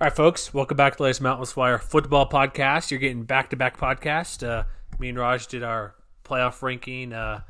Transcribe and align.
All 0.00 0.04
right, 0.04 0.14
folks, 0.14 0.54
welcome 0.54 0.76
back 0.76 0.92
to 0.92 0.98
the 0.98 1.02
latest 1.02 1.20
Mountain 1.20 1.48
Wire 1.56 1.76
football 1.76 2.28
podcast. 2.28 2.92
You're 2.92 3.00
getting 3.00 3.24
back 3.24 3.50
to 3.50 3.56
back 3.56 3.76
podcast. 3.76 4.46
Uh, 4.46 4.62
me 5.00 5.08
and 5.08 5.18
Raj 5.18 5.48
did 5.48 5.64
our 5.64 5.96
playoff 6.24 6.62
ranking 6.62 7.12
uh, 7.12 7.40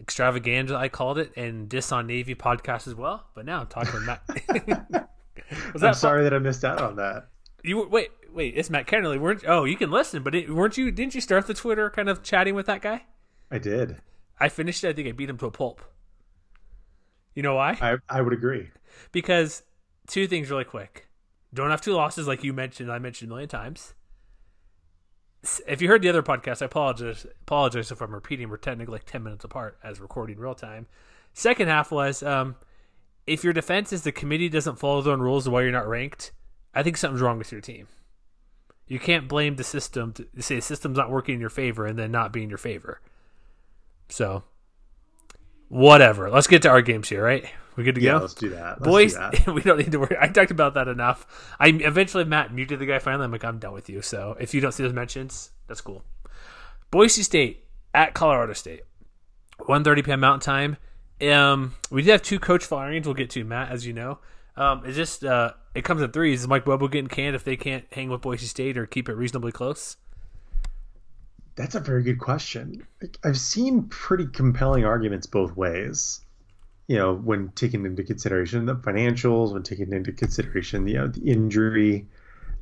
extravaganza, 0.00 0.76
I 0.76 0.88
called 0.88 1.18
it, 1.18 1.32
and 1.36 1.68
Dis 1.68 1.90
on 1.90 2.06
Navy 2.06 2.36
podcast 2.36 2.86
as 2.86 2.94
well. 2.94 3.26
But 3.34 3.44
now 3.44 3.62
I'm 3.62 3.66
talking 3.66 3.92
with 3.92 4.04
Matt. 4.04 5.08
Was 5.72 5.82
I'm 5.82 5.94
sorry 5.94 6.22
that 6.22 6.32
I 6.32 6.38
missed 6.38 6.64
out 6.64 6.80
on 6.80 6.94
that. 6.94 7.26
You 7.64 7.88
wait, 7.88 8.10
wait, 8.32 8.54
it's 8.56 8.70
Matt 8.70 8.86
Kennerly. 8.86 9.18
Weren't 9.18 9.42
oh 9.44 9.64
you 9.64 9.76
can 9.76 9.90
listen, 9.90 10.22
but 10.22 10.32
it, 10.32 10.48
weren't 10.48 10.76
you? 10.76 10.92
Didn't 10.92 11.16
you 11.16 11.20
start 11.20 11.48
the 11.48 11.54
Twitter 11.54 11.90
kind 11.90 12.08
of 12.08 12.22
chatting 12.22 12.54
with 12.54 12.66
that 12.66 12.82
guy? 12.82 13.02
I 13.50 13.58
did. 13.58 13.96
I 14.38 14.48
finished 14.48 14.84
it. 14.84 14.90
I 14.90 14.92
think 14.92 15.08
I 15.08 15.10
beat 15.10 15.28
him 15.28 15.38
to 15.38 15.46
a 15.46 15.50
pulp. 15.50 15.82
You 17.34 17.42
know 17.42 17.56
why? 17.56 17.76
I 17.80 17.96
I 18.08 18.22
would 18.22 18.32
agree. 18.32 18.70
Because 19.10 19.64
two 20.06 20.28
things 20.28 20.52
really 20.52 20.62
quick 20.62 21.05
don't 21.56 21.70
have 21.70 21.80
two 21.80 21.94
losses 21.94 22.28
like 22.28 22.44
you 22.44 22.52
mentioned. 22.52 22.90
I 22.90 22.98
mentioned 22.98 23.30
a 23.30 23.32
million 23.32 23.48
times. 23.48 23.94
If 25.66 25.80
you 25.80 25.88
heard 25.88 26.02
the 26.02 26.08
other 26.08 26.22
podcast, 26.22 26.62
I 26.62 26.66
apologize. 26.66 27.26
Apologize 27.42 27.90
if 27.90 28.00
I'm 28.00 28.14
repeating. 28.14 28.48
We're 28.48 28.56
technically 28.56 28.92
like 28.92 29.04
ten 29.04 29.22
minutes 29.22 29.44
apart 29.44 29.78
as 29.82 30.00
recording 30.00 30.38
real 30.38 30.54
time. 30.54 30.86
Second 31.32 31.68
half 31.68 31.90
was 31.90 32.22
um, 32.22 32.56
if 33.26 33.44
your 33.44 33.52
defense 33.52 33.92
is 33.92 34.02
the 34.02 34.12
committee 34.12 34.48
doesn't 34.48 34.78
follow 34.78 35.02
their 35.02 35.12
own 35.12 35.20
rules 35.20 35.48
why 35.48 35.62
you're 35.62 35.72
not 35.72 35.88
ranked. 35.88 36.32
I 36.74 36.82
think 36.82 36.96
something's 36.96 37.22
wrong 37.22 37.38
with 37.38 37.52
your 37.52 37.60
team. 37.60 37.88
You 38.86 38.98
can't 38.98 39.28
blame 39.28 39.56
the 39.56 39.64
system 39.64 40.12
to 40.12 40.26
say 40.40 40.56
the 40.56 40.62
system's 40.62 40.96
not 40.96 41.10
working 41.10 41.34
in 41.34 41.40
your 41.40 41.50
favor 41.50 41.86
and 41.86 41.98
then 41.98 42.12
not 42.12 42.32
be 42.32 42.42
in 42.42 42.48
your 42.48 42.58
favor. 42.58 43.00
So, 44.08 44.44
whatever. 45.68 46.30
Let's 46.30 46.46
get 46.46 46.62
to 46.62 46.68
our 46.68 46.82
games 46.82 47.08
here, 47.08 47.24
right? 47.24 47.46
We 47.76 47.84
good 47.84 47.94
to 47.96 48.00
yeah, 48.00 48.12
go? 48.12 48.18
Let's 48.20 48.34
do 48.34 48.48
that. 48.50 48.80
Let's 48.80 48.90
Boys, 48.90 49.12
do 49.12 49.18
that. 49.18 49.46
we 49.54 49.60
don't 49.60 49.78
need 49.78 49.92
to 49.92 49.98
worry. 49.98 50.16
I 50.18 50.28
talked 50.28 50.50
about 50.50 50.74
that 50.74 50.88
enough. 50.88 51.54
I 51.60 51.68
eventually 51.68 52.24
Matt 52.24 52.52
muted 52.52 52.78
the 52.78 52.86
guy 52.86 52.98
finally. 52.98 53.24
I'm 53.24 53.32
like, 53.32 53.44
I'm 53.44 53.58
done 53.58 53.74
with 53.74 53.90
you. 53.90 54.00
So 54.00 54.36
if 54.40 54.54
you 54.54 54.60
don't 54.62 54.72
see 54.72 54.82
those 54.82 54.94
mentions, 54.94 55.50
that's 55.66 55.82
cool. 55.82 56.02
Boise 56.90 57.22
State 57.22 57.64
at 57.92 58.14
Colorado 58.14 58.54
State, 58.54 58.82
1:30 59.60 60.04
p.m. 60.04 60.20
Mountain 60.20 60.40
Time. 60.40 60.76
Um, 61.30 61.74
we 61.90 62.02
did 62.02 62.12
have 62.12 62.22
two 62.22 62.38
coach 62.38 62.64
firings. 62.64 63.06
We'll 63.06 63.14
get 63.14 63.30
to 63.30 63.44
Matt, 63.44 63.70
as 63.70 63.86
you 63.86 63.92
know. 63.92 64.18
Um, 64.56 64.82
it's 64.86 64.96
just 64.96 65.24
uh, 65.24 65.52
it 65.74 65.84
comes 65.84 66.00
in 66.00 66.10
threes. 66.12 66.40
Is 66.40 66.48
Mike 66.48 66.64
Bobo 66.64 66.88
getting 66.88 67.08
canned 67.08 67.36
if 67.36 67.44
they 67.44 67.56
can't 67.56 67.84
hang 67.92 68.08
with 68.08 68.22
Boise 68.22 68.46
State 68.46 68.78
or 68.78 68.86
keep 68.86 69.08
it 69.08 69.14
reasonably 69.14 69.52
close? 69.52 69.96
That's 71.56 71.74
a 71.74 71.80
very 71.80 72.02
good 72.02 72.18
question. 72.18 72.86
I've 73.24 73.38
seen 73.38 73.84
pretty 73.84 74.26
compelling 74.26 74.84
arguments 74.84 75.26
both 75.26 75.56
ways 75.56 76.20
you 76.86 76.96
know, 76.96 77.14
when 77.14 77.50
taking 77.50 77.84
into 77.84 78.02
consideration 78.02 78.66
the 78.66 78.76
financials, 78.76 79.52
when 79.52 79.62
taking 79.62 79.92
into 79.92 80.12
consideration, 80.12 80.86
you 80.86 80.94
know, 80.94 81.08
the 81.08 81.30
injury 81.30 82.06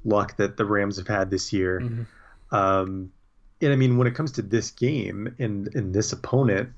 luck 0.05 0.37
that 0.37 0.57
the 0.57 0.65
Rams 0.65 0.97
have 0.97 1.09
had 1.09 1.31
this 1.31 1.53
year. 1.53 1.81
Mm-hmm. 1.81 2.55
Um, 2.55 3.13
and 3.61 3.73
I 3.73 3.77
mean, 3.77 3.99
when 3.99 4.07
it 4.07 4.15
comes 4.15 4.33
to 4.33 4.43
this 4.43 4.71
game 4.71 5.35
and, 5.39 5.75
and 5.75 5.95
this 5.95 6.13
opponent, 6.13 6.71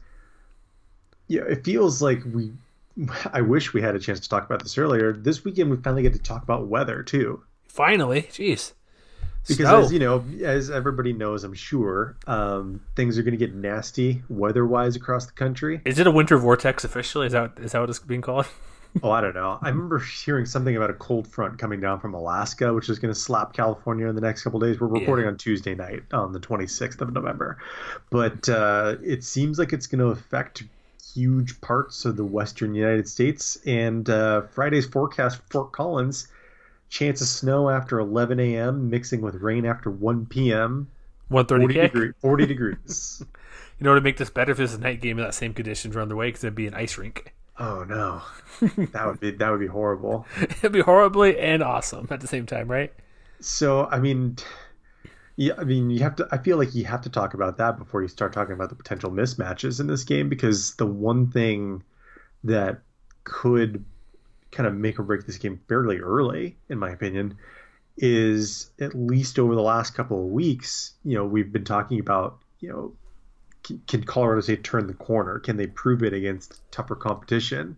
yeah, 1.29 1.43
it 1.43 1.65
feels 1.65 2.03
like 2.03 2.23
we, 2.25 2.53
I 3.33 3.41
wish 3.41 3.73
we 3.73 3.83
had 3.83 3.95
a 3.95 4.01
chance 4.01 4.21
to 4.21 4.29
talk 4.29 4.45
about 4.45 4.63
this 4.63 4.79
earlier. 4.79 5.13
This 5.13 5.45
weekend, 5.45 5.71
we 5.71 5.77
finally 5.77 6.03
get 6.03 6.13
to 6.15 6.19
talk 6.19 6.43
about 6.43 6.67
weather 6.67 7.03
too. 7.03 7.43
Finally, 7.69 8.23
jeez 8.23 8.73
because 9.47 9.67
Snow. 9.67 9.81
as 9.81 9.93
you 9.93 9.99
know 9.99 10.25
as 10.43 10.71
everybody 10.71 11.13
knows 11.13 11.45
i'm 11.45 11.55
sure 11.55 12.17
um, 12.27 12.81
things 12.95 13.19
are 13.19 13.23
going 13.23 13.39
to 13.39 13.39
get 13.39 13.55
nasty 13.55 14.23
weather-wise 14.29 14.97
across 14.97 15.27
the 15.27 15.33
country. 15.33 15.81
Is 15.85 15.99
it 15.99 16.07
a 16.07 16.11
winter 16.11 16.37
vortex 16.39 16.85
officially? 16.85 17.27
Is 17.27 17.33
that 17.33 17.53
is 17.59 17.73
that 17.73 17.81
what 17.81 17.91
it's 17.91 17.99
being 17.99 18.23
called? 18.23 18.47
Oh 19.03 19.11
i 19.11 19.21
don't 19.21 19.35
know. 19.35 19.59
I 19.61 19.69
remember 19.69 19.99
hearing 19.99 20.47
something 20.47 20.75
about 20.75 20.89
a 20.89 20.95
cold 20.95 21.29
front 21.29 21.59
coming 21.59 21.81
down 21.81 22.01
from 22.01 22.15
alaska 22.15 22.73
which 22.73 22.89
is 22.89 22.99
going 22.99 23.13
to 23.13 23.19
slap 23.19 23.53
california 23.53 24.07
in 24.07 24.15
the 24.15 24.23
next 24.23 24.43
couple 24.43 24.59
days. 24.59 24.81
We're 24.81 24.87
recording 24.87 25.27
yeah. 25.27 25.33
on 25.33 25.37
tuesday 25.37 25.75
night 25.75 26.05
on 26.13 26.33
the 26.33 26.41
26th 26.41 27.03
of 27.03 27.13
november. 27.13 27.59
But 28.09 28.49
uh, 28.49 28.97
it 29.05 29.23
seems 29.23 29.59
like 29.59 29.75
it's 29.75 29.87
going 29.87 29.99
to 29.99 30.07
affect 30.07 30.65
huge 31.13 31.61
parts 31.61 32.07
of 32.07 32.17
the 32.17 32.25
western 32.25 32.75
united 32.75 33.07
states. 33.07 33.59
And 33.67 34.09
uh, 34.09 34.43
friday's 34.53 34.87
forecast 34.87 35.39
for 35.39 35.43
fort 35.51 35.73
collins 35.73 36.29
Chance 36.89 37.21
of 37.21 37.27
snow 37.29 37.69
after 37.69 37.99
11 37.99 38.39
a.m. 38.41 38.89
mixing 38.91 39.21
with 39.21 39.35
rain 39.37 39.67
after 39.67 39.91
1 39.91 40.27
p.m. 40.27 40.89
130 41.29 41.75
40, 41.75 41.89
degree, 41.89 42.13
40 42.21 42.47
degrees. 42.47 43.23
you 43.79 43.85
know, 43.85 43.95
to 43.95 44.01
make 44.01 44.17
this 44.17 44.31
better, 44.31 44.53
if 44.53 44.61
it's 44.61 44.75
a 44.75 44.79
night 44.79 45.01
game 45.01 45.19
in 45.19 45.25
that 45.25 45.35
same 45.35 45.53
conditions 45.53 45.97
around 45.97 46.09
the 46.09 46.17
way, 46.17 46.29
because 46.29 46.45
it'd 46.45 46.55
be 46.55 46.67
an 46.67 46.75
ice 46.75 46.97
rink. 46.97 47.35
Oh 47.59 47.85
no, 47.85 48.23
that 48.93 49.07
would 49.07 49.19
be 49.19 49.31
that 49.33 49.51
would 49.51 49.61
be 49.61 49.67
horrible. 49.67 50.27
It'd 50.41 50.73
be 50.73 50.83
horribly 50.83 51.39
and 51.39 51.63
awesome 51.63 52.07
at 52.11 52.21
the 52.21 52.27
same 52.27 52.47
time, 52.47 52.71
right? 52.71 52.93
So, 53.41 53.87
I 53.87 53.99
mean, 53.99 54.37
yeah, 55.37 55.55
I 55.59 55.65
mean, 55.65 55.91
you 55.91 56.01
have 56.01 56.17
to. 56.17 56.29
I 56.31 56.39
feel 56.39 56.59
like 56.59 56.75
you 56.75 56.85
have 56.85 57.03
to 57.03 57.11
talk 57.11 57.35
about 57.35 57.57
that 57.59 57.79
before 57.79 58.03
you 58.03 58.09
start 58.09 58.33
talking 58.33 58.53
about 58.53 58.69
the 58.69 58.75
potential 58.75 59.11
mismatches 59.11 59.81
in 59.81 59.87
this 59.87 60.05
game, 60.05 60.29
because 60.29 60.75
the 60.75 60.87
one 60.87 61.31
thing 61.31 61.83
that 62.45 62.81
could 63.25 63.85
kind 64.57 64.67
of 64.67 64.75
make 64.75 64.99
or 64.99 65.03
break 65.03 65.27
this 65.27 65.37
game 65.37 65.61
fairly 65.69 65.99
early, 65.99 66.57
in 66.71 66.79
my 66.79 66.91
opinion, 66.91 67.37
is 67.99 68.71
at 68.81 68.95
least 68.95 69.39
over 69.39 69.55
the 69.55 69.63
last 69.63 69.95
couple 69.95 70.19
of 70.19 70.31
weeks, 70.31 70.95
you 71.05 71.15
know, 71.15 71.25
we've 71.25 71.53
been 71.53 71.65
talking 71.65 72.01
about, 72.01 72.39
you 72.61 72.71
know, 72.71 72.93
can, 73.63 73.83
can 73.87 74.05
Colorado 74.05 74.41
State 74.41 74.65
turn 74.65 74.87
the 74.87 74.95
corner? 74.95 75.39
Can 75.39 75.59
they 75.59 75.67
prove 75.67 76.03
it 76.03 76.15
against 76.15 76.61
tougher 76.71 76.95
competition? 76.95 77.77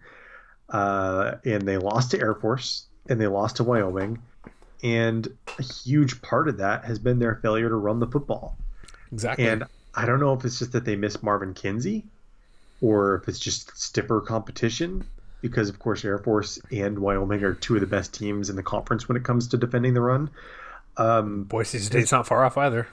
Uh, 0.68 1.36
and 1.44 1.62
they 1.62 1.78
lost 1.78 2.12
to 2.12 2.20
Air 2.20 2.34
Force 2.34 2.86
and 3.08 3.20
they 3.20 3.26
lost 3.26 3.56
to 3.56 3.64
Wyoming. 3.64 4.20
And 4.84 5.26
a 5.58 5.62
huge 5.62 6.22
part 6.22 6.48
of 6.48 6.58
that 6.58 6.84
has 6.84 7.00
been 7.00 7.18
their 7.18 7.36
failure 7.36 7.68
to 7.68 7.74
run 7.74 7.98
the 7.98 8.06
football. 8.06 8.56
Exactly. 9.10 9.48
And 9.48 9.64
I 9.94 10.06
don't 10.06 10.20
know 10.20 10.34
if 10.34 10.44
it's 10.44 10.60
just 10.60 10.72
that 10.72 10.84
they 10.84 10.94
miss 10.94 11.22
Marvin 11.24 11.54
Kinsey 11.54 12.04
or 12.80 13.16
if 13.16 13.28
it's 13.28 13.40
just 13.40 13.76
stiffer 13.76 14.20
competition 14.20 15.04
because 15.40 15.68
of 15.68 15.78
course 15.78 16.04
Air 16.04 16.18
Force 16.18 16.58
and 16.70 16.98
Wyoming 16.98 17.42
are 17.44 17.54
two 17.54 17.74
of 17.74 17.80
the 17.80 17.86
best 17.86 18.14
teams 18.14 18.50
in 18.50 18.56
the 18.56 18.62
conference 18.62 19.08
when 19.08 19.16
it 19.16 19.24
comes 19.24 19.48
to 19.48 19.56
defending 19.56 19.94
the 19.94 20.00
run. 20.00 20.30
Um, 20.96 21.44
Boise 21.44 21.78
State's 21.78 22.12
not 22.12 22.26
far 22.26 22.44
off 22.44 22.58
either. 22.58 22.88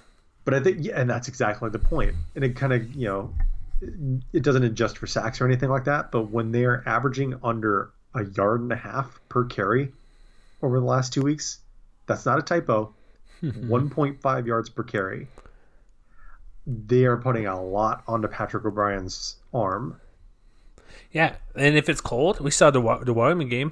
But 0.46 0.54
I 0.54 0.60
think, 0.60 0.78
yeah, 0.82 1.00
and 1.00 1.10
that's 1.10 1.28
exactly 1.28 1.70
the 1.72 1.80
point. 1.80 2.16
And 2.36 2.44
it 2.44 2.56
kind 2.56 2.72
of, 2.72 2.94
you 2.94 3.08
know, 3.08 3.34
it 4.32 4.44
doesn't 4.44 4.64
adjust 4.64 5.00
for 5.00 5.08
sacks 5.08 5.42
or 5.42 5.46
anything 5.46 5.70
like 5.70 5.86
that. 5.86 6.12
But 6.12 6.30
when 6.30 6.52
they 6.52 6.66
are 6.66 6.84
averaging 6.86 7.40
under 7.44 7.90
a 8.14 8.24
yard 8.24 8.62
and 8.62 8.72
a 8.72 8.76
half 8.76 9.20
per 9.28 9.46
carry 9.46 9.92
over 10.62 10.80
the 10.80 10.86
last 10.86 11.14
two 11.14 11.24
weeks, 11.24 11.58
that's 12.06 12.26
not 12.26 12.38
a 12.38 12.44
typo. 12.44 12.94
1.5 13.44 14.46
yards 14.46 14.70
per 14.70 14.84
carry. 14.84 15.28
They 16.68 17.06
are 17.06 17.18
putting 17.18 17.48
a 17.48 17.62
lot 17.62 18.04
onto 18.08 18.28
Patrick 18.28 18.66
O'Brien's 18.66 19.36
arm 19.54 20.00
yeah, 21.16 21.38
and 21.56 21.78
if 21.78 21.88
it's 21.88 22.02
cold, 22.02 22.42
we 22.42 22.52
saw 22.52 22.72
the 22.72 22.82
the 23.06 23.14
Wyoming 23.14 23.48
game. 23.48 23.72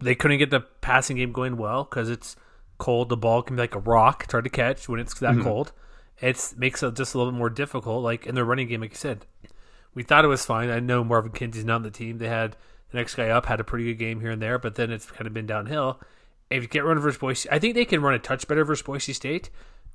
They 0.00 0.16
couldn't 0.16 0.38
get 0.38 0.50
the 0.50 0.62
passing 0.80 1.16
game 1.16 1.30
going 1.30 1.56
well 1.56 1.84
because 1.84 2.10
it's 2.10 2.34
cold. 2.76 3.08
The 3.08 3.16
ball 3.16 3.42
can 3.42 3.54
be 3.54 3.62
like 3.62 3.76
a 3.76 3.78
rock, 3.78 4.24
it's 4.24 4.32
hard 4.32 4.42
to 4.44 4.50
catch 4.50 4.88
when 4.88 4.98
it's 4.98 5.14
that 5.20 5.34
mm-hmm. 5.34 5.44
cold. 5.44 5.72
It 6.20 6.54
makes 6.56 6.82
it 6.82 6.96
just 6.96 7.14
a 7.14 7.18
little 7.18 7.32
bit 7.32 7.38
more 7.38 7.50
difficult. 7.50 8.02
Like 8.02 8.26
in 8.26 8.34
their 8.34 8.44
running 8.44 8.66
game, 8.66 8.80
like 8.80 8.90
you 8.90 8.96
said, 8.96 9.26
we 9.94 10.02
thought 10.02 10.24
it 10.24 10.28
was 10.28 10.44
fine. 10.44 10.68
I 10.68 10.80
know 10.80 11.04
Marvin 11.04 11.30
Kinsey's 11.30 11.64
not 11.64 11.76
on 11.76 11.82
the 11.84 11.90
team. 11.92 12.18
They 12.18 12.26
had 12.26 12.56
the 12.90 12.98
next 12.98 13.14
guy 13.14 13.28
up 13.28 13.46
had 13.46 13.60
a 13.60 13.64
pretty 13.64 13.84
good 13.84 14.00
game 14.00 14.20
here 14.20 14.32
and 14.32 14.42
there, 14.42 14.58
but 14.58 14.74
then 14.74 14.90
it's 14.90 15.06
kind 15.06 15.28
of 15.28 15.34
been 15.34 15.46
downhill. 15.46 16.00
If 16.50 16.64
you 16.64 16.68
get 16.68 16.84
run 16.84 16.98
versus 16.98 17.18
Boise, 17.18 17.48
I 17.48 17.60
think 17.60 17.76
they 17.76 17.84
can 17.84 18.02
run 18.02 18.14
a 18.14 18.18
touch 18.18 18.48
better 18.48 18.64
versus 18.64 18.82
Boise 18.82 19.12
State, 19.12 19.50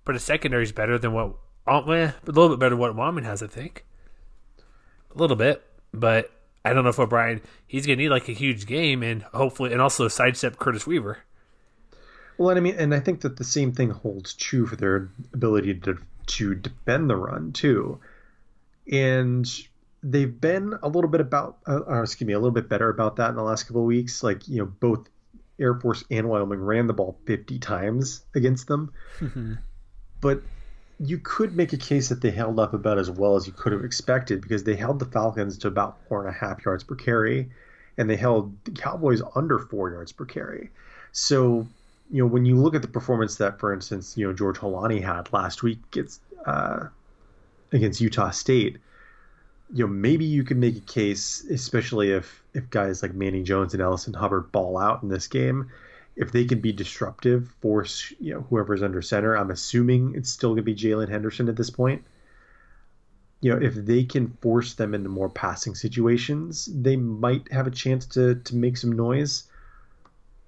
but 0.06 0.13
the 0.13 0.19
secondary 0.19 0.63
is 0.63 0.71
better 0.71 0.97
than 0.97 1.12
what 1.12 1.35
a 1.68 1.81
little 1.81 2.47
bit 2.47 2.59
better 2.59 2.69
than 2.69 2.79
what 2.79 2.95
Wyoming 2.95 3.25
has. 3.25 3.44
I 3.44 3.47
think 3.47 3.83
a 5.13 5.18
little 5.18 5.35
bit, 5.35 5.65
but 5.94 6.31
I 6.63 6.73
don't 6.73 6.83
know 6.83 6.89
if 6.89 6.99
O'Brien 6.99 7.41
he's 7.67 7.85
gonna 7.85 7.97
need 7.97 8.09
like 8.09 8.29
a 8.29 8.33
huge 8.33 8.65
game 8.65 9.03
and 9.03 9.23
hopefully 9.23 9.71
and 9.71 9.81
also 9.81 10.07
sidestep 10.07 10.57
Curtis 10.57 10.85
Weaver. 10.85 11.19
Well, 12.37 12.49
and 12.49 12.57
I 12.57 12.61
mean, 12.61 12.75
and 12.77 12.93
I 12.93 12.99
think 12.99 13.21
that 13.21 13.37
the 13.37 13.43
same 13.43 13.71
thing 13.71 13.91
holds 13.91 14.33
true 14.33 14.65
for 14.65 14.75
their 14.75 15.09
ability 15.33 15.75
to 15.75 15.97
to 16.27 16.55
defend 16.55 17.09
the 17.09 17.15
run 17.15 17.51
too, 17.51 17.99
and 18.91 19.47
they've 20.03 20.41
been 20.41 20.73
a 20.81 20.87
little 20.87 21.09
bit 21.09 21.21
about, 21.21 21.57
uh, 21.67 21.79
or 21.79 22.03
excuse 22.03 22.25
me, 22.27 22.33
a 22.33 22.39
little 22.39 22.51
bit 22.51 22.69
better 22.69 22.89
about 22.89 23.17
that 23.17 23.29
in 23.29 23.35
the 23.35 23.43
last 23.43 23.63
couple 23.65 23.81
of 23.81 23.87
weeks. 23.87 24.23
Like 24.23 24.47
you 24.47 24.59
know, 24.59 24.65
both 24.65 25.07
Air 25.59 25.75
Force 25.75 26.03
and 26.09 26.29
Wyoming 26.29 26.59
ran 26.59 26.87
the 26.87 26.93
ball 26.93 27.19
50 27.25 27.59
times 27.59 28.25
against 28.35 28.67
them. 28.67 28.93
Mm-hmm. 29.19 29.53
But 30.19 30.41
you 31.03 31.18
could 31.18 31.56
make 31.56 31.74
a 31.74 31.77
case 31.77 32.09
that 32.09 32.21
they 32.21 32.30
held 32.30 32.59
up 32.59 32.74
about 32.74 33.00
as 33.00 33.09
well 33.09 33.36
as 33.36 33.48
you 33.48 33.53
could 33.53 33.71
have 33.71 33.83
expected 33.83 34.42
because 34.42 34.63
they 34.63 34.75
held 34.75 35.00
the 35.00 35.06
Falcons 35.06 35.57
to 35.59 35.68
about 35.68 35.98
four 36.07 36.25
and 36.25 36.30
a 36.30 36.38
half 36.38 36.63
yards 36.63 36.83
per 36.83 36.95
carry, 36.95 37.50
and 37.98 38.09
they 38.09 38.15
held 38.15 38.56
the 38.65 38.71
Cowboys 38.71 39.21
under 39.36 39.57
four 39.57 39.89
yards 39.89 40.12
per 40.12 40.25
carry. 40.25 40.69
So, 41.12 41.68
you 42.12 42.21
know, 42.24 42.27
when 42.27 42.45
you 42.45 42.56
look 42.56 42.75
at 42.75 42.83
the 42.83 42.88
performance 42.88 43.38
that, 43.38 43.59
for 43.59 43.74
instance, 43.74 44.15
you 44.15 44.27
know 44.27 44.33
George 44.33 44.57
Holani 44.57 45.01
had 45.01 45.33
last 45.33 45.63
week 45.63 45.80
against 45.92 46.21
uh, 46.45 46.88
against 47.71 48.00
Utah 48.00 48.30
State, 48.30 48.77
you 49.74 49.88
know, 49.88 49.92
maybe 49.92 50.25
you 50.25 50.44
could 50.44 50.57
make 50.57 50.77
a 50.77 50.81
case, 50.81 51.44
especially 51.50 52.12
if 52.12 52.44
if 52.54 52.69
guys 52.69 53.01
like 53.01 53.15
Manny 53.15 53.42
Jones 53.42 53.74
and 53.74 53.81
Ellison 53.81 54.13
Hubbard 54.13 54.51
ball 54.51 54.77
out 54.77 55.01
in 55.01 55.09
this 55.09 55.27
game, 55.27 55.71
if 56.15 56.31
they 56.31 56.45
can 56.45 56.59
be 56.59 56.71
disruptive, 56.71 57.49
force 57.61 58.13
you 58.19 58.33
know 58.33 58.41
whoever's 58.49 58.83
under 58.83 59.01
center. 59.01 59.35
I'm 59.35 59.51
assuming 59.51 60.15
it's 60.15 60.29
still 60.29 60.51
going 60.51 60.57
to 60.57 60.63
be 60.63 60.75
Jaylon 60.75 61.09
Henderson 61.09 61.49
at 61.49 61.55
this 61.55 61.69
point. 61.69 62.03
You 63.41 63.51
know, 63.51 63.65
if 63.65 63.73
they 63.73 64.03
can 64.03 64.37
force 64.41 64.75
them 64.75 64.93
into 64.93 65.09
more 65.09 65.29
passing 65.29 65.73
situations, 65.73 66.69
they 66.71 66.95
might 66.95 67.51
have 67.51 67.67
a 67.67 67.71
chance 67.71 68.05
to 68.07 68.35
to 68.35 68.55
make 68.55 68.77
some 68.77 68.91
noise. 68.91 69.43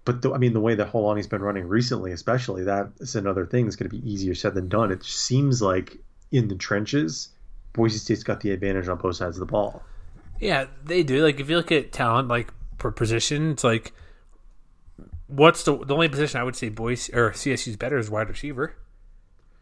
But 0.06 0.22
the, 0.22 0.34
I 0.34 0.38
mean, 0.38 0.52
the 0.52 0.60
way 0.60 0.76
that 0.76 0.92
Holani's 0.92 1.28
been 1.28 1.42
running 1.42 1.68
recently, 1.68 2.12
especially 2.12 2.66
that 2.66 2.90
is 3.00 3.16
another 3.16 3.46
thing. 3.46 3.66
that's 3.66 3.78
going 3.78 3.90
to 3.90 3.96
be 3.96 4.12
easier 4.12 4.36
said 4.36 4.54
than 4.54 4.68
done. 4.68 4.92
It 4.92 5.04
seems 5.04 5.62
like 5.62 5.98
in 6.32 6.50
the 6.50 6.56
trenches, 6.56 7.30
Boise 7.72 8.00
State's 8.00 8.24
got 8.24 8.42
the 8.42 8.52
advantage 8.52 8.90
on 8.90 8.98
both 8.98 9.16
sides 9.16 9.38
of 9.38 9.40
the 9.40 9.52
ball. 9.52 9.82
Yeah, 10.42 10.66
they 10.84 11.04
do. 11.04 11.24
Like 11.24 11.40
if 11.40 11.50
you 11.50 11.56
look 11.56 11.72
at 11.72 11.94
talent, 11.94 12.28
like 12.28 12.54
per 12.78 12.92
position, 12.92 13.52
it's 13.52 13.64
like 13.64 13.94
what's 15.36 15.64
the 15.64 15.78
the 15.78 15.94
only 15.94 16.10
position 16.10 16.40
I 16.40 16.44
would 16.44 16.56
say 16.56 16.70
Boise 16.70 17.14
or 17.14 17.32
CSU's 17.32 17.76
better 17.76 17.98
is 17.98 18.10
wide 18.10 18.30
receiver, 18.30 18.76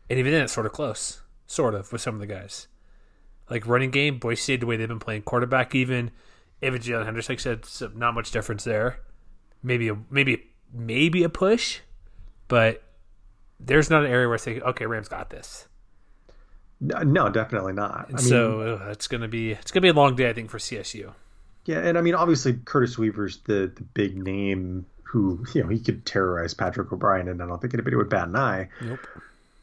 and 0.09 0.19
even 0.19 0.31
then 0.31 0.43
it's 0.43 0.53
sort 0.53 0.65
of 0.65 0.73
close, 0.73 1.21
sort 1.47 1.75
of 1.75 1.91
with 1.91 2.01
some 2.01 2.15
of 2.15 2.21
the 2.21 2.27
guys. 2.27 2.67
Like 3.49 3.67
running 3.67 3.91
game, 3.91 4.17
Boise 4.17 4.41
State 4.41 4.59
the 4.59 4.65
way 4.65 4.77
they've 4.77 4.87
been 4.87 4.99
playing 4.99 5.23
quarterback, 5.23 5.75
even 5.75 6.11
if 6.61 6.73
it's 6.73 6.87
Jaylon 6.87 7.05
Henderson, 7.05 7.33
like 7.33 7.39
said, 7.39 7.65
so 7.65 7.91
not 7.95 8.13
much 8.13 8.31
difference 8.31 8.63
there. 8.63 8.99
Maybe 9.63 9.89
a 9.89 9.97
maybe 10.09 10.51
maybe 10.73 11.23
a 11.23 11.29
push, 11.29 11.79
but 12.47 12.83
there's 13.59 13.89
not 13.89 14.03
an 14.03 14.11
area 14.11 14.27
where 14.27 14.35
I 14.35 14.37
say, 14.37 14.59
okay, 14.59 14.85
Rams 14.85 15.07
got 15.07 15.29
this. 15.29 15.67
No, 16.79 17.29
definitely 17.29 17.73
not. 17.73 18.05
I 18.07 18.07
mean, 18.07 18.17
so 18.17 18.79
uh, 18.81 18.89
it's 18.89 19.07
gonna 19.07 19.27
be 19.27 19.51
it's 19.51 19.71
gonna 19.71 19.81
be 19.81 19.89
a 19.89 19.93
long 19.93 20.15
day, 20.15 20.29
I 20.29 20.33
think, 20.33 20.49
for 20.49 20.57
CSU. 20.57 21.13
Yeah, 21.65 21.79
and 21.79 21.97
I 21.97 22.01
mean, 22.01 22.15
obviously 22.15 22.53
Curtis 22.53 22.97
Weaver's 22.97 23.37
the 23.39 23.71
the 23.75 23.83
big 23.83 24.17
name 24.17 24.87
who 25.11 25.43
you 25.53 25.61
know 25.61 25.67
he 25.67 25.79
could 25.79 26.05
terrorize 26.05 26.53
Patrick 26.53 26.91
O'Brien, 26.91 27.27
and 27.27 27.43
I 27.43 27.45
don't 27.45 27.59
think 27.59 27.73
anybody 27.73 27.97
would 27.97 28.09
bat 28.09 28.29
an 28.29 28.35
eye. 28.37 28.69
Nope. 28.81 29.05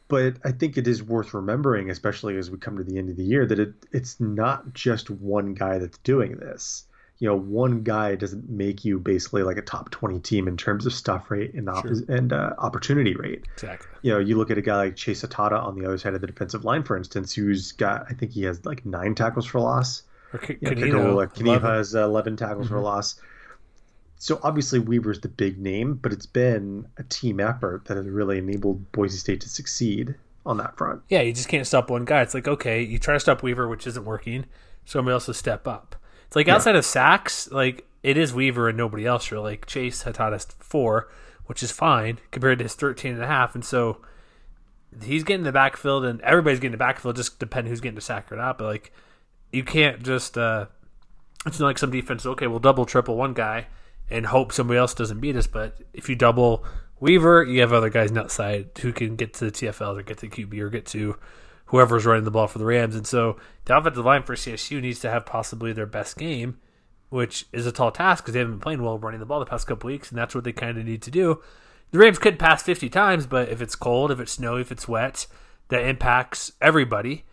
But 0.07 0.35
I 0.43 0.51
think 0.51 0.77
it 0.77 0.87
is 0.87 1.01
worth 1.01 1.33
remembering, 1.33 1.89
especially 1.89 2.37
as 2.37 2.51
we 2.51 2.59
come 2.59 2.77
to 2.77 2.83
the 2.83 2.97
end 2.97 3.09
of 3.09 3.17
the 3.17 3.23
year, 3.23 3.47
that 3.47 3.59
it 3.59 3.73
it's 3.91 4.19
not 4.19 4.73
just 4.73 5.09
one 5.09 5.55
guy 5.55 5.79
that's 5.79 5.97
doing 5.99 6.37
this. 6.37 6.85
You 7.17 7.29
know, 7.29 7.35
one 7.35 7.81
guy 7.81 8.15
doesn't 8.15 8.47
make 8.47 8.85
you 8.85 8.99
basically 8.99 9.41
like 9.41 9.57
a 9.57 9.63
top 9.63 9.89
twenty 9.89 10.19
team 10.19 10.47
in 10.47 10.55
terms 10.55 10.85
of 10.85 10.93
stuff 10.93 11.31
rate 11.31 11.55
and 11.55 11.67
op- 11.67 11.85
sure. 11.85 11.97
and 12.07 12.31
uh, 12.31 12.53
opportunity 12.59 13.15
rate. 13.15 13.45
Exactly. 13.55 13.87
You 14.03 14.13
know, 14.13 14.19
you 14.19 14.37
look 14.37 14.51
at 14.51 14.59
a 14.59 14.61
guy 14.61 14.77
like 14.77 14.95
Chase 14.95 15.23
Hatada 15.23 15.61
on 15.63 15.79
the 15.79 15.85
other 15.85 15.97
side 15.97 16.13
of 16.13 16.21
the 16.21 16.27
defensive 16.27 16.63
line, 16.63 16.83
for 16.83 16.95
instance, 16.95 17.33
who's 17.33 17.71
got 17.71 18.05
I 18.07 18.13
think 18.13 18.33
he 18.33 18.43
has 18.43 18.63
like 18.65 18.85
nine 18.85 19.15
tackles 19.15 19.47
for 19.47 19.59
loss. 19.59 20.03
Or 20.31 20.37
K- 20.37 20.59
you 20.61 20.93
know, 20.93 21.15
Kaniho 21.15 21.59
has 21.59 21.95
uh, 21.95 22.03
eleven 22.03 22.37
tackles 22.37 22.67
mm-hmm. 22.67 22.75
for 22.75 22.81
loss 22.81 23.19
so 24.21 24.37
obviously 24.43 24.79
Weaver's 24.79 25.21
the 25.21 25.29
big 25.29 25.57
name, 25.57 25.95
but 25.95 26.11
it's 26.11 26.25
been 26.25 26.85
a 26.97 27.03
team 27.03 27.39
effort 27.39 27.85
that 27.85 27.95
has 27.95 28.05
really 28.05 28.37
enabled 28.37 28.91
Boise 28.91 29.17
State 29.17 29.39
to 29.41 29.49
succeed 29.49 30.13
on 30.45 30.57
that 30.57 30.77
front. 30.77 31.01
Yeah, 31.07 31.21
you 31.21 31.31
just 31.31 31.47
can't 31.47 31.65
stop 31.65 31.89
one 31.89 32.03
guy. 32.03 32.21
It's 32.21 32.33
like 32.33 32.47
okay, 32.47 32.81
you 32.81 32.99
try 32.99 33.13
to 33.13 33.19
stop 33.19 33.41
Weaver, 33.41 33.69
which 33.69 33.87
isn't 33.87 34.03
working. 34.03 34.45
Somebody 34.83 35.13
else 35.13 35.27
will 35.27 35.33
step 35.33 35.67
up. 35.67 35.95
It's 36.27 36.35
like 36.35 36.49
outside 36.49 36.71
yeah. 36.71 36.79
of 36.79 36.85
sacks, 36.85 37.49
like 37.49 37.87
it 38.03 38.17
is 38.17 38.33
Weaver 38.33 38.67
and 38.67 38.77
nobody 38.77 39.05
else 39.05 39.31
really. 39.31 39.51
Like 39.51 39.65
Chase 39.65 40.03
Hatada's 40.03 40.47
four, 40.59 41.09
which 41.45 41.63
is 41.63 41.71
fine 41.71 42.19
compared 42.31 42.57
to 42.59 42.65
his 42.65 42.75
13 42.75 43.13
and 43.13 43.23
a 43.23 43.27
half, 43.27 43.55
and 43.55 43.63
so 43.63 44.01
he's 45.01 45.23
getting 45.23 45.45
the 45.45 45.53
backfield 45.53 46.03
and 46.03 46.19
everybody's 46.21 46.59
getting 46.59 46.73
the 46.73 46.77
backfield. 46.77 47.15
Just 47.15 47.39
depending 47.39 47.69
who's 47.69 47.79
getting 47.79 47.95
the 47.95 48.01
sack 48.01 48.29
or 48.33 48.35
not. 48.35 48.57
But 48.57 48.65
like 48.65 48.91
you 49.53 49.63
can't 49.63 50.03
just. 50.03 50.37
uh 50.37 50.65
It's 51.45 51.57
not 51.57 51.67
like 51.67 51.77
some 51.77 51.91
defense. 51.91 52.25
Okay, 52.25 52.47
we'll 52.47 52.59
double 52.59 52.85
triple 52.85 53.15
one 53.15 53.33
guy 53.33 53.67
and 54.09 54.25
hope 54.25 54.51
somebody 54.51 54.77
else 54.77 54.93
doesn't 54.93 55.19
beat 55.19 55.35
us. 55.35 55.47
But 55.47 55.77
if 55.93 56.09
you 56.09 56.15
double 56.15 56.65
Weaver, 56.99 57.43
you 57.43 57.61
have 57.61 57.73
other 57.73 57.89
guys 57.89 58.11
outside 58.11 58.69
who 58.81 58.91
can 58.91 59.15
get 59.15 59.33
to 59.35 59.45
the 59.45 59.51
TFL 59.51 59.99
or 59.99 60.03
get 60.03 60.17
to 60.19 60.27
QB 60.27 60.59
or 60.59 60.69
get 60.69 60.85
to 60.87 61.17
whoever's 61.67 62.05
running 62.05 62.25
the 62.25 62.31
ball 62.31 62.47
for 62.47 62.59
the 62.59 62.65
Rams. 62.65 62.95
And 62.95 63.05
so 63.05 63.37
the 63.65 63.77
offensive 63.77 64.05
line 64.05 64.23
for 64.23 64.35
CSU 64.35 64.81
needs 64.81 64.99
to 65.01 65.09
have 65.09 65.25
possibly 65.25 65.71
their 65.71 65.85
best 65.85 66.17
game, 66.17 66.57
which 67.09 67.45
is 67.53 67.65
a 67.65 67.71
tall 67.71 67.91
task 67.91 68.23
because 68.23 68.33
they 68.33 68.39
haven't 68.39 68.55
been 68.55 68.61
playing 68.61 68.81
well 68.81 68.97
running 68.97 69.19
the 69.19 69.25
ball 69.25 69.39
the 69.39 69.45
past 69.45 69.67
couple 69.67 69.87
weeks, 69.87 70.09
and 70.09 70.17
that's 70.17 70.33
what 70.33 70.43
they 70.43 70.51
kind 70.51 70.77
of 70.77 70.85
need 70.85 71.01
to 71.03 71.11
do. 71.11 71.41
The 71.91 71.99
Rams 71.99 72.19
could 72.19 72.37
pass 72.39 72.61
50 72.63 72.89
times, 72.89 73.27
but 73.27 73.49
if 73.49 73.61
it's 73.61 73.75
cold, 73.75 74.11
if 74.11 74.19
it's 74.19 74.33
snowy, 74.33 74.61
if 74.61 74.71
it's 74.71 74.87
wet, 74.87 75.27
that 75.69 75.85
impacts 75.85 76.51
everybody 76.59 77.23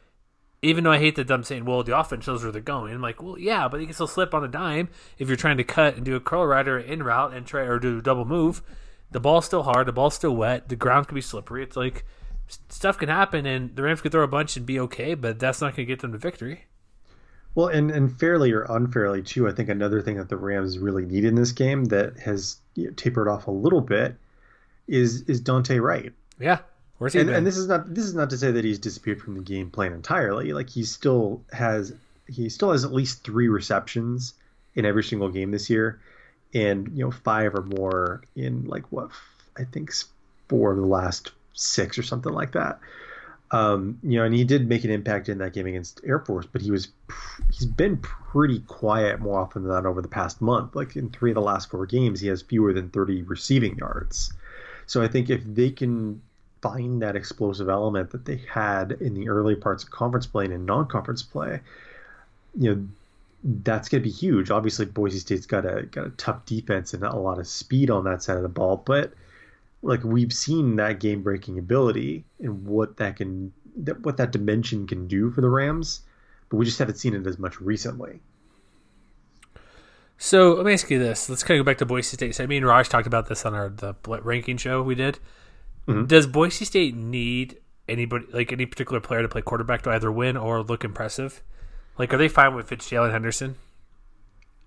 even 0.62 0.84
though 0.84 0.92
I 0.92 0.98
hate 0.98 1.16
that 1.16 1.30
I'm 1.30 1.44
saying, 1.44 1.64
well, 1.64 1.82
the 1.82 1.98
offense 1.98 2.26
knows 2.26 2.42
where 2.42 2.52
they're 2.52 2.60
going. 2.60 2.94
I'm 2.94 3.02
like, 3.02 3.22
well, 3.22 3.38
yeah, 3.38 3.68
but 3.68 3.80
you 3.80 3.86
can 3.86 3.94
still 3.94 4.06
slip 4.06 4.34
on 4.34 4.44
a 4.44 4.48
dime 4.48 4.88
if 5.18 5.28
you're 5.28 5.36
trying 5.36 5.58
to 5.58 5.64
cut 5.64 5.96
and 5.96 6.04
do 6.04 6.16
a 6.16 6.20
curl 6.20 6.46
ride 6.46 6.68
or 6.68 6.78
in 6.78 7.02
route 7.02 7.34
and 7.34 7.46
try 7.46 7.62
or 7.62 7.78
do 7.78 7.98
a 7.98 8.02
double 8.02 8.24
move. 8.24 8.62
The 9.10 9.20
ball's 9.20 9.46
still 9.46 9.62
hard. 9.62 9.86
The 9.86 9.92
ball's 9.92 10.14
still 10.14 10.34
wet. 10.34 10.68
The 10.68 10.76
ground 10.76 11.08
can 11.08 11.14
be 11.14 11.20
slippery. 11.20 11.62
It's 11.62 11.76
like 11.76 12.04
stuff 12.68 12.98
can 12.98 13.08
happen, 13.08 13.46
and 13.46 13.74
the 13.76 13.82
Rams 13.82 14.00
could 14.00 14.12
throw 14.12 14.24
a 14.24 14.28
bunch 14.28 14.56
and 14.56 14.66
be 14.66 14.80
okay, 14.80 15.14
but 15.14 15.38
that's 15.38 15.60
not 15.60 15.76
going 15.76 15.86
to 15.86 15.92
get 15.92 16.00
them 16.00 16.12
to 16.12 16.18
victory. 16.18 16.64
Well, 17.54 17.68
and, 17.68 17.90
and 17.90 18.18
fairly 18.18 18.52
or 18.52 18.66
unfairly 18.68 19.22
too, 19.22 19.48
I 19.48 19.52
think 19.52 19.68
another 19.68 20.02
thing 20.02 20.16
that 20.18 20.28
the 20.28 20.36
Rams 20.36 20.78
really 20.78 21.06
need 21.06 21.24
in 21.24 21.34
this 21.34 21.52
game 21.52 21.86
that 21.86 22.18
has 22.18 22.58
you 22.74 22.86
know, 22.86 22.92
tapered 22.96 23.28
off 23.28 23.46
a 23.46 23.50
little 23.50 23.80
bit 23.80 24.16
is 24.86 25.22
is 25.22 25.40
Dante 25.40 25.78
Wright. 25.78 26.12
Yeah, 26.38 26.58
Where's 26.98 27.12
he 27.12 27.20
and, 27.20 27.30
and, 27.30 27.46
this 27.46 27.56
is 27.56 27.68
not 27.68 27.92
this 27.92 28.04
is 28.04 28.14
not 28.14 28.30
to 28.30 28.38
say 28.38 28.50
that 28.50 28.64
he's 28.64 28.78
disappeared 28.78 29.20
from 29.20 29.34
the 29.34 29.42
game 29.42 29.70
plan 29.70 29.92
entirely. 29.92 30.52
Like 30.52 30.70
he 30.70 30.84
still 30.84 31.42
has 31.52 31.92
he 32.26 32.48
still 32.48 32.72
has 32.72 32.84
at 32.84 32.92
least 32.92 33.22
three 33.22 33.48
receptions 33.48 34.34
in 34.74 34.84
every 34.84 35.04
single 35.04 35.28
game 35.28 35.50
this 35.50 35.68
year, 35.68 36.00
and 36.54 36.88
you 36.96 37.04
know 37.04 37.10
five 37.10 37.54
or 37.54 37.62
more 37.62 38.22
in 38.34 38.64
like 38.66 38.90
what 38.90 39.10
I 39.58 39.64
think 39.64 39.92
four 40.48 40.72
of 40.72 40.78
the 40.78 40.86
last 40.86 41.32
six 41.52 41.98
or 41.98 42.02
something 42.02 42.32
like 42.32 42.52
that. 42.52 42.78
Um, 43.52 44.00
you 44.02 44.18
know, 44.18 44.24
and 44.24 44.34
he 44.34 44.42
did 44.44 44.68
make 44.68 44.82
an 44.82 44.90
impact 44.90 45.28
in 45.28 45.38
that 45.38 45.52
game 45.52 45.66
against 45.66 46.00
Air 46.04 46.18
Force, 46.18 46.46
but 46.50 46.62
he 46.62 46.70
was 46.70 46.88
he's 47.52 47.66
been 47.66 47.98
pretty 47.98 48.60
quiet 48.60 49.20
more 49.20 49.38
often 49.38 49.62
than 49.62 49.72
not 49.72 49.86
over 49.86 50.02
the 50.02 50.08
past 50.08 50.40
month. 50.40 50.74
Like 50.74 50.96
in 50.96 51.10
three 51.10 51.30
of 51.30 51.36
the 51.36 51.42
last 51.42 51.70
four 51.70 51.86
games, 51.86 52.20
he 52.20 52.28
has 52.28 52.42
fewer 52.42 52.72
than 52.72 52.88
30 52.88 53.22
receiving 53.22 53.76
yards. 53.76 54.32
So 54.86 55.02
I 55.02 55.08
think 55.08 55.30
if 55.30 55.42
they 55.44 55.70
can 55.70 56.22
find 56.62 57.02
that 57.02 57.16
explosive 57.16 57.68
element 57.68 58.10
that 58.10 58.24
they 58.24 58.40
had 58.48 58.92
in 59.00 59.14
the 59.14 59.28
early 59.28 59.54
parts 59.54 59.84
of 59.84 59.90
conference 59.90 60.26
play 60.26 60.44
and 60.44 60.54
in 60.54 60.64
non-conference 60.64 61.22
play, 61.22 61.60
you 62.58 62.74
know, 62.74 62.88
that's 63.62 63.88
going 63.88 64.02
to 64.02 64.08
be 64.08 64.12
huge. 64.12 64.50
Obviously, 64.50 64.86
Boise 64.86 65.18
State's 65.18 65.46
got 65.46 65.64
a 65.64 65.82
got 65.82 66.06
a 66.06 66.10
tough 66.10 66.44
defense 66.46 66.94
and 66.94 67.04
a 67.04 67.16
lot 67.16 67.38
of 67.38 67.46
speed 67.46 67.90
on 67.90 68.04
that 68.04 68.22
side 68.22 68.36
of 68.36 68.42
the 68.42 68.48
ball, 68.48 68.82
but 68.84 69.12
like 69.82 70.02
we've 70.02 70.32
seen 70.32 70.76
that 70.76 70.98
game-breaking 70.98 71.58
ability 71.58 72.24
and 72.40 72.66
what 72.66 72.96
that 72.96 73.16
can 73.16 73.52
that 73.76 74.00
what 74.00 74.16
that 74.16 74.32
dimension 74.32 74.86
can 74.86 75.06
do 75.06 75.30
for 75.30 75.42
the 75.42 75.48
Rams, 75.48 76.00
but 76.48 76.56
we 76.56 76.64
just 76.64 76.78
haven't 76.78 76.96
seen 76.96 77.14
it 77.14 77.26
as 77.26 77.38
much 77.38 77.60
recently. 77.60 78.20
So 80.18 80.54
let 80.54 80.66
me 80.66 80.72
ask 80.72 80.90
you 80.90 80.98
this: 80.98 81.28
Let's 81.28 81.44
kind 81.44 81.60
of 81.60 81.64
go 81.64 81.70
back 81.70 81.78
to 81.78 81.86
Boise 81.86 82.16
State. 82.16 82.34
So 82.34 82.42
I 82.42 82.46
mean, 82.46 82.64
Raj 82.64 82.88
talked 82.88 83.06
about 83.06 83.28
this 83.28 83.44
on 83.44 83.54
our 83.54 83.68
the 83.68 83.94
ranking 84.04 84.56
show 84.56 84.82
we 84.82 84.94
did. 84.94 85.18
Mm-hmm. 85.86 86.06
Does 86.06 86.26
Boise 86.26 86.64
State 86.64 86.94
need 86.94 87.58
anybody 87.88 88.26
like 88.32 88.52
any 88.52 88.66
particular 88.66 89.00
player 89.00 89.22
to 89.22 89.28
play 89.28 89.42
quarterback 89.42 89.82
to 89.82 89.90
either 89.90 90.10
win 90.10 90.36
or 90.36 90.62
look 90.62 90.84
impressive? 90.84 91.42
Like, 91.98 92.12
are 92.12 92.18
they 92.18 92.28
fine 92.28 92.54
with 92.54 92.68
Fitzgerald 92.68 93.12
Henderson? 93.12 93.56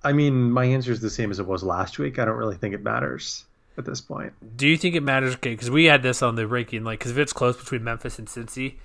I 0.04 0.14
mean, 0.14 0.52
my 0.52 0.64
answer 0.66 0.92
is 0.92 1.02
the 1.02 1.10
same 1.10 1.30
as 1.30 1.40
it 1.40 1.46
was 1.46 1.62
last 1.62 2.00
week. 2.00 2.20
I 2.20 2.26
don't 2.26 2.38
really 2.38 2.56
think 2.56 2.74
it 2.74 2.82
matters 2.82 3.44
at 3.78 3.86
this 3.86 4.00
point. 4.00 4.34
Do 4.56 4.68
you 4.68 4.78
think 4.78 4.96
it 4.96 5.04
matters? 5.04 5.36
Okay, 5.36 5.52
because 5.52 5.70
we 5.70 5.86
had 5.86 6.02
this 6.04 6.22
on 6.22 6.36
the 6.36 6.48
ranking, 6.48 6.84
like, 6.84 7.00
because 7.00 7.12
if 7.12 7.18
it's 7.18 7.34
close 7.34 7.58
between 7.58 7.84
Memphis 7.84 8.18
and 8.18 8.28
Cincy, 8.28 8.76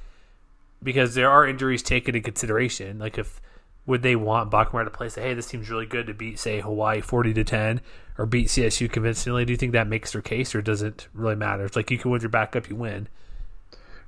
because 0.83 1.15
there 1.15 1.31
are 1.31 1.47
injuries 1.47 1.83
taken 1.83 2.17
in 2.17 2.23
consideration. 2.23 2.99
Like, 2.99 3.17
if 3.17 3.41
would 3.87 4.03
they 4.03 4.17
want 4.17 4.51
Bachmeier 4.51 4.85
to 4.85 4.91
play? 4.91 5.09
Say, 5.09 5.23
hey, 5.23 5.35
this 5.35 5.47
team's 5.47 5.71
really 5.71 5.87
good 5.87 6.09
to 6.09 6.15
beat, 6.15 6.39
say, 6.39 6.61
Hawaii 6.61 7.01
forty 7.01 7.33
to 7.33 7.45
ten, 7.45 7.81
or 8.19 8.27
beat 8.27 8.49
CSU 8.49 8.91
convincingly? 8.91 9.45
Do 9.45 9.53
you 9.53 9.57
think 9.57 9.73
that 9.73 9.89
makes 9.89 10.13
their 10.13 10.23
case, 10.23 10.55
or 10.55 10.63
does 10.63 10.83
it 10.83 11.09
really 11.15 11.37
matter? 11.37 11.65
It's 11.65 11.77
like 11.77 11.91
you 11.91 11.99
can 11.99 12.11
win 12.11 12.21
your 12.21 12.31
backup, 12.31 12.69
you 12.69 12.77
win. 12.77 13.09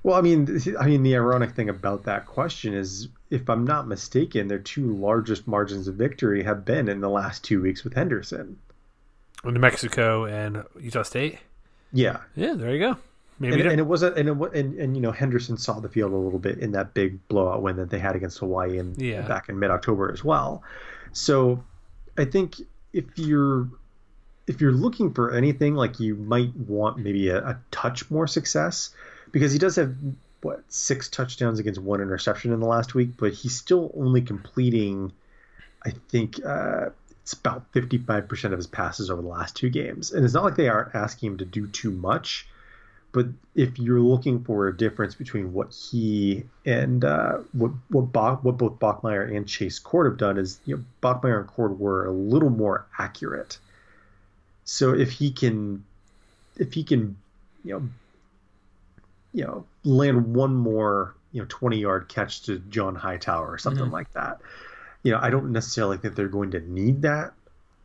Well, 0.03 0.17
I 0.17 0.21
mean, 0.21 0.61
I 0.79 0.87
mean, 0.87 1.03
the 1.03 1.17
ironic 1.17 1.53
thing 1.53 1.69
about 1.69 2.05
that 2.05 2.27
question 2.27 2.75
is, 2.75 3.09
if 3.31 3.51
I'm 3.51 3.65
not 3.65 3.89
mistaken, 3.89 4.47
their 4.47 4.61
two 4.61 4.93
largest 4.95 5.49
margins 5.49 5.89
of 5.89 5.97
victory 5.97 6.45
have 6.45 6.65
been 6.65 6.89
in 6.89 7.01
the 7.01 7.11
last 7.11 7.43
two 7.43 7.61
weeks 7.61 7.83
with 7.83 7.95
Henderson. 7.95 8.57
New 9.45 9.59
Mexico 9.59 10.25
and 10.25 10.65
Utah 10.81 11.03
State. 11.03 11.39
Yeah, 11.93 12.19
Yeah, 12.35 12.55
there 12.55 12.73
you 12.73 12.79
go. 12.79 12.97
Maybe 13.39 13.61
and, 13.61 13.71
and 13.73 13.81
it 13.81 13.87
wasn't, 13.87 14.17
and, 14.17 14.29
it, 14.29 14.55
and 14.55 14.79
and 14.79 14.97
you 14.97 15.03
know 15.03 15.13
Henderson 15.13 15.59
saw 15.59 15.79
the 15.79 15.91
field 15.91 16.13
a 16.13 16.17
little 16.17 16.39
bit 16.39 16.59
in 16.59 16.73
that 16.73 16.95
big 16.95 17.19
blowout 17.29 17.61
win 17.63 17.77
that 17.77 17.91
they 17.91 17.99
had 17.99 18.17
against 18.17 18.39
Hawaii 18.39 18.79
in 18.79 18.95
Yeah. 18.97 19.29
back 19.29 19.49
in 19.51 19.59
mid 19.59 19.71
October 19.71 20.11
as 20.11 20.25
well. 20.25 20.63
So, 21.13 21.63
I 22.17 22.25
think 22.25 22.57
if 22.95 23.05
you're 23.17 23.69
if 24.47 24.61
you're 24.61 24.73
looking 24.73 25.13
for 25.13 25.33
anything, 25.33 25.75
like 25.75 26.01
you 26.01 26.15
might 26.15 26.55
want 26.57 26.99
maybe 26.99 27.29
a, 27.29 27.39
a 27.39 27.59
touch 27.71 28.11
more 28.11 28.27
success, 28.27 28.91
because 29.33 29.53
he 29.53 29.59
does 29.59 29.77
have 29.77 29.95
what 30.43 30.63
six 30.69 31.09
touchdowns 31.09 31.59
against 31.59 31.81
one 31.81 32.01
interception 32.01 32.53
in 32.53 32.61
the 32.61 32.67
last 32.67 32.95
week, 32.95 33.11
but 33.17 33.33
he's 33.33 33.57
still 33.57 33.93
only 33.97 34.23
completing, 34.23 35.13
I 35.85 35.93
think. 36.11 36.45
Uh, 36.45 36.91
it's 37.23 37.33
about 37.33 37.73
55% 37.73 38.53
of 38.53 38.57
his 38.57 38.69
passes 38.69 39.11
over 39.11 39.21
the 39.21 39.27
last 39.27 39.57
two 39.57 39.69
games. 39.69 40.13
And 40.13 40.25
it's 40.25 40.33
not 40.33 40.45
like 40.45 40.55
they 40.55 40.69
aren't 40.69 40.95
asking 40.95 41.33
him 41.33 41.39
to 41.39 41.45
do 41.45 41.67
too 41.67 41.91
much, 41.91 42.47
but 43.11 43.27
if 43.57 43.81
you're 43.81 43.99
looking 43.99 44.45
for 44.45 44.69
a 44.69 44.77
difference 44.77 45.17
between 45.17 45.53
what 45.53 45.73
he 45.73 46.45
and 46.65 47.05
uh, 47.05 47.39
what 47.53 47.73
what, 47.89 48.45
what 48.45 48.59
both 48.59 48.79
Bachmeier 48.79 49.35
and 49.35 49.49
Chase 49.49 49.81
Cord 49.81 50.07
have 50.07 50.19
done 50.19 50.39
is 50.39 50.61
you 50.67 50.77
know, 50.77 50.85
Bachmeier 51.03 51.41
and 51.41 51.49
Cord 51.49 51.81
were 51.81 52.07
a 52.07 52.13
little 52.13 52.51
more 52.51 52.87
accurate. 52.97 53.59
So 54.67 54.95
if 54.95 55.13
he 55.13 55.31
can, 55.31 55.85
if 56.59 56.75
he 56.75 56.85
can, 56.85 57.17
you 57.65 57.73
know, 57.73 57.89
you 59.33 59.45
know, 59.45 59.65
land 59.85 60.35
one 60.35 60.55
more 60.55 61.15
you 61.33 61.41
know 61.41 61.47
20 61.49 61.79
yard 61.79 62.09
catch 62.09 62.43
to 62.43 62.59
John 62.59 62.95
Hightower 62.95 63.51
or 63.53 63.59
something 63.59 63.85
mm-hmm. 63.85 63.93
like 63.93 64.13
that, 64.13 64.41
you 65.03 65.13
know, 65.13 65.19
I 65.23 65.31
don't 65.31 65.53
necessarily 65.53 65.99
think 65.99 66.15
they're 66.15 66.29
going 66.29 66.51
to 66.51 66.61
need 66.61 67.03
that 67.03 67.33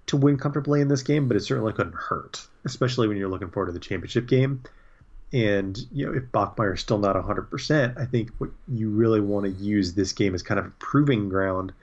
to 0.08 0.18
win 0.18 0.38
comfortably 0.38 0.82
in 0.82 0.88
this 0.88 1.04
game, 1.04 1.28
but 1.28 1.38
it 1.38 1.42
certainly 1.42 1.74
couldn't 1.74 1.96
hurt, 1.96 2.46
especially 2.66 3.08
when 3.08 3.18
you're 3.18 3.30
looking 3.30 3.50
forward 3.50 3.68
to 3.68 3.72
the 3.74 3.80
championship 3.80 4.28
game. 4.28 4.64
And 5.34 5.78
you 5.92 6.06
know, 6.06 6.14
if 6.14 6.32
Bachmeier's 6.32 6.82
still 6.82 6.98
not 6.98 7.16
100%, 7.16 7.98
I 7.98 8.06
think 8.06 8.32
what 8.38 8.50
you 8.68 8.90
really 8.90 9.22
want 9.22 9.46
to 9.46 9.52
use 9.52 9.94
this 9.94 10.14
game 10.14 10.34
as 10.34 10.44
kind 10.44 10.60
of 10.60 10.66
a 10.66 10.72
proving 10.80 11.30
ground 11.30 11.74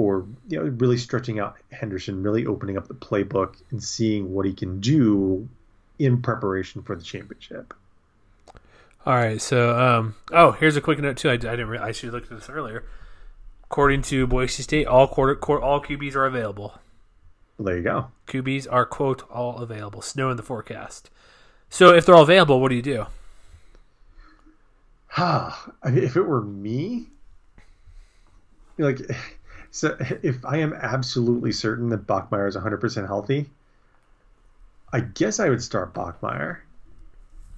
for 0.00 0.24
you 0.48 0.56
know 0.56 0.64
really 0.78 0.96
stretching 0.96 1.38
out 1.38 1.58
Henderson, 1.70 2.22
really 2.22 2.46
opening 2.46 2.78
up 2.78 2.88
the 2.88 2.94
playbook 2.94 3.56
and 3.70 3.84
seeing 3.84 4.32
what 4.32 4.46
he 4.46 4.54
can 4.54 4.80
do 4.80 5.46
in 5.98 6.22
preparation 6.22 6.80
for 6.80 6.96
the 6.96 7.02
championship. 7.02 7.74
All 9.04 9.14
right, 9.14 9.38
so 9.38 9.78
um, 9.78 10.14
oh, 10.32 10.52
here's 10.52 10.74
a 10.74 10.80
quick 10.80 11.00
note 11.00 11.18
too. 11.18 11.28
I, 11.28 11.34
I 11.34 11.36
didn't. 11.36 11.68
Re- 11.68 11.78
I 11.78 11.92
should 11.92 12.06
have 12.06 12.14
looked 12.14 12.32
at 12.32 12.38
this 12.38 12.48
earlier. 12.48 12.86
According 13.64 14.00
to 14.04 14.26
Boise 14.26 14.62
State, 14.62 14.86
all 14.86 15.06
quarter, 15.06 15.34
quarter 15.34 15.62
all 15.62 15.82
QBs 15.82 16.14
are 16.14 16.24
available. 16.24 16.78
There 17.58 17.76
you 17.76 17.82
go. 17.82 18.06
QBs 18.26 18.66
are 18.70 18.86
quote 18.86 19.28
all 19.30 19.58
available. 19.58 20.00
Snow 20.00 20.30
in 20.30 20.38
the 20.38 20.42
forecast. 20.42 21.10
So 21.68 21.94
if 21.94 22.06
they're 22.06 22.14
all 22.14 22.22
available, 22.22 22.58
what 22.58 22.70
do 22.70 22.74
you 22.74 22.80
do? 22.80 23.04
Ah, 25.18 25.70
I 25.82 25.90
mean, 25.90 26.04
if 26.04 26.16
it 26.16 26.22
were 26.22 26.40
me, 26.40 27.08
like, 28.78 29.02
so 29.70 29.96
if 30.22 30.44
I 30.44 30.58
am 30.58 30.72
absolutely 30.72 31.52
certain 31.52 31.88
that 31.90 32.06
Bachmeier 32.06 32.48
is 32.48 32.56
100% 32.56 33.06
healthy, 33.06 33.50
I 34.92 35.00
guess 35.00 35.40
I 35.40 35.48
would 35.48 35.62
start 35.62 35.94
Bachmeier. 35.94 36.58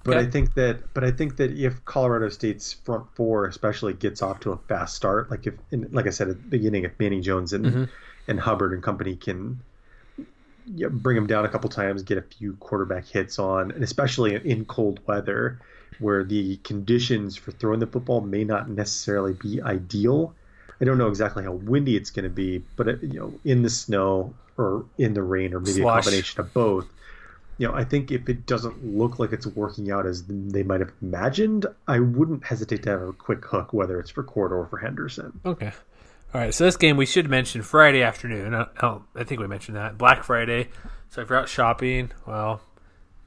But 0.03 0.17
Okay. 0.17 0.27
I 0.27 0.29
think 0.29 0.53
that, 0.55 0.93
but 0.93 1.05
I 1.05 1.11
think 1.11 1.37
that 1.37 1.51
if 1.51 1.83
Colorado 1.85 2.27
State's 2.27 2.73
front 2.73 3.05
four 3.15 3.45
especially 3.47 3.93
gets 3.93 4.21
off 4.21 4.41
to 4.41 4.51
a 4.51 4.57
fast 4.57 4.95
start, 4.95 5.31
like 5.31 5.47
if, 5.47 5.53
in, 5.71 5.87
like 5.91 6.07
I 6.07 6.09
said 6.09 6.27
at 6.27 6.41
the 6.41 6.49
beginning, 6.49 6.83
if 6.83 6.91
Manny 6.99 7.21
Jones 7.21 7.53
and 7.53 7.65
mm-hmm. 7.65 7.83
and 8.27 8.39
Hubbard 8.39 8.73
and 8.73 8.83
company 8.83 9.15
can 9.15 9.61
yeah, 10.65 10.87
bring 10.89 11.15
him 11.15 11.25
down 11.25 11.45
a 11.45 11.49
couple 11.49 11.69
times, 11.69 12.03
get 12.03 12.17
a 12.17 12.21
few 12.21 12.53
quarterback 12.57 13.05
hits 13.05 13.39
on, 13.39 13.71
and 13.71 13.81
especially 13.81 14.35
in 14.35 14.65
cold 14.65 14.99
weather 15.07 15.59
where 15.99 16.23
the 16.23 16.57
conditions 16.57 17.37
for 17.37 17.51
throwing 17.51 17.79
the 17.79 17.87
football 17.87 18.19
may 18.19 18.43
not 18.43 18.69
necessarily 18.69 19.33
be 19.33 19.61
ideal. 19.61 20.35
I 20.83 20.85
don't 20.85 20.97
know 20.97 21.07
exactly 21.07 21.45
how 21.45 21.53
windy 21.53 21.95
it's 21.95 22.09
going 22.09 22.25
to 22.25 22.29
be, 22.29 22.61
but 22.75 22.89
it, 22.89 23.01
you 23.01 23.17
know, 23.17 23.33
in 23.45 23.61
the 23.61 23.69
snow 23.69 24.33
or 24.57 24.83
in 24.97 25.13
the 25.13 25.23
rain 25.23 25.53
or 25.53 25.61
maybe 25.61 25.79
Slush. 25.79 26.01
a 26.01 26.03
combination 26.03 26.41
of 26.41 26.53
both. 26.53 26.87
You 27.57 27.69
know, 27.69 27.73
I 27.73 27.85
think 27.85 28.11
if 28.11 28.27
it 28.27 28.45
doesn't 28.45 28.85
look 28.85 29.17
like 29.17 29.31
it's 29.31 29.47
working 29.47 29.91
out 29.91 30.05
as 30.05 30.25
they 30.27 30.61
might 30.61 30.81
have 30.81 30.91
imagined, 31.01 31.67
I 31.87 32.01
wouldn't 32.01 32.43
hesitate 32.43 32.83
to 32.83 32.89
have 32.89 33.01
a 33.01 33.13
quick 33.13 33.45
hook, 33.45 33.71
whether 33.71 33.97
it's 33.97 34.09
for 34.09 34.23
Cord 34.23 34.51
or 34.51 34.65
for 34.65 34.77
Henderson. 34.77 35.39
Okay. 35.45 35.71
All 36.33 36.41
right. 36.41 36.53
So 36.53 36.65
this 36.65 36.75
game 36.75 36.97
we 36.97 37.05
should 37.05 37.29
mention 37.29 37.61
Friday 37.61 38.03
afternoon. 38.03 38.53
I, 38.53 38.67
oh, 38.81 39.03
I 39.15 39.23
think 39.23 39.39
we 39.39 39.47
mentioned 39.47 39.77
that 39.77 39.97
Black 39.97 40.25
Friday. 40.25 40.67
So 41.11 41.21
if 41.21 41.29
you're 41.29 41.39
out 41.39 41.47
shopping, 41.47 42.11
well, 42.27 42.59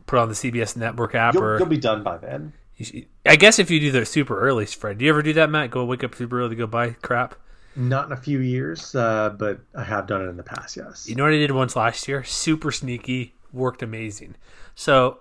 put 0.04 0.18
on 0.18 0.28
the 0.28 0.34
CBS 0.34 0.76
Network 0.76 1.14
app 1.14 1.32
You'll, 1.32 1.42
or 1.42 1.58
you'll 1.58 1.68
be 1.68 1.78
done 1.78 2.02
by 2.02 2.18
then. 2.18 2.52
should- 2.78 3.06
I 3.24 3.36
guess 3.36 3.58
if 3.58 3.70
you 3.70 3.80
do 3.80 3.92
the 3.92 4.04
super 4.04 4.38
early 4.38 4.66
Friday, 4.66 4.98
do 4.98 5.04
you 5.06 5.10
ever 5.10 5.22
do 5.22 5.32
that, 5.32 5.48
Matt? 5.48 5.70
Go 5.70 5.86
wake 5.86 6.04
up 6.04 6.14
super 6.14 6.40
early, 6.40 6.50
to 6.50 6.56
go 6.56 6.66
buy 6.66 6.90
crap. 7.00 7.34
Not 7.76 8.06
in 8.06 8.12
a 8.12 8.16
few 8.16 8.38
years, 8.40 8.94
uh, 8.94 9.30
but 9.30 9.60
I 9.74 9.84
have 9.84 10.06
done 10.06 10.22
it 10.22 10.28
in 10.28 10.36
the 10.36 10.42
past. 10.42 10.76
Yes. 10.76 11.08
You 11.08 11.14
know 11.14 11.24
what 11.24 11.32
I 11.32 11.36
did 11.36 11.50
once 11.50 11.76
last 11.76 12.08
year? 12.08 12.24
Super 12.24 12.72
sneaky, 12.72 13.34
worked 13.52 13.82
amazing. 13.82 14.36
So 14.74 15.18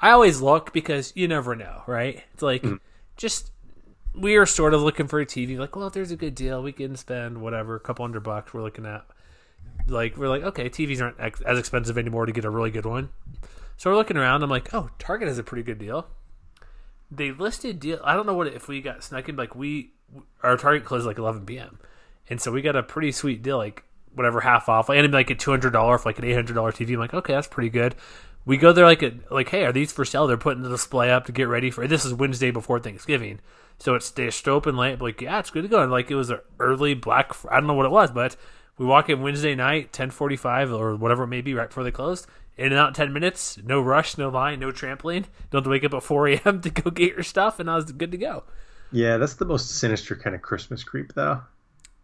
I 0.00 0.10
always 0.10 0.40
look 0.40 0.72
because 0.72 1.12
you 1.14 1.28
never 1.28 1.54
know, 1.54 1.82
right? 1.86 2.22
It's 2.32 2.42
like 2.42 2.64
just 3.16 3.50
we 4.14 4.36
are 4.36 4.46
sort 4.46 4.74
of 4.74 4.82
looking 4.82 5.06
for 5.06 5.20
a 5.20 5.26
TV. 5.26 5.58
Like, 5.58 5.76
well, 5.76 5.86
if 5.86 5.92
there's 5.92 6.10
a 6.10 6.16
good 6.16 6.34
deal, 6.34 6.62
we 6.62 6.72
can 6.72 6.96
spend 6.96 7.40
whatever, 7.40 7.76
a 7.76 7.80
couple 7.80 8.04
hundred 8.04 8.22
bucks. 8.22 8.54
We're 8.54 8.62
looking 8.62 8.86
at 8.86 9.04
like 9.86 10.16
we're 10.16 10.28
like, 10.28 10.42
okay, 10.42 10.68
TVs 10.68 11.00
aren't 11.00 11.20
ex- 11.20 11.40
as 11.42 11.58
expensive 11.58 11.98
anymore 11.98 12.26
to 12.26 12.32
get 12.32 12.44
a 12.44 12.50
really 12.50 12.70
good 12.70 12.86
one. 12.86 13.10
So 13.76 13.90
we're 13.90 13.96
looking 13.96 14.16
around. 14.16 14.42
I'm 14.42 14.50
like, 14.50 14.74
oh, 14.74 14.90
Target 14.98 15.28
has 15.28 15.38
a 15.38 15.42
pretty 15.42 15.62
good 15.62 15.78
deal. 15.78 16.08
They 17.10 17.30
listed 17.30 17.80
deal. 17.80 18.00
I 18.04 18.14
don't 18.14 18.26
know 18.26 18.34
what 18.34 18.48
if 18.48 18.68
we 18.68 18.80
got 18.80 19.04
snuck 19.04 19.28
in. 19.28 19.36
Like 19.36 19.54
we, 19.54 19.92
our 20.42 20.56
Target 20.56 20.84
closed 20.84 21.06
like 21.06 21.18
11 21.18 21.46
p.m. 21.46 21.78
And 22.30 22.40
so 22.40 22.52
we 22.52 22.62
got 22.62 22.76
a 22.76 22.82
pretty 22.82 23.12
sweet 23.12 23.42
deal, 23.42 23.58
like 23.58 23.84
whatever 24.14 24.40
half 24.40 24.68
off, 24.68 24.88
and 24.88 25.12
like 25.12 25.30
a 25.30 25.34
two 25.34 25.50
hundred 25.50 25.72
dollar 25.72 25.98
for 25.98 26.08
like 26.08 26.18
an 26.18 26.24
eight 26.24 26.34
hundred 26.34 26.54
dollar 26.54 26.72
TV. 26.72 26.94
I'm 26.94 27.00
like, 27.00 27.14
okay, 27.14 27.34
that's 27.34 27.46
pretty 27.46 27.70
good. 27.70 27.94
We 28.44 28.56
go 28.56 28.72
there 28.72 28.86
like 28.86 29.02
a, 29.02 29.12
like, 29.30 29.50
hey, 29.50 29.64
are 29.64 29.72
these 29.72 29.92
for 29.92 30.04
sale? 30.04 30.26
They're 30.26 30.38
putting 30.38 30.62
the 30.62 30.70
display 30.70 31.10
up 31.10 31.26
to 31.26 31.32
get 31.32 31.48
ready 31.48 31.70
for. 31.70 31.86
This 31.86 32.04
is 32.04 32.14
Wednesday 32.14 32.50
before 32.50 32.80
Thanksgiving, 32.80 33.40
so 33.78 33.94
it's 33.94 34.06
still 34.06 34.54
open 34.54 34.76
late. 34.76 35.00
Like, 35.00 35.20
yeah, 35.20 35.38
it's 35.38 35.50
good 35.50 35.62
to 35.62 35.68
go. 35.68 35.82
And 35.82 35.92
like 35.92 36.10
it 36.10 36.14
was 36.14 36.30
an 36.30 36.40
early 36.58 36.94
Black. 36.94 37.32
I 37.50 37.56
don't 37.56 37.66
know 37.66 37.74
what 37.74 37.86
it 37.86 37.92
was, 37.92 38.10
but 38.10 38.36
we 38.78 38.86
walk 38.86 39.10
in 39.10 39.22
Wednesday 39.22 39.54
night, 39.54 39.92
ten 39.92 40.10
forty 40.10 40.36
five 40.36 40.72
or 40.72 40.96
whatever 40.96 41.24
it 41.24 41.28
may 41.28 41.40
be, 41.40 41.54
right 41.54 41.68
before 41.68 41.84
they 41.84 41.90
closed. 41.90 42.26
In 42.56 42.66
and 42.66 42.74
out 42.74 42.94
ten 42.94 43.12
minutes, 43.12 43.58
no 43.64 43.80
rush, 43.80 44.18
no 44.18 44.30
line, 44.30 44.60
no 44.60 44.72
trampling. 44.72 45.26
Don't 45.50 45.66
wake 45.66 45.84
up 45.84 45.94
at 45.94 46.02
four 46.02 46.26
a.m. 46.28 46.60
to 46.62 46.70
go 46.70 46.90
get 46.90 47.12
your 47.12 47.22
stuff, 47.22 47.60
and 47.60 47.70
I 47.70 47.76
was 47.76 47.92
good 47.92 48.10
to 48.12 48.18
go 48.18 48.44
Yeah, 48.90 49.18
that's 49.18 49.34
the 49.34 49.44
most 49.44 49.78
sinister 49.78 50.16
kind 50.16 50.34
of 50.34 50.42
Christmas 50.42 50.82
creep, 50.82 51.12
though. 51.14 51.42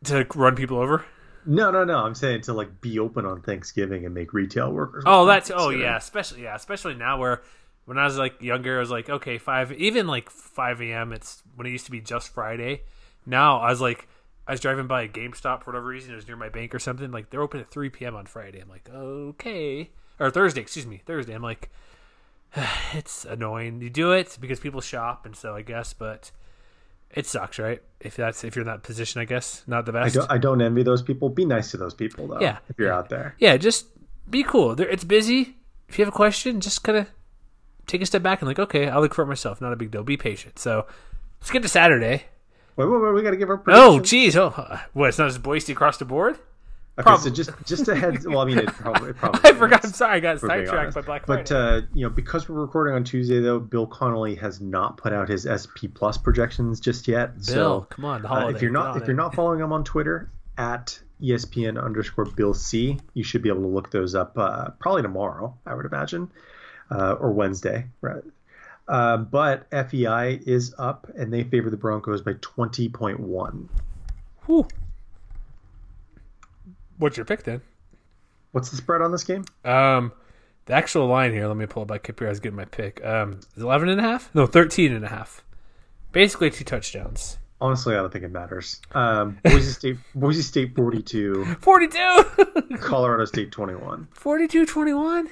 To 0.05 0.27
run 0.35 0.57
people 0.57 0.79
over. 0.79 1.05
No, 1.47 1.71
no, 1.71 1.85
no. 1.85 1.99
I'm 1.99 2.15
saying 2.15 2.43
to 2.43 2.53
like 2.53 2.81
be 2.81 2.99
open 2.99 3.27
on 3.27 3.43
Thanksgiving 3.43 4.05
and 4.05 4.15
make 4.15 4.33
retail 4.33 4.73
workers. 4.73 5.05
Oh, 5.07 5.27
that's 5.27 5.51
oh 5.55 5.71
yeah, 5.71 5.97
especially 5.97 6.43
yeah, 6.43 6.55
especially 6.55 6.95
now 6.95 7.19
where 7.19 7.43
when 7.85 7.99
I 7.99 8.05
was 8.05 8.17
like 8.17 8.41
younger, 8.43 8.77
I 8.77 8.81
was 8.81 8.91
like 8.91 9.11
okay, 9.11 9.39
five 9.39 9.73
even 9.73 10.07
like 10.07 10.31
five 10.31 10.81
a.m. 10.81 11.13
It's 11.13 11.43
when 11.55 11.67
it 11.67 11.71
used 11.71 11.85
to 11.87 11.91
be 11.91 12.01
just 12.01 12.33
Friday. 12.33 12.83
Now 13.27 13.59
I 13.59 13.71
was 13.71 13.81
like, 13.81 14.09
I 14.47 14.53
was 14.53 14.61
driving 14.61 14.87
by 14.87 15.03
a 15.03 15.09
GameStop 15.09 15.63
for 15.63 15.73
whatever 15.73 15.87
reason. 15.87 16.13
It 16.13 16.17
was 16.17 16.27
near 16.27 16.37
my 16.37 16.49
bank 16.49 16.75
or 16.75 16.79
something. 16.79 17.11
Like 17.11 17.31
they're 17.31 17.43
open 17.43 17.61
at 17.61 17.71
three 17.71 17.91
p.m. 17.91 18.17
on 18.17 18.27
Friday. 18.27 18.61
I'm 18.61 18.69
like 18.69 18.89
okay, 18.89 19.91
or 20.19 20.31
Thursday, 20.31 20.63
excuse 20.63 20.87
me, 20.87 21.03
Thursday. 21.05 21.35
I'm 21.35 21.43
like, 21.43 21.71
it's 22.95 23.27
annoying. 23.27 23.83
You 23.83 23.91
do 23.91 24.13
it 24.13 24.39
because 24.41 24.61
people 24.61 24.81
shop, 24.81 25.27
and 25.27 25.37
so 25.37 25.55
I 25.55 25.61
guess, 25.61 25.93
but 25.93 26.31
it 27.15 27.27
sucks, 27.27 27.59
right? 27.59 27.81
If 28.01 28.17
that's 28.17 28.45
if 28.45 28.55
you're 28.57 28.65
in 28.65 28.67
that 28.69 28.83
position, 28.83 29.21
I 29.21 29.25
guess 29.25 29.63
not 29.67 29.87
the 29.87 29.93
I 29.97 30.05
best. 30.05 30.15
don't. 30.17 30.31
I 30.31 30.37
don't 30.39 30.61
envy 30.61 30.83
those 30.83 31.03
people. 31.03 31.29
Be 31.31 31.45
nice 31.47 31.71
to 31.71 31.77
those 31.79 31.95
people, 31.95 32.27
though. 32.29 32.41
Yeah. 32.41 32.59
If 32.69 32.79
you're 32.79 32.93
out 32.93 33.09
there. 33.09 33.35
yeah, 33.39 33.57
just 33.57 33.87
be 34.29 34.43
cool. 34.43 34.75
There, 34.75 34.89
it's 34.89 35.05
busy. 35.05 35.57
If 35.89 35.99
you 35.99 36.05
have 36.05 36.13
a 36.13 36.17
question, 36.17 36.61
just 36.61 36.83
kind 36.83 36.99
of 36.99 37.07
take 37.87 38.03
a 38.03 38.07
step 38.07 38.23
back 38.23 38.41
and 38.41 38.49
like, 38.49 38.59
okay, 38.59 38.89
I'll 38.89 39.01
look 39.01 39.15
for 39.15 39.23
it 39.23 39.27
myself. 39.27 39.61
Not 39.61 39.73
a 39.73 39.77
big 39.77 39.91
deal. 39.91 40.03
Be 40.03 40.17
patient. 40.17 40.59
So 40.59 40.87
let's 41.41 41.51
get 41.51 41.63
to 41.63 41.69
Saturday. 41.69 42.25
Wait, 42.77 42.87
wait, 42.87 43.01
wait. 43.03 43.13
We 43.15 43.23
got 43.23 43.31
to 43.31 43.37
give 43.37 43.49
our. 43.51 43.63
Oh, 43.69 43.99
predictions. 43.99 44.11
geez. 44.11 44.37
Oh, 44.37 44.49
uh, 44.57 44.81
what? 44.93 45.09
It's 45.11 45.19
not 45.19 45.29
just 45.29 45.43
Boise 45.43 45.73
across 45.73 45.97
the 45.99 46.05
board. 46.05 46.39
Okay, 46.97 47.03
prob- 47.03 47.21
so 47.21 47.31
just 47.31 47.51
just 47.65 47.89
a 47.89 47.95
heads. 47.97 48.27
Well, 48.27 48.39
I 48.39 48.45
mean, 48.45 48.59
it 48.59 48.67
probably. 48.69 49.11
It 49.11 49.17
probably 49.19 49.51
I 49.51 49.55
forgot. 49.55 49.85
I'm 49.85 49.91
sorry. 49.93 50.17
I 50.17 50.21
got 50.21 50.37
if 50.37 50.43
we're 50.43 50.49
being 50.51 50.67
sidetracked 50.67 50.95
by 50.95 51.01
Black 51.01 51.27
Friday. 51.27 51.43
But 51.43 51.53
uh, 51.53 51.81
you 51.93 52.05
know, 52.05 52.11
because 52.11 52.49
we're 52.49 52.61
recording 52.61 52.95
on 52.95 53.03
Tuesday, 53.03 53.41
though, 53.41 53.59
Bill 53.59 53.87
Connelly 53.87 54.37
has 54.37 54.61
not 54.61 54.97
put 54.97 55.13
out 55.13 55.29
his 55.29 55.43
SP 55.43 55.91
Plus 55.93 56.17
projections 56.17 56.79
just 56.79 57.09
yet. 57.09 57.35
Bill, 57.35 57.45
so, 57.45 57.81
come 57.91 58.05
on, 58.05 58.25
uh, 58.25 58.47
if 58.49 58.63
you're 58.63 58.71
not 58.71 58.97
if 58.97 59.09
you're 59.09 59.17
not 59.17 59.35
following 59.35 59.59
him 59.61 59.73
on 59.73 59.83
Twitter 59.83 60.31
at 60.57 60.97
ESPN 61.21 61.83
underscore 61.83 62.27
Bill 62.27 62.55
C, 62.55 62.99
you 63.15 63.25
should 63.25 63.43
be 63.43 63.49
able 63.49 63.63
to 63.63 63.69
look 63.69 63.91
those 63.91 64.15
up 64.15 64.39
uh, 64.39 64.71
probably 64.79 65.03
tomorrow, 65.03 65.57
I 65.67 65.75
would 65.75 65.87
imagine, 65.87 66.31
uh, 66.93 67.15
or 67.15 67.33
Wednesday, 67.33 67.87
right? 68.03 68.23
Uh, 68.87 69.17
but 69.17 69.67
FEI 69.71 70.39
is 70.47 70.75
up, 70.79 71.11
and 71.17 71.33
they 71.33 71.43
favor 71.43 71.71
the 71.71 71.77
Broncos 71.77 72.21
by 72.23 72.35
twenty 72.41 72.89
point 72.89 73.19
one. 73.19 73.69
Whew. 74.47 74.69
What's 76.99 77.17
your 77.17 77.27
pick 77.27 77.43
then? 77.45 77.61
What's 78.53 78.71
the 78.71 78.77
spread 78.77 79.03
on 79.03 79.11
this 79.13 79.25
game? 79.25 79.45
Um, 79.65 80.13
The 80.67 80.75
actual 80.75 81.07
line 81.09 81.33
here, 81.33 81.47
let 81.49 81.57
me 81.57 81.67
pull 81.67 81.83
it 81.83 81.89
back 81.89 82.09
up 82.09 82.19
here. 82.19 82.29
I 82.29 82.31
was 82.31 82.41
getting 82.41 82.57
my 82.57 82.65
pick. 82.65 83.05
Um, 83.05 83.41
11 83.57 83.89
and 83.89 84.01
a 84.01 84.03
half? 84.03 84.35
No, 84.35 84.47
13 84.47 84.93
and 84.93 85.05
a 85.05 85.09
half. 85.09 85.43
Basically 86.13 86.51
two 86.51 86.65
touchdowns. 86.65 87.39
Honestly, 87.61 87.95
I 87.95 87.99
don't 87.99 88.13
think 88.13 88.25
it 88.25 88.31
matters. 88.33 88.81
Um, 88.93 89.39
Boise 89.43 89.73
State, 89.73 89.97
Boise 90.15 90.43
State 90.43 90.75
42, 90.77 91.57
42! 91.61 92.25
Colorado 92.81 93.25
State 93.25 93.51
21. 93.53 94.09
42 94.13 94.67
21? 94.67 95.29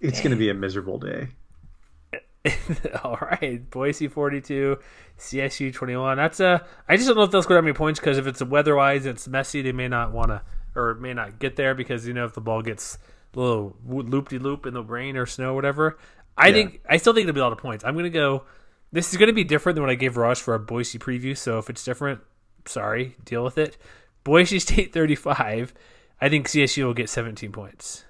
It's 0.00 0.20
going 0.20 0.32
to 0.32 0.36
be 0.36 0.50
a 0.50 0.54
miserable 0.54 0.98
day. 0.98 1.28
All 3.04 3.18
right, 3.22 3.68
Boise 3.70 4.06
42, 4.08 4.76
CSU 5.18 5.72
21. 5.72 6.16
That's 6.18 6.40
a. 6.40 6.66
I 6.88 6.96
just 6.96 7.08
don't 7.08 7.16
know 7.16 7.22
if 7.22 7.30
they'll 7.30 7.42
score 7.42 7.56
that 7.56 7.62
many 7.62 7.72
points 7.72 7.98
because 7.98 8.18
if 8.18 8.26
it's 8.26 8.42
weather-wise, 8.42 9.06
it's 9.06 9.26
messy. 9.26 9.62
They 9.62 9.72
may 9.72 9.88
not 9.88 10.12
want 10.12 10.28
to, 10.28 10.42
or 10.76 10.94
may 10.94 11.14
not 11.14 11.38
get 11.38 11.56
there 11.56 11.74
because 11.74 12.06
you 12.06 12.14
know 12.14 12.24
if 12.24 12.32
the 12.34 12.40
ball 12.40 12.62
gets 12.62 12.98
a 13.34 13.38
little 13.40 13.76
loop-de-loop 13.84 14.64
in 14.66 14.74
the 14.74 14.82
rain 14.82 15.16
or 15.16 15.26
snow, 15.26 15.50
or 15.50 15.54
whatever. 15.54 15.98
I 16.36 16.48
Yeah. 16.48 16.54
think 16.54 16.80
I 16.88 16.96
still 16.98 17.12
think 17.14 17.28
it'll 17.28 17.34
be 17.34 17.40
a 17.40 17.44
lot 17.44 17.52
of 17.52 17.58
points. 17.58 17.84
I'm 17.84 17.96
gonna 17.96 18.10
go. 18.10 18.44
This 18.92 19.12
is 19.12 19.18
gonna 19.18 19.32
be 19.32 19.44
different 19.44 19.74
than 19.76 19.82
what 19.82 19.90
I 19.90 19.94
gave 19.96 20.16
Rush 20.16 20.40
for 20.40 20.52
our 20.52 20.58
Boise 20.58 20.98
preview. 20.98 21.36
So 21.36 21.58
if 21.58 21.68
it's 21.70 21.84
different, 21.84 22.20
sorry, 22.66 23.16
deal 23.24 23.42
with 23.44 23.58
it. 23.58 23.76
Boise 24.24 24.58
State 24.60 24.92
35. 24.92 25.74
I 26.20 26.28
think 26.28 26.48
CSU 26.48 26.84
will 26.84 26.94
get 26.94 27.08
17 27.10 27.50
points. 27.52 28.04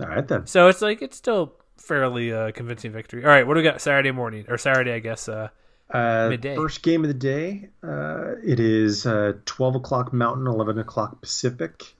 All 0.00 0.06
right, 0.06 0.26
then. 0.26 0.46
So 0.46 0.68
it's 0.68 0.80
like 0.80 1.02
it's 1.02 1.16
still 1.16 1.54
fairly 1.76 2.32
uh, 2.32 2.52
convincing 2.52 2.92
victory. 2.92 3.24
All 3.24 3.30
right, 3.30 3.46
what 3.46 3.54
do 3.54 3.58
we 3.58 3.64
got 3.64 3.80
Saturday 3.80 4.12
morning 4.12 4.44
or 4.48 4.56
Saturday? 4.56 4.92
I 4.92 4.98
guess. 5.00 5.28
Uh, 5.28 5.48
Uh, 5.92 6.28
Midday. 6.30 6.54
First 6.54 6.82
game 6.84 7.02
of 7.02 7.08
the 7.08 7.14
day. 7.14 7.68
Uh, 7.82 8.34
it 8.44 8.60
is 8.60 9.06
uh, 9.06 9.32
12 9.44 9.74
o'clock 9.74 10.12
Mountain, 10.12 10.46
11 10.46 10.78
o'clock 10.78 11.20
Pacific. 11.20 11.96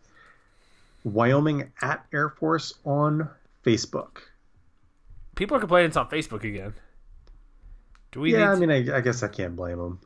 Wyoming 1.05 1.73
at 1.83 2.05
Air 2.13 2.29
Force 2.29 2.75
on 2.85 3.29
Facebook. 3.65 4.19
people 5.35 5.57
are 5.57 5.61
complaining 5.61 5.89
it's 5.89 5.97
on 5.97 6.09
Facebook 6.09 6.45
again. 6.45 6.75
Do 8.13 8.21
we? 8.21 8.33
yeah, 8.33 8.51
I 8.53 8.57
mean, 8.57 8.71
I, 8.71 8.97
I 8.97 9.01
guess 9.01 9.23
I 9.23 9.29
can't 9.29 9.55
blame 9.57 9.79
them. 9.79 10.01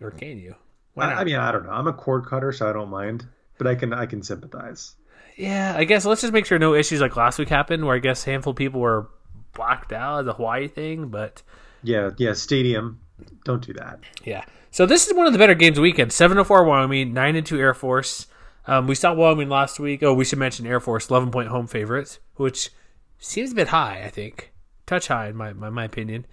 or 0.00 0.10
can 0.10 0.38
you? 0.38 0.54
Why 0.94 1.06
I? 1.12 1.20
I 1.20 1.24
mean, 1.24 1.36
I 1.36 1.50
don't 1.52 1.64
know. 1.64 1.72
I'm 1.72 1.86
a 1.88 1.92
cord 1.92 2.26
cutter, 2.26 2.52
so 2.52 2.68
I 2.68 2.72
don't 2.72 2.88
mind, 2.90 3.26
but 3.58 3.66
I 3.66 3.74
can 3.74 3.92
I 3.92 4.06
can 4.06 4.22
sympathize. 4.22 4.94
yeah, 5.36 5.74
I 5.76 5.84
guess 5.84 6.04
let's 6.04 6.20
just 6.20 6.32
make 6.32 6.46
sure 6.46 6.58
no 6.58 6.74
issues 6.74 7.00
like 7.00 7.16
last 7.16 7.38
week 7.38 7.48
happened, 7.48 7.84
where 7.84 7.96
I 7.96 7.98
guess 8.00 8.26
a 8.26 8.30
handful 8.30 8.52
of 8.52 8.56
people 8.56 8.80
were 8.80 9.08
blocked 9.54 9.92
out, 9.92 10.20
of 10.20 10.26
the 10.26 10.34
Hawaii 10.34 10.68
thing. 10.68 11.08
But 11.08 11.42
Yeah, 11.82 12.10
yeah. 12.16 12.32
Stadium, 12.34 13.00
don't 13.44 13.64
do 13.64 13.72
that. 13.74 14.00
yeah, 14.24 14.44
so 14.70 14.86
this 14.86 15.06
is 15.06 15.14
one 15.14 15.26
of 15.26 15.32
the 15.32 15.38
better 15.38 15.54
games 15.54 15.72
of 15.72 15.76
the 15.76 15.82
weekend. 15.82 16.12
Seven 16.12 16.36
to 16.36 16.44
four 16.44 16.64
Wyoming, 16.64 17.12
nine 17.12 17.34
and 17.36 17.46
two 17.46 17.58
Air 17.58 17.74
Force. 17.74 18.26
Um, 18.66 18.86
we 18.86 18.94
saw 18.94 19.14
Wyoming 19.14 19.48
last 19.48 19.80
week. 19.80 20.02
Oh, 20.02 20.14
we 20.14 20.24
should 20.24 20.38
mention 20.38 20.66
Air 20.66 20.80
Force, 20.80 21.08
eleven 21.08 21.30
point 21.30 21.48
home 21.48 21.66
favorites, 21.66 22.18
which 22.36 22.70
seems 23.18 23.52
a 23.52 23.54
bit 23.54 23.68
high. 23.68 24.02
I 24.04 24.08
think 24.08 24.52
touch 24.86 25.08
high 25.08 25.28
in 25.28 25.36
my 25.36 25.52
my, 25.52 25.70
my 25.70 25.84
opinion. 25.84 26.26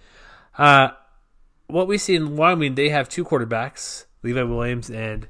Uh, 0.56 0.90
what 1.68 1.86
we 1.86 1.98
see 1.98 2.14
in 2.14 2.36
Wyoming, 2.36 2.74
they 2.74 2.88
have 2.88 3.08
two 3.08 3.24
quarterbacks, 3.24 4.06
Levi 4.22 4.42
Williams 4.42 4.90
and 4.90 5.28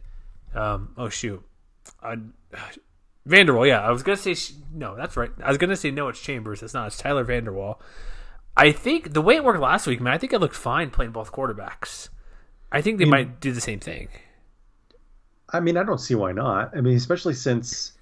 um, 0.54 0.94
oh 0.96 1.08
shoot, 1.08 1.44
uh, 2.02 2.16
Vander 3.26 3.54
Waal. 3.54 3.66
Yeah, 3.66 3.80
I 3.80 3.90
was 3.90 4.02
gonna 4.02 4.16
say 4.16 4.34
no. 4.72 4.96
That's 4.96 5.16
right. 5.16 5.30
I 5.42 5.48
was 5.48 5.58
gonna 5.58 5.76
say 5.76 5.90
no. 5.90 6.08
It's 6.08 6.20
Chambers. 6.20 6.62
It's 6.62 6.74
not. 6.74 6.88
It's 6.88 6.96
Tyler 6.96 7.24
Vander 7.24 7.52
Waal. 7.52 7.80
I 8.56 8.72
think 8.72 9.12
the 9.12 9.22
way 9.22 9.36
it 9.36 9.44
worked 9.44 9.60
last 9.60 9.86
week, 9.86 10.00
man. 10.00 10.12
I 10.12 10.18
think 10.18 10.32
it 10.32 10.40
looked 10.40 10.56
fine 10.56 10.90
playing 10.90 11.12
both 11.12 11.30
quarterbacks. 11.30 12.08
I 12.72 12.82
think 12.82 12.98
they 12.98 13.04
might 13.04 13.40
do 13.40 13.52
the 13.52 13.60
same 13.60 13.80
thing. 13.80 14.08
I 15.50 15.60
mean, 15.60 15.76
I 15.76 15.82
don't 15.82 16.00
see 16.00 16.14
why 16.14 16.32
not. 16.32 16.76
I 16.76 16.80
mean, 16.80 16.96
especially 16.96 17.34
since 17.34 17.92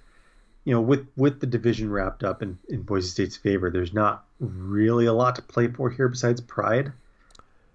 you 0.64 0.74
know, 0.74 0.80
with 0.80 1.06
with 1.16 1.40
the 1.40 1.46
division 1.46 1.90
wrapped 1.90 2.24
up 2.24 2.42
in 2.42 2.58
in 2.68 2.82
Boise 2.82 3.08
State's 3.08 3.36
favor, 3.36 3.70
there's 3.70 3.94
not 3.94 4.24
really 4.40 5.06
a 5.06 5.12
lot 5.12 5.36
to 5.36 5.42
play 5.42 5.68
for 5.68 5.90
here 5.90 6.08
besides 6.08 6.40
pride. 6.40 6.92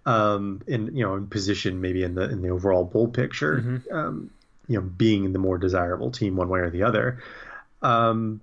Um, 0.05 0.61
in 0.67 0.95
you 0.95 1.03
know, 1.05 1.15
in 1.15 1.27
position 1.27 1.79
maybe 1.79 2.03
in 2.03 2.15
the 2.15 2.29
in 2.29 2.41
the 2.41 2.49
overall 2.49 2.83
bowl 2.83 3.07
picture, 3.07 3.81
um, 3.91 4.29
you 4.67 4.75
know, 4.75 4.81
being 4.81 5.31
the 5.31 5.39
more 5.39 5.57
desirable 5.57 6.11
team 6.11 6.35
one 6.35 6.49
way 6.49 6.59
or 6.59 6.69
the 6.69 6.83
other. 6.83 7.21
Um, 7.81 8.41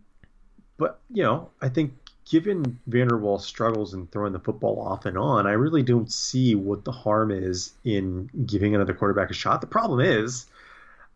but 0.79 0.99
you 1.13 1.23
know, 1.25 1.51
I 1.61 1.69
think 1.69 1.93
given 2.31 2.79
Vander 2.87 3.19
Waal's 3.19 3.45
struggles 3.47 3.93
in 3.95 4.07
throwing 4.07 4.33
the 4.33 4.39
football 4.39 4.81
off 4.81 5.05
and 5.07 5.19
on, 5.19 5.47
I 5.47 5.53
really 5.53 5.83
don't 5.83 6.11
see 6.11 6.55
what 6.55 6.85
the 6.85 6.93
harm 6.93 7.31
is 7.31 7.73
in 7.85 8.31
giving 8.47 8.75
another 8.75 8.95
quarterback 8.95 9.31
a 9.31 9.35
shot. 9.35 9.61
The 9.61 9.67
problem 9.67 10.01
is, 10.01 10.47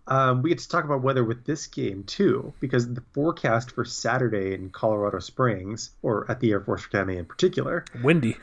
um, 0.07 0.43
we 0.43 0.51
get 0.51 0.59
to 0.59 0.69
talk 0.69 0.85
about 0.85 1.03
weather 1.03 1.25
with 1.25 1.45
this 1.45 1.67
game 1.67 2.05
too, 2.05 2.53
because 2.61 2.93
the 2.93 3.03
forecast 3.13 3.71
for 3.71 3.85
Saturday 3.85 4.55
in 4.55 4.71
Colorado 4.71 5.21
Springs, 5.21 5.91
or 6.03 6.31
at 6.31 6.41
the 6.41 6.51
Air 6.51 6.61
Force 6.61 6.85
Academy 6.85 7.17
in 7.17 7.25
particular, 7.25 7.85
Windy. 8.03 8.37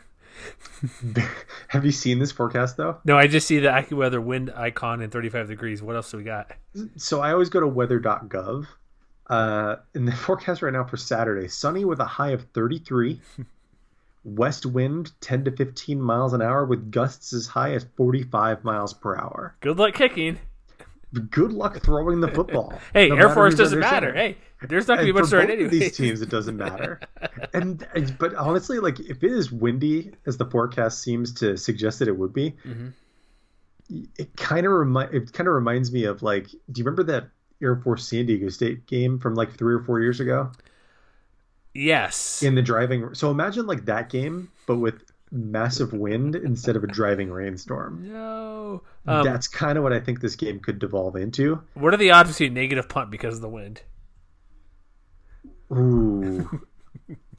have 1.67 1.83
you 1.83 1.91
seen 1.91 2.19
this 2.19 2.31
forecast 2.31 2.77
though? 2.77 2.97
No, 3.03 3.17
I 3.17 3.27
just 3.27 3.47
see 3.47 3.59
the 3.59 3.67
AccuWeather 3.67 4.23
wind 4.23 4.51
icon 4.55 5.01
in 5.01 5.09
35 5.09 5.47
degrees. 5.47 5.81
What 5.81 5.95
else 5.95 6.11
do 6.11 6.17
we 6.17 6.23
got? 6.23 6.51
So 6.95 7.19
I 7.19 7.33
always 7.33 7.49
go 7.49 7.59
to 7.59 7.67
weather.gov. 7.67 8.65
Uh, 9.27 9.75
in 9.93 10.05
the 10.05 10.11
forecast 10.15 10.61
right 10.61 10.73
now 10.73 10.83
for 10.83 10.97
Saturday, 10.97 11.47
sunny 11.47 11.85
with 11.85 11.99
a 11.99 12.05
high 12.05 12.31
of 12.31 12.43
33, 12.53 13.19
west 14.23 14.65
wind 14.65 15.11
10 15.21 15.45
to 15.45 15.51
15 15.51 16.01
miles 16.01 16.33
an 16.33 16.41
hour 16.41 16.65
with 16.65 16.91
gusts 16.91 17.33
as 17.33 17.47
high 17.47 17.73
as 17.73 17.85
45 17.95 18.63
miles 18.63 18.93
per 18.93 19.17
hour. 19.17 19.55
Good 19.61 19.77
luck 19.77 19.93
kicking. 19.93 20.39
Good 21.31 21.51
luck 21.53 21.81
throwing 21.81 22.19
the 22.21 22.27
football. 22.27 22.73
Hey, 22.93 23.09
no 23.09 23.15
Air 23.15 23.29
Force 23.29 23.55
doesn't 23.55 23.79
matter. 23.79 24.13
Hey, 24.13 24.37
there's 24.67 24.87
not 24.87 24.95
going 24.97 25.07
to 25.07 25.13
be 25.13 25.19
much 25.19 25.31
both 25.31 25.41
anyway. 25.49 25.63
of 25.65 25.71
these 25.71 25.95
teams, 25.97 26.21
it 26.21 26.29
doesn't 26.29 26.55
matter. 26.57 26.99
and 27.53 27.87
and- 27.95 28.15
but 28.19 28.35
honestly, 28.35 28.77
like 28.79 28.99
if 28.99 29.23
it 29.23 29.31
is 29.31 29.51
windy, 29.51 30.11
as 30.27 30.37
the 30.37 30.45
forecast 30.45 31.01
seems 31.01 31.33
to 31.35 31.57
suggest 31.57 31.99
that 31.99 32.07
it 32.07 32.17
would 32.17 32.33
be, 32.33 32.51
Mm-hmm. 32.65 32.89
it 34.17 34.35
kind 34.37 34.65
of 34.67 34.71
remind 34.73 35.13
it 35.15 35.33
kind 35.33 35.47
of 35.47 35.55
reminds 35.55 35.91
me 35.91 36.03
of 36.03 36.21
like, 36.21 36.47
do 36.49 36.79
you 36.79 36.83
remember 36.85 37.03
that 37.11 37.29
Air 37.61 37.75
Force 37.77 38.07
San 38.07 38.25
Diego 38.27 38.49
State 38.49 38.85
game 38.85 39.17
from 39.19 39.33
like 39.33 39.57
three 39.57 39.73
or 39.73 39.79
four 39.83 39.99
years 39.99 40.19
ago 40.19 40.51
yes. 41.73 42.43
in 42.43 42.55
the 42.55 42.61
driving? 42.61 43.13
So 43.15 43.31
imagine 43.31 43.65
like 43.65 43.85
that 43.85 44.09
game, 44.09 44.51
but 44.67 44.77
with 44.77 45.08
massive 45.31 45.93
wind 45.93 46.35
instead 46.35 46.75
of 46.75 46.83
a 46.83 46.87
driving 46.87 47.31
rainstorm. 47.31 48.11
no. 48.11 48.81
Um, 49.07 49.23
That's 49.23 49.47
kind 49.47 49.77
of 49.77 49.83
what 49.83 49.93
I 49.93 49.99
think 49.99 50.21
this 50.21 50.35
game 50.35 50.59
could 50.59 50.79
devolve 50.79 51.15
into. 51.15 51.61
what 51.73 51.93
are 51.93 51.97
the 51.97 52.11
odds 52.11 52.29
we 52.29 52.33
see 52.33 52.45
a 52.47 52.49
negative 52.49 52.87
punt 52.89 53.09
because 53.11 53.35
of 53.35 53.41
the 53.41 53.49
wind? 53.49 53.81
Ooh. 55.71 56.61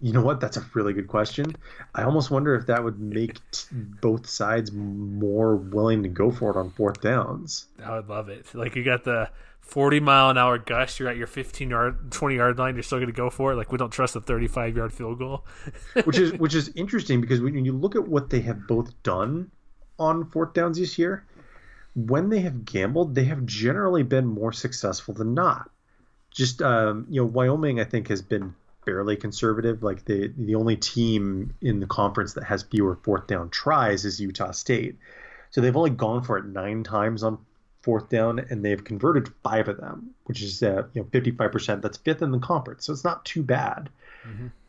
You 0.02 0.12
know 0.14 0.22
what? 0.22 0.40
That's 0.40 0.56
a 0.56 0.64
really 0.72 0.94
good 0.94 1.08
question. 1.08 1.54
I 1.94 2.04
almost 2.04 2.30
wonder 2.30 2.54
if 2.54 2.66
that 2.66 2.82
would 2.82 2.98
make 2.98 3.34
t- 3.50 3.66
both 4.00 4.26
sides 4.26 4.72
more 4.72 5.56
willing 5.56 6.02
to 6.04 6.08
go 6.08 6.30
for 6.30 6.50
it 6.50 6.56
on 6.56 6.70
fourth 6.70 7.02
downs. 7.02 7.66
I 7.84 7.96
would 7.96 8.08
love 8.08 8.30
it. 8.30 8.46
Like 8.54 8.76
you 8.76 8.82
got 8.84 9.04
the 9.04 9.28
40 9.70 10.00
mile 10.00 10.30
an 10.30 10.38
hour 10.38 10.58
gust. 10.58 10.98
You're 10.98 11.08
at 11.08 11.16
your 11.16 11.28
15 11.28 11.70
yard, 11.70 12.10
20 12.10 12.34
yard 12.34 12.58
line. 12.58 12.74
You're 12.74 12.82
still 12.82 12.98
going 12.98 13.06
to 13.06 13.12
go 13.12 13.30
for 13.30 13.52
it. 13.52 13.56
Like 13.56 13.70
we 13.70 13.78
don't 13.78 13.90
trust 13.90 14.16
a 14.16 14.20
35 14.20 14.76
yard 14.76 14.92
field 14.92 15.18
goal. 15.18 15.46
Which 16.04 16.18
is 16.18 16.32
which 16.34 16.54
is 16.54 16.70
interesting 16.74 17.20
because 17.20 17.40
when 17.40 17.64
you 17.64 17.72
look 17.72 17.94
at 17.94 18.06
what 18.06 18.30
they 18.30 18.40
have 18.40 18.66
both 18.66 19.00
done 19.02 19.50
on 19.98 20.28
fourth 20.30 20.54
downs 20.54 20.78
this 20.78 20.98
year, 20.98 21.24
when 21.94 22.30
they 22.30 22.40
have 22.40 22.64
gambled, 22.64 23.14
they 23.14 23.24
have 23.24 23.46
generally 23.46 24.02
been 24.02 24.26
more 24.26 24.52
successful 24.52 25.14
than 25.14 25.34
not. 25.34 25.70
Just 26.32 26.62
um, 26.62 27.06
you 27.08 27.20
know, 27.20 27.26
Wyoming 27.26 27.78
I 27.78 27.84
think 27.84 28.08
has 28.08 28.22
been 28.22 28.54
fairly 28.84 29.16
conservative. 29.16 29.84
Like 29.84 30.04
the 30.04 30.32
the 30.36 30.56
only 30.56 30.76
team 30.76 31.54
in 31.60 31.78
the 31.78 31.86
conference 31.86 32.32
that 32.34 32.44
has 32.44 32.64
fewer 32.64 32.98
fourth 33.04 33.28
down 33.28 33.50
tries 33.50 34.04
is 34.04 34.20
Utah 34.20 34.50
State. 34.50 34.98
So 35.50 35.60
they've 35.60 35.76
only 35.76 35.90
gone 35.90 36.22
for 36.22 36.38
it 36.38 36.44
nine 36.46 36.82
times 36.82 37.22
on 37.22 37.38
fourth 37.82 38.08
down, 38.08 38.38
and 38.38 38.64
they've 38.64 38.82
converted 38.82 39.28
five 39.42 39.68
of 39.68 39.78
them, 39.78 40.10
which 40.24 40.42
is 40.42 40.62
uh, 40.62 40.84
you 40.94 41.02
know 41.02 41.08
fifty 41.12 41.30
five 41.30 41.52
percent. 41.52 41.82
That's 41.82 41.98
fifth 41.98 42.22
in 42.22 42.30
the 42.30 42.38
conference, 42.38 42.86
so 42.86 42.92
it's 42.92 43.04
not 43.04 43.24
too 43.24 43.42
bad. 43.42 43.90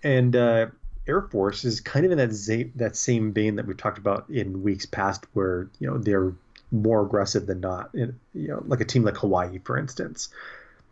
And 0.03 0.35
uh, 0.35 0.67
Air 1.07 1.21
Force 1.21 1.65
is 1.65 1.81
kind 1.81 2.05
of 2.05 2.11
in 2.11 2.17
that 2.17 2.71
that 2.75 2.95
same 2.95 3.33
vein 3.33 3.55
that 3.55 3.67
we've 3.67 3.77
talked 3.77 3.97
about 3.97 4.29
in 4.29 4.63
weeks 4.63 4.85
past, 4.85 5.25
where 5.33 5.69
you 5.79 5.89
know 5.89 5.97
they're 5.97 6.33
more 6.71 7.01
aggressive 7.01 7.45
than 7.45 7.59
not. 7.59 7.89
You 7.93 8.15
know, 8.33 8.63
like 8.65 8.81
a 8.81 8.85
team 8.85 9.03
like 9.03 9.17
Hawaii, 9.17 9.59
for 9.59 9.77
instance, 9.77 10.29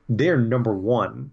they're 0.08 0.38
number 0.38 0.74
one 0.74 1.32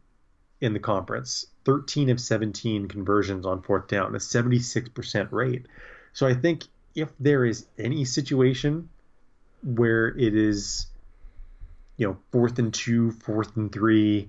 in 0.61 0.73
the 0.73 0.81
conference. 0.81 1.47
13 1.65 2.11
of 2.11 2.21
17 2.21 2.87
conversions 2.87 3.45
on 3.45 3.61
fourth 3.61 3.89
down, 3.89 4.15
a 4.15 4.19
76% 4.19 5.33
rate. 5.33 5.67
So 6.13 6.27
I 6.27 6.35
think 6.35 6.63
if 6.95 7.09
there 7.19 7.45
is 7.45 7.67
any 7.77 8.05
situation 8.05 8.89
where 9.67 10.09
it 10.09 10.35
is, 10.35 10.87
you 11.97 12.07
know, 12.07 12.17
fourth 12.31 12.59
and 12.59 12.73
two, 12.73 13.11
fourth 13.11 13.57
and 13.57 13.71
three, 13.73 14.29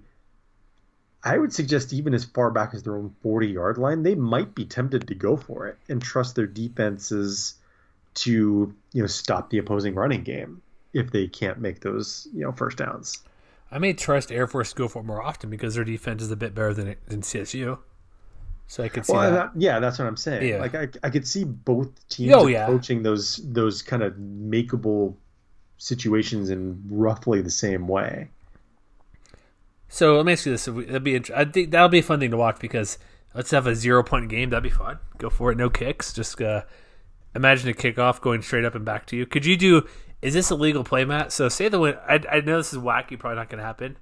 I 1.23 1.37
would 1.37 1.53
suggest 1.53 1.93
even 1.93 2.13
as 2.13 2.25
far 2.25 2.49
back 2.51 2.73
as 2.73 2.83
their 2.83 2.95
own 2.95 3.13
40 3.21 3.47
yard 3.47 3.77
line, 3.77 4.03
they 4.03 4.15
might 4.15 4.55
be 4.55 4.65
tempted 4.65 5.07
to 5.07 5.15
go 5.15 5.37
for 5.37 5.67
it 5.67 5.77
and 5.89 6.01
trust 6.01 6.35
their 6.35 6.47
defenses 6.47 7.55
to, 8.15 8.73
you 8.93 9.01
know, 9.03 9.07
stop 9.07 9.49
the 9.49 9.57
opposing 9.59 9.93
running 9.93 10.23
game 10.23 10.61
if 10.93 11.11
they 11.11 11.27
can't 11.27 11.59
make 11.59 11.81
those, 11.81 12.27
you 12.33 12.41
know, 12.41 12.51
first 12.51 12.77
downs. 12.77 13.19
I 13.69 13.79
may 13.79 13.93
trust 13.93 14.31
Air 14.31 14.47
Force 14.47 14.69
to 14.71 14.75
go 14.75 14.87
for 14.87 14.99
it 14.99 15.05
more 15.05 15.21
often 15.21 15.49
because 15.49 15.75
their 15.75 15.83
defense 15.83 16.23
is 16.23 16.31
a 16.31 16.35
bit 16.37 16.55
better 16.55 16.73
than 16.73 16.95
than 17.07 17.21
CSU. 17.21 17.77
So 18.69 18.83
I 18.83 18.89
could 18.89 19.05
see 19.05 19.13
Well, 19.13 19.31
that. 19.31 19.51
yeah, 19.55 19.79
that's 19.79 19.99
what 19.99 20.07
I'm 20.07 20.17
saying. 20.17 20.47
Yeah. 20.47 20.59
Like 20.59 20.73
I, 20.75 20.87
I 21.03 21.09
could 21.09 21.27
see 21.27 21.43
both 21.43 21.89
teams 22.09 22.33
Oh, 22.33 22.47
yeah. 22.47 22.63
approaching 22.63 23.03
those 23.03 23.37
those 23.43 23.81
kind 23.81 24.03
of 24.03 24.13
makeable 24.15 25.15
situations 25.77 26.49
in 26.49 26.83
roughly 26.89 27.41
the 27.41 27.51
same 27.51 27.87
way. 27.87 28.29
So 29.89 30.17
let 30.17 30.25
me 30.25 30.33
ask 30.33 30.45
you 30.45 30.51
this: 30.51 30.65
That'd 30.65 31.03
be 31.03 31.21
I 31.33 31.45
think 31.45 31.71
that'll 31.71 31.89
be 31.89 31.99
a 31.99 32.03
fun 32.03 32.19
thing 32.19 32.31
to 32.31 32.37
watch 32.37 32.59
because 32.59 32.97
let's 33.33 33.51
have 33.51 33.67
a 33.67 33.75
zero 33.75 34.03
point 34.03 34.29
game. 34.29 34.49
That'd 34.49 34.63
be 34.63 34.69
fun. 34.69 34.99
Go 35.17 35.29
for 35.29 35.51
it. 35.51 35.57
No 35.57 35.69
kicks. 35.69 36.13
Just 36.13 36.41
uh, 36.41 36.63
imagine 37.35 37.69
a 37.69 37.73
kickoff 37.73 38.19
going 38.21 38.41
straight 38.41 38.65
up 38.65 38.75
and 38.75 38.83
back 38.83 39.05
to 39.07 39.15
you. 39.15 39.25
Could 39.25 39.45
you 39.45 39.55
do? 39.55 39.87
Is 40.21 40.33
this 40.33 40.49
a 40.49 40.55
legal 40.55 40.83
play, 40.83 41.05
Matt? 41.05 41.31
So 41.31 41.47
say 41.47 41.69
the 41.69 41.79
wind. 41.79 41.97
I, 42.07 42.19
I 42.29 42.39
know 42.41 42.57
this 42.57 42.73
is 42.73 42.79
wacky. 42.79 43.17
Probably 43.17 43.37
not 43.37 43.49
going 43.49 43.59
to 43.59 43.65
happen. 43.65 43.97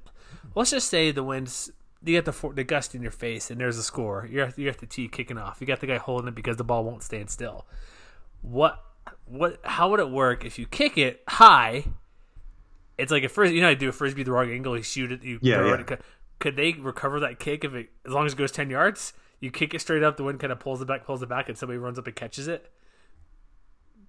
Let's 0.55 0.71
just 0.71 0.89
say 0.89 1.11
the 1.11 1.23
wind's. 1.23 1.71
You 2.03 2.21
get 2.21 2.25
the 2.25 2.51
the 2.53 2.63
gust 2.63 2.93
in 2.95 3.01
your 3.01 3.11
face, 3.11 3.49
and 3.49 3.59
there's 3.59 3.77
a 3.77 3.83
score. 3.83 4.27
You're 4.29 4.53
you're 4.55 4.71
at 4.71 4.79
the 4.79 4.85
tee 4.85 5.07
kicking 5.07 5.37
off. 5.37 5.57
You 5.59 5.67
got 5.67 5.81
the 5.81 5.87
guy 5.87 5.97
holding 5.97 6.27
it 6.27 6.35
because 6.35 6.57
the 6.57 6.63
ball 6.63 6.83
won't 6.83 7.03
stand 7.03 7.29
still. 7.29 7.65
What 8.41 8.79
what? 9.25 9.59
How 9.63 9.89
would 9.89 9.99
it 9.99 10.09
work 10.09 10.45
if 10.45 10.57
you 10.59 10.65
kick 10.65 10.97
it 10.97 11.21
high? 11.27 11.85
It's 12.97 13.11
like 13.11 13.23
at 13.23 13.31
first, 13.31 13.53
you 13.53 13.61
know, 13.61 13.69
I 13.69 13.73
do 13.73 13.89
a 13.89 13.91
frisbee 13.91 14.23
the 14.23 14.31
wrong 14.31 14.49
angle. 14.49 14.77
You 14.77 14.83
shoot 14.83 15.11
it, 15.11 15.23
you 15.23 15.39
Yeah, 15.41 15.57
throw 15.57 15.67
yeah. 15.73 15.81
it. 15.89 16.01
Could, 16.39 16.55
they 16.55 16.73
recover 16.73 17.19
that 17.21 17.39
kick 17.39 17.63
if 17.63 17.73
it, 17.73 17.89
as 18.05 18.11
long 18.13 18.25
as 18.25 18.33
it 18.33 18.37
goes 18.37 18.51
ten 18.51 18.69
yards? 18.69 19.13
You 19.39 19.51
kick 19.51 19.73
it 19.73 19.81
straight 19.81 20.03
up, 20.03 20.17
the 20.17 20.23
wind 20.23 20.39
kind 20.39 20.51
of 20.53 20.59
pulls 20.59 20.81
it 20.81 20.87
back, 20.87 21.05
pulls 21.05 21.21
it 21.21 21.29
back, 21.29 21.49
and 21.49 21.57
somebody 21.57 21.77
runs 21.77 21.99
up 21.99 22.07
and 22.07 22.15
catches 22.15 22.47
it. 22.47 22.71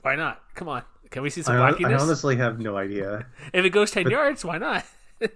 Why 0.03 0.15
not? 0.15 0.41
Come 0.55 0.69
on, 0.69 0.83
can 1.11 1.23
we 1.23 1.31
see 1.31 1.43
some 1.43 1.57
I, 1.61 1.73
wackiness? 1.73 1.99
I 1.99 2.03
honestly 2.03 2.37
have 2.37 2.61
no 2.61 2.77
idea. 2.77 3.27
if 3.53 3.65
it 3.65 3.71
goes 3.71 3.91
ten 3.91 4.09
yards, 4.09 4.45
why 4.45 4.59
not? 4.59 4.85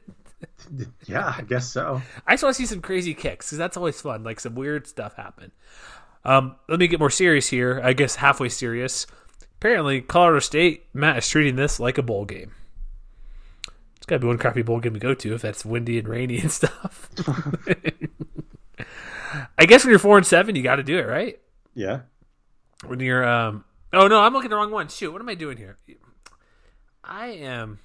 Yeah, 1.07 1.35
I 1.37 1.43
guess 1.43 1.71
so. 1.71 2.01
I 2.27 2.33
just 2.35 2.43
want 2.43 2.55
to 2.57 2.63
see 2.63 2.67
some 2.67 2.81
crazy 2.81 3.13
kicks 3.15 3.47
because 3.49 3.59
that's 3.59 3.77
always 3.77 4.01
fun. 4.01 4.23
Like 4.25 4.41
some 4.41 4.55
weird 4.55 4.87
stuff 4.87 5.15
happen. 5.17 5.53
Um, 6.25 6.57
let 6.69 6.79
me 6.79 6.87
get 6.87 6.99
more 6.99 7.11
serious 7.11 7.49
here. 7.49 7.81
I 7.83 7.93
guess 7.93 8.15
halfway 8.17 8.49
serious. 8.49 9.07
Apparently, 9.61 10.01
Colorado 10.01 10.39
State 10.39 10.87
Matt 10.95 11.19
is 11.19 11.29
treating 11.29 11.57
this 11.57 11.79
like 11.79 11.99
a 11.99 12.03
bowl 12.03 12.25
game. 12.25 12.53
It's 13.97 14.07
got 14.07 14.17
to 14.17 14.21
be 14.21 14.27
one 14.27 14.39
crappy 14.39 14.63
bowl 14.63 14.81
game 14.81 14.95
to 14.95 14.99
go 14.99 15.13
to 15.13 15.35
if 15.35 15.43
that's 15.43 15.67
windy 15.67 15.99
and 15.99 16.09
rainy 16.09 16.39
and 16.39 16.51
stuff. 16.53 17.11
I 19.59 19.67
guess 19.67 19.85
when 19.85 19.91
you're 19.91 19.99
four 19.99 20.17
and 20.17 20.27
seven, 20.27 20.57
you 20.57 20.63
got 20.63 20.77
to 20.77 20.83
do 20.83 20.99
it, 20.99 21.07
right? 21.07 21.39
Yeah. 21.75 22.01
When 22.87 23.01
you're 23.01 23.23
um, 23.29 23.65
oh 23.93 24.09
no, 24.09 24.21
I'm 24.21 24.33
looking 24.33 24.49
the 24.49 24.57
wrong 24.57 24.71
one. 24.71 24.89
Shoot, 24.89 25.13
what 25.13 25.21
am 25.21 25.29
I 25.29 25.35
doing 25.35 25.59
here? 25.59 25.77
I 27.05 27.27
am. 27.27 27.81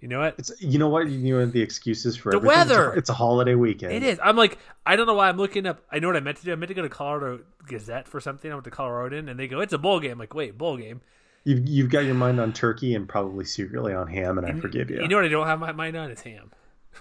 You 0.00 0.08
know 0.08 0.20
what? 0.20 0.34
It's 0.38 0.50
you 0.62 0.78
know 0.78 0.88
what 0.88 1.08
you 1.08 1.36
know 1.36 1.44
the 1.46 1.60
excuses 1.60 2.16
for 2.16 2.30
The 2.30 2.38
everything? 2.38 2.60
It's 2.60 2.70
a- 2.70 2.74
weather! 2.74 2.92
It's 2.94 3.10
a, 3.10 3.14
holiday 3.14 3.54
weekend. 3.54 3.92
It 3.92 4.02
is. 4.02 4.18
I'm 4.22 4.36
like, 4.36 4.58
I 4.86 4.96
don't 4.96 5.06
know 5.06 5.14
why 5.14 5.28
I'm 5.28 5.36
looking 5.36 5.66
up. 5.66 5.82
I 5.92 5.98
know 5.98 6.08
what 6.08 6.16
I 6.16 6.20
meant 6.20 6.38
to 6.38 6.44
do. 6.44 6.52
I 6.52 6.54
meant 6.56 6.68
to 6.68 6.74
go 6.74 6.82
to 6.82 6.88
Colorado 6.88 7.40
Gazette 7.66 8.08
for 8.08 8.20
something. 8.20 8.50
I 8.50 8.54
went 8.54 8.64
to 8.64 8.70
Colorado, 8.70 9.18
and 9.18 9.38
they 9.38 9.46
go, 9.46 9.60
"It's 9.60 9.74
a 9.74 9.78
bowl 9.78 10.00
game." 10.00 10.12
I'm 10.12 10.18
like, 10.18 10.34
wait, 10.34 10.56
bowl 10.56 10.78
game? 10.78 11.02
You've 11.44 11.68
you've 11.68 11.90
got 11.90 12.04
your 12.04 12.14
mind 12.14 12.40
on 12.40 12.52
turkey 12.52 12.94
and 12.94 13.08
probably 13.08 13.44
secretly 13.44 13.92
on 13.92 14.08
ham, 14.08 14.38
and 14.38 14.46
I 14.46 14.58
forgive 14.58 14.90
you. 14.90 15.02
You 15.02 15.08
know 15.08 15.16
what 15.16 15.24
I 15.26 15.28
don't 15.28 15.46
have 15.46 15.60
my 15.60 15.72
mind 15.72 15.96
on 15.96 16.10
is 16.10 16.22
ham. 16.22 16.50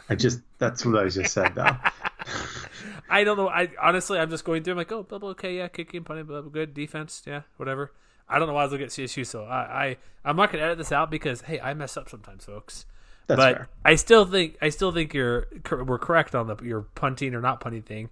I 0.10 0.16
just 0.16 0.40
that's 0.58 0.86
what 0.86 0.98
I 0.98 1.08
just 1.08 1.34
said 1.34 1.56
though. 1.56 1.76
I 3.10 3.24
don't 3.24 3.38
know. 3.38 3.50
I 3.50 3.70
honestly, 3.82 4.20
I'm 4.20 4.30
just 4.30 4.46
going 4.46 4.64
through. 4.64 4.74
I'm 4.74 4.78
like, 4.78 4.92
oh, 4.92 5.04
blah, 5.04 5.18
blah, 5.18 5.30
okay, 5.30 5.58
yeah, 5.58 5.68
kicking, 5.68 6.04
punting, 6.04 6.26
blah, 6.26 6.42
blah, 6.42 6.50
good 6.50 6.74
defense, 6.74 7.24
yeah, 7.26 7.42
whatever. 7.58 7.92
I 8.30 8.40
don't 8.40 8.48
know 8.48 8.54
why 8.54 8.62
I 8.62 8.66
was 8.66 8.72
looking 8.72 8.86
at 8.86 8.92
CSU, 8.92 9.26
so 9.26 9.44
I, 9.46 9.58
I 9.58 9.98
I'm 10.24 10.36
not 10.36 10.52
gonna 10.52 10.64
edit 10.64 10.78
this 10.78 10.92
out 10.92 11.10
because 11.10 11.42
hey, 11.42 11.60
I 11.60 11.74
mess 11.74 11.98
up 11.98 12.10
sometimes, 12.10 12.46
folks. 12.46 12.86
That's 13.28 13.38
but 13.38 13.56
fair. 13.56 13.70
I 13.86 13.96
still 13.96 14.26
think 14.26 14.58
I 14.62 14.70
still 14.70 14.92
think 14.92 15.14
you're 15.14 15.48
we're 15.72 16.00
correct 16.00 16.36
on 16.36 16.48
the 16.48 16.56
your 16.64 16.82
punting 16.82 17.36
or 17.36 17.42
not 17.42 17.60
punting 17.60 17.84
thing. 17.84 18.10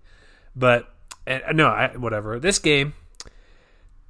But 0.55 0.91
and, 1.27 1.57
no, 1.57 1.67
I, 1.67 1.95
whatever. 1.97 2.39
This 2.39 2.59
game. 2.59 2.93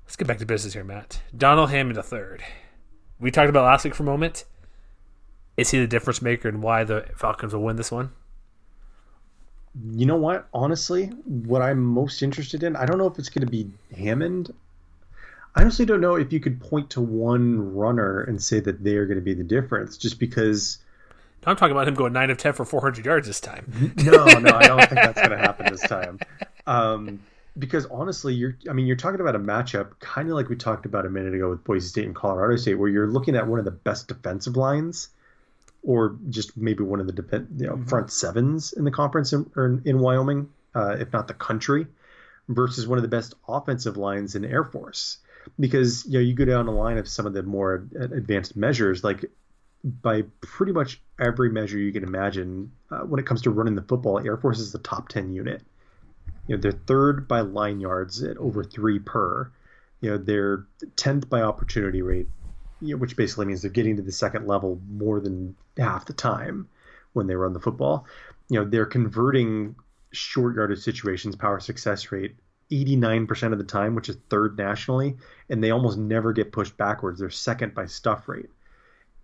Let's 0.06 0.16
get 0.16 0.28
back 0.28 0.38
to 0.38 0.46
business 0.46 0.74
here, 0.74 0.86
Matt. 0.86 1.22
Donald 1.36 1.70
Hammond 1.70 1.98
III. 1.98 2.46
We 3.20 3.30
talked 3.30 3.50
about 3.50 3.66
last 3.66 3.84
week 3.84 3.94
for 3.94 4.04
a 4.04 4.06
moment. 4.06 4.46
Is 5.58 5.72
he 5.72 5.80
the 5.80 5.88
difference 5.88 6.22
maker 6.22 6.48
and 6.48 6.62
why 6.62 6.84
the 6.84 7.08
Falcons 7.16 7.54
will 7.54 7.64
win 7.64 7.76
this 7.76 7.92
one? 7.92 8.12
You 9.92 10.06
know 10.06 10.16
what? 10.16 10.48
Honestly, 10.54 11.08
what 11.26 11.62
I'm 11.62 11.84
most 11.84 12.22
interested 12.22 12.64
in, 12.64 12.76
I 12.76 12.86
don't 12.86 12.98
know 12.98 13.08
if 13.08 13.20
it's 13.20 13.30
going 13.30 13.46
to 13.46 13.52
be 13.52 13.70
Hammond. 13.96 14.54
I 15.58 15.62
honestly 15.62 15.86
don't 15.88 16.02
know 16.02 16.14
if 16.14 16.32
you 16.32 16.40
could 16.40 16.62
point 16.62 16.92
to 16.92 17.02
one 17.02 17.74
runner 17.74 18.22
and 18.22 18.42
say 18.42 18.60
that 18.60 18.84
they 18.84 18.96
are 18.96 19.08
going 19.08 19.18
to 19.18 19.24
be 19.24 19.34
the 19.34 19.44
difference, 19.44 19.98
just 19.98 20.20
because. 20.20 20.78
I'm 21.48 21.56
talking 21.56 21.72
about 21.72 21.88
him 21.88 21.96
going 21.96 22.14
nine 22.14 22.30
of 22.30 22.38
ten 22.38 22.54
for 22.54 22.64
400 22.64 23.04
yards 23.04 23.26
this 23.26 23.40
time. 23.40 23.94
No, 24.04 24.26
no, 24.26 24.52
I 24.52 24.68
don't 24.68 24.80
think 24.82 24.92
that's 24.92 25.20
going 25.20 25.32
to 25.32 25.38
happen 25.38 25.66
this 25.72 25.82
time. 25.82 26.20
Um, 26.68 27.22
because 27.58 27.88
honestly, 27.88 28.36
you're. 28.36 28.56
I 28.70 28.74
mean, 28.74 28.86
you're 28.86 28.98
talking 28.98 29.20
about 29.20 29.36
a 29.36 29.40
matchup 29.40 30.00
kind 30.00 30.30
of 30.30 30.36
like 30.36 30.48
we 30.48 30.56
talked 30.56 30.86
about 30.86 31.08
a 31.08 31.10
minute 31.10 31.34
ago 31.34 31.50
with 31.50 31.64
Boise 31.64 31.88
State 31.88 32.06
and 32.06 32.16
Colorado 32.16 32.56
State, 32.58 32.76
where 32.76 32.90
you're 32.90 33.08
looking 33.08 33.36
at 33.36 33.48
one 33.48 33.58
of 33.58 33.66
the 33.66 33.72
best 33.72 34.10
defensive 34.10 34.58
lines, 34.58 35.10
or 35.82 36.18
just 36.30 36.56
maybe 36.56 36.84
one 36.84 37.00
of 37.00 37.08
the 37.08 37.14
defen 37.14 37.60
you 37.60 37.66
know, 37.66 37.84
front 37.88 38.12
sevens 38.12 38.74
in 38.74 38.84
the 38.84 38.92
conference 38.92 39.34
in, 39.34 39.50
or 39.56 39.66
in, 39.66 39.82
in 39.86 40.00
Wyoming, 40.00 40.50
uh, 40.76 40.98
if 41.00 41.12
not 41.14 41.28
the 41.28 41.34
country, 41.34 41.88
versus 42.48 42.86
one 42.88 43.00
of 43.00 43.02
the 43.02 43.08
best 43.08 43.34
offensive 43.48 43.98
lines 43.98 44.36
in 44.36 44.46
Air 44.46 44.64
Force. 44.64 45.18
Because 45.60 46.06
you 46.06 46.14
know 46.14 46.20
you 46.20 46.34
go 46.34 46.46
down 46.46 46.66
the 46.66 46.72
line 46.72 46.98
of 46.98 47.08
some 47.08 47.26
of 47.26 47.34
the 47.34 47.44
more 47.44 47.88
advanced 48.00 48.56
measures, 48.56 49.04
like 49.04 49.26
by 49.84 50.24
pretty 50.42 50.74
much 50.74 51.02
every 51.20 51.50
measure 51.52 51.78
you 51.78 51.94
can 51.94 52.04
imagine, 52.04 52.72
uh, 52.92 53.00
when 53.00 53.20
it 53.20 53.26
comes 53.26 53.44
to 53.44 53.50
running 53.52 53.76
the 53.76 53.82
football, 53.82 54.20
Air 54.20 54.38
Force 54.38 54.60
is 54.60 54.72
the 54.72 54.80
top 54.80 55.10
ten 55.10 55.34
unit. 55.34 55.62
You 56.48 56.56
know, 56.56 56.62
they're 56.62 56.72
third 56.72 57.28
by 57.28 57.42
line 57.42 57.80
yards 57.80 58.24
at 58.24 58.38
over 58.38 58.64
three 58.64 59.00
per. 59.00 59.52
You 60.02 60.12
know, 60.12 60.18
they're 60.18 60.66
tenth 60.96 61.30
by 61.30 61.42
opportunity 61.42 62.02
rate, 62.02 62.28
you 62.82 62.96
know, 62.96 62.98
which 62.98 63.16
basically 63.18 63.48
means 63.48 63.62
they're 63.62 63.72
getting 63.72 63.98
to 63.98 64.04
the 64.04 64.12
second 64.12 64.48
level 64.48 64.80
more 64.90 65.20
than 65.20 65.56
half 65.78 66.06
the 66.06 66.14
time 66.14 66.70
when 67.14 67.28
they 67.28 67.36
run 67.36 67.54
the 67.54 67.60
football. 67.60 68.06
You 68.50 68.60
know, 68.60 68.70
they're 68.70 68.86
converting 68.86 69.76
short 70.12 70.56
yardage 70.56 70.80
situations, 70.80 71.36
power 71.36 71.60
success 71.60 72.12
rate, 72.12 72.36
89% 72.72 73.54
of 73.54 73.58
the 73.58 73.64
time, 73.64 73.96
which 73.96 74.10
is 74.10 74.18
third 74.30 74.58
nationally, 74.58 75.18
and 75.50 75.64
they 75.64 75.72
almost 75.72 75.98
never 75.98 76.34
get 76.34 76.52
pushed 76.52 76.78
backwards. 76.78 77.20
They're 77.20 77.30
second 77.30 77.74
by 77.74 77.86
stuff 77.86 78.28
rate. 78.28 78.50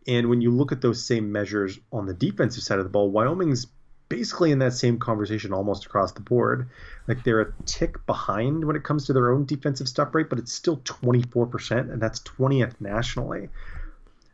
And 0.08 0.30
when 0.30 0.42
you 0.42 0.52
look 0.52 0.72
at 0.72 0.82
those 0.82 1.06
same 1.06 1.32
measures 1.32 1.80
on 1.92 2.06
the 2.06 2.14
defensive 2.14 2.64
side 2.64 2.80
of 2.80 2.86
the 2.86 2.90
ball, 2.90 3.10
Wyoming's 3.10 3.68
basically 4.10 4.52
in 4.52 4.60
that 4.60 4.74
same 4.74 5.00
conversation 5.00 5.54
almost 5.54 5.86
across 5.86 6.12
the 6.12 6.22
board. 6.22 6.70
Like 7.08 7.24
they're 7.24 7.42
a 7.42 7.54
tick 7.66 8.06
behind 8.06 8.64
when 8.66 8.76
it 8.76 8.84
comes 8.84 9.06
to 9.06 9.14
their 9.14 9.32
own 9.32 9.46
defensive 9.46 9.88
stuff 9.88 10.14
rate, 10.14 10.30
but 10.30 10.40
it's 10.40 10.54
still 10.54 10.78
24%, 10.78 11.92
and 11.92 12.02
that's 12.02 12.20
20th 12.22 12.80
nationally. 12.80 13.50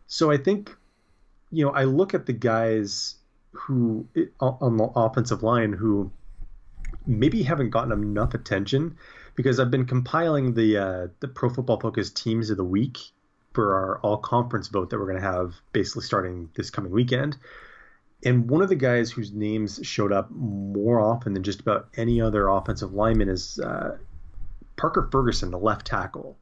So 0.08 0.32
I 0.32 0.38
think, 0.38 0.76
you 1.52 1.66
know, 1.66 1.72
I 1.72 1.84
look 1.84 2.14
at 2.14 2.26
the 2.26 2.34
guys 2.34 3.16
who 3.52 4.08
on 4.40 4.78
the 4.78 4.90
offensive 4.96 5.44
line 5.44 5.74
who 5.74 6.12
maybe 7.06 7.44
haven't 7.44 7.70
gotten 7.70 7.92
enough 7.92 8.34
attention 8.34 8.98
because 9.36 9.60
I've 9.60 9.72
been 9.72 9.86
compiling 9.86 10.54
the 10.54 10.78
uh, 10.78 11.08
the 11.20 11.28
Pro 11.28 11.50
Football 11.50 11.80
Focus 11.80 12.10
teams 12.10 12.50
of 12.50 12.58
the 12.58 12.64
week 12.64 12.98
for 13.54 13.74
our 13.74 14.00
all 14.00 14.18
conference 14.18 14.68
vote 14.68 14.90
that 14.90 15.00
we're 15.00 15.06
going 15.06 15.22
to 15.22 15.28
have 15.28 15.56
basically 15.74 16.04
starting 16.04 16.50
this 16.56 16.70
coming 16.70 16.92
weekend. 16.92 17.38
And 18.24 18.50
one 18.50 18.62
of 18.62 18.70
the 18.70 18.76
guys 18.76 19.12
whose 19.12 19.32
names 19.32 19.80
showed 19.84 20.12
up 20.12 20.30
more 20.30 21.00
often 21.00 21.34
than 21.34 21.44
just 21.44 21.62
about 21.62 21.88
any 21.96 22.20
other 22.20 22.48
offensive 22.48 22.94
lineman 22.94 23.30
is 23.30 23.60
uh, 23.60 23.98
Parker 24.76 25.08
Ferguson, 25.12 25.52
the 25.52 25.58
left 25.58 25.88
tackle. 25.88 26.38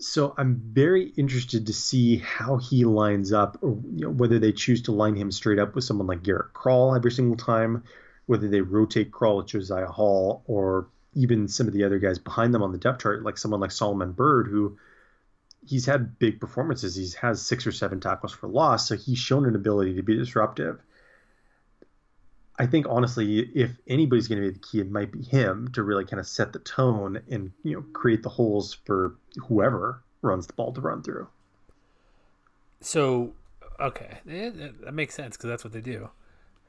So 0.00 0.34
I'm 0.36 0.60
very 0.72 1.12
interested 1.16 1.66
to 1.66 1.72
see 1.72 2.18
how 2.18 2.56
he 2.56 2.84
lines 2.84 3.32
up, 3.32 3.58
or 3.62 3.80
you 3.92 4.06
know, 4.06 4.10
whether 4.10 4.38
they 4.38 4.52
choose 4.52 4.82
to 4.82 4.92
line 4.92 5.16
him 5.16 5.32
straight 5.32 5.58
up 5.58 5.74
with 5.74 5.84
someone 5.84 6.06
like 6.06 6.22
Garrett 6.22 6.52
Crall 6.52 6.94
every 6.94 7.10
single 7.10 7.36
time, 7.36 7.84
whether 8.28 8.46
they 8.46 8.60
rotate 8.60 9.10
Crall 9.10 9.42
Josiah 9.42 9.86
Hall, 9.86 10.42
or 10.46 10.86
even 11.14 11.48
some 11.48 11.66
of 11.66 11.72
the 11.72 11.84
other 11.84 11.98
guys 11.98 12.18
behind 12.18 12.52
them 12.52 12.62
on 12.62 12.72
the 12.72 12.78
depth 12.78 13.02
chart, 13.02 13.24
like 13.24 13.38
someone 13.38 13.58
like 13.60 13.72
Solomon 13.72 14.12
Byrd, 14.12 14.48
who 14.48 14.76
he's 15.66 15.86
had 15.86 16.18
big 16.18 16.38
performances. 16.38 16.94
He's 16.94 17.14
has 17.14 17.40
six 17.40 17.66
or 17.66 17.72
seven 17.72 18.00
tackles 18.00 18.32
for 18.32 18.46
loss, 18.46 18.86
so 18.86 18.96
he's 18.96 19.18
shown 19.18 19.46
an 19.46 19.56
ability 19.56 19.94
to 19.94 20.02
be 20.02 20.14
disruptive. 20.14 20.78
I 22.58 22.66
think 22.66 22.84
honestly, 22.86 23.38
if 23.38 23.70
anybody's 23.88 24.28
going 24.28 24.42
to 24.42 24.48
be 24.48 24.52
the 24.52 24.66
key, 24.66 24.80
it 24.80 24.90
might 24.90 25.10
be 25.10 25.22
him 25.22 25.70
to 25.72 25.82
really 25.82 26.04
kind 26.04 26.20
of 26.20 26.26
set 26.26 26.52
the 26.52 26.58
tone 26.58 27.22
and 27.30 27.52
you 27.62 27.76
know 27.76 27.84
create 27.94 28.22
the 28.22 28.28
holes 28.28 28.74
for 28.84 29.16
whoever 29.48 30.02
runs 30.20 30.46
the 30.46 30.52
ball 30.52 30.74
to 30.74 30.82
run 30.82 31.02
through. 31.02 31.28
So, 32.82 33.32
okay, 33.80 34.18
that 34.26 34.92
makes 34.92 35.14
sense 35.14 35.36
because 35.36 35.48
that's 35.48 35.64
what 35.64 35.72
they 35.72 35.80
do. 35.80 36.10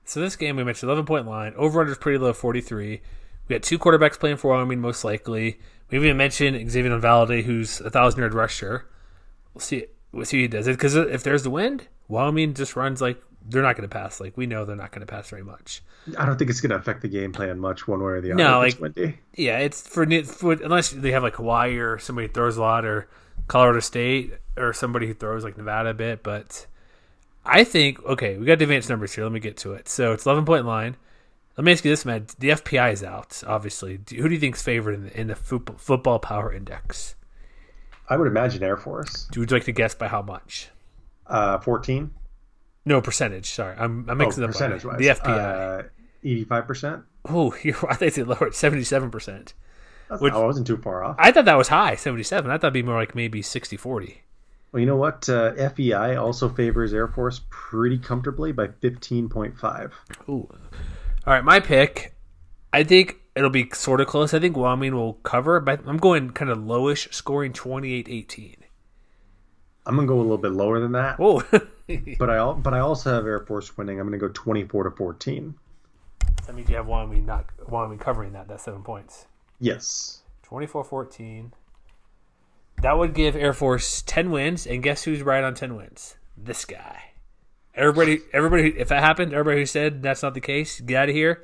So 0.10 0.20
this 0.20 0.36
game 0.36 0.56
we 0.56 0.64
mentioned 0.64 0.90
eleven 0.90 1.06
point 1.06 1.28
line 1.28 1.54
over 1.56 1.80
under 1.82 1.92
is 1.92 2.00
pretty 2.00 2.18
low 2.18 2.34
forty 2.34 2.62
three. 2.62 3.02
We 3.48 3.56
got 3.56 3.62
two 3.62 3.78
quarterbacks 3.78 4.20
playing 4.20 4.38
for 4.38 4.52
Wyoming 4.52 4.80
most 4.80 5.04
likely. 5.04 5.60
We 5.92 6.00
even 6.00 6.18
mentioned 6.18 6.58
Xazavian 6.58 7.00
Valladay, 7.00 7.44
who's 7.44 7.80
a 7.80 7.92
thousand 7.92 8.20
yard 8.20 8.34
rusher. 8.34 8.88
We'll 9.54 9.62
see. 9.62 9.86
We'll 10.12 10.26
see 10.26 10.38
who 10.38 10.42
he 10.42 10.48
does 10.48 10.68
it 10.68 10.72
because 10.72 10.96
if 10.96 11.22
there's 11.22 11.44
the 11.44 11.52
wind, 11.52 11.88
Wyoming 12.08 12.56
just 12.56 12.76
runs 12.76 13.02
like 13.02 13.22
they're 13.48 13.62
not 13.62 13.76
going 13.76 13.88
to 13.88 13.94
pass. 13.94 14.20
Like 14.20 14.36
we 14.36 14.48
know 14.48 14.66
they're 14.66 14.76
not 14.76 14.92
going 14.92 15.06
to 15.06 15.12
pass 15.12 15.30
very 15.30 15.44
much. 15.44 15.84
I 16.18 16.26
don't 16.26 16.40
think 16.40 16.50
it's 16.50 16.60
going 16.60 16.72
to 16.72 16.78
affect 16.78 17.04
the 17.04 17.08
game 17.08 17.32
plan 17.32 17.60
much 17.60 17.88
one 17.88 18.00
way 18.00 18.14
or 18.14 18.22
the 18.22 18.32
other. 18.32 18.44
No, 18.44 18.58
like- 18.58 18.80
windy. 18.80 19.20
Yeah, 19.36 19.60
it's 19.60 19.88
for, 19.88 20.08
for 20.24 20.54
unless 20.54 20.90
they 20.90 21.12
have 21.12 21.22
like 21.22 21.36
Hawaii 21.36 21.78
or 21.78 22.00
somebody 22.00 22.30
throws 22.30 22.58
a 22.58 22.62
lot 22.62 22.84
or 22.84 23.08
Colorado 23.48 23.80
State 23.80 24.34
or 24.58 24.74
somebody 24.74 25.06
who 25.06 25.14
throws 25.14 25.44
like 25.44 25.56
Nevada 25.56 25.90
a 25.90 25.94
bit. 25.94 26.24
But 26.24 26.66
I 27.52 27.64
think 27.64 28.04
okay, 28.06 28.38
we 28.38 28.46
got 28.46 28.60
the 28.60 28.64
advanced 28.66 28.90
numbers 28.90 29.14
here. 29.14 29.24
Let 29.24 29.34
me 29.34 29.40
get 29.40 29.58
to 29.58 29.74
it. 29.74 29.88
So 29.90 30.12
it's 30.14 30.26
eleven 30.26 30.46
point 30.46 30.66
line. 30.66 30.96
Let 31.58 31.66
me 31.66 31.72
ask 31.74 31.84
you 31.84 31.92
this, 31.92 32.06
Matt. 32.06 32.30
The 32.40 32.50
FPI 32.52 32.94
is 32.94 33.04
out, 33.04 33.44
obviously. 33.46 33.98
Do- 33.98 34.16
Who 34.16 34.30
do 34.30 34.34
you 34.34 34.40
think's 34.40 34.62
favored 34.62 34.94
in 34.96 35.04
the, 35.06 35.20
in 35.20 35.28
the 35.28 35.36
football, 35.36 35.76
football 35.78 36.18
power 36.20 36.54
index? 36.54 37.16
I 38.08 38.16
would 38.16 38.28
imagine 38.28 38.64
Air 38.64 38.78
Force. 38.78 39.28
Would 39.36 39.52
you 39.52 39.56
like 39.58 39.66
to 39.66 39.72
guess 39.74 39.94
by 39.94 40.08
how 40.08 40.22
much? 40.22 40.70
Uh, 41.28 41.58
14? 41.60 42.12
No 42.86 43.02
percentage. 43.02 43.50
Sorry, 43.52 43.76
I'm, 43.78 44.10
I'm 44.10 44.12
Oh, 44.12 44.16
mixing 44.26 44.44
up 44.44 44.52
percentage 44.52 44.86
wise. 44.86 44.98
the 45.00 45.08
FPI. 45.08 45.80
Uh, 45.80 45.84
85%? 46.24 47.04
oh, 47.28 47.54
you're, 47.62 47.76
I 47.92 47.96
think 47.96 48.18
it's 48.18 48.28
lower. 48.28 48.52
Seventy 48.54 48.84
seven 48.86 49.12
percent. 49.12 49.54
Which- 50.20 50.34
I 50.34 50.38
wasn't 50.40 50.66
too 50.66 50.78
far 50.78 51.04
off. 51.04 51.18
I 51.20 51.32
thought 51.32 51.46
that 51.46 51.58
was 51.58 51.68
high, 51.68 51.96
seventy 51.96 52.24
seven. 52.24 52.52
I 52.52 52.56
thought 52.58 52.68
it'd 52.68 52.74
be 52.74 52.84
more 52.84 52.96
like 52.96 53.16
maybe 53.16 53.42
60-40. 53.42 54.18
Well, 54.72 54.80
you 54.80 54.86
know 54.86 54.96
what? 54.96 55.28
Uh, 55.28 55.54
FEI 55.70 56.16
also 56.16 56.48
favors 56.50 56.94
Air 56.94 57.08
Force 57.08 57.42
pretty 57.50 57.98
comfortably 57.98 58.52
by 58.52 58.68
15.5. 58.68 59.92
Ooh. 60.28 60.32
All 60.32 60.50
right, 61.34 61.44
my 61.44 61.60
pick. 61.60 62.14
I 62.72 62.84
think 62.84 63.18
it'll 63.36 63.50
be 63.50 63.70
sort 63.74 64.00
of 64.00 64.08
close. 64.08 64.34
I 64.34 64.40
think 64.40 64.56
Wyoming 64.56 64.94
will 64.96 65.14
cover, 65.14 65.60
but 65.60 65.82
I'm 65.88 65.98
going 65.98 66.30
kind 66.32 66.52
of 66.52 66.60
lowish, 66.60 67.12
scoring 67.14 67.52
28-18. 67.54 68.56
I'm 69.86 69.96
going 69.96 70.08
to 70.08 70.14
go 70.14 70.20
a 70.20 70.22
little 70.22 70.38
bit 70.38 70.52
lower 70.52 70.80
than 70.80 70.92
that. 70.92 71.16
Oh, 71.20 71.42
But 72.20 72.30
I 72.30 72.54
but 72.54 72.76
I 72.76 72.80
also 72.80 73.12
have 73.16 73.26
Air 73.26 73.40
Force 73.40 73.76
winning. 73.76 74.00
I'm 74.00 74.08
going 74.08 74.20
to 74.20 74.24
go 74.28 74.32
24 74.32 74.84
to 74.84 74.92
14. 74.92 75.56
that 76.46 76.56
means 76.56 76.70
you 76.70 76.76
have 76.76 76.86
Wyoming 76.86 77.26
not 77.26 77.46
Wyoming 77.68 77.98
covering 77.98 78.34
that. 78.34 78.48
That's 78.48 78.64
seven 78.64 78.84
points. 78.84 79.26
Yes. 79.60 80.22
24-14. 80.48 81.52
That 82.82 82.98
would 82.98 83.14
give 83.14 83.36
Air 83.36 83.52
Force 83.54 84.02
10 84.04 84.32
wins, 84.32 84.66
and 84.66 84.82
guess 84.82 85.04
who's 85.04 85.22
right 85.22 85.44
on 85.44 85.54
10 85.54 85.76
wins? 85.76 86.16
This 86.38 86.64
guy. 86.64 87.12
Everybody, 87.76 88.20
everybody. 88.32 88.80
If 88.80 88.88
that 88.90 89.02
happened, 89.04 89.34
everybody 89.34 89.60
who 89.62 89.66
said 89.66 90.02
that's 90.02 90.24
not 90.24 90.34
the 90.34 90.42
case, 90.42 90.80
get 90.80 90.96
out 91.04 91.10
of 91.10 91.16
here. 91.16 91.44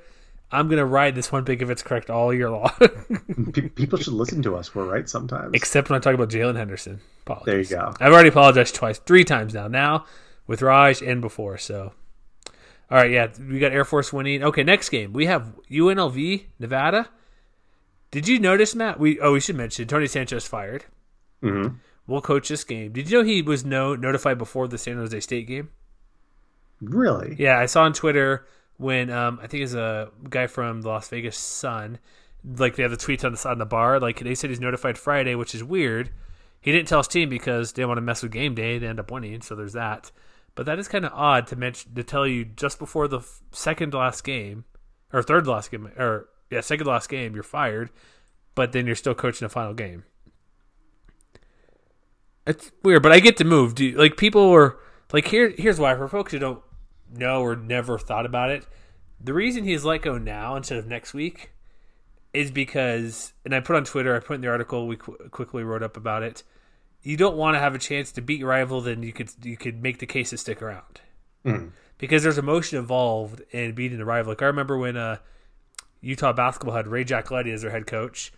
I'm 0.52 0.70
gonna 0.70 0.86
ride 0.86 1.16
this 1.16 1.32
one 1.32 1.44
pick 1.44 1.62
if 1.62 1.70
it's 1.70 1.82
correct 1.82 2.10
all 2.10 2.34
year 2.34 2.50
long, 2.50 2.72
people 3.76 3.98
should 4.00 4.14
listen 4.14 4.42
to 4.44 4.56
us. 4.56 4.74
We're 4.74 4.86
right 4.86 5.08
sometimes. 5.10 5.52
except 5.54 5.90
when 5.90 5.98
I 5.98 6.00
talk 6.00 6.14
about 6.14 6.30
Jaylon 6.30 6.56
Henderson. 6.56 7.02
Apologies. 7.26 7.46
There 7.46 7.60
you 7.60 7.66
go. 7.86 7.94
I've 8.00 8.14
already 8.14 8.30
apologized 8.30 8.76
twice, 8.76 9.00
three 9.00 9.24
times 9.24 9.54
now. 9.54 9.68
Now 9.68 10.06
with 10.48 10.62
Raj 10.62 11.02
and 11.02 11.20
before. 11.22 11.58
So, 11.58 11.94
all 12.92 12.98
right, 12.98 13.12
yeah, 13.12 13.28
we 13.40 13.60
got 13.60 13.72
Air 13.72 13.86
Force 13.86 14.14
winning. 14.14 14.44
Okay, 14.44 14.64
next 14.64 14.90
game 14.90 15.14
we 15.14 15.26
have 15.26 15.54
UNLV 15.70 16.46
Nevada. 16.60 17.10
Did 18.12 18.28
you 18.28 18.40
notice, 18.40 18.76
Matt? 18.76 19.00
We 19.00 19.20
oh, 19.20 19.34
we 19.34 19.40
should 19.40 19.56
mention 19.56 19.88
Tony 19.88 20.08
Sanchez 20.08 20.46
fired. 20.46 20.86
Hmm 21.50 21.68
We'll 22.08 22.22
coach 22.22 22.50
this 22.50 22.64
game. 22.64 22.92
Did 22.92 23.10
you 23.10 23.18
know 23.18 23.24
he 23.24 23.42
was 23.42 23.66
no 23.66 23.96
notified 23.96 24.38
before 24.38 24.68
the 24.68 24.78
San 24.78 24.98
Jose 24.98 25.20
State 25.22 25.48
game? 25.48 25.70
Really? 26.80 27.36
Yeah, 27.40 27.58
I 27.58 27.66
saw 27.66 27.84
on 27.84 27.94
Twitter 27.94 28.46
when 28.78 29.10
um, 29.10 29.40
I 29.42 29.48
think 29.48 29.64
it's 29.64 29.74
a 29.74 30.12
guy 30.30 30.46
from 30.48 30.82
the 30.82 30.90
Las 30.90 31.10
Vegas 31.10 31.36
Sun, 31.38 31.98
like 32.58 32.76
they 32.76 32.84
have 32.84 32.92
the 32.92 32.98
tweets 32.98 33.24
on 33.24 33.32
the 33.32 33.38
side 33.38 33.54
of 33.54 33.58
the 33.60 33.66
bar. 33.66 34.00
Like 34.00 34.20
they 34.20 34.36
said 34.36 34.52
he's 34.52 34.60
notified 34.60 34.98
Friday, 35.00 35.34
which 35.34 35.56
is 35.56 35.64
weird. 35.64 36.12
He 36.62 36.72
didn't 36.72 36.88
tell 36.88 37.00
his 37.00 37.08
team 37.08 37.30
because 37.30 37.74
they 37.74 37.86
want 37.86 37.98
to 37.98 38.02
mess 38.02 38.22
with 38.22 38.32
game 38.32 38.54
day. 38.56 38.78
They 38.78 38.88
end 38.88 39.00
up 39.00 39.12
winning, 39.12 39.42
so 39.42 39.56
there's 39.56 39.74
that. 39.74 40.12
But 40.56 40.66
that 40.68 40.80
is 40.80 40.88
kind 40.88 41.06
of 41.06 41.12
odd 41.14 41.48
to 41.48 41.56
mention 41.56 41.96
to 41.96 42.04
tell 42.04 42.28
you 42.28 42.46
just 42.46 42.80
before 42.80 43.08
the 43.08 43.20
f- 43.20 43.42
second 43.52 43.94
last 43.94 44.24
game 44.24 44.66
or 45.12 45.22
third 45.22 45.48
last 45.48 45.72
game 45.72 45.88
or 45.98 46.30
yeah 46.50 46.62
second 46.62 46.88
last 46.88 47.10
game 47.10 47.34
you're 47.34 47.44
fired, 47.44 47.90
but 48.54 48.72
then 48.74 48.86
you're 48.86 48.96
still 48.96 49.16
coaching 49.16 49.46
the 49.46 49.50
final 49.50 49.74
game. 49.74 50.04
It's 52.48 52.72
weird, 52.84 53.02
but 53.04 53.12
I 53.12 53.20
get 53.20 53.38
to 53.38 53.44
move. 53.44 53.76
Do 53.76 53.90
like 53.98 54.18
people 54.18 54.50
are 54.54 54.78
like 55.12 55.28
here? 55.28 55.54
Here's 55.58 55.80
why 55.80 55.96
for 55.96 56.08
folks 56.08 56.32
who 56.32 56.40
don't 56.40 56.62
know 57.12 57.42
or 57.42 57.56
never 57.56 57.98
thought 57.98 58.26
about 58.26 58.52
it. 58.52 58.68
The 59.20 59.34
reason 59.34 59.64
he's 59.64 59.84
let 59.86 60.02
go 60.04 60.18
now 60.18 60.56
instead 60.56 60.78
of 60.78 60.86
next 60.88 61.14
week 61.14 61.52
is 62.34 62.52
because, 62.52 63.34
and 63.46 63.56
I 63.56 63.62
put 63.62 63.76
on 63.78 63.86
Twitter, 63.86 64.16
I 64.16 64.20
put 64.20 64.36
in 64.36 64.42
the 64.42 64.50
article, 64.50 64.88
we 64.88 64.98
qu- 64.98 65.18
quickly 65.32 65.64
wrote 65.64 65.82
up 65.82 65.96
about 65.98 66.22
it. 66.22 66.44
You 67.02 67.16
don't 67.18 67.38
want 67.38 67.56
to 67.56 67.60
have 67.60 67.74
a 67.74 67.80
chance 67.80 68.12
to 68.14 68.22
beat 68.22 68.40
your 68.40 68.50
rival, 68.50 68.82
then 68.82 69.02
you 69.04 69.14
could 69.14 69.30
you 69.44 69.58
could 69.58 69.82
make 69.82 70.00
the 70.00 70.06
case 70.06 70.32
to 70.32 70.38
stick 70.38 70.62
around 70.62 71.02
Mhm. 71.46 71.72
because 71.98 72.24
there's 72.24 72.38
emotion 72.38 72.78
involved 72.78 73.42
in 73.52 73.74
beating 73.74 73.98
the 73.98 74.06
rival. 74.06 74.32
Like 74.32 74.42
I 74.42 74.48
remember 74.48 74.78
when 74.78 74.98
uh, 74.98 75.18
Utah 76.02 76.34
basketball 76.34 76.76
had 76.76 76.88
Ray 76.88 77.06
Giacoletti 77.06 77.52
as 77.54 77.62
their 77.62 77.72
head 77.72 77.88
coach, 77.88 78.32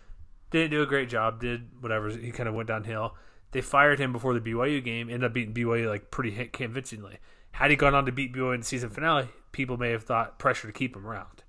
didn't 0.50 0.70
do 0.70 0.82
a 0.82 0.86
great 0.86 1.08
job, 1.10 1.40
did 1.40 1.68
whatever. 1.80 2.08
He 2.10 2.30
kind 2.30 2.48
of 2.48 2.54
went 2.54 2.68
downhill. 2.68 3.14
They 3.52 3.60
fired 3.62 3.98
him 3.98 4.12
before 4.12 4.34
the 4.34 4.40
BYU 4.40 4.84
game, 4.84 5.08
ended 5.08 5.24
up 5.24 5.32
beating 5.32 5.54
BYU 5.54 5.88
like 5.88 6.10
pretty 6.10 6.32
convincingly. 6.52 7.18
Had 7.52 7.70
he 7.70 7.76
gone 7.76 7.94
on 7.94 8.04
to 8.06 8.12
beat 8.12 8.32
BYU 8.34 8.54
in 8.54 8.60
the 8.60 8.66
season 8.66 8.90
finale, 8.90 9.28
people 9.52 9.76
may 9.76 9.90
have 9.90 10.04
thought 10.04 10.38
pressure 10.38 10.66
to 10.66 10.72
keep 10.72 10.94
him 10.94 11.06
around. 11.06 11.42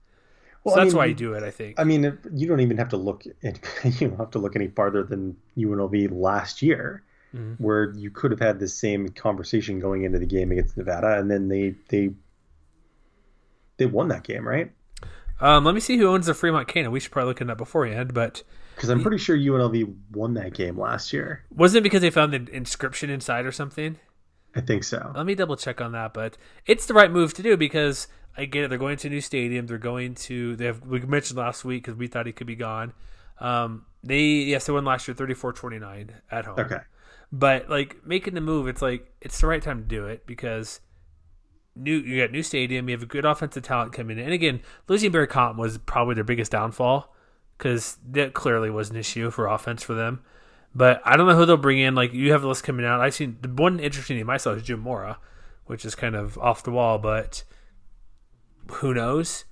Well, 0.63 0.75
so 0.75 0.81
I 0.81 0.83
that's 0.83 0.93
mean, 0.93 0.97
why 0.99 1.05
you 1.05 1.13
do 1.15 1.33
it, 1.33 1.43
I 1.43 1.51
think. 1.51 1.79
I 1.79 1.83
mean, 1.83 2.17
you 2.33 2.47
don't 2.47 2.59
even 2.59 2.77
have 2.77 2.89
to 2.89 2.97
look. 2.97 3.23
At, 3.43 3.59
you 4.01 4.07
don't 4.09 4.17
have 4.17 4.31
to 4.31 4.39
look 4.39 4.55
any 4.55 4.67
farther 4.67 5.03
than 5.03 5.37
UNLV 5.57 6.09
last 6.11 6.61
year, 6.61 7.03
Mhm. 7.35 7.57
where 7.59 7.91
you 7.93 8.09
could 8.09 8.31
have 8.31 8.39
had 8.39 8.59
the 8.59 8.67
same 8.67 9.09
conversation 9.09 9.79
going 9.79 10.03
into 10.03 10.19
the 10.19 10.25
game 10.25 10.51
against 10.51 10.75
Nevada, 10.77 11.19
and 11.19 11.29
then 11.29 11.47
they 11.47 11.75
they 11.89 12.09
they 13.77 13.85
won 13.85 14.07
that 14.09 14.23
game, 14.23 14.47
right? 14.47 14.71
Um, 15.39 15.63
let 15.63 15.73
me 15.73 15.79
see 15.79 15.97
who 15.97 16.07
owns 16.07 16.25
the 16.25 16.33
Fremont 16.33 16.67
Cannon. 16.67 16.91
We 16.91 16.99
should 16.99 17.11
probably 17.11 17.29
look 17.29 17.41
at 17.41 17.47
that 17.47 17.57
beforehand, 17.57 18.13
but 18.13 18.43
Because 18.79 18.91
I'm 18.91 19.01
pretty 19.01 19.17
sure 19.17 19.37
UNLV 19.37 19.93
won 20.13 20.35
that 20.35 20.53
game 20.53 20.79
last 20.79 21.11
year. 21.11 21.43
wasn't 21.53 21.79
it 21.79 21.83
because 21.83 21.99
they 21.99 22.09
found 22.09 22.31
the 22.31 22.49
inscription 22.55 23.09
inside 23.09 23.45
or 23.45 23.51
something? 23.51 23.97
I 24.55 24.61
think 24.61 24.85
so. 24.85 25.11
Let 25.13 25.25
me 25.25 25.35
double 25.35 25.57
check 25.57 25.81
on 25.81 25.91
that, 25.91 26.13
but 26.13 26.37
it's 26.65 26.85
the 26.85 26.93
right 26.93 27.11
move 27.11 27.33
to 27.33 27.43
do 27.43 27.57
because 27.57 28.07
I 28.37 28.45
get 28.45 28.63
it. 28.63 28.69
They're 28.69 28.77
going 28.77 28.95
to 28.95 29.07
a 29.07 29.11
new 29.11 29.19
stadium. 29.19 29.67
They're 29.67 29.77
going 29.77 30.15
to. 30.15 30.55
They 30.55 30.63
have. 30.63 30.85
We 30.85 31.01
mentioned 31.01 31.37
last 31.37 31.65
week 31.65 31.83
because 31.83 31.97
we 31.97 32.07
thought 32.07 32.25
he 32.25 32.31
could 32.31 32.47
be 32.47 32.55
gone. 32.55 32.93
Um, 33.41 33.85
they 34.01 34.21
yes, 34.21 34.65
they 34.65 34.71
won 34.71 34.85
last 34.85 35.09
year, 35.09 35.15
34-29 35.15 36.11
at 36.31 36.45
home. 36.45 36.59
Okay. 36.59 36.79
but 37.33 37.69
like 37.69 37.97
making 38.05 38.33
the 38.33 38.39
move, 38.41 38.69
it's 38.69 38.81
like 38.81 39.11
it's 39.19 39.41
the 39.41 39.47
right 39.47 39.61
time 39.61 39.81
to 39.81 39.87
do 39.89 40.05
it 40.05 40.25
because 40.25 40.79
new 41.75 41.97
you 41.97 42.21
got 42.21 42.31
new 42.31 42.43
stadium. 42.43 42.87
You 42.87 42.95
have 42.95 43.03
a 43.03 43.07
good 43.07 43.25
offensive 43.25 43.63
talent 43.63 43.91
coming 43.91 44.19
in, 44.19 44.23
and 44.23 44.33
again, 44.33 44.61
losing 44.87 45.11
Barry 45.11 45.27
Compton 45.27 45.59
was 45.59 45.77
probably 45.79 46.15
their 46.15 46.23
biggest 46.23 46.53
downfall 46.53 47.13
because 47.59 47.97
that 48.09 48.33
clearly 48.33 48.69
was 48.69 48.89
an 48.89 48.95
issue 48.95 49.29
for 49.29 49.45
offense 49.45 49.83
for 49.83 49.93
them. 49.93 50.21
But 50.73 51.01
I 51.03 51.17
don't 51.17 51.27
know 51.27 51.35
who 51.35 51.45
they'll 51.45 51.57
bring 51.57 51.79
in. 51.79 51.93
Like 51.93 52.13
you 52.13 52.31
have 52.31 52.43
a 52.43 52.47
list 52.47 52.63
coming 52.63 52.85
out. 52.85 53.01
I've 53.01 53.13
seen 53.13 53.37
the 53.41 53.49
one 53.49 53.79
interesting 53.79 54.27
I 54.27 54.37
saw 54.37 54.53
is 54.53 54.63
Jim 54.63 54.79
Mora, 54.79 55.19
which 55.65 55.83
is 55.83 55.93
kind 55.93 56.15
of 56.15 56.37
off 56.37 56.63
the 56.63 56.71
wall, 56.71 56.97
but 56.97 57.43
who 58.71 58.93
knows? 58.93 59.43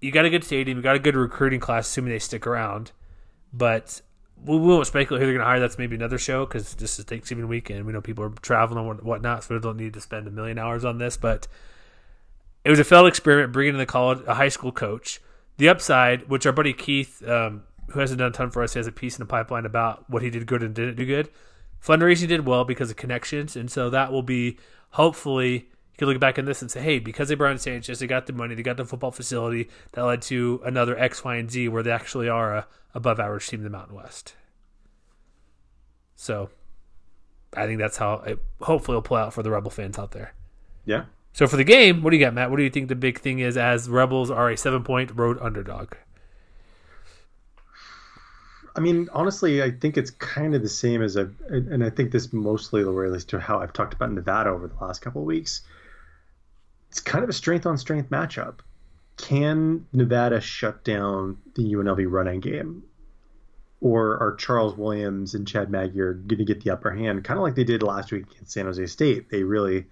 You 0.00 0.10
got 0.10 0.24
a 0.24 0.30
good 0.30 0.44
stadium, 0.44 0.78
you 0.78 0.82
got 0.82 0.96
a 0.96 1.00
good 1.00 1.14
recruiting 1.14 1.60
class, 1.60 1.86
assuming 1.86 2.12
they 2.12 2.18
stick 2.18 2.46
around. 2.46 2.92
But 3.52 4.00
we 4.44 4.56
won't 4.56 4.86
speculate 4.86 5.20
who 5.20 5.26
they're 5.26 5.34
going 5.34 5.44
to 5.44 5.50
hire. 5.50 5.60
That's 5.60 5.78
maybe 5.78 5.94
another 5.94 6.18
show 6.18 6.46
because 6.46 6.74
this 6.74 6.98
is 6.98 7.04
Thanksgiving 7.04 7.48
weekend. 7.48 7.84
We 7.84 7.92
know 7.92 8.00
people 8.00 8.24
are 8.24 8.30
traveling 8.40 8.88
and 8.88 9.02
whatnot, 9.02 9.44
so 9.44 9.54
we 9.54 9.60
don't 9.60 9.76
need 9.76 9.94
to 9.94 10.00
spend 10.00 10.26
a 10.26 10.30
million 10.30 10.58
hours 10.58 10.84
on 10.84 10.98
this. 10.98 11.16
But 11.16 11.46
it 12.64 12.70
was 12.70 12.78
a 12.78 12.84
failed 12.84 13.08
experiment 13.08 13.52
bringing 13.52 13.74
in 13.74 13.78
the 13.78 13.86
college 13.86 14.20
a 14.26 14.34
high 14.34 14.48
school 14.48 14.72
coach. 14.72 15.20
The 15.62 15.68
upside, 15.68 16.28
which 16.28 16.44
our 16.44 16.50
buddy 16.50 16.72
Keith, 16.72 17.22
um, 17.24 17.62
who 17.90 18.00
hasn't 18.00 18.18
done 18.18 18.30
a 18.30 18.34
ton 18.34 18.50
for 18.50 18.64
us, 18.64 18.74
has 18.74 18.88
a 18.88 18.90
piece 18.90 19.16
in 19.16 19.20
the 19.20 19.26
pipeline 19.26 19.64
about 19.64 20.10
what 20.10 20.20
he 20.20 20.28
did 20.28 20.44
good 20.44 20.60
and 20.60 20.74
didn't 20.74 20.96
do 20.96 21.06
good. 21.06 21.28
Fundraising 21.80 22.26
did 22.26 22.44
well 22.44 22.64
because 22.64 22.90
of 22.90 22.96
connections, 22.96 23.54
and 23.54 23.70
so 23.70 23.88
that 23.88 24.10
will 24.10 24.24
be 24.24 24.58
hopefully 24.90 25.52
you 25.52 25.98
can 25.98 26.08
look 26.08 26.18
back 26.18 26.36
on 26.36 26.46
this 26.46 26.62
and 26.62 26.68
say, 26.68 26.82
hey, 26.82 26.98
because 26.98 27.28
they 27.28 27.36
brought 27.36 27.52
in 27.52 27.58
Sanchez, 27.58 28.00
they 28.00 28.08
got 28.08 28.26
the 28.26 28.32
money, 28.32 28.56
they 28.56 28.64
got 28.64 28.76
the 28.76 28.84
football 28.84 29.12
facility, 29.12 29.68
that 29.92 30.02
led 30.02 30.20
to 30.22 30.60
another 30.64 30.98
X, 30.98 31.22
Y, 31.22 31.36
and 31.36 31.48
Z 31.48 31.68
where 31.68 31.84
they 31.84 31.92
actually 31.92 32.28
are 32.28 32.56
a 32.56 32.66
above 32.92 33.20
average 33.20 33.46
team 33.46 33.60
in 33.60 33.64
the 33.64 33.70
Mountain 33.70 33.94
West. 33.94 34.34
So 36.16 36.50
I 37.56 37.66
think 37.66 37.78
that's 37.78 37.98
how 37.98 38.14
it 38.26 38.40
hopefully 38.62 38.96
will 38.96 39.02
play 39.02 39.20
out 39.20 39.32
for 39.32 39.44
the 39.44 39.52
Rebel 39.52 39.70
fans 39.70 39.96
out 39.96 40.10
there. 40.10 40.34
Yeah. 40.84 41.04
So 41.32 41.46
for 41.46 41.56
the 41.56 41.64
game, 41.64 42.02
what 42.02 42.10
do 42.10 42.16
you 42.16 42.24
got, 42.24 42.34
Matt? 42.34 42.50
What 42.50 42.58
do 42.58 42.62
you 42.62 42.70
think 42.70 42.88
the 42.88 42.94
big 42.94 43.18
thing 43.18 43.38
is 43.38 43.56
as 43.56 43.88
Rebels 43.88 44.30
are 44.30 44.50
a 44.50 44.56
seven 44.56 44.84
point 44.84 45.10
road 45.14 45.38
underdog? 45.40 45.94
I 48.74 48.80
mean, 48.80 49.08
honestly, 49.12 49.62
I 49.62 49.70
think 49.70 49.96
it's 49.96 50.10
kind 50.10 50.54
of 50.54 50.62
the 50.62 50.68
same 50.68 51.02
as 51.02 51.16
a, 51.16 51.30
and 51.48 51.84
I 51.84 51.90
think 51.90 52.10
this 52.10 52.32
mostly 52.32 52.82
relates 52.84 53.24
to 53.26 53.38
how 53.38 53.60
I've 53.60 53.72
talked 53.72 53.92
about 53.92 54.12
Nevada 54.12 54.50
over 54.50 54.68
the 54.68 54.84
last 54.84 55.00
couple 55.02 55.22
of 55.22 55.26
weeks. 55.26 55.62
It's 56.88 57.00
kind 57.00 57.22
of 57.22 57.28
a 57.28 57.34
strength 57.34 57.66
on 57.66 57.76
strength 57.76 58.10
matchup. 58.10 58.60
Can 59.18 59.86
Nevada 59.92 60.40
shut 60.40 60.84
down 60.84 61.38
the 61.54 61.62
UNLV 61.74 62.10
running 62.10 62.40
game? 62.40 62.82
Or 63.80 64.18
are 64.22 64.36
Charles 64.36 64.76
Williams 64.76 65.34
and 65.34 65.46
Chad 65.46 65.70
Magyar 65.70 66.14
going 66.14 66.38
to 66.38 66.44
get 66.44 66.62
the 66.62 66.70
upper 66.70 66.92
hand, 66.92 67.24
kind 67.24 67.38
of 67.38 67.42
like 67.42 67.56
they 67.56 67.64
did 67.64 67.82
last 67.82 68.12
week 68.12 68.30
against 68.30 68.52
San 68.52 68.66
Jose 68.66 68.86
State? 68.86 69.28
They 69.28 69.42
really 69.42 69.86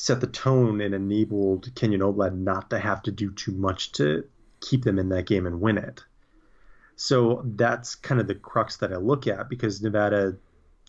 set 0.00 0.18
the 0.18 0.26
tone 0.26 0.80
and 0.80 0.94
enabled 0.94 1.74
Kenyon 1.74 2.00
Oblad 2.00 2.34
not 2.34 2.70
to 2.70 2.78
have 2.78 3.02
to 3.02 3.10
do 3.10 3.30
too 3.30 3.52
much 3.52 3.92
to 3.92 4.24
keep 4.58 4.82
them 4.82 4.98
in 4.98 5.10
that 5.10 5.26
game 5.26 5.46
and 5.46 5.60
win 5.60 5.76
it. 5.76 6.02
So 6.96 7.42
that's 7.44 7.96
kind 7.96 8.18
of 8.18 8.26
the 8.26 8.34
crux 8.34 8.78
that 8.78 8.94
I 8.94 8.96
look 8.96 9.26
at 9.26 9.50
because 9.50 9.82
Nevada, 9.82 10.38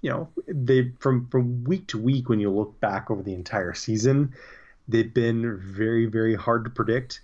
you 0.02 0.12
know, 0.12 0.30
they 0.47 0.93
from 1.00 1.28
from 1.28 1.65
week 1.65 1.88
to 1.88 2.00
week 2.00 2.30
when 2.30 2.39
you 2.39 2.50
look 2.52 2.80
back 2.80 3.12
over 3.12 3.21
the 3.21 3.34
entire 3.34 3.74
season, 3.74 4.34
they've 4.88 5.13
been 5.13 5.60
very 5.60 6.06
very 6.06 6.36
hard 6.36 6.63
to 6.63 6.69
predict. 6.69 7.19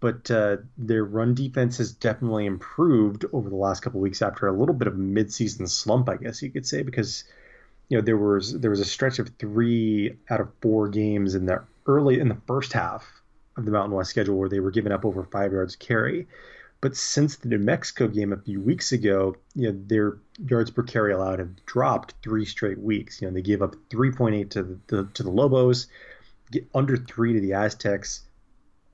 But 0.00 0.30
uh, 0.30 0.56
their 0.78 1.04
run 1.04 1.34
defense 1.34 1.76
has 1.76 1.92
definitely 1.92 2.46
improved 2.46 3.26
over 3.34 3.50
the 3.50 3.56
last 3.56 3.82
couple 3.82 4.00
weeks 4.00 4.22
after 4.22 4.46
a 4.46 4.58
little 4.58 4.74
bit 4.74 4.88
of 4.88 4.94
midseason 4.94 5.68
slump, 5.68 6.08
I 6.08 6.16
guess 6.16 6.40
you 6.40 6.50
could 6.50 6.66
say, 6.66 6.82
because 6.82 7.24
you 7.92 7.98
know 7.98 8.02
there 8.02 8.16
was 8.16 8.58
there 8.58 8.70
was 8.70 8.80
a 8.80 8.86
stretch 8.86 9.18
of 9.18 9.28
three 9.38 10.16
out 10.30 10.40
of 10.40 10.48
four 10.62 10.88
games 10.88 11.34
in 11.34 11.44
the 11.44 11.62
early 11.84 12.18
in 12.18 12.30
the 12.30 12.38
first 12.46 12.72
half 12.72 13.20
of 13.58 13.66
the 13.66 13.70
Mountain 13.70 13.94
West 13.94 14.08
schedule 14.08 14.38
where 14.38 14.48
they 14.48 14.60
were 14.60 14.70
giving 14.70 14.92
up 14.92 15.04
over 15.04 15.24
five 15.24 15.52
yards 15.52 15.76
carry. 15.76 16.26
But 16.80 16.96
since 16.96 17.36
the 17.36 17.48
New 17.48 17.58
Mexico 17.58 18.08
game 18.08 18.32
a 18.32 18.38
few 18.38 18.62
weeks 18.62 18.92
ago, 18.92 19.36
you 19.54 19.70
know 19.70 19.78
their 19.88 20.16
yards 20.48 20.70
per 20.70 20.82
carry 20.82 21.12
allowed 21.12 21.38
have 21.38 21.66
dropped 21.66 22.14
three 22.22 22.46
straight 22.46 22.78
weeks. 22.78 23.20
You 23.20 23.28
know 23.28 23.34
they 23.34 23.42
gave 23.42 23.60
up 23.60 23.76
3.8 23.90 24.48
to 24.48 24.62
the, 24.62 24.78
the 24.86 25.08
to 25.12 25.22
the 25.22 25.30
Lobos, 25.30 25.86
get 26.50 26.66
under 26.74 26.96
three 26.96 27.34
to 27.34 27.40
the 27.40 27.52
Aztecs, 27.52 28.22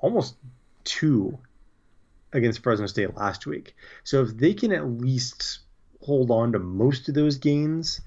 almost 0.00 0.34
two 0.82 1.38
against 2.32 2.64
Fresno 2.64 2.86
State 2.86 3.14
last 3.14 3.46
week. 3.46 3.76
So 4.02 4.22
if 4.22 4.36
they 4.36 4.54
can 4.54 4.72
at 4.72 4.90
least 4.90 5.60
hold 6.02 6.32
on 6.32 6.50
to 6.50 6.58
most 6.58 7.08
of 7.08 7.14
those 7.14 7.38
gains, 7.38 8.00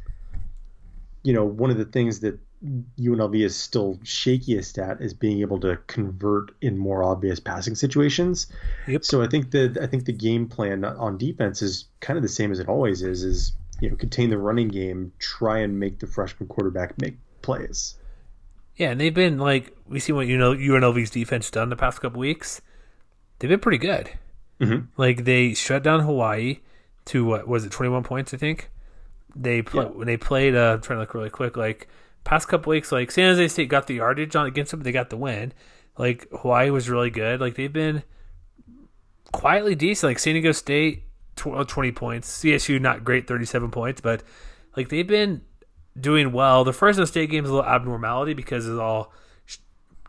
you 1.24 1.34
know, 1.34 1.46
one 1.46 1.70
of 1.70 1.78
the 1.78 1.86
things 1.86 2.22
that 2.22 2.40
UNLV 3.00 3.44
is 3.44 3.56
still 3.56 3.96
shakiest 4.04 4.78
at 4.78 5.02
is 5.02 5.14
being 5.14 5.42
able 5.42 5.60
to 5.62 5.78
convert 5.88 6.52
in 6.62 6.78
more 6.78 7.04
obvious 7.04 7.40
passing 7.40 7.76
situations. 7.76 8.48
Yep. 8.88 9.04
So 9.04 9.22
I 9.22 9.28
think 9.28 9.52
that 9.52 9.80
I 9.82 9.88
think 9.88 10.06
the 10.06 10.14
game 10.14 10.48
plan 10.48 10.86
on 10.86 11.18
defense 11.18 11.62
is 11.62 11.86
kind 12.00 12.18
of 12.18 12.24
the 12.24 12.30
same 12.30 12.52
as 12.52 12.60
it 12.60 12.68
always 12.68 13.02
is: 13.02 13.24
is 13.24 13.54
you 13.80 13.90
know 13.90 13.96
contain 13.96 14.30
the 14.30 14.38
running 14.38 14.68
game, 14.68 15.12
try 15.18 15.60
and 15.60 15.80
make 15.80 16.00
the 16.00 16.08
freshman 16.08 16.48
quarterback 16.48 17.00
make 17.02 17.18
plays. 17.42 17.96
Yeah, 18.76 18.92
and 18.92 19.02
they've 19.02 19.14
been 19.14 19.40
like 19.40 19.76
we 19.88 20.00
see 20.00 20.12
what 20.12 20.28
you 20.28 20.38
know 20.38 20.54
UNLV's 20.54 21.10
defense 21.10 21.50
done 21.50 21.70
the 21.70 21.76
past 21.76 22.00
couple 22.00 22.20
weeks. 22.20 22.62
They've 23.40 23.50
been 23.50 23.60
pretty 23.60 23.80
good. 23.80 24.12
Mm-hmm. 24.60 24.86
Like 24.98 25.26
they 25.26 25.56
shut 25.56 25.82
down 25.82 26.02
Hawaii 26.02 26.60
to 27.06 27.26
what 27.26 27.48
was 27.48 27.66
it 27.66 27.72
twenty 27.72 27.90
one 27.90 28.04
points? 28.04 28.36
I 28.36 28.38
think 28.38 28.70
they 29.36 29.62
play, 29.62 29.84
yeah. 29.84 29.90
when 29.90 30.08
they 30.08 30.18
played. 30.18 30.56
Uh, 30.56 30.74
I'm 30.74 30.82
trying 30.82 30.98
to 30.98 31.02
look 31.02 31.14
really 31.14 31.30
quick. 31.30 31.58
Like 31.58 31.88
past 32.24 32.48
couple 32.48 32.72
weeks, 32.72 32.92
like 32.92 33.12
San 33.12 33.26
Jose 33.26 33.48
State 33.50 33.70
got 33.70 33.88
the 33.88 33.96
yardage 33.96 34.36
on 34.36 34.46
against 34.46 34.72
them, 34.72 34.82
they 34.82 34.92
got 34.92 35.10
the 35.10 35.18
win. 35.18 35.54
Like 35.98 36.28
Hawaii 36.32 36.70
was 36.70 36.90
really 36.90 37.10
good. 37.10 37.42
Like 37.42 37.56
they've 37.56 37.72
been 37.72 38.04
quietly 39.32 39.76
decent. 39.76 40.10
Like 40.10 40.20
San 40.20 40.34
Diego 40.34 40.52
State, 40.52 41.04
uh, 41.46 41.64
twenty 41.66 41.92
points. 41.92 42.44
CSU 42.44 42.80
not 42.80 43.04
great, 43.04 43.28
thirty-seven 43.28 43.72
points, 43.72 44.02
but 44.02 44.24
like 44.76 44.90
they've 44.90 45.08
been 45.08 45.42
doing 46.00 46.32
well. 46.32 46.64
The 46.64 46.74
Fresno 46.74 47.06
State 47.06 47.30
game 47.30 47.44
is 47.44 47.50
a 47.50 47.54
little 47.54 47.70
abnormality 47.70 48.34
because 48.34 48.68
it's 48.68 48.80
all 48.80 49.14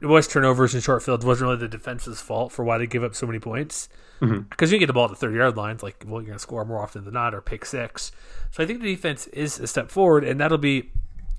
it 0.03 0.07
was 0.07 0.27
turnovers 0.27 0.75
and 0.75 0.83
short 0.83 1.03
fields. 1.03 1.25
It 1.25 1.29
wasn't 1.29 1.49
really 1.49 1.61
the 1.61 1.69
defense's 1.69 2.21
fault 2.21 2.51
for 2.51 2.65
why 2.65 2.77
they 2.77 2.89
give 2.89 3.05
up 3.05 3.15
so 3.15 3.27
many 3.27 3.39
points. 3.39 3.89
Because 4.19 4.31
mm-hmm. 4.31 4.67
you 4.67 4.79
get 4.79 4.87
the 4.87 4.93
ball 4.93 5.05
at 5.05 5.11
the 5.11 5.17
30 5.17 5.37
yard 5.37 5.57
lines, 5.57 5.83
like, 5.83 6.05
well, 6.07 6.21
you're 6.21 6.27
going 6.27 6.35
to 6.35 6.39
score 6.39 6.65
more 6.65 6.83
often 6.83 7.05
than 7.05 7.15
not 7.15 7.35
or 7.35 7.41
pick 7.41 7.65
six. 7.65 8.11
So 8.51 8.63
I 8.63 8.67
think 8.67 8.81
the 8.81 8.95
defense 8.95 9.29
is 9.29 9.61
a 9.61 9.67
step 9.67 9.91
forward, 9.91 10.25
and 10.25 10.41
that'll 10.41 10.59
be 10.59 10.91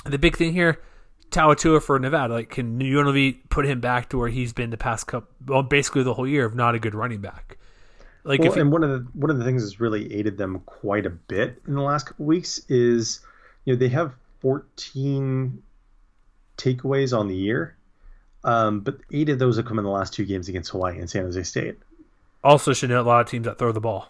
the 0.06 0.18
big 0.18 0.38
thing 0.38 0.54
here. 0.54 0.82
TauTua 1.30 1.82
for 1.82 2.00
Nevada. 2.00 2.34
Like, 2.34 2.52
can 2.52 2.80
UNLV 2.80 3.50
put 3.50 3.66
him 3.66 3.82
back 3.82 4.10
to 4.10 4.18
where 4.18 4.30
he's 4.30 4.54
been 4.54 4.70
the 4.70 4.78
past 4.78 5.08
couple, 5.08 5.30
well, 5.46 5.64
basically 5.64 6.04
the 6.04 6.14
whole 6.14 6.28
year 6.28 6.46
of 6.46 6.56
not 6.56 6.74
a 6.74 6.80
good 6.80 6.96
running 6.96 7.20
back? 7.20 7.58
Like, 8.24 8.40
well, 8.40 8.54
and 8.54 8.72
one 8.72 8.84
of 8.84 8.90
the 8.90 9.06
one 9.14 9.30
of 9.30 9.38
the 9.38 9.44
things 9.44 9.64
that's 9.64 9.82
really 9.82 10.14
aided 10.14 10.38
them 10.38 10.62
quite 10.66 11.06
a 11.06 11.10
bit 11.10 11.62
in 11.68 11.74
the 11.74 11.82
last 11.82 12.06
couple 12.06 12.26
weeks 12.26 12.60
is, 12.70 13.20
you 13.66 13.74
know, 13.74 13.80
they 13.80 13.90
have 13.90 14.14
14 14.40 15.62
takeaways 16.58 17.18
on 17.18 17.28
the 17.28 17.36
year 17.36 17.76
um, 18.44 18.82
but 18.82 18.98
eight 19.12 19.30
of 19.30 19.40
those 19.40 19.58
have 19.58 19.66
come 19.66 19.80
in 19.80 19.86
the 19.86 19.92
last 19.92 20.14
two 20.14 20.26
games 20.26 20.50
against 20.50 20.72
Hawaii 20.72 21.00
and 21.00 21.10
San 21.10 21.24
Jose 21.24 21.44
State. 21.44 21.78
Also, 22.44 22.74
should 22.74 22.90
know 22.90 23.02
a 23.02 23.04
lot 23.04 23.22
of 23.22 23.30
teams 23.30 23.46
that 23.46 23.58
throw 23.58 23.72
the 23.72 23.80
ball. 23.80 24.10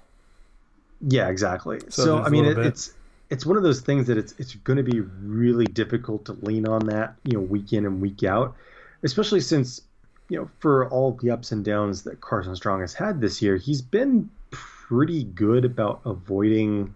Yeah, 1.08 1.30
exactly. 1.30 1.80
So, 1.90 2.04
so 2.04 2.18
I 2.20 2.30
mean, 2.30 2.46
it, 2.46 2.58
it's 2.58 2.94
it's 3.30 3.46
one 3.46 3.58
of 3.58 3.64
those 3.64 3.82
things 3.82 4.08
that 4.08 4.18
it's 4.18 4.34
it's 4.38 4.56
going 4.56 4.78
to 4.78 4.84
be 4.84 5.02
really 5.02 5.66
difficult 5.66 6.26
to 6.26 6.34
lean 6.34 6.68
on 6.68 6.88
that 6.88 7.16
you 7.24 7.34
know 7.34 7.42
week 7.42 7.74
in 7.74 7.86
and 7.86 8.02
week 8.02 8.24
out, 8.24 8.56
especially 9.04 9.42
since 9.42 9.82
you 10.30 10.40
know 10.40 10.50
for 10.60 10.90
all 10.90 11.12
the 11.22 11.30
ups 11.30 11.52
and 11.52 11.64
downs 11.64 12.04
that 12.04 12.22
Carson 12.22 12.56
Strong 12.56 12.82
has 12.82 12.94
had 12.94 13.22
this 13.22 13.42
year, 13.42 13.58
he's 13.58 13.82
been 13.82 14.30
pretty 14.50 15.24
good 15.24 15.66
about 15.66 16.02
avoiding 16.06 16.94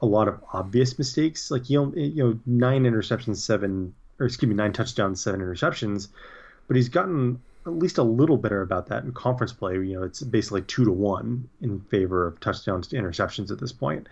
a 0.00 0.06
lot 0.06 0.28
of 0.28 0.42
obvious 0.52 0.96
mistakes. 0.96 1.50
Like 1.50 1.68
you 1.68 1.82
know, 1.82 1.92
you 1.94 2.24
know, 2.24 2.38
nine 2.46 2.84
interceptions, 2.84 3.36
seven 3.36 3.92
or 4.18 4.26
excuse 4.26 4.48
me, 4.48 4.54
nine 4.54 4.72
touchdowns, 4.72 5.20
seven 5.20 5.40
interceptions 5.40 6.08
but 6.70 6.76
he's 6.76 6.88
gotten 6.88 7.40
at 7.66 7.72
least 7.72 7.98
a 7.98 8.02
little 8.04 8.36
better 8.36 8.62
about 8.62 8.86
that 8.86 9.02
in 9.02 9.10
conference 9.10 9.52
play. 9.52 9.72
You 9.74 9.98
know, 9.98 10.04
it's 10.04 10.22
basically 10.22 10.62
two 10.62 10.84
to 10.84 10.92
one 10.92 11.48
in 11.60 11.80
favor 11.80 12.24
of 12.24 12.38
touchdowns 12.38 12.86
to 12.86 12.96
interceptions 12.96 13.50
at 13.50 13.58
this 13.58 13.72
point. 13.72 14.08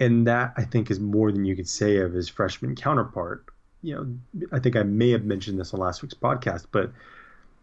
And 0.00 0.26
that 0.26 0.54
I 0.56 0.64
think 0.64 0.90
is 0.90 0.98
more 0.98 1.30
than 1.30 1.44
you 1.44 1.54
could 1.54 1.68
say 1.68 1.98
of 1.98 2.12
his 2.12 2.28
freshman 2.28 2.74
counterpart. 2.74 3.44
You 3.82 3.94
know, 4.34 4.48
I 4.50 4.58
think 4.58 4.74
I 4.74 4.82
may 4.82 5.10
have 5.10 5.22
mentioned 5.22 5.56
this 5.56 5.72
on 5.72 5.78
last 5.78 6.02
week's 6.02 6.14
podcast, 6.14 6.66
but 6.72 6.90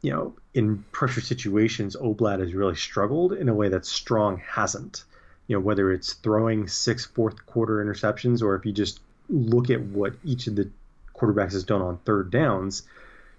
you 0.02 0.13
know, 0.13 0.34
in 0.54 0.86
pressure 0.94 1.20
situations, 1.20 1.98
Oblad 1.98 2.39
has 2.39 2.54
really 2.54 2.78
struggled 2.78 3.34
in 3.34 3.50
a 3.50 3.54
way 3.54 3.67
that 3.67 3.86
Strong 3.86 4.41
hasn't. 4.48 5.04
You 5.48 5.58
know, 5.58 5.60
whether 5.60 5.91
it's 5.91 6.13
throwing 6.13 6.70
six 6.70 7.06
fourth 7.06 7.46
quarter 7.48 7.84
interceptions 7.84 8.41
or 8.41 8.56
if 8.56 8.65
you 8.65 8.72
just 8.72 9.02
look 9.28 9.70
at 9.70 9.82
what 9.82 10.13
each 10.24 10.48
of 10.48 10.56
the 10.56 10.70
quarterbacks 11.13 11.52
has 11.52 11.65
done 11.65 11.82
on 11.82 11.98
third 12.06 12.32
downs, 12.32 12.84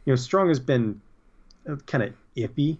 you 0.05 0.13
know, 0.13 0.17
Strong 0.17 0.49
has 0.49 0.61
been 0.61 1.01
uh, 1.69 1.77
kind 1.87 2.05
of 2.05 2.15
iffy. 2.37 2.77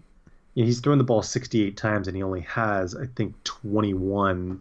You 0.55 0.63
know, 0.63 0.67
he's 0.67 0.81
thrown 0.81 0.99
the 0.99 1.05
ball 1.05 1.23
68 1.23 1.77
times 1.77 2.09
and 2.09 2.17
he 2.17 2.23
only 2.23 2.43
has, 2.43 2.95
I 2.95 3.07
think, 3.07 3.43
21 3.45 4.61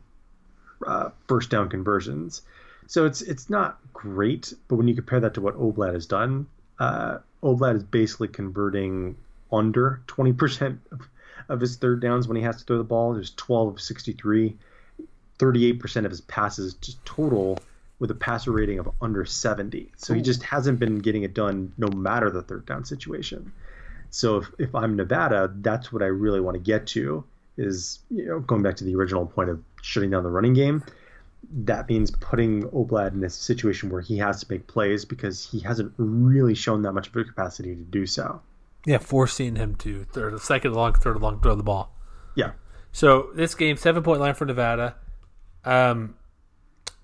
uh, 0.86 1.10
first 1.28 1.50
down 1.50 1.70
conversions. 1.70 2.42
So 2.88 3.06
it's 3.06 3.22
it's 3.22 3.50
not 3.50 3.80
great, 3.94 4.54
but 4.68 4.76
when 4.76 4.88
you 4.88 4.96
compare 4.96 5.20
that 5.22 5.34
to 5.36 5.42
what 5.42 5.58
Oblad 5.58 5.94
has 5.94 6.06
done, 6.06 6.48
uh, 6.80 7.20
Oblad 7.42 7.76
is 7.78 7.84
basically 7.84 8.28
converting 8.28 9.16
under 9.52 10.02
20% 10.08 10.78
of, 10.92 11.08
of 11.50 11.62
his 11.62 11.78
third 11.78 12.02
downs 12.02 12.28
when 12.28 12.38
he 12.38 12.44
has 12.44 12.58
to 12.58 12.64
throw 12.66 12.78
the 12.78 12.84
ball. 12.84 13.14
There's 13.14 13.34
12 13.36 13.76
of 13.76 13.82
63. 13.82 14.58
38% 15.40 16.06
of 16.06 16.12
his 16.12 16.22
passes 16.22 16.76
just 16.76 17.04
total 17.06 17.58
with 18.02 18.10
a 18.10 18.16
passer 18.16 18.52
rating 18.52 18.80
of 18.80 18.90
under 19.00 19.24
70. 19.24 19.92
So 19.96 20.12
Ooh. 20.12 20.18
he 20.18 20.24
just 20.24 20.42
hasn't 20.42 20.80
been 20.80 21.00
getting 21.00 21.22
it 21.22 21.36
done 21.36 21.72
no 21.78 21.88
matter 21.90 22.32
the 22.32 22.42
third 22.42 22.66
down 22.66 22.84
situation. 22.84 23.54
So 24.10 24.38
if, 24.38 24.52
if 24.58 24.76
I'm 24.76 24.96
Nevada, 24.96 25.54
that's 25.58 25.94
what 25.94 26.02
I 26.02 26.08
really 26.08 26.42
want 26.42 26.56
to 26.56 26.60
get 26.60 26.88
to 26.88 27.24
is, 27.58 28.00
you 28.10 28.26
know, 28.26 28.40
going 28.40 28.64
back 28.64 28.76
to 28.78 28.84
the 28.84 28.96
original 28.96 29.28
point 29.28 29.52
of 29.52 29.62
shutting 29.84 30.10
down 30.10 30.24
the 30.24 30.32
running 30.32 30.56
game. 30.56 30.84
That 31.54 31.88
means 31.88 32.10
putting 32.10 32.64
Oblad 32.70 33.14
in 33.14 33.24
a 33.24 33.30
situation 33.30 33.92
where 33.92 34.02
he 34.02 34.18
has 34.18 34.42
to 34.42 34.48
make 34.50 34.66
plays 34.66 35.06
because 35.06 35.48
he 35.48 35.60
hasn't 35.60 35.94
really 35.98 36.56
shown 36.56 36.82
that 36.82 36.94
much 36.94 37.08
of 37.08 37.16
a 37.16 37.24
capacity 37.24 37.76
to 37.76 37.84
do 37.84 38.08
so. 38.08 38.42
Yeah, 38.84 38.98
forcing 38.98 39.58
him 39.58 39.76
to 39.76 40.06
third, 40.06 40.40
second 40.42 40.74
long, 40.74 40.94
third 40.94 41.22
long, 41.22 41.40
throw 41.40 41.54
the 41.54 41.62
ball. 41.62 41.96
Yeah. 42.36 42.54
So 42.92 43.30
this 43.36 43.54
game, 43.54 43.78
seven 43.78 44.02
point 44.02 44.22
line 44.22 44.34
for 44.34 44.46
Nevada. 44.46 44.96
Um, 45.64 46.16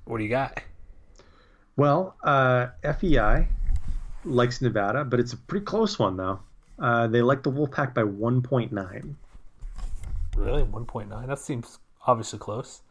what 0.06 0.18
do 0.18 0.24
you 0.24 0.30
got? 0.32 0.64
Well, 1.78 2.16
uh, 2.24 2.68
FEI 2.84 3.48
likes 4.26 4.62
Nevada, 4.62 5.06
but 5.06 5.20
it's 5.20 5.34
a 5.34 5.38
pretty 5.38 5.66
close 5.66 5.98
one 5.98 6.18
though. 6.18 6.40
Uh, 6.80 7.08
they 7.08 7.22
like 7.22 7.44
the 7.44 7.52
Wolfpack 7.52 7.94
by 7.94 8.04
1.9. 8.04 9.16
Really, 10.36 10.64
1.9? 10.64 11.28
That 11.28 11.40
seems 11.40 11.80
obviously 12.06 12.38
close. 12.38 12.82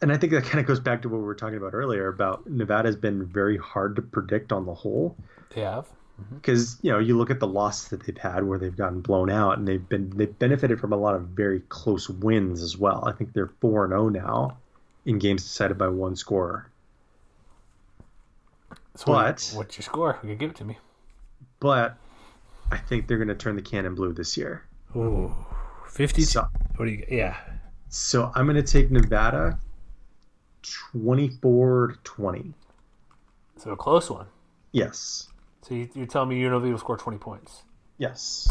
And 0.00 0.12
I 0.12 0.16
think 0.16 0.32
that 0.32 0.44
kind 0.44 0.60
of 0.60 0.66
goes 0.66 0.78
back 0.78 1.02
to 1.02 1.08
what 1.08 1.18
we 1.18 1.24
were 1.24 1.34
talking 1.34 1.56
about 1.56 1.74
earlier 1.74 2.08
about 2.08 2.48
Nevada 2.48 2.88
has 2.88 2.96
been 2.96 3.26
very 3.26 3.58
hard 3.58 3.96
to 3.96 4.02
predict 4.02 4.52
on 4.52 4.66
the 4.66 4.74
whole. 4.74 5.16
They 5.54 5.62
have 5.62 5.88
because 6.36 6.76
mm-hmm. 6.76 6.86
you 6.86 6.92
know 6.92 6.98
you 6.98 7.16
look 7.16 7.30
at 7.30 7.40
the 7.40 7.46
losses 7.46 7.88
that 7.88 8.04
they've 8.04 8.16
had 8.16 8.44
where 8.44 8.58
they've 8.58 8.76
gotten 8.76 9.00
blown 9.00 9.30
out 9.30 9.58
and 9.58 9.66
they've 9.66 9.88
been 9.88 10.10
they've 10.16 10.38
benefited 10.38 10.80
from 10.80 10.92
a 10.92 10.96
lot 10.96 11.14
of 11.14 11.22
very 11.22 11.60
close 11.68 12.08
wins 12.08 12.62
as 12.62 12.76
well. 12.76 13.04
I 13.06 13.12
think 13.12 13.32
they're 13.32 13.50
four 13.60 13.84
and 13.84 13.92
zero 13.92 14.04
oh 14.04 14.08
now 14.08 14.56
in 15.04 15.18
games 15.18 15.42
decided 15.42 15.78
by 15.78 15.88
one 15.88 16.16
score. 16.16 16.70
So 18.96 19.06
but 19.06 19.52
what's 19.54 19.76
your 19.76 19.82
score? 19.82 20.18
You 20.22 20.30
can 20.30 20.38
give 20.38 20.50
it 20.50 20.56
to 20.56 20.64
me. 20.64 20.78
But 21.60 21.96
I 22.70 22.76
think 22.76 23.06
they're 23.06 23.18
going 23.18 23.28
to 23.28 23.34
turn 23.34 23.56
the 23.56 23.62
cannon 23.62 23.94
blue 23.94 24.12
this 24.12 24.36
year. 24.36 24.64
Ooh, 24.96 25.34
50. 25.88 26.22
So, 26.22 26.46
what 26.76 26.86
do 26.86 26.90
you? 26.90 27.04
Yeah. 27.08 27.36
So 27.88 28.32
I'm 28.34 28.46
going 28.46 28.56
to 28.56 28.62
take 28.62 28.90
Nevada, 28.90 29.58
24 30.62 31.88
to 31.88 31.98
20. 32.04 32.54
So 33.58 33.70
a 33.70 33.76
close 33.76 34.10
one. 34.10 34.26
Yes. 34.72 35.28
So 35.62 35.74
you, 35.74 35.88
you're 35.94 36.06
telling 36.06 36.30
me 36.30 36.40
UNLV 36.42 36.70
will 36.70 36.78
score 36.78 36.96
20 36.96 37.18
points? 37.18 37.62
Yes. 37.98 38.48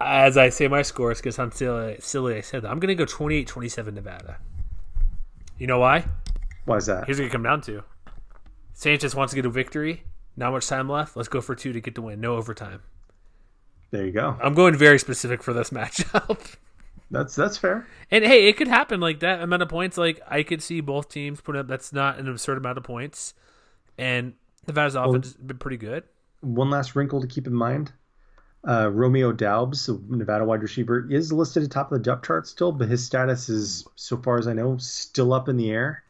As 0.00 0.36
I 0.36 0.48
say 0.48 0.68
my 0.68 0.82
scores, 0.82 1.18
because 1.18 1.38
I'm 1.38 1.50
silly, 1.50 1.96
silly, 2.00 2.36
I 2.36 2.40
said 2.40 2.62
that. 2.62 2.70
I'm 2.70 2.78
going 2.78 2.88
to 2.88 2.94
go 2.94 3.04
28 3.04 3.46
27 3.46 3.94
Nevada. 3.94 4.38
You 5.58 5.66
know 5.66 5.80
why? 5.80 6.04
Why 6.64 6.76
is 6.76 6.86
that? 6.86 7.06
Here's 7.06 7.18
what 7.18 7.26
it 7.26 7.32
come 7.32 7.42
down 7.42 7.60
to 7.62 7.82
Sanchez 8.78 9.12
wants 9.12 9.32
to 9.32 9.34
get 9.34 9.44
a 9.44 9.50
victory. 9.50 10.04
Not 10.36 10.52
much 10.52 10.68
time 10.68 10.88
left. 10.88 11.16
Let's 11.16 11.28
go 11.28 11.40
for 11.40 11.56
two 11.56 11.72
to 11.72 11.80
get 11.80 11.96
the 11.96 12.00
win. 12.00 12.20
No 12.20 12.36
overtime. 12.36 12.80
There 13.90 14.06
you 14.06 14.12
go. 14.12 14.38
I'm 14.40 14.54
going 14.54 14.76
very 14.76 15.00
specific 15.00 15.42
for 15.42 15.52
this 15.52 15.70
matchup. 15.72 16.54
That's 17.10 17.34
that's 17.34 17.56
fair. 17.56 17.88
And 18.12 18.24
hey, 18.24 18.48
it 18.48 18.56
could 18.56 18.68
happen 18.68 19.00
like 19.00 19.18
that 19.18 19.42
amount 19.42 19.62
of 19.62 19.68
points. 19.68 19.98
Like 19.98 20.20
I 20.28 20.44
could 20.44 20.62
see 20.62 20.80
both 20.80 21.08
teams 21.08 21.40
put 21.40 21.56
up. 21.56 21.66
That's 21.66 21.92
not 21.92 22.20
an 22.20 22.28
absurd 22.28 22.58
amount 22.58 22.78
of 22.78 22.84
points. 22.84 23.34
And 23.98 24.34
Nevada's 24.68 24.94
offense 24.94 25.26
has 25.26 25.34
been 25.34 25.58
pretty 25.58 25.78
good. 25.78 26.04
One 26.42 26.70
last 26.70 26.94
wrinkle 26.94 27.20
to 27.20 27.26
keep 27.26 27.48
in 27.48 27.54
mind: 27.54 27.90
uh, 28.62 28.90
Romeo 28.92 29.32
Doubs, 29.32 29.90
Nevada 30.08 30.44
wide 30.44 30.62
receiver, 30.62 31.04
is 31.10 31.32
listed 31.32 31.64
atop 31.64 31.90
of 31.90 31.98
the 31.98 32.04
depth 32.04 32.28
chart 32.28 32.46
still, 32.46 32.70
but 32.70 32.86
his 32.86 33.04
status 33.04 33.48
is, 33.48 33.88
so 33.96 34.18
far 34.18 34.38
as 34.38 34.46
I 34.46 34.52
know, 34.52 34.76
still 34.76 35.32
up 35.32 35.48
in 35.48 35.56
the 35.56 35.68
air 35.72 36.04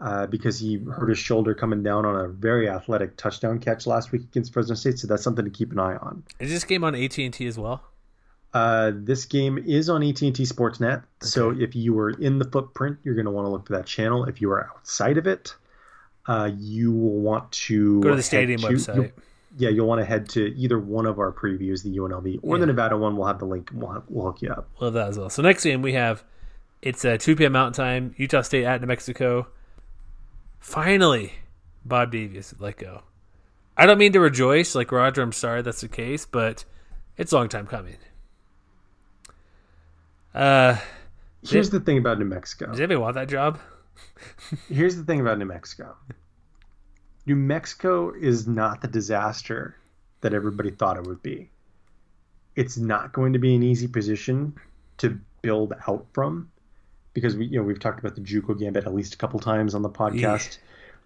uh, 0.00 0.26
because 0.26 0.58
he 0.58 0.78
hurt 0.78 1.08
his 1.08 1.18
shoulder 1.18 1.54
coming 1.54 1.82
down 1.82 2.04
on 2.06 2.16
a 2.24 2.28
very 2.28 2.68
athletic 2.68 3.16
touchdown 3.16 3.58
catch 3.58 3.86
last 3.86 4.12
week 4.12 4.22
against 4.22 4.52
Fresno 4.52 4.74
State. 4.74 4.98
So 4.98 5.06
that's 5.06 5.22
something 5.22 5.44
to 5.44 5.50
keep 5.50 5.72
an 5.72 5.78
eye 5.78 5.96
on. 5.96 6.22
Is 6.38 6.50
this 6.50 6.64
game 6.64 6.84
on 6.84 6.94
AT 6.94 7.18
and 7.18 7.32
T 7.34 7.46
as 7.46 7.58
well? 7.58 7.82
Uh, 8.52 8.90
this 8.94 9.26
game 9.26 9.58
is 9.58 9.88
on 9.88 10.02
AT&T 10.02 10.32
Sportsnet, 10.32 11.04
so 11.20 11.50
if 11.50 11.76
you 11.76 11.96
are 12.00 12.10
in 12.10 12.40
the 12.40 12.44
footprint, 12.44 12.98
you're 13.04 13.14
going 13.14 13.24
to 13.26 13.30
want 13.30 13.46
to 13.46 13.48
look 13.48 13.64
for 13.64 13.74
that 13.74 13.86
channel. 13.86 14.24
If 14.24 14.40
you 14.40 14.50
are 14.50 14.66
outside 14.74 15.18
of 15.18 15.28
it, 15.28 15.54
uh, 16.26 16.50
you 16.58 16.90
will 16.90 17.20
want 17.20 17.52
to 17.52 18.00
Go 18.02 18.10
to 18.10 18.16
the 18.16 18.22
stadium 18.24 18.60
to- 18.62 18.66
website. 18.66 18.96
you'll- 18.96 19.10
yeah, 19.56 19.68
you'll 19.68 19.86
want 19.86 20.00
to 20.00 20.04
head 20.04 20.28
to 20.30 20.52
either 20.56 20.78
one 20.80 21.06
of 21.06 21.18
our 21.20 21.30
previews, 21.32 21.82
the 21.84 21.90
UNLV 21.96 22.38
or 22.42 22.56
Yeah. 22.56 22.60
the 22.60 22.66
Nevada 22.66 22.96
one. 22.96 23.16
We'll 23.16 23.26
have 23.28 23.38
the 23.40 23.44
link. 23.46 23.70
and 23.72 23.80
We'll, 23.82 23.92
have, 23.92 24.02
we'll 24.08 24.26
hook 24.26 24.42
you 24.42 24.50
up. 24.50 24.68
Love 24.80 24.94
that 24.94 25.08
as 25.10 25.18
well. 25.18 25.28
So 25.30 25.42
next 25.42 25.62
game 25.64 25.80
we 25.82 25.92
have 25.92 26.24
it's 26.82 27.04
uh, 27.04 27.16
2 27.18 27.36
p.m. 27.36 27.52
Mountain 27.52 27.74
Time. 27.74 28.14
Utah 28.16 28.42
State 28.42 28.64
at 28.64 28.80
New 28.80 28.86
Mexico. 28.88 29.46
Finally, 30.60 31.32
Bob 31.84 32.12
Davie 32.12 32.40
let 32.58 32.76
go. 32.76 33.02
I 33.76 33.86
don't 33.86 33.98
mean 33.98 34.12
to 34.12 34.20
rejoice 34.20 34.74
like 34.74 34.92
Roger. 34.92 35.22
I'm 35.22 35.32
sorry 35.32 35.62
that's 35.62 35.80
the 35.80 35.88
case, 35.88 36.26
but 36.26 36.64
it's 37.16 37.32
a 37.32 37.36
long 37.36 37.48
time 37.48 37.66
coming. 37.66 37.96
Uh, 40.34 40.76
Here's 41.42 41.70
the 41.70 41.80
thing 41.80 41.98
about 41.98 42.18
New 42.18 42.26
Mexico. 42.26 42.66
does 42.66 42.78
anybody 42.78 43.00
want 43.00 43.14
that 43.14 43.28
job? 43.28 43.58
Here's 44.68 44.96
the 44.96 45.02
thing 45.02 45.20
about 45.20 45.38
New 45.38 45.46
Mexico. 45.46 45.96
New 47.26 47.36
Mexico 47.36 48.12
is 48.12 48.46
not 48.46 48.82
the 48.82 48.88
disaster 48.88 49.76
that 50.20 50.34
everybody 50.34 50.70
thought 50.70 50.98
it 50.98 51.06
would 51.06 51.22
be. 51.22 51.50
It's 52.54 52.76
not 52.76 53.12
going 53.12 53.32
to 53.32 53.38
be 53.38 53.54
an 53.54 53.62
easy 53.62 53.88
position 53.88 54.54
to 54.98 55.18
build 55.40 55.72
out 55.88 56.06
from 56.12 56.49
because 57.14 57.36
we 57.36 57.46
you 57.46 57.58
know 57.58 57.62
we've 57.64 57.80
talked 57.80 57.98
about 58.00 58.14
the 58.14 58.20
JUCO 58.20 58.58
gambit 58.58 58.86
at 58.86 58.94
least 58.94 59.14
a 59.14 59.16
couple 59.16 59.40
times 59.40 59.74
on 59.74 59.82
the 59.82 59.90
podcast. 59.90 60.58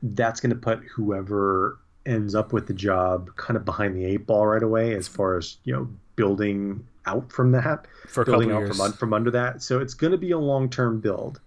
That's 0.03 0.41
going 0.41 0.51
to 0.51 0.57
put 0.59 0.81
whoever 0.95 1.79
ends 2.07 2.35
up 2.35 2.53
with 2.53 2.67
the 2.67 2.75
job 2.75 3.35
kind 3.37 3.57
of 3.57 3.65
behind 3.65 3.97
the 3.97 4.05
eight 4.05 4.27
ball 4.27 4.47
right 4.47 4.63
away 4.63 4.95
as 4.95 5.09
far 5.09 5.37
as 5.39 5.57
you 5.65 5.73
know 5.73 5.89
building 6.17 6.87
out 7.07 7.31
from 7.33 7.53
that 7.53 7.87
For 8.07 8.25
building 8.25 8.53
out 8.53 8.61
years. 8.61 8.77
from, 8.77 8.93
from 8.93 9.13
under 9.13 9.31
that. 9.33 9.63
So 9.63 9.81
it's 9.81 9.95
going 9.95 10.13
to 10.13 10.19
be 10.19 10.31
a 10.31 10.39
long 10.39 10.69
term 10.71 11.01
build. 11.01 11.41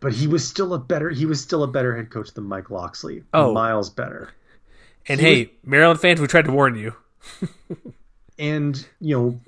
But 0.00 0.12
he 0.12 0.26
was 0.26 0.46
still 0.46 0.74
a 0.74 0.78
better 0.78 1.10
he 1.10 1.26
was 1.26 1.40
still 1.40 1.62
a 1.62 1.68
better 1.68 1.96
head 1.96 2.10
coach 2.10 2.32
than 2.34 2.44
Mike 2.44 2.70
Locksley. 2.70 3.22
Oh. 3.32 3.52
miles 3.52 3.88
better. 3.88 4.30
And 5.06 5.20
He 5.20 5.26
hey, 5.26 5.52
Maryland 5.64 6.00
fans, 6.00 6.20
we 6.20 6.26
tried 6.26 6.44
to 6.46 6.52
warn 6.52 6.74
you. 6.76 6.94
And 8.38 8.84
you 9.00 9.16
know, 9.16 9.40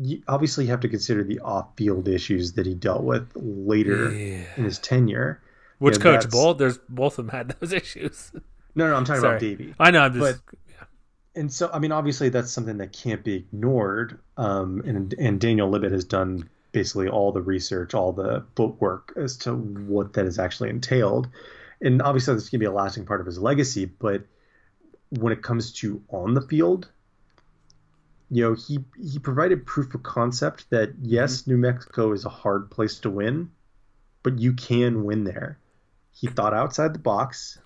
you 0.00 0.22
obviously 0.28 0.66
have 0.66 0.80
to 0.80 0.88
consider 0.88 1.24
the 1.24 1.40
off-field 1.40 2.08
issues 2.08 2.52
that 2.52 2.66
he 2.66 2.74
dealt 2.74 3.02
with 3.02 3.28
later 3.34 4.10
Yeah. 4.12 4.44
in 4.56 4.64
his 4.64 4.78
tenure. 4.78 5.40
Which 5.78 5.96
Yeah, 5.98 6.02
coach? 6.02 6.22
that's- 6.24 6.32
Both. 6.32 6.58
There's 6.58 6.78
both 6.88 7.18
of 7.18 7.26
them 7.26 7.34
had 7.36 7.56
those 7.60 7.72
issues. 7.82 8.32
No, 8.74 8.88
no, 8.88 8.94
I'm 8.94 9.04
talking 9.04 9.20
Sorry, 9.22 9.32
about 9.34 9.40
Davie. 9.40 9.74
I 9.78 9.90
know. 9.90 10.00
I'm 10.00 10.12
just. 10.14 10.40
But, 10.46 10.58
And 11.34 11.52
so, 11.52 11.70
I 11.72 11.78
mean, 11.78 11.92
obviously, 11.92 12.28
that's 12.30 12.50
something 12.50 12.78
that 12.78 12.92
can't 12.92 13.22
be 13.24 13.34
ignored. 13.34 14.18
Um, 14.36 14.82
and 14.86 15.14
and 15.18 15.40
Daniel 15.40 15.70
Libit 15.70 15.92
has 15.92 16.04
done 16.04 16.48
basically 16.72 17.08
all 17.08 17.32
the 17.32 17.40
research, 17.42 17.94
all 17.94 18.12
the 18.12 18.44
footwork 18.56 19.12
as 19.16 19.36
to 19.38 19.54
what 19.54 20.12
that 20.14 20.24
has 20.26 20.38
actually 20.38 20.70
entailed. 20.70 21.28
And 21.80 22.02
obviously, 22.02 22.34
this 22.34 22.48
can 22.48 22.58
be 22.60 22.66
a 22.66 22.72
lasting 22.72 23.04
part 23.06 23.20
of 23.20 23.26
his 23.26 23.38
legacy. 23.38 23.84
But 23.84 24.22
when 25.10 25.32
it 25.32 25.42
comes 25.42 25.72
to 25.74 26.02
on 26.08 26.34
the 26.34 26.42
field, 26.42 26.88
you 28.30 28.42
know, 28.42 28.54
he 28.54 28.78
he 29.00 29.18
provided 29.18 29.66
proof 29.66 29.94
of 29.94 30.02
concept 30.02 30.68
that 30.70 30.90
yes, 31.00 31.42
mm-hmm. 31.42 31.52
New 31.52 31.56
Mexico 31.58 32.12
is 32.12 32.24
a 32.24 32.30
hard 32.30 32.70
place 32.70 32.98
to 33.00 33.10
win, 33.10 33.50
but 34.22 34.38
you 34.38 34.52
can 34.52 35.04
win 35.04 35.24
there. 35.24 35.58
He 36.12 36.26
thought 36.26 36.52
outside 36.52 36.94
the 36.94 36.98
box. 36.98 37.58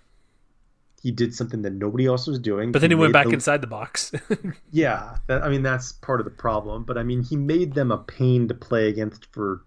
He 1.03 1.11
did 1.11 1.35
something 1.35 1.63
that 1.63 1.73
nobody 1.73 2.07
else 2.07 2.29
was 2.29 2.39
doing. 2.39 2.71
but 2.71 2.81
then 2.81 2.91
he 2.91 2.95
went 2.95 3.13
back 3.13 3.27
the- 3.27 3.33
inside 3.33 3.61
the 3.61 3.67
box. 3.67 4.13
yeah, 4.71 5.17
that, 5.27 5.43
I 5.43 5.49
mean 5.49 5.63
that's 5.63 5.93
part 5.93 6.21
of 6.21 6.25
the 6.25 6.31
problem. 6.31 6.85
But 6.85 6.97
I 6.97 7.03
mean, 7.03 7.23
he 7.23 7.37
made 7.37 7.75
them 7.75 7.91
a 7.91 7.99
pain 7.99 8.47
to 8.49 8.55
play 8.55 8.89
against 8.89 9.27
for 9.33 9.65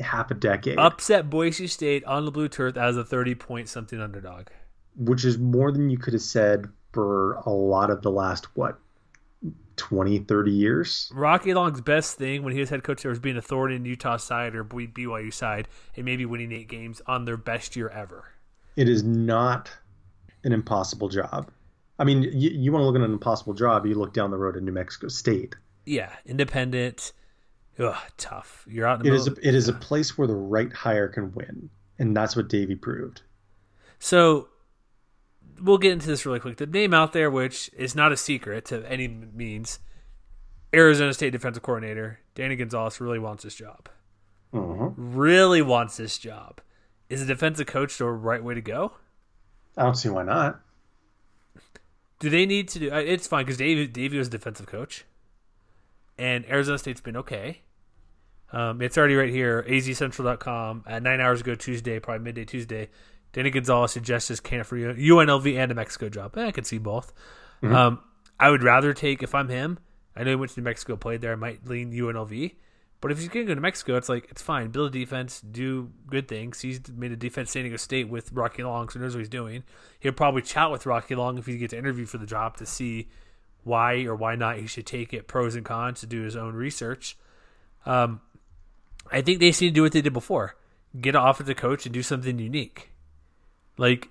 half 0.00 0.30
a 0.30 0.34
decade, 0.34 0.78
Upset 0.78 1.28
Boise 1.28 1.66
State 1.66 2.04
on 2.04 2.24
the 2.24 2.30
blue 2.30 2.48
turf 2.48 2.76
as 2.76 2.96
a 2.96 3.04
30 3.04 3.34
point 3.34 3.68
something 3.68 4.00
underdog. 4.00 4.48
which 4.96 5.24
is 5.24 5.38
more 5.38 5.70
than 5.70 5.90
you 5.90 5.98
could 5.98 6.14
have 6.14 6.22
said 6.22 6.66
for 6.92 7.34
a 7.44 7.50
lot 7.50 7.90
of 7.90 8.02
the 8.02 8.10
last 8.10 8.56
what 8.56 8.78
20, 9.78 10.18
30 10.20 10.50
years. 10.50 11.10
Rocky 11.14 11.54
Long's 11.54 11.80
best 11.80 12.18
thing 12.18 12.42
when 12.42 12.52
he 12.52 12.60
was 12.60 12.70
head 12.70 12.82
coach 12.82 13.02
there 13.02 13.10
was 13.10 13.18
being 13.18 13.36
a 13.36 13.42
thorn 13.42 13.72
in 13.72 13.84
Utah 13.84 14.16
side 14.16 14.54
or 14.54 14.64
BYU 14.64 15.32
side 15.32 15.68
and 15.96 16.04
maybe 16.04 16.26
winning 16.26 16.52
eight 16.52 16.68
games 16.68 17.00
on 17.06 17.24
their 17.24 17.36
best 17.36 17.76
year 17.76 17.88
ever. 17.88 18.24
It 18.76 18.88
is 18.88 19.02
not 19.02 19.70
an 20.44 20.52
impossible 20.52 21.08
job. 21.08 21.50
I 21.98 22.04
mean, 22.04 22.22
you, 22.22 22.50
you 22.50 22.72
want 22.72 22.82
to 22.82 22.86
look 22.86 22.94
at 22.94 23.02
an 23.02 23.12
impossible 23.12 23.54
job, 23.54 23.86
you 23.86 23.94
look 23.94 24.12
down 24.12 24.30
the 24.30 24.36
road 24.36 24.56
at 24.56 24.62
New 24.62 24.72
Mexico 24.72 25.08
State. 25.08 25.56
Yeah, 25.84 26.12
independent. 26.26 27.12
Ugh, 27.78 27.96
tough. 28.16 28.64
You're 28.68 28.86
out 28.86 29.00
in 29.00 29.06
the 29.06 29.12
it 29.12 29.16
is 29.16 29.28
A, 29.28 29.32
it 29.48 29.54
is 29.54 29.68
a 29.68 29.72
place 29.72 30.18
where 30.18 30.26
the 30.26 30.34
right 30.34 30.72
hire 30.72 31.08
can 31.08 31.32
win, 31.32 31.70
and 31.98 32.16
that's 32.16 32.36
what 32.36 32.48
Davie 32.48 32.76
proved. 32.76 33.22
So 33.98 34.48
we'll 35.60 35.78
get 35.78 35.92
into 35.92 36.06
this 36.06 36.24
really 36.26 36.40
quick. 36.40 36.56
The 36.56 36.66
name 36.66 36.92
out 36.94 37.12
there, 37.12 37.30
which 37.30 37.70
is 37.76 37.94
not 37.94 38.12
a 38.12 38.16
secret 38.16 38.64
to 38.66 38.84
any 38.90 39.08
means, 39.08 39.78
Arizona 40.74 41.12
State 41.14 41.30
defensive 41.30 41.62
coordinator 41.62 42.20
Danny 42.34 42.56
Gonzales 42.56 43.00
really 43.00 43.18
wants 43.18 43.44
this 43.44 43.54
job. 43.54 43.88
Uh-huh. 44.52 44.90
Really 44.96 45.60
wants 45.62 45.96
this 45.96 46.18
job. 46.18 46.60
Is 47.08 47.22
a 47.22 47.26
defensive 47.26 47.66
coach 47.66 47.96
the 47.98 48.04
right 48.06 48.42
way 48.42 48.54
to 48.54 48.60
go? 48.60 48.92
I 49.76 49.82
don't 49.82 49.94
see 49.94 50.08
why 50.08 50.22
not. 50.24 50.60
Do 52.18 52.28
they 52.30 52.46
need 52.46 52.68
to 52.68 52.78
do? 52.78 52.90
uh, 52.92 52.96
It's 52.96 53.26
fine 53.26 53.44
because 53.44 53.58
Davie 53.58 53.86
Davie 53.86 54.18
was 54.18 54.26
a 54.28 54.30
defensive 54.30 54.66
coach, 54.66 55.04
and 56.18 56.44
Arizona 56.46 56.78
State's 56.78 57.00
been 57.00 57.16
okay. 57.16 57.62
Um, 58.52 58.80
it's 58.82 58.96
already 58.98 59.14
right 59.14 59.30
here. 59.30 59.64
AZCentral.com 59.68 60.84
at 60.86 61.02
nine 61.02 61.20
hours 61.20 61.42
ago 61.42 61.54
Tuesday, 61.54 62.00
probably 62.00 62.24
midday 62.24 62.44
Tuesday. 62.44 62.88
Danny 63.32 63.50
Gonzales 63.50 63.92
suggests 63.92 64.28
his 64.28 64.40
candidate 64.40 64.66
for 64.66 64.76
UNLV 64.76 65.58
and 65.58 65.70
a 65.70 65.74
Mexico 65.74 66.08
job. 66.08 66.36
Eh, 66.36 66.46
I 66.46 66.52
could 66.52 66.66
see 66.66 66.78
both. 66.78 67.12
Um, 67.62 68.00
I 68.40 68.50
would 68.50 68.62
rather 68.62 68.92
take 68.94 69.22
if 69.22 69.34
I'm 69.34 69.48
him. 69.48 69.78
I 70.16 70.24
know 70.24 70.30
he 70.30 70.36
went 70.36 70.52
to 70.52 70.60
New 70.60 70.64
Mexico, 70.64 70.96
played 70.96 71.20
there. 71.20 71.32
I 71.32 71.36
might 71.36 71.66
lean 71.66 71.92
UNLV. 71.92 72.54
But 73.00 73.12
if 73.12 73.18
he's 73.18 73.28
going 73.28 73.46
to 73.46 73.50
go 73.50 73.54
to 73.54 73.60
Mexico, 73.60 73.96
it's 73.96 74.08
like 74.08 74.26
it's 74.30 74.42
fine. 74.42 74.70
Build 74.70 74.88
a 74.88 74.98
defense, 74.98 75.40
do 75.40 75.92
good 76.08 76.26
things. 76.26 76.60
He's 76.60 76.80
made 76.88 77.12
a 77.12 77.16
defense 77.16 77.52
San 77.52 77.62
Diego 77.62 77.76
State 77.76 78.08
with 78.08 78.32
Rocky 78.32 78.64
Long, 78.64 78.88
so 78.88 78.98
he 78.98 79.04
knows 79.04 79.14
what 79.14 79.20
he's 79.20 79.28
doing. 79.28 79.62
He'll 80.00 80.12
probably 80.12 80.42
chat 80.42 80.72
with 80.72 80.84
Rocky 80.84 81.14
Long 81.14 81.38
if 81.38 81.46
he 81.46 81.58
gets 81.58 81.70
to 81.70 81.78
interview 81.78 82.06
for 82.06 82.18
the 82.18 82.26
job 82.26 82.56
to 82.56 82.66
see 82.66 83.08
why 83.62 84.04
or 84.04 84.16
why 84.16 84.34
not 84.34 84.58
he 84.58 84.66
should 84.66 84.86
take 84.86 85.12
it, 85.14 85.28
pros 85.28 85.54
and 85.54 85.64
cons, 85.64 86.00
to 86.00 86.06
do 86.06 86.22
his 86.22 86.34
own 86.34 86.54
research. 86.54 87.16
Um, 87.86 88.20
I 89.12 89.22
think 89.22 89.38
they 89.38 89.46
need 89.46 89.54
to 89.54 89.70
do 89.70 89.82
what 89.82 89.92
they 89.92 90.02
did 90.02 90.12
before: 90.12 90.56
get 91.00 91.14
an 91.14 91.22
offensive 91.22 91.56
coach 91.56 91.86
and 91.86 91.92
do 91.92 92.02
something 92.02 92.36
unique. 92.36 92.90
Like, 93.78 94.08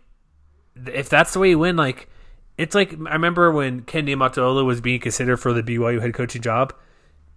if 0.87 1.09
that's 1.09 1.33
the 1.33 1.39
way 1.39 1.49
you 1.49 1.59
win, 1.59 1.75
like 1.75 2.09
it's 2.57 2.73
like 2.73 2.93
I 2.93 3.13
remember 3.13 3.51
when 3.51 3.81
Ken 3.81 4.07
Niumatalolo 4.07 4.65
was 4.65 4.81
being 4.81 4.99
considered 4.99 5.37
for 5.37 5.53
the 5.53 5.63
BYU 5.63 6.01
head 6.01 6.13
coaching 6.13 6.41
job. 6.41 6.73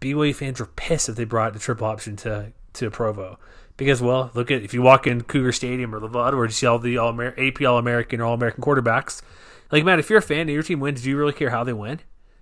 BYU 0.00 0.34
fans 0.34 0.60
were 0.60 0.66
pissed 0.66 1.10
if 1.10 1.16
they 1.16 1.24
brought 1.24 1.52
the 1.52 1.58
triple 1.58 1.86
option 1.86 2.16
to 2.16 2.52
to 2.74 2.90
Provo 2.90 3.38
because 3.76 4.00
well, 4.00 4.30
look 4.34 4.50
at 4.50 4.62
if 4.62 4.72
you 4.72 4.82
walk 4.82 5.06
in 5.06 5.22
Cougar 5.22 5.52
Stadium 5.52 5.94
or 5.94 6.00
Levada 6.00 6.34
where 6.34 6.46
you 6.46 6.52
see 6.52 6.66
all 6.66 6.78
the 6.78 6.98
all 6.98 7.18
AP 7.20 7.62
All 7.62 7.78
American 7.78 8.20
or 8.20 8.24
All 8.24 8.34
American 8.34 8.62
quarterbacks. 8.62 9.22
Like 9.70 9.84
Matt, 9.84 9.98
if 9.98 10.10
you're 10.10 10.18
a 10.18 10.22
fan 10.22 10.40
and 10.40 10.50
your 10.50 10.62
team 10.62 10.80
wins, 10.80 11.02
do 11.02 11.10
you 11.10 11.16
really 11.16 11.32
care 11.32 11.50
how 11.50 11.64
they 11.64 11.72
win? 11.72 12.00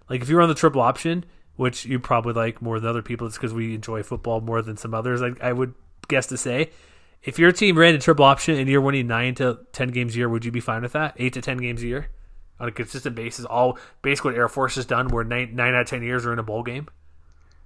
Like 0.08 0.22
if 0.22 0.28
you're 0.28 0.40
on 0.40 0.48
the 0.48 0.54
triple 0.54 0.80
option, 0.80 1.24
which 1.56 1.84
you 1.84 1.98
probably 1.98 2.32
like 2.32 2.62
more 2.62 2.80
than 2.80 2.88
other 2.88 3.02
people, 3.02 3.26
it's 3.26 3.36
because 3.36 3.52
we 3.52 3.74
enjoy 3.74 4.02
football 4.02 4.40
more 4.40 4.62
than 4.62 4.76
some 4.76 4.94
others. 4.94 5.20
I, 5.22 5.32
I 5.40 5.52
would 5.52 5.74
guess 6.08 6.26
to 6.28 6.36
say, 6.36 6.70
If 7.22 7.38
your 7.38 7.52
team 7.52 7.78
ran 7.78 7.94
a 7.94 7.98
triple 7.98 8.24
option 8.24 8.56
and 8.58 8.68
you're 8.68 8.80
winning 8.80 9.06
nine 9.06 9.34
to 9.36 9.60
ten 9.72 9.88
games 9.88 10.14
a 10.14 10.18
year, 10.18 10.28
would 10.28 10.44
you 10.44 10.52
be 10.52 10.60
fine 10.60 10.82
with 10.82 10.92
that? 10.92 11.14
Eight 11.18 11.32
to 11.34 11.40
ten 11.40 11.58
games 11.58 11.82
a 11.82 11.86
year 11.86 12.08
on 12.60 12.68
a 12.68 12.72
consistent 12.72 13.16
basis. 13.16 13.44
All 13.44 13.78
basically 14.02 14.32
what 14.32 14.38
Air 14.38 14.48
Force 14.48 14.76
has 14.76 14.86
done, 14.86 15.08
where 15.08 15.24
nine, 15.24 15.54
nine 15.54 15.74
out 15.74 15.82
of 15.82 15.86
ten 15.88 16.02
years 16.02 16.24
are 16.26 16.32
in 16.32 16.38
a 16.38 16.42
bowl 16.42 16.62
game. 16.62 16.88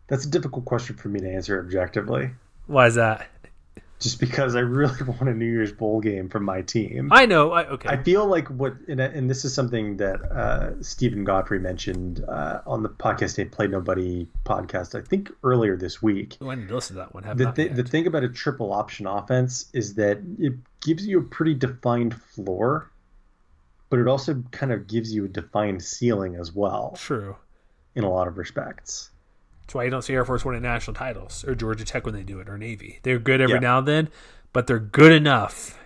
That's 0.08 0.24
a 0.24 0.30
difficult 0.30 0.64
question 0.64 0.96
for 0.96 1.08
me 1.08 1.20
to 1.20 1.30
answer 1.30 1.60
objectively. 1.60 2.30
Why 2.66 2.86
is 2.86 2.96
that? 2.96 3.28
Just 4.02 4.18
because 4.18 4.56
I 4.56 4.60
really 4.60 5.00
want 5.06 5.28
a 5.28 5.34
New 5.34 5.46
Year's 5.46 5.72
Bowl 5.72 6.00
game 6.00 6.28
from 6.28 6.44
my 6.44 6.62
team. 6.62 7.10
I 7.12 7.26
know. 7.26 7.52
I, 7.52 7.66
okay. 7.66 7.88
I 7.88 8.02
feel 8.02 8.26
like 8.26 8.48
what, 8.48 8.74
and, 8.88 9.00
and 9.00 9.30
this 9.30 9.44
is 9.44 9.54
something 9.54 9.98
that 9.98 10.20
uh, 10.22 10.82
Steven 10.82 11.22
Godfrey 11.22 11.60
mentioned 11.60 12.24
uh, 12.26 12.62
on 12.66 12.82
the 12.82 12.88
podcast 12.88 13.36
"They 13.36 13.44
Play 13.44 13.68
Nobody" 13.68 14.26
podcast. 14.44 14.98
I 14.98 15.06
think 15.06 15.30
earlier 15.44 15.76
this 15.76 16.02
week. 16.02 16.36
Oh, 16.40 16.50
I 16.50 16.56
to 16.56 16.74
listen 16.74 16.96
to 16.96 17.02
that 17.02 17.14
one. 17.14 17.22
Have 17.22 17.38
The, 17.38 17.52
th- 17.52 17.72
the 17.72 17.84
thing 17.84 18.08
about 18.08 18.24
a 18.24 18.28
triple 18.28 18.72
option 18.72 19.06
offense 19.06 19.66
is 19.72 19.94
that 19.94 20.18
it 20.38 20.54
gives 20.80 21.06
you 21.06 21.20
a 21.20 21.22
pretty 21.22 21.54
defined 21.54 22.20
floor, 22.20 22.90
but 23.88 24.00
it 24.00 24.08
also 24.08 24.42
kind 24.50 24.72
of 24.72 24.88
gives 24.88 25.14
you 25.14 25.26
a 25.26 25.28
defined 25.28 25.82
ceiling 25.82 26.34
as 26.34 26.52
well 26.52 26.94
True. 26.96 27.36
in 27.94 28.02
a 28.02 28.10
lot 28.10 28.26
of 28.26 28.36
respects. 28.36 29.10
That's 29.62 29.74
why 29.74 29.84
you 29.84 29.90
don't 29.90 30.02
see 30.02 30.14
Air 30.14 30.24
Force 30.24 30.44
winning 30.44 30.62
national 30.62 30.94
titles 30.94 31.44
or 31.46 31.54
Georgia 31.54 31.84
Tech 31.84 32.04
when 32.04 32.14
they 32.14 32.22
do 32.22 32.40
it 32.40 32.48
or 32.48 32.58
Navy. 32.58 32.98
They're 33.02 33.18
good 33.18 33.40
every 33.40 33.54
Yeah. 33.54 33.60
now 33.60 33.78
and 33.78 33.88
then, 33.88 34.08
but 34.52 34.66
they're 34.66 34.78
good 34.78 35.12
enough 35.12 35.78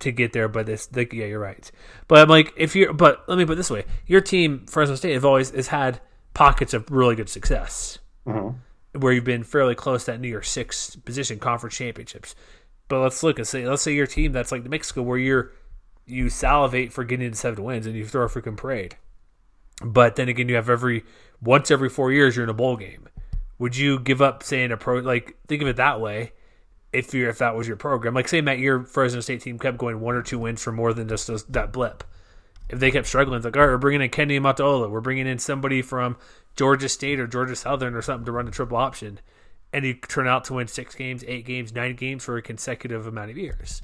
to 0.00 0.10
get 0.10 0.32
there. 0.32 0.48
But 0.48 0.66
this, 0.66 0.88
like, 0.94 1.12
yeah, 1.12 1.26
you're 1.26 1.38
right. 1.38 1.70
But 2.08 2.20
I'm 2.20 2.28
like, 2.28 2.52
if 2.56 2.74
you're, 2.74 2.92
but 2.92 3.24
let 3.28 3.38
me 3.38 3.44
put 3.44 3.52
it 3.52 3.56
this 3.56 3.70
way: 3.70 3.84
your 4.06 4.20
team, 4.20 4.66
Fresno 4.66 4.96
State, 4.96 5.12
have 5.14 5.24
always 5.24 5.50
has 5.50 5.68
had 5.68 6.00
pockets 6.32 6.74
of 6.74 6.90
really 6.90 7.14
good 7.14 7.28
success 7.28 7.98
Mhm. 8.26 8.56
where 8.92 9.12
you've 9.12 9.22
been 9.24 9.44
fairly 9.44 9.74
close 9.74 10.04
to 10.06 10.12
that 10.12 10.20
New 10.20 10.28
Year's 10.28 10.48
Six 10.48 10.96
position 10.96 11.38
conference 11.38 11.76
championships. 11.76 12.34
But 12.88 13.00
let's 13.00 13.22
look 13.22 13.38
and 13.38 13.46
say, 13.46 13.66
let's 13.66 13.82
say 13.82 13.94
your 13.94 14.06
team 14.06 14.32
that's 14.32 14.50
like 14.50 14.62
the 14.64 14.68
Mexico, 14.68 15.02
where 15.02 15.18
you're 15.18 15.52
you 16.06 16.28
salivate 16.28 16.92
for 16.92 17.02
getting 17.04 17.30
to 17.30 17.36
seven 17.36 17.64
wins 17.64 17.86
and 17.86 17.94
you 17.96 18.04
throw 18.06 18.24
a 18.24 18.28
freaking 18.28 18.56
parade. 18.56 18.96
But 19.82 20.16
then 20.16 20.28
again, 20.28 20.48
you 20.50 20.54
have 20.56 20.68
every 20.68 21.02
once 21.44 21.70
every 21.70 21.88
four 21.88 22.10
years 22.10 22.34
you're 22.34 22.44
in 22.44 22.50
a 22.50 22.54
bowl 22.54 22.76
game. 22.76 23.08
Would 23.58 23.76
you 23.76 24.00
give 24.00 24.20
up 24.20 24.42
saying 24.42 24.72
a 24.72 24.76
pro 24.76 24.98
like 24.98 25.36
think 25.46 25.62
of 25.62 25.68
it 25.68 25.76
that 25.76 26.00
way? 26.00 26.32
If 26.92 27.12
you 27.12 27.28
if 27.28 27.38
that 27.38 27.54
was 27.54 27.68
your 27.68 27.76
program, 27.76 28.14
like 28.14 28.28
say 28.28 28.40
Matt, 28.40 28.58
your 28.58 28.84
Fresno 28.84 29.20
State 29.20 29.42
team 29.42 29.58
kept 29.58 29.78
going 29.78 30.00
one 30.00 30.14
or 30.14 30.22
two 30.22 30.38
wins 30.38 30.62
for 30.62 30.72
more 30.72 30.92
than 30.92 31.08
just 31.08 31.26
those, 31.26 31.44
that 31.44 31.72
blip. 31.72 32.04
If 32.68 32.78
they 32.78 32.90
kept 32.90 33.06
struggling, 33.06 33.36
it's 33.36 33.44
like 33.44 33.56
all 33.56 33.62
right, 33.62 33.70
we're 33.70 33.78
bringing 33.78 34.02
in 34.02 34.10
Ken 34.10 34.28
Niumatalolo, 34.28 34.90
we're 34.90 35.00
bringing 35.00 35.26
in 35.26 35.38
somebody 35.38 35.82
from 35.82 36.16
Georgia 36.56 36.88
State 36.88 37.20
or 37.20 37.26
Georgia 37.26 37.56
Southern 37.56 37.94
or 37.94 38.02
something 38.02 38.24
to 38.26 38.32
run 38.32 38.46
the 38.46 38.52
triple 38.52 38.76
option, 38.76 39.20
and 39.72 39.84
you 39.84 39.94
turn 39.94 40.28
out 40.28 40.44
to 40.44 40.54
win 40.54 40.68
six 40.68 40.94
games, 40.94 41.24
eight 41.26 41.44
games, 41.44 41.74
nine 41.74 41.96
games 41.96 42.24
for 42.24 42.36
a 42.36 42.42
consecutive 42.42 43.06
amount 43.06 43.30
of 43.30 43.36
years. 43.36 43.82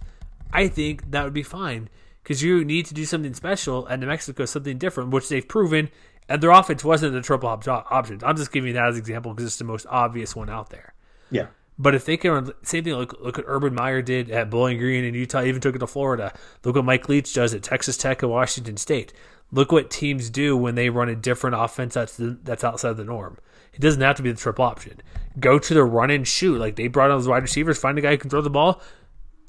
I 0.53 0.69
think 0.69 1.11
that 1.11 1.25
would 1.25 1.35
be 1.35 1.43
fine 1.43 1.89
because 2.23 2.43
you 2.43 2.65
need 2.65 2.87
to 2.87 2.95
do 2.95 3.05
something 3.05 3.35
special, 3.35 3.87
and 3.87 4.01
New 4.01 4.07
Mexico 4.07 4.45
something 4.45 4.79
different, 4.79 5.11
which 5.11 5.29
they've 5.29 5.47
proven. 5.47 5.91
And 6.31 6.41
their 6.41 6.53
offense 6.53 6.85
wasn't 6.85 7.13
the 7.13 7.23
triple 7.23 7.49
op- 7.49 7.67
options. 7.69 8.23
I'm 8.23 8.37
just 8.37 8.53
giving 8.53 8.69
you 8.69 8.75
that 8.75 8.87
as 8.87 8.95
an 8.95 9.01
example 9.01 9.35
because 9.35 9.47
it's 9.47 9.59
the 9.59 9.65
most 9.65 9.85
obvious 9.91 10.37
one 10.37 10.49
out 10.49 10.71
there. 10.71 10.95
Yeah. 11.29 11.49
But 11.77 11.97
if 11.97 12.05
they 12.05 12.17
can 12.17 12.31
run 12.31 12.53
same 12.63 12.85
thing, 12.85 12.95
look, 12.95 13.21
look 13.21 13.37
what 13.37 13.47
Urban 13.49 13.75
Meyer 13.75 14.01
did 14.01 14.31
at 14.31 14.49
Bowling 14.49 14.79
Green 14.79 15.03
in 15.03 15.15
Utah, 15.15 15.43
even 15.43 15.61
took 15.61 15.75
it 15.75 15.81
to 15.81 15.89
Florida. 15.89 16.33
Look 16.65 16.77
what 16.77 16.85
Mike 16.85 17.09
Leach 17.09 17.35
does 17.35 17.53
at 17.53 17.65
Texas 17.65 17.97
Tech 17.97 18.23
and 18.23 18.31
Washington 18.31 18.77
State. 18.77 19.13
Look 19.51 19.73
what 19.73 19.91
teams 19.91 20.31
do 20.31 20.57
when 20.57 20.77
they 20.77 20.89
run 20.89 21.09
a 21.09 21.17
different 21.17 21.57
offense 21.59 21.95
that's 21.95 22.17
the, 22.17 22.39
that's 22.45 22.63
outside 22.63 22.97
the 22.97 23.05
norm. 23.05 23.37
It 23.73 23.81
doesn't 23.81 24.01
have 24.01 24.17
to 24.17 24.23
be 24.23 24.31
the 24.31 24.39
triple 24.39 24.65
option. 24.65 25.03
Go 25.41 25.59
to 25.59 25.75
the 25.75 25.83
run 25.83 26.11
and 26.11 26.29
shoot. 26.29 26.61
Like 26.61 26.77
they 26.77 26.87
brought 26.87 27.11
on 27.11 27.19
those 27.19 27.27
wide 27.27 27.43
receivers, 27.43 27.77
find 27.77 27.99
a 27.99 28.03
guy 28.03 28.13
who 28.13 28.19
can 28.19 28.31
throw 28.31 28.41
the 28.41 28.51
ball. 28.51 28.81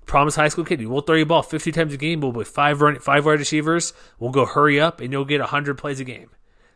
Promise 0.08 0.36
high 0.36 0.48
school 0.48 0.66
kid, 0.66 0.84
we'll 0.88 1.02
throw 1.02 1.16
you 1.16 1.24
a 1.24 1.28
ball 1.28 1.44
50 1.44 1.72
times 1.72 1.94
a 1.94 1.98
game. 1.98 2.22
We'll 2.22 2.32
with 2.32 2.48
five 2.48 2.82
run, 2.82 2.98
five 3.00 3.24
wide 3.24 3.38
receivers. 3.38 3.94
We'll 4.18 4.32
go 4.32 4.48
hurry 4.48 4.80
up, 4.80 5.00
and 5.00 5.14
you'll 5.14 5.26
get 5.26 5.42
100 5.42 5.78
plays 5.78 6.00
a 6.00 6.04
game. 6.04 6.32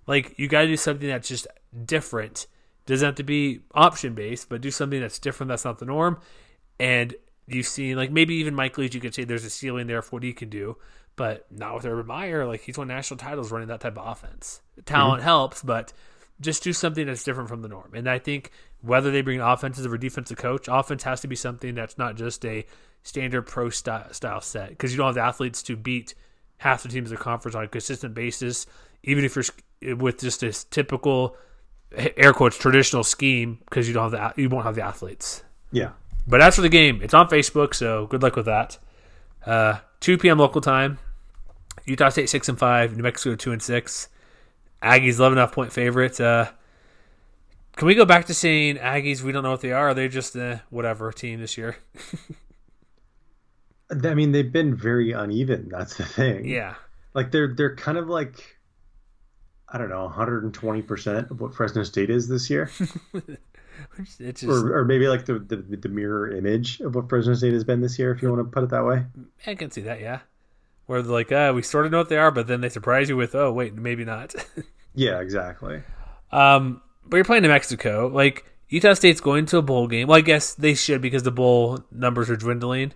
Like 0.07 0.37
you 0.37 0.47
got 0.47 0.61
to 0.61 0.67
do 0.67 0.77
something 0.77 1.07
that's 1.07 1.27
just 1.27 1.47
different. 1.85 2.47
Doesn't 2.85 3.05
have 3.05 3.15
to 3.15 3.23
be 3.23 3.61
option 3.73 4.13
based, 4.13 4.49
but 4.49 4.61
do 4.61 4.71
something 4.71 5.01
that's 5.01 5.19
different. 5.19 5.49
That's 5.49 5.65
not 5.65 5.79
the 5.79 5.85
norm. 5.85 6.19
And 6.79 7.15
you've 7.47 7.67
seen 7.67 7.95
like 7.95 8.11
maybe 8.11 8.35
even 8.35 8.55
Mike 8.55 8.77
Leach, 8.77 8.95
you 8.95 9.01
could 9.01 9.15
say 9.15 9.23
there's 9.23 9.45
a 9.45 9.49
ceiling 9.49 9.87
there 9.87 10.01
for 10.01 10.17
what 10.17 10.23
he 10.23 10.33
can 10.33 10.49
do, 10.49 10.77
but 11.15 11.45
not 11.51 11.75
with 11.75 11.85
Urban 11.85 12.05
Meyer. 12.05 12.45
Like 12.45 12.61
he's 12.61 12.77
won 12.77 12.87
national 12.87 13.17
titles 13.17 13.51
running 13.51 13.69
that 13.69 13.81
type 13.81 13.97
of 13.97 14.07
offense. 14.07 14.61
Talent 14.85 15.19
mm-hmm. 15.19 15.25
helps, 15.25 15.63
but 15.63 15.93
just 16.41 16.63
do 16.63 16.73
something 16.73 17.07
that's 17.07 17.23
different 17.23 17.49
from 17.49 17.61
the 17.61 17.67
norm. 17.67 17.91
And 17.93 18.09
I 18.09 18.19
think 18.19 18.51
whether 18.81 19.09
they 19.09 19.21
bring 19.21 19.39
offensive 19.39 19.91
or 19.91 19.97
defensive 19.97 20.37
coach, 20.37 20.67
offense 20.69 21.03
has 21.03 21.21
to 21.21 21.27
be 21.27 21.35
something 21.35 21.75
that's 21.75 21.97
not 21.97 22.15
just 22.15 22.45
a 22.45 22.65
standard 23.03 23.43
pro 23.43 23.69
style, 23.69 24.11
style 24.13 24.41
set 24.41 24.69
because 24.69 24.91
you 24.91 24.97
don't 24.97 25.07
have 25.07 25.15
the 25.15 25.21
athletes 25.21 25.63
to 25.63 25.75
beat 25.75 26.13
half 26.57 26.83
the 26.83 26.89
teams 26.89 27.11
in 27.11 27.17
the 27.17 27.21
conference 27.21 27.55
on 27.55 27.63
a 27.63 27.67
consistent 27.67 28.13
basis, 28.13 28.65
even 29.03 29.23
if 29.23 29.35
you're 29.35 29.45
with 29.81 30.19
just 30.19 30.41
this 30.41 30.63
typical 30.63 31.35
air 31.95 32.33
quotes 32.33 32.57
traditional 32.57 33.03
scheme 33.03 33.59
because 33.65 33.87
you 33.87 33.93
don't 33.93 34.11
have 34.11 34.35
the 34.35 34.41
you 34.41 34.49
won't 34.49 34.65
have 34.65 34.75
the 34.75 34.81
athletes. 34.83 35.43
Yeah. 35.71 35.91
But 36.27 36.41
as 36.41 36.55
for 36.55 36.61
the 36.61 36.69
game, 36.69 37.01
it's 37.03 37.13
on 37.13 37.27
Facebook, 37.29 37.73
so 37.75 38.07
good 38.07 38.23
luck 38.23 38.35
with 38.35 38.45
that. 38.45 38.77
Uh, 39.45 39.77
2 39.99 40.17
p.m. 40.17 40.39
local 40.39 40.61
time. 40.61 40.97
Utah 41.85 42.09
State 42.09 42.29
six 42.29 42.49
and 42.49 42.57
five, 42.57 42.95
New 42.97 43.03
Mexico 43.03 43.35
two 43.35 43.51
and 43.51 43.61
six. 43.61 44.09
Aggies 44.81 45.19
eleven 45.19 45.37
half 45.37 45.51
point 45.51 45.71
favorites. 45.71 46.19
Uh, 46.19 46.49
can 47.75 47.87
we 47.87 47.93
go 47.95 48.05
back 48.05 48.25
to 48.25 48.33
saying 48.33 48.77
Aggies? 48.77 49.21
We 49.21 49.31
don't 49.31 49.43
know 49.43 49.51
what 49.51 49.61
they 49.61 49.71
are. 49.71 49.89
Are 49.89 49.93
they 49.93 50.07
just 50.07 50.35
a 50.35 50.63
whatever 50.69 51.11
team 51.11 51.39
this 51.41 51.57
year? 51.57 51.77
I 54.03 54.13
mean, 54.15 54.31
they've 54.31 54.51
been 54.51 54.75
very 54.75 55.11
uneven. 55.11 55.69
That's 55.69 55.95
the 55.95 56.05
thing. 56.05 56.45
yeah, 56.45 56.75
Like 57.13 57.31
they're 57.31 57.53
they're 57.53 57.75
kind 57.75 57.97
of 57.97 58.07
like 58.07 58.54
I 59.75 59.77
don't 59.77 59.89
know, 59.89 60.05
120 60.05 60.81
percent 60.83 61.31
of 61.31 61.41
what 61.41 61.53
Fresno 61.53 61.83
State 61.83 62.09
is 62.09 62.29
this 62.29 62.49
year, 62.49 62.71
it's 63.97 64.17
just 64.17 64.43
or, 64.45 64.79
or 64.79 64.85
maybe 64.85 65.09
like 65.09 65.25
the, 65.25 65.37
the 65.39 65.57
the 65.57 65.89
mirror 65.89 66.31
image 66.31 66.79
of 66.79 66.95
what 66.95 67.09
Fresno 67.09 67.33
State 67.33 67.51
has 67.51 67.65
been 67.65 67.81
this 67.81 67.99
year, 67.99 68.11
if 68.11 68.21
you 68.21 68.29
want 68.31 68.39
to 68.39 68.49
put 68.49 68.63
it 68.63 68.69
that 68.69 68.85
way. 68.85 69.03
I 69.45 69.55
can 69.55 69.71
see 69.71 69.81
that. 69.81 69.99
Yeah, 69.99 70.19
where 70.85 71.01
they're 71.01 71.11
like, 71.11 71.33
uh, 71.33 71.51
we 71.53 71.61
sort 71.61 71.85
of 71.85 71.91
know 71.91 71.97
what 71.97 72.07
they 72.07 72.17
are, 72.17 72.31
but 72.31 72.47
then 72.47 72.61
they 72.61 72.69
surprise 72.69 73.09
you 73.09 73.17
with, 73.17 73.35
oh 73.35 73.51
wait, 73.51 73.75
maybe 73.75 74.05
not. 74.05 74.33
Yeah, 74.95 75.19
exactly. 75.19 75.83
Um, 76.31 76.81
but 77.05 77.17
you're 77.17 77.25
playing 77.25 77.43
New 77.43 77.49
Mexico. 77.49 78.07
Like 78.07 78.45
Utah 78.69 78.93
State's 78.93 79.19
going 79.19 79.45
to 79.47 79.57
a 79.57 79.61
bowl 79.61 79.87
game. 79.87 80.07
Well, 80.07 80.17
I 80.17 80.21
guess 80.21 80.53
they 80.53 80.73
should 80.73 81.01
because 81.01 81.23
the 81.23 81.31
bowl 81.31 81.79
numbers 81.91 82.29
are 82.29 82.37
dwindling 82.37 82.93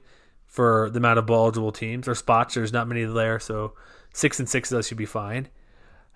for 0.48 0.90
the 0.90 0.98
amount 0.98 1.20
of 1.20 1.26
bowl 1.26 1.44
eligible 1.44 1.72
teams 1.72 2.08
or 2.08 2.16
spots. 2.16 2.56
There's 2.56 2.74
not 2.74 2.88
many 2.88 3.04
there, 3.04 3.40
so 3.40 3.74
six 4.14 4.40
and 4.40 4.50
six 4.50 4.72
of 4.72 4.78
those 4.78 4.88
should 4.88 4.98
be 4.98 5.06
fine. 5.06 5.50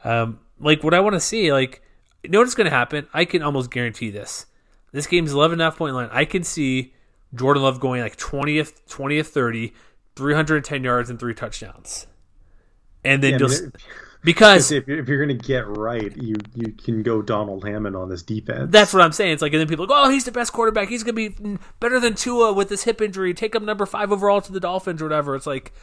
Um, 0.04 0.40
like 0.60 0.84
what 0.84 0.94
I 0.94 1.00
want 1.00 1.14
to 1.14 1.20
see, 1.20 1.52
like 1.52 1.82
you 2.24 2.30
know 2.30 2.40
what's 2.40 2.56
going 2.56 2.66
to 2.66 2.72
happen? 2.72 3.08
I 3.14 3.26
can 3.26 3.44
almost 3.44 3.70
guarantee 3.70 4.10
this. 4.10 4.46
This 4.92 5.08
game's 5.08 5.34
11 5.34 5.56
and 5.56 5.62
a 5.62 5.66
half 5.66 5.78
point 5.78 5.96
line. 5.96 6.10
I 6.12 6.26
can 6.26 6.44
see 6.44 6.94
Jordan 7.36 7.64
Love 7.64 7.80
going 7.80 8.02
like 8.02 8.18
20th, 8.18 8.74
20th, 8.88 9.28
30, 9.28 9.74
310 10.16 10.84
yards 10.84 11.10
and 11.10 11.20
three 11.20 11.34
touchdowns. 11.34 12.08
And 13.04 13.22
then 13.22 13.40
Yeah, 13.40 13.48
I 13.48 13.50
mean, 13.50 13.74
because 14.24 14.72
if 14.72 14.88
you're, 14.88 15.00
if 15.00 15.10
you're 15.10 15.20
gonna 15.20 15.34
get 15.34 15.68
right, 15.68 16.16
you 16.16 16.36
you 16.54 16.72
can 16.72 17.04
go 17.04 17.22
Donald 17.22 17.68
Hammond 17.68 17.96
on 17.98 18.08
this 18.08 18.24
defense. 18.24 18.72
That's 18.72 18.94
what 18.94 19.02
I'm 19.02 19.12
saying. 19.12 19.34
It's 19.34 19.42
like, 19.42 19.52
and 19.52 19.60
then 19.60 19.68
people 19.68 19.88
go, 19.88 20.06
"Oh, 20.06 20.10
he's 20.10 20.24
the 20.24 20.32
best 20.32 20.54
quarterback. 20.54 20.88
He's 20.88 21.04
gonna 21.04 21.14
be 21.14 21.32
mm, 21.32 21.60
better 21.82 22.00
than 22.00 22.14
Tua 22.14 22.54
with 22.54 22.70
this 22.70 22.84
hip 22.84 23.02
injury. 23.02 23.34
Take 23.34 23.54
him 23.54 23.66
number 23.66 23.86
five 23.86 24.12
overall 24.12 24.40
to 24.40 24.52
the 24.54 24.62
Dolphins 24.62 25.02
or 25.02 25.06
whatever." 25.06 25.36
It's 25.36 25.48
like, 25.48 25.74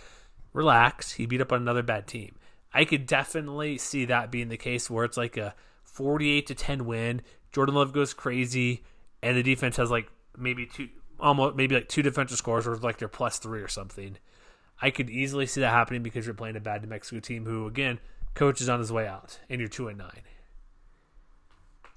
relax. 0.55 1.13
He 1.13 1.27
beat 1.27 1.43
up 1.43 1.53
on 1.53 1.61
another 1.61 1.83
bad 1.83 2.07
team. 2.07 2.37
I 2.73 2.85
could 2.85 3.07
definitely 3.07 3.79
see 3.79 4.05
that 4.07 4.31
being 4.31 4.49
the 4.49 4.57
case 4.57 4.89
where 4.89 5.05
it's 5.05 5.17
like 5.17 5.37
a 5.37 5.55
48 5.85 6.47
to 6.47 6.55
10 6.55 6.87
win. 6.87 7.23
Jordan 7.53 7.75
Love 7.75 7.93
goes 7.93 8.15
crazy, 8.15 8.85
and 9.23 9.37
the 9.37 9.43
defense 9.43 9.77
has 9.77 9.91
like 9.91 10.09
maybe 10.37 10.67
two, 10.67 10.89
almost 11.19 11.57
maybe 11.57 11.75
like 11.75 11.89
two 11.89 12.03
defensive 12.03 12.39
scores, 12.39 12.67
or 12.67 12.77
like 12.77 12.99
they're 12.99 13.09
plus 13.09 13.39
three 13.39 13.61
or 13.61 13.69
something. 13.69 14.17
I 14.81 14.91
could 14.91 15.11
easily 15.11 15.47
see 15.47 15.61
that 15.61 15.71
happening 15.71 16.03
because 16.03 16.27
you're 16.27 16.35
playing 16.35 16.57
a 16.57 16.61
bad 16.61 16.83
New 16.83 16.89
Mexico 16.89 17.21
team 17.21 17.45
who, 17.45 17.67
again, 17.67 17.99
coach 18.35 18.61
is 18.61 18.69
on 18.69 18.79
his 18.79 18.93
way 18.93 19.07
out, 19.07 19.39
and 19.49 19.61
you're 19.61 19.69
two 19.69 19.89
and 19.89 19.99
nine. 19.99 20.23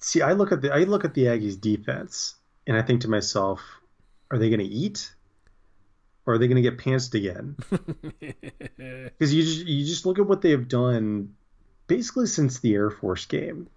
See, 0.01 0.21
I 0.21 0.34
look 0.34 0.51
at 0.51 0.61
the 0.61 0.74
I 0.74 0.80
look 0.80 1.05
at 1.05 1.13
the 1.13 1.26
Aggies 1.26 1.59
defense, 1.59 2.36
and 2.67 2.76
I 2.76 2.82
think 2.82 3.01
to 3.01 3.07
myself, 3.07 3.61
are 4.32 4.38
they 4.38 4.49
gonna 4.49 4.63
eat, 4.63 5.13
or 6.26 6.36
are 6.36 6.38
they 6.38 6.47
gonna 6.47 6.61
get 6.61 6.78
pantsed 6.78 7.13
again? 7.13 7.55
Because 9.17 9.34
you 9.34 9.43
just 9.43 9.65
you 9.65 9.86
just 9.86 10.05
look 10.05 10.19
at 10.19 10.26
what 10.26 10.41
they 10.41 10.51
have 10.51 10.67
done, 10.67 11.36
basically 11.88 12.26
since 12.28 12.59
the 12.59 12.74
Air 12.74 12.89
Force 12.89 13.26
game, 13.26 13.69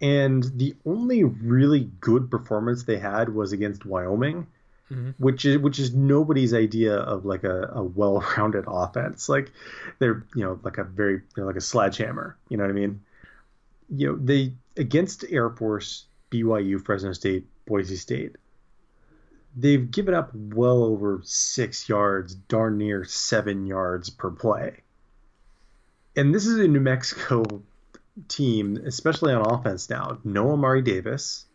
and 0.00 0.44
the 0.56 0.76
only 0.84 1.24
really 1.24 1.90
good 2.00 2.30
performance 2.30 2.84
they 2.84 2.98
had 2.98 3.34
was 3.34 3.52
against 3.52 3.86
Wyoming, 3.86 4.46
mm-hmm. 4.90 5.10
which 5.18 5.44
is 5.44 5.58
which 5.58 5.78
is 5.78 5.94
nobody's 5.94 6.54
idea 6.54 6.94
of 6.96 7.24
like 7.24 7.44
a, 7.44 7.70
a 7.74 7.82
well-rounded 7.82 8.64
offense. 8.68 9.28
Like 9.28 9.50
they're 9.98 10.24
you 10.34 10.44
know 10.44 10.60
like 10.62 10.78
a 10.78 10.84
very 10.84 11.14
you 11.14 11.22
know, 11.38 11.46
like 11.46 11.56
a 11.56 11.60
sledgehammer. 11.60 12.36
You 12.48 12.56
know 12.56 12.64
what 12.64 12.70
I 12.70 12.74
mean? 12.74 13.00
You 13.88 14.12
know 14.12 14.18
they 14.18 14.54
against 14.76 15.24
Air 15.28 15.50
Force, 15.50 16.04
BYU, 16.30 16.84
Fresno 16.84 17.12
State, 17.12 17.46
Boise 17.66 17.96
State. 17.96 18.36
They've 19.56 19.88
given 19.90 20.14
up 20.14 20.30
well 20.34 20.82
over 20.82 21.20
six 21.24 21.88
yards, 21.88 22.34
darn 22.34 22.76
near 22.78 23.04
seven 23.04 23.66
yards 23.66 24.10
per 24.10 24.30
play. 24.30 24.80
And 26.16 26.34
this 26.34 26.46
is 26.46 26.58
a 26.58 26.66
New 26.68 26.80
Mexico 26.80 27.44
team, 28.28 28.76
especially 28.84 29.32
on 29.32 29.42
offense 29.46 29.88
now. 29.90 30.18
No 30.24 30.46
Ahmari 30.46 30.82
Davis, 30.84 31.46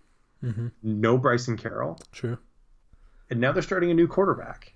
Mm-hmm. 0.43 0.67
no 0.83 1.17
Bryson 1.17 1.57
Carroll, 1.57 1.99
True. 2.13 2.37
and 3.29 3.41
now 3.41 3.51
they're 3.51 3.61
starting 3.61 3.91
a 3.91 3.93
new 3.93 4.07
quarterback. 4.07 4.71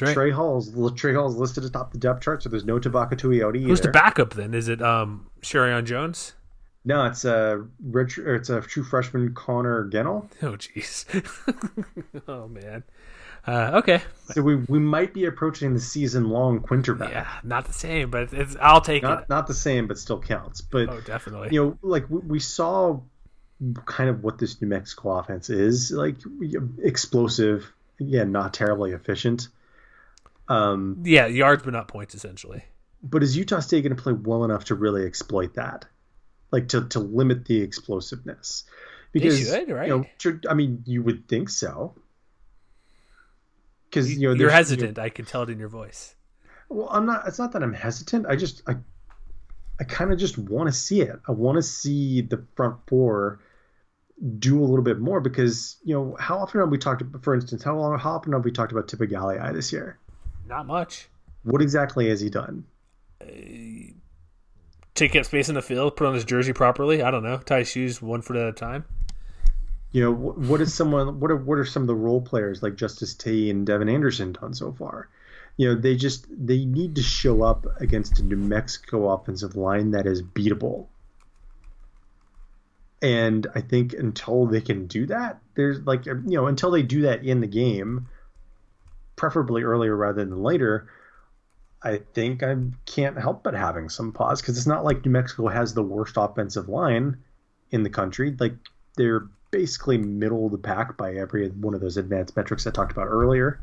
Right. 0.00 0.14
Trey 0.14 0.30
Hall's 0.30 0.72
Trey 0.94 1.14
Hall's 1.14 1.34
listed 1.34 1.64
atop 1.64 1.90
the 1.90 1.98
depth 1.98 2.22
chart, 2.22 2.44
so 2.44 2.48
there's 2.48 2.64
no 2.64 2.78
Tevaka 2.78 3.14
Tuioti 3.14 3.64
Who's 3.66 3.80
the 3.80 3.90
backup 3.90 4.34
then? 4.34 4.54
Is 4.54 4.68
it 4.68 4.80
um 4.80 5.26
Sheriron 5.42 5.84
Jones? 5.84 6.34
No, 6.84 7.04
it's 7.06 7.24
a 7.24 7.66
rich. 7.82 8.18
Or 8.18 8.34
it's 8.34 8.48
a 8.50 8.60
true 8.62 8.82
freshman 8.84 9.34
Connor 9.34 9.84
Genal. 9.88 10.28
Oh 10.42 10.52
jeez. 10.56 11.04
oh 12.28 12.48
man. 12.48 12.82
Uh, 13.46 13.70
okay. 13.74 14.02
So 14.32 14.42
we 14.42 14.56
we 14.56 14.78
might 14.78 15.12
be 15.14 15.24
approaching 15.26 15.72
the 15.74 15.80
season 15.80 16.28
long 16.28 16.60
Quinterback. 16.60 17.10
Yeah, 17.10 17.28
not 17.42 17.66
the 17.66 17.72
same, 17.72 18.10
but 18.10 18.32
it's 18.32 18.56
I'll 18.60 18.80
take 18.80 19.02
Not 19.02 19.22
it. 19.22 19.28
not 19.28 19.46
the 19.46 19.54
same, 19.54 19.86
but 19.88 19.98
still 19.98 20.20
counts. 20.20 20.60
But 20.62 20.88
Oh, 20.88 21.00
definitely. 21.00 21.48
you 21.52 21.64
know, 21.64 21.78
like 21.82 22.08
we, 22.10 22.18
we 22.20 22.38
saw 22.40 23.00
kind 23.84 24.08
of 24.08 24.22
what 24.24 24.38
this 24.38 24.60
New 24.62 24.68
Mexico 24.68 25.18
offense 25.18 25.50
is 25.50 25.90
like 25.90 26.16
explosive, 26.82 27.70
again, 27.98 28.32
not 28.32 28.54
terribly 28.54 28.92
efficient. 28.92 29.48
Um, 30.48 31.02
yeah, 31.04 31.26
yards 31.26 31.62
but 31.62 31.72
not 31.72 31.88
points 31.88 32.14
essentially. 32.14 32.64
but 33.02 33.22
is 33.22 33.36
Utah 33.36 33.60
State 33.60 33.82
going 33.84 33.94
to 33.96 34.02
play 34.02 34.12
well 34.12 34.44
enough 34.44 34.64
to 34.66 34.74
really 34.74 35.04
exploit 35.06 35.54
that, 35.54 35.84
like 36.50 36.68
to 36.68 36.86
to 36.88 36.98
limit 36.98 37.44
the 37.44 37.60
explosiveness? 37.60 38.64
Because 39.12 39.48
should, 39.48 39.70
right? 39.70 39.88
you 39.88 40.06
know, 40.24 40.38
I 40.48 40.54
mean, 40.54 40.82
you 40.86 41.02
would 41.02 41.28
think 41.28 41.48
so. 41.48 41.94
Because 43.88 44.16
you 44.16 44.28
know, 44.28 44.34
You're 44.34 44.50
hesitant. 44.50 44.98
I 44.98 45.08
can 45.08 45.24
tell 45.24 45.42
it 45.42 45.50
in 45.50 45.58
your 45.58 45.68
voice. 45.68 46.14
Well, 46.68 46.88
I'm 46.90 47.06
not. 47.06 47.26
It's 47.26 47.38
not 47.38 47.52
that 47.52 47.62
I'm 47.62 47.72
hesitant. 47.72 48.26
I 48.26 48.36
just 48.36 48.62
I, 48.68 48.76
I 49.80 49.84
kind 49.84 50.12
of 50.12 50.18
just 50.18 50.38
want 50.38 50.68
to 50.68 50.72
see 50.72 51.00
it. 51.00 51.18
I 51.26 51.32
want 51.32 51.56
to 51.56 51.62
see 51.62 52.20
the 52.20 52.44
front 52.54 52.76
four 52.86 53.40
do 54.38 54.62
a 54.62 54.66
little 54.66 54.84
bit 54.84 55.00
more 55.00 55.20
because 55.20 55.76
you 55.82 55.94
know 55.94 56.16
how 56.20 56.38
often 56.38 56.60
have 56.60 56.68
we 56.68 56.78
talked? 56.78 57.02
For 57.22 57.34
instance, 57.34 57.64
how 57.64 57.76
long? 57.76 57.98
How 57.98 58.12
often 58.12 58.32
have 58.32 58.44
we 58.44 58.52
talked 58.52 58.70
about 58.70 58.86
Tipa 58.86 59.10
Galeai 59.10 59.52
this 59.52 59.72
year? 59.72 59.98
Not 60.46 60.66
much. 60.66 61.08
What 61.42 61.62
exactly 61.62 62.08
has 62.10 62.20
he 62.20 62.28
done? 62.28 62.64
Uh, 63.20 63.94
Take 64.94 65.16
up 65.16 65.24
space 65.24 65.48
in 65.48 65.54
the 65.54 65.62
field, 65.62 65.96
put 65.96 66.06
on 66.06 66.14
his 66.14 66.24
jersey 66.24 66.52
properly. 66.52 67.02
I 67.02 67.10
don't 67.10 67.22
know. 67.22 67.38
Tie 67.38 67.62
shoes 67.62 68.02
one 68.02 68.22
foot 68.22 68.36
at 68.36 68.48
a 68.48 68.52
time. 68.52 68.84
You 69.92 70.04
know, 70.04 70.12
what, 70.12 70.38
what 70.38 70.60
is 70.60 70.72
someone? 70.72 71.18
What 71.20 71.30
are 71.30 71.36
what 71.36 71.58
are 71.58 71.64
some 71.64 71.82
of 71.82 71.88
the 71.88 71.94
role 71.94 72.20
players 72.20 72.62
like 72.62 72.76
Justice 72.76 73.14
Tay 73.14 73.50
and 73.50 73.66
Devin 73.66 73.88
Anderson 73.88 74.32
done 74.32 74.54
so 74.54 74.72
far? 74.72 75.08
You 75.56 75.68
know, 75.68 75.80
they 75.80 75.96
just 75.96 76.26
they 76.30 76.64
need 76.64 76.94
to 76.96 77.02
show 77.02 77.42
up 77.42 77.66
against 77.80 78.18
a 78.18 78.22
New 78.22 78.36
Mexico 78.36 79.10
offensive 79.10 79.56
line 79.56 79.90
that 79.92 80.06
is 80.06 80.22
beatable. 80.22 80.86
And 83.02 83.46
I 83.54 83.60
think 83.62 83.92
until 83.94 84.46
they 84.46 84.60
can 84.60 84.86
do 84.86 85.06
that, 85.06 85.40
there's 85.54 85.80
like 85.80 86.06
you 86.06 86.22
know 86.24 86.46
until 86.46 86.70
they 86.70 86.82
do 86.82 87.02
that 87.02 87.24
in 87.24 87.40
the 87.40 87.46
game, 87.46 88.08
preferably 89.16 89.62
earlier 89.62 89.96
rather 89.96 90.24
than 90.24 90.42
later. 90.42 90.88
I 91.82 92.00
think 92.12 92.42
I 92.42 92.56
can't 92.84 93.18
help 93.18 93.42
but 93.42 93.54
having 93.54 93.88
some 93.88 94.12
pause 94.12 94.40
because 94.40 94.58
it's 94.58 94.66
not 94.66 94.84
like 94.84 95.04
New 95.04 95.12
Mexico 95.12 95.48
has 95.48 95.72
the 95.72 95.82
worst 95.82 96.14
offensive 96.16 96.68
line 96.68 97.16
in 97.70 97.82
the 97.82 97.90
country. 97.90 98.36
Like 98.38 98.54
they're 98.96 99.26
basically 99.50 99.98
middle 99.98 100.46
of 100.46 100.52
the 100.52 100.58
pack 100.58 100.96
by 100.96 101.14
every 101.14 101.48
one 101.48 101.74
of 101.74 101.80
those 101.80 101.96
advanced 101.96 102.36
metrics 102.36 102.66
I 102.66 102.70
talked 102.70 102.92
about 102.92 103.06
earlier. 103.06 103.58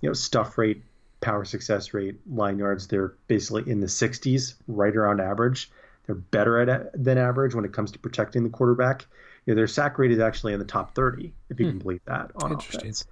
You 0.00 0.08
know, 0.08 0.12
stuff 0.14 0.58
rate, 0.58 0.82
power 1.20 1.44
success 1.44 1.94
rate, 1.94 2.18
line 2.28 2.58
yards, 2.58 2.88
they're 2.88 3.14
basically 3.28 3.70
in 3.70 3.80
the 3.80 3.86
60s, 3.86 4.54
right 4.66 4.94
around 4.94 5.20
average. 5.20 5.70
They're 6.06 6.16
better 6.16 6.58
at 6.58 6.90
than 7.00 7.16
average 7.16 7.54
when 7.54 7.64
it 7.64 7.72
comes 7.72 7.92
to 7.92 7.98
protecting 7.98 8.42
the 8.42 8.50
quarterback. 8.50 9.06
You 9.46 9.54
know, 9.54 9.56
their 9.56 9.68
sack 9.68 9.98
rate 9.98 10.10
is 10.10 10.18
actually 10.18 10.52
in 10.52 10.58
the 10.58 10.64
top 10.64 10.94
30, 10.96 11.32
if 11.48 11.60
you 11.60 11.66
hmm. 11.66 11.70
can 11.72 11.78
believe 11.78 12.00
that 12.06 12.32
on 12.36 12.52
Interesting. 12.52 12.80
offense. 12.80 13.04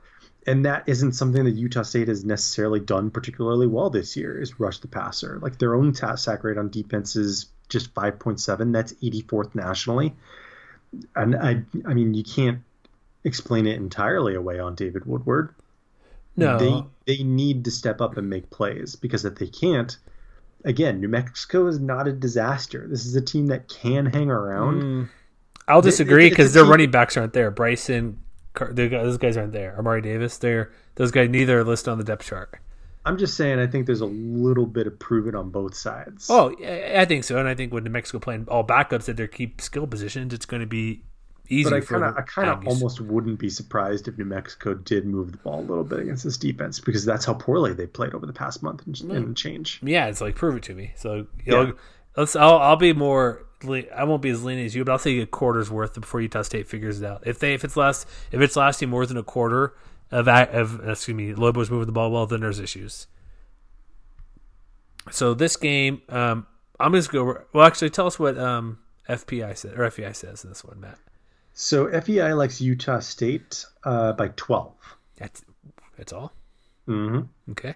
And 0.47 0.65
that 0.65 0.85
isn't 0.87 1.13
something 1.13 1.45
that 1.45 1.51
Utah 1.51 1.83
State 1.83 2.09
has 2.09 2.25
necessarily 2.25 2.81
done 2.81 3.11
particularly 3.11 3.67
well 3.67 3.91
this 3.91 4.17
year. 4.17 4.41
Is 4.41 4.59
rush 4.59 4.79
the 4.79 4.89
passer. 4.89 5.39
Like 5.43 5.59
their 5.59 5.75
own 5.75 5.95
sack 5.95 6.45
rate 6.45 6.57
on 6.59 6.71
defense 6.71 7.15
is 7.15 7.47
just 7.69 7.95
5.7. 7.95 8.73
That's 8.73 8.95
84th 8.95 9.55
nationally 9.55 10.15
and 11.15 11.37
I, 11.37 11.63
I 11.87 11.95
mean, 11.95 12.15
you 12.15 12.25
can't 12.25 12.61
explain 13.25 13.67
it 13.67 13.77
entirely 13.77 14.35
away 14.35 14.59
on 14.59 14.75
David 14.75 15.05
Woodward. 15.07 15.55
No. 16.37 16.59
They 16.59 17.17
they 17.17 17.23
need 17.23 17.65
to 17.65 17.71
step 17.71 18.01
up 18.01 18.17
and 18.17 18.31
make 18.31 18.51
plays 18.51 18.97
because 18.97 19.25
if 19.25 19.35
they 19.37 19.49
can't, 19.49 19.97
again, 20.65 21.01
New 21.01 21.09
Mexico 21.09 21.67
is 21.67 21.79
not 21.79 22.09
a 22.09 22.13
disaster. 22.13 22.87
This 22.89 23.05
is 23.05 23.15
a 23.17 23.21
team 23.21 23.49
that 23.49 23.69
can 23.69 24.07
hang 24.07 24.31
around. 24.31 24.83
Mm, 24.83 25.09
I'll 25.69 25.83
disagree 25.83 26.31
because 26.31 26.53
their 26.53 26.63
team- 26.63 26.71
running 26.71 26.91
backs 26.91 27.17
aren't 27.17 27.33
there. 27.33 27.51
Bryson, 27.51 28.19
Car- 28.55 28.73
guys- 28.73 28.91
those 28.91 29.19
guys 29.19 29.37
aren't 29.37 29.53
there. 29.53 29.77
Ahmari 29.79 30.03
Davis, 30.03 30.39
they're 30.39 30.71
those 30.97 31.11
guys 31.11 31.29
neither 31.29 31.61
are 31.61 31.65
listed 31.65 31.89
on 31.89 31.99
the 31.99 32.05
depth 32.05 32.27
chart. 32.27 32.59
I'm 33.05 33.17
just 33.17 33.35
saying, 33.35 33.59
I 33.59 33.67
think 33.67 33.87
there's 33.87 34.03
a 34.03 34.07
little 34.07 34.67
bit 34.67 34.87
of 34.87 34.99
proven 34.99 35.35
on 35.35 35.49
both 35.51 35.75
sides. 35.75 36.27
Oh, 36.29 36.55
I 36.63 37.07
think 37.07 37.25
so, 37.25 37.39
and 37.39 37.49
I 37.49 37.55
think 37.55 37.73
with 37.73 37.85
New 37.85 37.91
Mexico 37.91 38.19
playing 38.19 38.47
all 38.49 38.63
backups 38.63 39.09
at 39.09 39.17
their 39.17 39.27
key 39.27 39.55
skill 39.59 39.87
positions, 39.87 40.35
it's 40.35 40.45
going 40.45 40.61
to 40.61 40.67
be 40.67 41.03
easy. 41.49 41.71
but 41.71 41.77
I 41.79 41.81
kind 41.81 42.05
of, 42.05 42.17
I 42.19 42.21
kind 42.23 42.49
of 42.51 42.67
almost 42.69 43.01
wouldn't 43.01 43.39
be 43.39 43.49
surprised 43.49 44.07
if 44.07 44.19
New 44.19 44.27
Mexico 44.27 44.75
did 44.75 45.07
move 45.07 45.33
the 45.33 45.39
ball 45.39 45.61
a 45.61 45.63
little 45.63 45.85
bit 45.85 46.01
against 46.01 46.25
this 46.25 46.37
defense 46.37 46.79
because 46.79 47.07
that's 47.07 47.25
how 47.25 47.33
poorly 47.35 47.73
they 47.73 47.87
played 47.87 48.13
over 48.13 48.27
the 48.27 48.35
past 48.35 48.63
month 48.63 48.87
and, 48.87 48.97
hmm. 48.99 49.11
and 49.13 49.37
change. 49.37 49.81
yeah, 49.83 50.07
it's 50.09 50.21
like 50.21 50.35
prove 50.37 50.57
it 50.57 50.63
to 50.65 50.75
me. 50.75 50.93
So 50.97 51.27
you 51.45 51.53
know, 51.53 51.63
Yeah. 51.69 51.73
Let's. 52.17 52.37
I'll, 52.37 52.59
I'll 52.59 52.77
be 52.77 52.93
more. 52.93 53.47
I 53.95 54.05
won't 54.05 54.23
be 54.23 54.31
as 54.31 54.43
lean 54.43 54.59
as 54.59 54.75
you, 54.75 54.85
but 54.85 54.93
I'll 54.93 54.99
say 54.99 55.19
a 55.21 55.27
quarter's 55.27 55.71
worth 55.71 55.95
before 55.95 56.21
Utah 56.21 56.43
State 56.43 56.67
figures 56.67 57.03
it 57.03 57.07
out. 57.07 57.23
If 57.27 57.39
they 57.39 57.55
if 57.55 57.65
it's 57.65 57.77
last 57.77 58.07
if 58.33 58.41
it's 58.41 58.57
lasting 58.57 58.89
more 58.89 59.05
than 59.05 59.17
a 59.17 59.23
quarter 59.23 59.75
of 60.11 60.29
of 60.29 60.89
excuse 60.89 61.15
me, 61.15 61.35
Lobos 61.35 61.71
moving 61.71 61.87
the 61.87 61.93
ball 61.93 62.11
well, 62.11 62.27
then 62.27 62.41
there's 62.41 62.59
issues. 62.59 63.07
So 65.11 65.35
this 65.35 65.57
game, 65.57 66.03
um, 66.09 66.47
I'm 66.79 66.93
just 66.93 67.11
going 67.11 67.27
to 67.27 67.33
just 67.33 67.43
go. 67.43 67.59
Well, 67.59 67.67
actually, 67.67 67.91
tell 67.91 68.07
us 68.07 68.19
what 68.19 68.39
um, 68.39 68.79
FPI 69.09 69.57
said 69.57 69.79
or 69.79 69.91
FEI 69.91 70.13
says 70.13 70.45
in 70.45 70.51
this 70.51 70.65
one, 70.65 70.81
Matt. 70.81 70.99
So 71.53 71.91
FEI 72.01 72.33
likes 72.33 72.61
Utah 72.61 73.01
State 73.01 73.65
uh, 73.85 74.13
by 74.13 74.29
12. 74.29 74.73
That's 75.17 75.43
that's 75.97 76.13
all. 76.13 76.33
Mm-hmm. 76.89 77.53
Okay. 77.53 77.75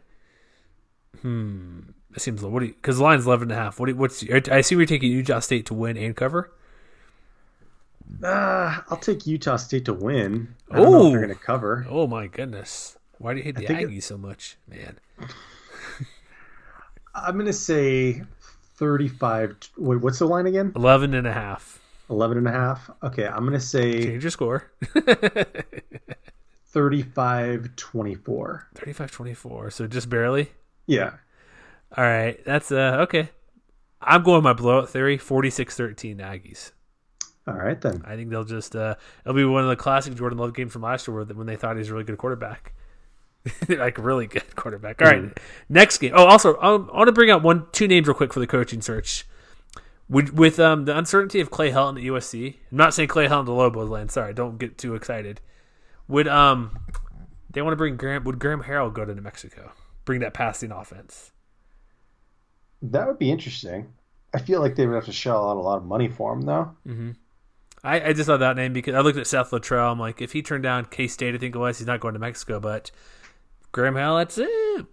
Hmm. 1.21 1.81
That 2.15 2.21
seems 2.21 2.43
low. 2.43 2.49
What 2.49 2.61
do 2.61 2.67
you? 2.67 2.73
Because 2.75 2.99
the 2.99 3.03
line's 3.03 3.27
eleven 3.27 3.51
and 3.51 3.59
a 3.59 3.63
half. 3.63 3.79
What? 3.81 3.87
Do 3.87 3.93
you, 3.93 3.99
what's? 3.99 4.25
I 4.49 4.61
see 4.61 4.77
we're 4.77 4.87
taking 4.87 5.11
Utah 5.11 5.41
State 5.41 5.67
to 5.67 5.75
win 5.75 5.97
and 5.97 6.15
cover. 6.17 6.53
Uh, 8.23 8.79
I'll 8.89 8.99
take 8.99 9.27
Utah 9.27 9.57
State 9.57 9.85
to 9.87 9.93
win. 9.93 10.55
Oh, 10.71 10.77
don't 10.77 10.93
know 10.93 11.07
if 11.07 11.13
they're 11.13 11.21
going 11.27 11.37
to 11.37 11.45
cover. 11.45 11.87
Oh 11.91 12.07
my 12.07 12.29
goodness! 12.29 12.97
Why 13.19 13.33
do 13.33 13.39
you 13.39 13.45
hate 13.45 13.57
the 13.57 13.67
think 13.67 13.81
it- 13.81 13.89
Aggies 13.89 14.05
so 14.05 14.17
much, 14.17 14.57
man? 14.69 14.99
I'm 17.17 17.35
going 17.35 17.47
to 17.47 17.53
say 17.53 18.23
35. 18.77 19.57
Wait, 19.77 20.01
what's 20.01 20.19
the 20.21 20.27
line 20.27 20.47
again? 20.47 20.73
Eleven 20.77 21.15
and 21.15 21.27
a 21.27 21.33
half. 21.33 21.81
11 22.11 22.39
and 22.39 22.47
a 22.49 22.53
half. 22.53 22.91
Okay, 23.03 23.27
I'm 23.27 23.41
going 23.41 23.53
to 23.55 23.61
say 23.61 24.05
Change 24.05 24.23
your 24.23 24.31
score. 24.31 24.71
35 26.67 27.77
24. 27.77 28.69
35-24. 28.75 29.73
So 29.73 29.87
just 29.87 30.11
barely. 30.11 30.51
Yeah. 30.87 31.13
All 31.97 32.05
right. 32.05 32.43
That's 32.45 32.73
uh 32.73 32.99
okay. 33.03 33.31
I'm 34.01 34.23
going 34.23 34.43
my 34.43 34.53
blowout 34.53 34.91
theory. 34.91 35.17
46-13 35.19 36.19
Aggies. 36.19 36.73
All 37.47 37.55
right, 37.55 37.79
then. 37.81 38.03
I 38.07 38.17
think 38.17 38.31
they'll 38.31 38.45
just 38.45 38.75
uh 38.75 38.95
it'll 39.25 39.35
be 39.35 39.45
one 39.45 39.63
of 39.63 39.69
the 39.69 39.77
classic 39.77 40.15
Jordan 40.15 40.39
Love 40.39 40.55
games 40.55 40.73
from 40.73 40.83
last 40.83 41.07
year 41.07 41.15
where 41.15 41.25
when 41.25 41.47
they 41.47 41.57
thought 41.57 41.77
he 41.77 41.81
was 41.81 41.91
a 41.91 41.93
really 41.93 42.05
good 42.05 42.19
quarterback. 42.19 42.73
like 43.69 43.99
really 43.99 44.27
good 44.27 44.57
quarterback. 44.57 45.03
All 45.03 45.09
right, 45.09 45.39
next 45.69 45.99
game. 45.99 46.13
Oh, 46.15 46.25
also, 46.25 46.57
um, 46.61 46.89
I 46.93 46.97
want 46.97 47.09
to 47.09 47.13
bring 47.13 47.31
out 47.31 47.43
one, 47.43 47.67
two 47.73 47.87
names 47.87 48.07
real 48.07 48.15
quick 48.15 48.33
for 48.33 48.41
the 48.41 48.47
coaching 48.47 48.81
search. 48.81 49.27
With, 50.09 50.35
with 50.35 50.61
um, 50.61 50.85
the 50.85 50.97
uncertainty 50.97 51.41
of 51.41 51.51
Clay 51.51 51.71
Helton 51.71 51.99
at 51.99 52.05
USC, 52.05 52.57
I'm 52.71 52.77
not 52.77 52.93
saying 52.93 53.09
Clay 53.09 53.27
Helton 53.27 53.47
to 53.47 53.53
Lobos 53.53 53.89
land. 53.89 54.11
Sorry, 54.11 54.35
don't 54.35 54.59
get 54.59 54.77
too 54.77 54.95
excited. 54.95 55.41
Would 56.09 56.29
um, 56.29 56.79
they 57.51 57.63
want 57.63 57.73
to 57.73 57.77
bring 57.77 57.97
Graham? 57.97 58.25
Would 58.25 58.39
Graham 58.39 58.63
Harrell 58.63 58.93
go 58.93 59.05
to 59.05 59.15
New 59.15 59.23
Mexico? 59.23 59.73
Bring 60.05 60.21
that 60.21 60.35
passing 60.35 60.71
offense. 60.71 61.33
That 62.91 63.07
would 63.07 63.19
be 63.19 63.31
interesting. 63.31 63.93
I 64.35 64.39
feel 64.39 64.61
like 64.61 64.77
they 64.77 64.87
would 64.87 64.95
have 64.95 65.05
to 65.07 65.13
shell 65.13 65.49
out 65.49 65.57
a 65.57 65.61
lot 65.61 65.79
of 65.79 65.85
money 65.85 66.09
for 66.09 66.33
him, 66.33 66.43
though. 66.43 66.75
I, 67.83 68.09
I 68.09 68.13
just 68.13 68.29
love 68.29 68.41
that 68.41 68.57
name 68.57 68.73
because 68.73 68.95
I 68.95 69.01
looked 69.01 69.19
at 69.19 69.27
Seth 69.27 69.51
Littrell. 69.51 69.93
I'm 69.93 69.99
like, 69.99 70.21
if 70.21 70.33
he 70.33 70.43
turned 70.43 70.63
down 70.63 70.87
K 70.87 71.07
State, 71.07 71.35
I 71.35 71.39
think 71.39 71.55
it 71.55 71.59
was, 71.59 71.79
he's 71.79 71.87
not 71.87 72.01
going 72.01 72.15
to 72.15 72.21
Mexico. 72.21 72.59
But 72.59 72.91
Graham 73.73 73.97
Hall, 73.97 74.17
that's 74.19 74.39
it. 74.39 74.87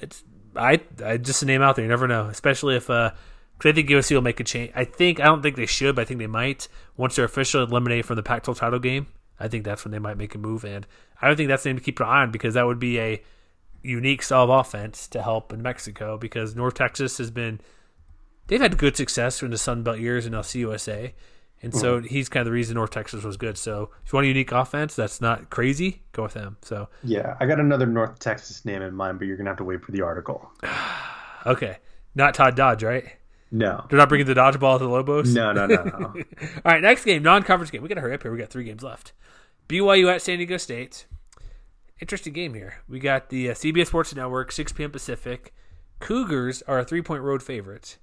It's 0.00 0.24
I 0.56 0.80
I 1.04 1.16
just 1.16 1.42
a 1.42 1.46
name 1.46 1.62
out 1.62 1.76
there. 1.76 1.84
You 1.84 1.88
never 1.90 2.08
know, 2.08 2.26
especially 2.26 2.76
if 2.76 2.90
uh, 2.90 3.12
because 3.56 3.70
I 3.70 3.74
think 3.74 3.88
USC 3.88 4.14
will 4.14 4.22
make 4.22 4.40
a 4.40 4.44
change. 4.44 4.72
I 4.74 4.84
think 4.84 5.20
I 5.20 5.24
don't 5.24 5.42
think 5.42 5.56
they 5.56 5.66
should, 5.66 5.96
but 5.96 6.02
I 6.02 6.04
think 6.04 6.18
they 6.18 6.26
might 6.26 6.68
once 6.96 7.16
they're 7.16 7.24
officially 7.24 7.64
eliminated 7.64 8.06
from 8.06 8.16
the 8.16 8.22
Pac-12 8.22 8.56
title 8.56 8.78
game. 8.78 9.06
I 9.40 9.48
think 9.48 9.64
that's 9.64 9.84
when 9.84 9.92
they 9.92 9.98
might 9.98 10.16
make 10.16 10.34
a 10.34 10.38
move, 10.38 10.64
and 10.64 10.86
I 11.20 11.28
don't 11.28 11.36
think 11.36 11.48
that's 11.48 11.62
the 11.62 11.68
name 11.68 11.78
to 11.78 11.84
keep 11.84 12.00
an 12.00 12.06
eye 12.06 12.22
on 12.22 12.30
because 12.30 12.54
that 12.54 12.66
would 12.66 12.80
be 12.80 12.98
a 12.98 13.22
unique 13.82 14.22
style 14.22 14.44
of 14.44 14.50
offense 14.50 15.06
to 15.08 15.22
help 15.22 15.52
in 15.52 15.62
Mexico 15.62 16.18
because 16.18 16.56
North 16.56 16.74
Texas 16.74 17.18
has 17.18 17.30
been 17.30 17.60
they've 18.46 18.60
had 18.60 18.76
good 18.78 18.96
success 18.96 19.42
in 19.42 19.50
the 19.50 19.58
Sun 19.58 19.82
Belt 19.82 19.98
years 19.98 20.26
in 20.26 20.32
LCUSA. 20.32 21.12
And 21.60 21.74
so 21.74 21.98
mm-hmm. 21.98 22.06
he's 22.06 22.28
kind 22.28 22.42
of 22.42 22.46
the 22.46 22.52
reason 22.52 22.74
North 22.76 22.90
Texas 22.90 23.24
was 23.24 23.36
good. 23.36 23.58
So 23.58 23.90
if 24.04 24.12
you 24.12 24.16
want 24.16 24.26
a 24.26 24.28
unique 24.28 24.52
offense 24.52 24.94
that's 24.94 25.20
not 25.20 25.50
crazy, 25.50 26.02
go 26.12 26.22
with 26.24 26.34
him. 26.34 26.56
So 26.62 26.88
Yeah, 27.02 27.36
I 27.40 27.46
got 27.46 27.58
another 27.58 27.86
North 27.86 28.18
Texas 28.20 28.64
name 28.64 28.82
in 28.82 28.94
mind, 28.94 29.18
but 29.18 29.26
you're 29.26 29.36
gonna 29.36 29.50
have 29.50 29.58
to 29.58 29.64
wait 29.64 29.84
for 29.84 29.92
the 29.92 30.02
article. 30.02 30.50
okay, 31.46 31.78
not 32.14 32.34
Todd 32.34 32.54
Dodge, 32.54 32.84
right? 32.84 33.04
No, 33.50 33.84
They're 33.88 33.98
not 33.98 34.10
bringing 34.10 34.26
the 34.26 34.34
dodgeball 34.34 34.78
to 34.78 34.84
the 34.84 34.90
Lobos. 34.90 35.32
no, 35.34 35.52
no, 35.52 35.66
no, 35.66 35.82
no. 35.84 36.06
All 36.12 36.62
right, 36.66 36.82
next 36.82 37.04
game, 37.04 37.22
non-conference 37.22 37.70
game. 37.70 37.82
We 37.82 37.88
got 37.88 37.94
to 37.94 38.02
hurry 38.02 38.12
up 38.12 38.22
here. 38.22 38.30
We 38.30 38.36
got 38.36 38.50
three 38.50 38.64
games 38.64 38.82
left. 38.82 39.14
BYU 39.68 40.12
at 40.12 40.20
San 40.20 40.36
Diego 40.36 40.58
State. 40.58 41.06
Interesting 42.00 42.32
game 42.32 42.54
here. 42.54 42.76
We 42.88 43.00
got 43.00 43.28
the 43.28 43.50
uh, 43.50 43.54
CBS 43.54 43.88
Sports 43.88 44.14
Network, 44.14 44.52
6 44.52 44.72
p.m. 44.72 44.90
Pacific. 44.90 45.52
Cougars 46.00 46.62
are 46.62 46.78
a 46.78 46.84
three-point 46.84 47.22
road 47.22 47.42
favorite, 47.42 47.98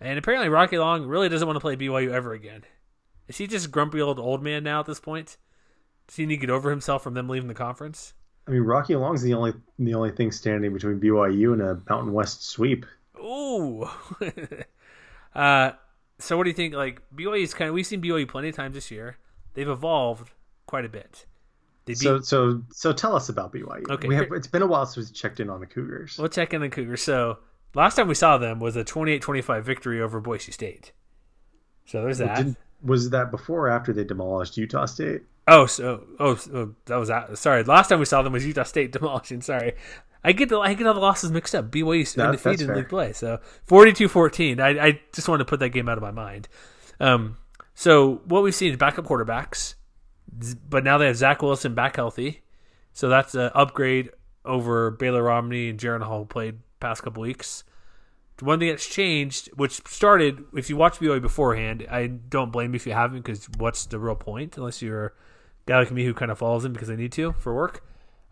and 0.00 0.18
apparently 0.18 0.50
Rocky 0.50 0.76
Long 0.76 1.06
really 1.06 1.30
doesn't 1.30 1.46
want 1.46 1.56
to 1.56 1.60
play 1.60 1.76
BYU 1.76 2.12
ever 2.12 2.34
again. 2.34 2.64
Is 3.28 3.38
he 3.38 3.46
just 3.46 3.66
a 3.66 3.70
grumpy 3.70 4.00
old 4.02 4.18
old 4.18 4.42
man 4.42 4.64
now 4.64 4.80
at 4.80 4.86
this 4.86 5.00
point? 5.00 5.38
Does 6.06 6.16
he 6.16 6.26
need 6.26 6.36
to 6.36 6.40
get 6.40 6.50
over 6.50 6.68
himself 6.68 7.02
from 7.02 7.14
them 7.14 7.28
leaving 7.28 7.48
the 7.48 7.54
conference? 7.54 8.12
I 8.46 8.50
mean, 8.50 8.62
Rocky 8.62 8.96
Long's 8.96 9.22
the 9.22 9.34
only 9.34 9.54
the 9.78 9.94
only 9.94 10.10
thing 10.10 10.30
standing 10.32 10.72
between 10.72 11.00
BYU 11.00 11.52
and 11.52 11.62
a 11.62 11.80
Mountain 11.88 12.12
West 12.12 12.44
sweep. 12.44 12.84
Ooh. 13.18 13.88
uh, 15.34 15.72
so 16.18 16.36
what 16.36 16.44
do 16.44 16.50
you 16.50 16.56
think? 16.56 16.74
Like 16.74 17.00
BYU's 17.14 17.54
kind 17.54 17.68
of 17.68 17.74
we've 17.74 17.86
seen 17.86 18.02
BYU 18.02 18.28
plenty 18.28 18.48
of 18.48 18.56
times 18.56 18.74
this 18.74 18.90
year. 18.90 19.16
They've 19.54 19.68
evolved 19.68 20.32
quite 20.66 20.84
a 20.84 20.88
bit. 20.88 21.24
Beat, 21.84 21.98
So, 21.98 22.20
so, 22.20 22.62
so 22.70 22.92
tell 22.92 23.16
us 23.16 23.28
about 23.28 23.52
BYU. 23.52 23.90
Okay, 23.90 24.08
we 24.08 24.14
have, 24.14 24.28
it's 24.32 24.46
been 24.46 24.62
a 24.62 24.66
while 24.66 24.86
since 24.86 25.08
we 25.08 25.14
checked 25.14 25.40
in 25.40 25.50
on 25.50 25.60
the 25.60 25.66
Cougars. 25.66 26.16
we'll 26.18 26.28
check 26.28 26.54
in 26.54 26.60
the 26.60 26.68
Cougars. 26.68 27.02
So 27.02 27.38
last 27.74 27.96
time 27.96 28.08
we 28.08 28.14
saw 28.14 28.38
them 28.38 28.60
was 28.60 28.76
a 28.76 28.84
28-25 28.84 29.62
victory 29.62 30.00
over 30.00 30.20
Boise 30.20 30.52
State. 30.52 30.92
So 31.86 32.02
there's 32.02 32.18
that. 32.18 32.36
Did, 32.36 32.56
was 32.82 33.10
that 33.10 33.30
before 33.30 33.66
or 33.66 33.70
after 33.70 33.92
they 33.92 34.04
demolished 34.04 34.56
Utah 34.56 34.86
State? 34.86 35.22
Oh, 35.48 35.66
so 35.66 36.04
oh, 36.20 36.36
so 36.36 36.74
that 36.86 36.96
was 36.96 37.08
that. 37.08 37.36
Sorry, 37.36 37.64
last 37.64 37.88
time 37.88 37.98
we 37.98 38.04
saw 38.04 38.22
them 38.22 38.32
was 38.32 38.46
Utah 38.46 38.62
State 38.62 38.92
demolishing. 38.98 39.40
Sorry, 39.42 39.72
I 40.22 40.30
get 40.32 40.48
the 40.48 40.58
I 40.60 40.74
get 40.74 40.86
all 40.86 40.94
the 40.94 41.00
losses 41.00 41.32
mixed 41.32 41.54
up. 41.54 41.70
BYU 41.72 42.14
That- 42.14 42.26
undefeated 42.26 42.68
in 42.70 42.76
league 42.76 42.88
play, 42.88 43.12
so 43.12 43.40
42-14. 43.68 44.60
I 44.60 44.86
I 44.86 45.00
just 45.12 45.28
wanted 45.28 45.44
to 45.44 45.48
put 45.48 45.58
that 45.60 45.70
game 45.70 45.88
out 45.88 45.98
of 45.98 46.02
my 46.02 46.12
mind. 46.12 46.46
Um, 47.00 47.38
so 47.74 48.20
what 48.26 48.44
we've 48.44 48.54
seen 48.54 48.70
is 48.70 48.76
backup 48.76 49.04
quarterbacks, 49.04 49.74
but 50.68 50.84
now 50.84 50.98
they 50.98 51.06
have 51.06 51.16
Zach 51.16 51.42
Wilson 51.42 51.74
back 51.74 51.96
healthy, 51.96 52.42
so 52.92 53.08
that's 53.08 53.34
an 53.34 53.50
upgrade 53.54 54.10
over 54.44 54.90
Baylor 54.90 55.22
Romney 55.22 55.68
and 55.68 55.78
Jaron 55.78 56.02
Hall 56.02 56.24
played 56.24 56.58
past 56.80 57.02
couple 57.02 57.22
weeks. 57.22 57.64
One 58.40 58.58
thing 58.58 58.70
that's 58.70 58.88
changed, 58.88 59.50
which 59.54 59.86
started 59.86 60.44
if 60.52 60.68
you 60.68 60.76
watch 60.76 60.98
BYU 60.98 61.22
beforehand, 61.22 61.86
I 61.88 62.08
don't 62.08 62.50
blame 62.50 62.72
you 62.72 62.76
if 62.76 62.86
you 62.86 62.92
haven't, 62.92 63.20
because 63.20 63.48
what's 63.56 63.86
the 63.86 64.00
real 64.00 64.16
point 64.16 64.56
unless 64.56 64.82
you're 64.82 65.06
a 65.06 65.12
guy 65.66 65.78
like 65.78 65.92
me 65.92 66.04
who 66.04 66.12
kind 66.12 66.30
of 66.30 66.38
follows 66.38 66.64
them 66.64 66.72
because 66.72 66.90
I 66.90 66.96
need 66.96 67.12
to 67.12 67.32
for 67.32 67.54
work. 67.54 67.84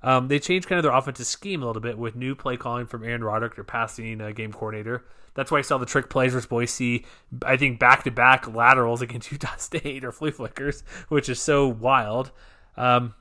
Um, 0.03 0.29
they 0.29 0.39
changed 0.39 0.69
kind 0.69 0.79
of 0.79 0.83
their 0.83 0.93
offensive 0.93 1.27
scheme 1.27 1.63
a 1.63 1.67
little 1.67 1.83
bit 1.83 1.99
with 1.99 2.17
new 2.17 2.35
play 2.35 2.57
calling 2.57 2.87
from 2.87 3.05
Aaron 3.05 3.23
Roderick, 3.23 3.55
their 3.55 3.65
passing 3.65 4.21
uh, 4.21 4.31
game 4.31 4.53
coordinator. 4.53 5.05
That's 5.35 5.51
why 5.51 5.59
I 5.59 5.63
saw 5.63 5.79
the 5.79 5.87
trick 5.87 6.09
plays 6.09 6.33
versus 6.33 6.47
Boise. 6.47 7.05
I 7.45 7.57
think 7.57 7.79
back 7.79 8.05
to 8.05 8.11
back 8.11 8.53
laterals 8.53 9.03
against 9.03 9.31
Utah 9.33 9.57
State 9.57 10.05
or 10.05 10.13
flea 10.13 10.31
flickers, 10.31 10.83
which 11.09 11.29
is 11.29 11.41
so 11.41 11.69
wild. 11.69 12.33
Um, 12.77 13.15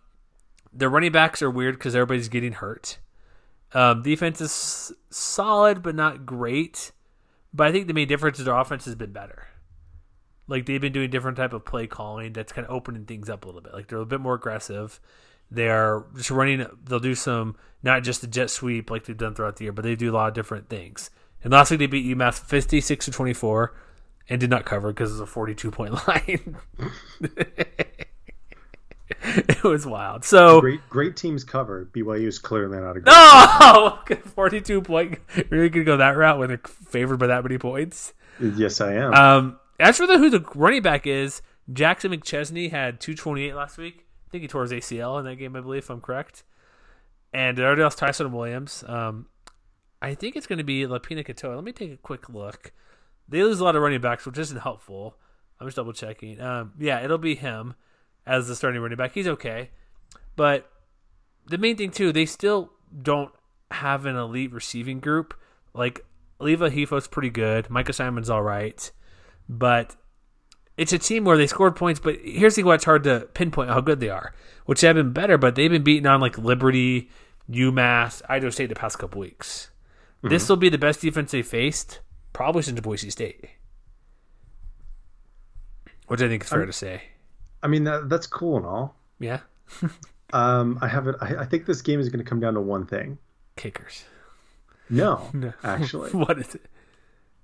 their 0.72 0.90
running 0.90 1.12
backs 1.12 1.42
are 1.42 1.52
weird 1.52 1.76
because 1.76 1.96
everybody's 1.96 2.30
getting 2.30 2.54
hurt. 2.54 2.98
Um, 3.74 4.02
defense 4.02 4.42
is 4.42 4.92
solid 5.10 5.84
but 5.84 5.96
not 5.96 6.26
great. 6.26 6.92
But 7.54 7.68
I 7.68 7.72
think 7.72 7.88
the 7.88 7.94
main 7.94 8.08
difference 8.08 8.40
is 8.40 8.46
their 8.46 8.56
offense 8.56 8.86
has 8.86 8.96
been 8.96 9.12
better. 9.12 9.48
Like 10.48 10.66
they've 10.66 10.82
been 10.82 10.94
doing 10.94 11.10
different 11.10 11.38
type 11.38 11.54
of 11.54 11.66
play 11.66 11.88
calling 11.88 12.34
that's 12.34 12.52
kind 12.52 12.66
of 12.68 12.74
opening 12.74 13.06
things 13.06 13.30
up 13.30 13.44
a 13.44 13.48
little 13.48 13.62
bit. 13.62 13.74
Like 13.74 13.88
they're 13.88 14.00
a 14.00 14.06
bit 14.06 14.22
more 14.22 14.36
aggressive. 14.36 15.00
They're 15.52 16.04
just 16.16 16.32
running. 16.32 16.66
They'll 16.84 17.00
do 17.00 17.16
some 17.16 17.56
not 17.82 18.04
just 18.04 18.22
the 18.22 18.28
jet 18.28 18.50
sweep 18.50 18.92
like 18.92 19.06
they've 19.06 19.18
done 19.18 19.36
throughout 19.36 19.56
the 19.58 19.66
year, 19.66 19.72
but 19.72 19.84
they 19.84 19.96
do 19.96 20.12
a 20.12 20.14
lot 20.14 20.28
of 20.28 20.34
different 20.34 20.70
things. 20.70 21.10
And 21.44 21.54
last 21.54 21.72
week 21.72 21.80
they 21.80 21.88
beat 21.88 22.06
UMass 22.06 22.40
fifty 22.40 22.82
six 22.82 23.06
to 23.06 23.12
twenty 23.12 23.34
four, 23.34 23.76
and 24.30 24.40
did 24.40 24.50
not 24.50 24.66
cover 24.66 24.92
because 24.92 25.12
it's 25.12 25.22
a 25.22 25.26
forty 25.26 25.56
two 25.56 25.72
point 25.72 25.94
line. 26.08 26.58
it 29.24 29.64
was 29.64 29.86
wild. 29.86 30.24
So 30.26 30.62
Great, 30.62 30.82
great 30.90 31.16
teams 31.18 31.44
cover. 31.44 31.90
BYU 31.94 32.28
is 32.28 32.40
clearly 32.40 32.80
not 32.80 32.98
a 32.98 33.00
great. 33.00 33.08
Oh, 33.08 34.00
42 34.36 34.82
point. 34.82 35.20
Really 35.50 35.70
could 35.70 35.86
go 35.86 35.98
that 35.98 36.18
route 36.18 36.40
when 36.40 36.50
they're 36.50 36.62
favored 36.66 37.18
by 37.18 37.28
that 37.28 37.44
many 37.44 37.58
points. 37.58 38.14
Yes, 38.40 38.82
I 38.82 38.94
am. 38.94 39.14
Um, 39.14 39.60
as 39.80 39.98
for 39.98 40.08
the 40.08 40.18
who 40.18 40.30
the 40.30 40.46
running 40.56 40.82
back 40.82 41.06
is, 41.08 41.42
Jackson 41.72 42.12
McChesney 42.12 42.72
had 42.72 43.00
228 43.00 43.54
last 43.54 43.78
week. 43.78 44.06
I 44.30 44.32
think 44.32 44.44
he 44.44 44.48
tore 44.48 44.62
his 44.62 44.72
ACL 44.72 45.18
in 45.18 45.26
that 45.26 45.38
game, 45.38 45.56
I 45.56 45.62
believe, 45.62 45.84
if 45.84 45.90
I'm 45.90 46.02
correct. 46.02 46.44
And 47.34 47.58
everybody 47.58 47.82
else, 47.82 47.96
Tyson 47.96 48.32
Williams. 48.32 48.84
Um, 48.88 49.26
I 50.04 50.14
think 50.14 50.36
it's 50.36 50.46
going 50.46 50.60
to 50.60 50.64
be 50.64 50.86
Lopini 50.86 51.26
Katoa. 51.26 51.56
Let 51.56 51.64
me 51.64 51.72
take 51.72 51.92
a 51.92 51.98
quick 51.98 52.30
look. 52.30 52.72
They 53.28 53.42
lose 53.44 53.60
a 53.60 53.64
lot 53.64 53.76
of 53.76 53.82
running 53.82 54.02
backs, 54.02 54.28
which 54.28 54.38
isn't 54.38 54.60
helpful. 54.60 55.16
I'm 55.60 55.66
just 55.66 55.78
double 55.78 55.94
checking. 55.94 56.40
Um, 56.40 56.74
yeah, 56.80 57.04
it'll 57.04 57.18
be 57.18 57.36
him 57.36 57.74
as 58.26 58.48
the 58.48 58.56
starting 58.56 58.82
running 58.82 58.98
back. 58.98 59.14
He's 59.14 59.28
okay, 59.28 59.72
but 60.36 60.72
the 61.48 61.58
main 61.58 61.76
thing 61.76 61.92
too, 61.92 62.12
they 62.12 62.26
still 62.26 62.72
don't 63.02 63.32
have 63.72 64.06
an 64.06 64.16
elite 64.16 64.54
receiving 64.54 65.00
group. 65.00 65.34
Like 65.74 66.06
Aleva 66.40 66.72
Hifo's 66.72 67.08
pretty 67.08 67.30
good. 67.32 67.70
Micah 67.70 67.94
Simon's 67.94 68.30
all 68.30 68.44
right, 68.44 68.92
but 69.50 69.96
it's 70.80 70.94
a 70.94 70.98
team 71.00 71.26
where 71.26 71.38
they 71.38 71.48
scored 71.48 71.76
points. 71.76 72.00
But 72.00 72.18
here's 72.24 72.54
the 72.56 72.62
thing: 72.62 72.66
why 72.66 72.76
it's 72.76 72.86
hard 72.86 73.04
to 73.04 73.28
pinpoint 73.34 73.70
how 73.70 73.82
good 73.82 74.00
they 74.00 74.10
are. 74.10 74.34
Which 74.66 74.82
have 74.82 74.96
been 74.96 75.14
better, 75.14 75.38
but 75.38 75.56
they've 75.56 75.72
been 75.72 75.84
beaten 75.84 76.06
on 76.08 76.22
like 76.22 76.38
Liberty, 76.38 77.10
UMass, 77.50 78.22
Idaho 78.30 78.50
State 78.50 78.68
the 78.70 78.76
past 78.76 79.00
couple 79.00 79.20
weeks. 79.20 79.72
This 80.22 80.48
will 80.50 80.58
be 80.58 80.70
the 80.70 80.78
best 80.78 81.02
defense 81.02 81.32
they 81.32 81.42
faced 81.42 82.00
probably 82.34 82.62
since 82.62 82.80
Boise 82.82 83.10
State, 83.10 83.50
which 86.08 86.22
I 86.22 86.28
think 86.28 86.44
is 86.44 86.50
fair 86.50 86.66
to 86.66 86.74
say. 86.74 87.04
I 87.64 87.68
mean, 87.68 87.86
that, 87.86 88.10
that's 88.10 88.28
cool 88.28 88.58
and 88.58 88.66
all. 88.66 88.96
Yeah, 89.20 89.40
Um, 90.34 90.78
I 90.82 90.88
have 90.88 91.08
it. 91.08 91.16
I, 91.22 91.38
I 91.38 91.46
think 91.46 91.66
this 91.66 91.82
game 91.82 92.00
is 92.00 92.10
going 92.10 92.24
to 92.24 92.30
come 92.30 92.40
down 92.40 92.54
to 92.54 92.62
one 92.62 92.86
thing. 92.86 93.18
kickers. 93.56 94.04
No, 94.90 95.30
actually. 95.64 96.12
what 96.14 96.38
is 96.40 96.56
it? 96.56 96.66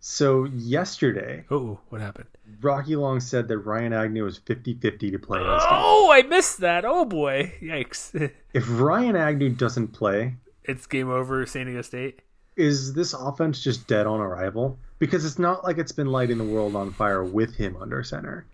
So 0.07 0.43
yesterday, 0.43 1.45
Oh, 1.49 1.79
what 1.89 1.99
happened? 1.99 2.27
Rocky 2.61 2.95
Long 2.95 3.19
said 3.19 3.47
that 3.47 3.57
Ryan 3.57 3.91
Agnew 3.91 4.23
was 4.23 4.37
50-50 4.37 4.99
to 5.13 5.17
play 5.17 5.41
in 5.41 5.47
this 5.47 5.63
game. 5.63 5.71
Oh, 5.73 6.11
I 6.13 6.21
missed 6.21 6.59
that. 6.59 6.85
Oh 6.85 7.05
boy, 7.05 7.53
yikes! 7.59 8.13
If 8.53 8.65
Ryan 8.69 9.15
Agnew 9.15 9.49
doesn't 9.49 9.93
play, 9.93 10.35
it's 10.63 10.85
game 10.85 11.09
over. 11.09 11.43
San 11.47 11.65
Diego 11.65 11.81
State. 11.81 12.21
is 12.55 12.93
this 12.93 13.13
offense 13.15 13.63
just 13.63 13.87
dead 13.87 14.05
on 14.05 14.19
arrival? 14.19 14.77
Because 14.99 15.25
it's 15.25 15.39
not 15.39 15.63
like 15.63 15.79
it's 15.79 15.91
been 15.91 16.11
lighting 16.11 16.37
the 16.37 16.43
world 16.43 16.75
on 16.75 16.93
fire 16.93 17.23
with 17.23 17.55
him 17.55 17.75
under 17.81 18.03
center. 18.03 18.45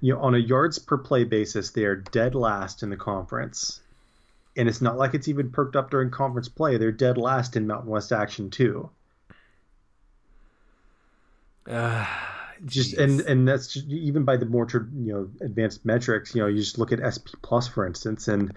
You 0.00 0.14
know, 0.14 0.20
on 0.20 0.36
a 0.36 0.38
yards 0.38 0.78
per 0.78 0.96
play 0.96 1.24
basis, 1.24 1.70
they 1.70 1.86
are 1.86 1.96
dead 1.96 2.36
last 2.36 2.84
in 2.84 2.90
the 2.90 2.96
conference. 2.96 3.80
And 4.56 4.68
it's 4.68 4.80
not 4.80 4.96
like 4.96 5.14
it's 5.14 5.26
even 5.26 5.50
perked 5.50 5.74
up 5.74 5.90
during 5.90 6.10
conference 6.10 6.48
play. 6.48 6.76
They're 6.76 6.92
dead 6.92 7.18
last 7.18 7.56
in 7.56 7.66
Mountain 7.66 7.90
West 7.90 8.12
Action 8.12 8.48
too. 8.48 8.90
Uh, 11.68 12.06
Just 12.64 12.94
jeez. 12.94 12.98
and 12.98 13.20
and 13.22 13.48
that's 13.48 13.68
just, 13.68 13.86
even 13.86 14.24
by 14.24 14.36
the 14.36 14.46
more 14.46 14.66
you 14.72 15.12
know 15.12 15.28
advanced 15.40 15.84
metrics. 15.84 16.34
You 16.34 16.42
know, 16.42 16.48
you 16.48 16.58
just 16.58 16.78
look 16.78 16.92
at 16.92 17.00
SP 17.02 17.36
plus 17.42 17.68
for 17.68 17.86
instance, 17.86 18.28
and 18.28 18.52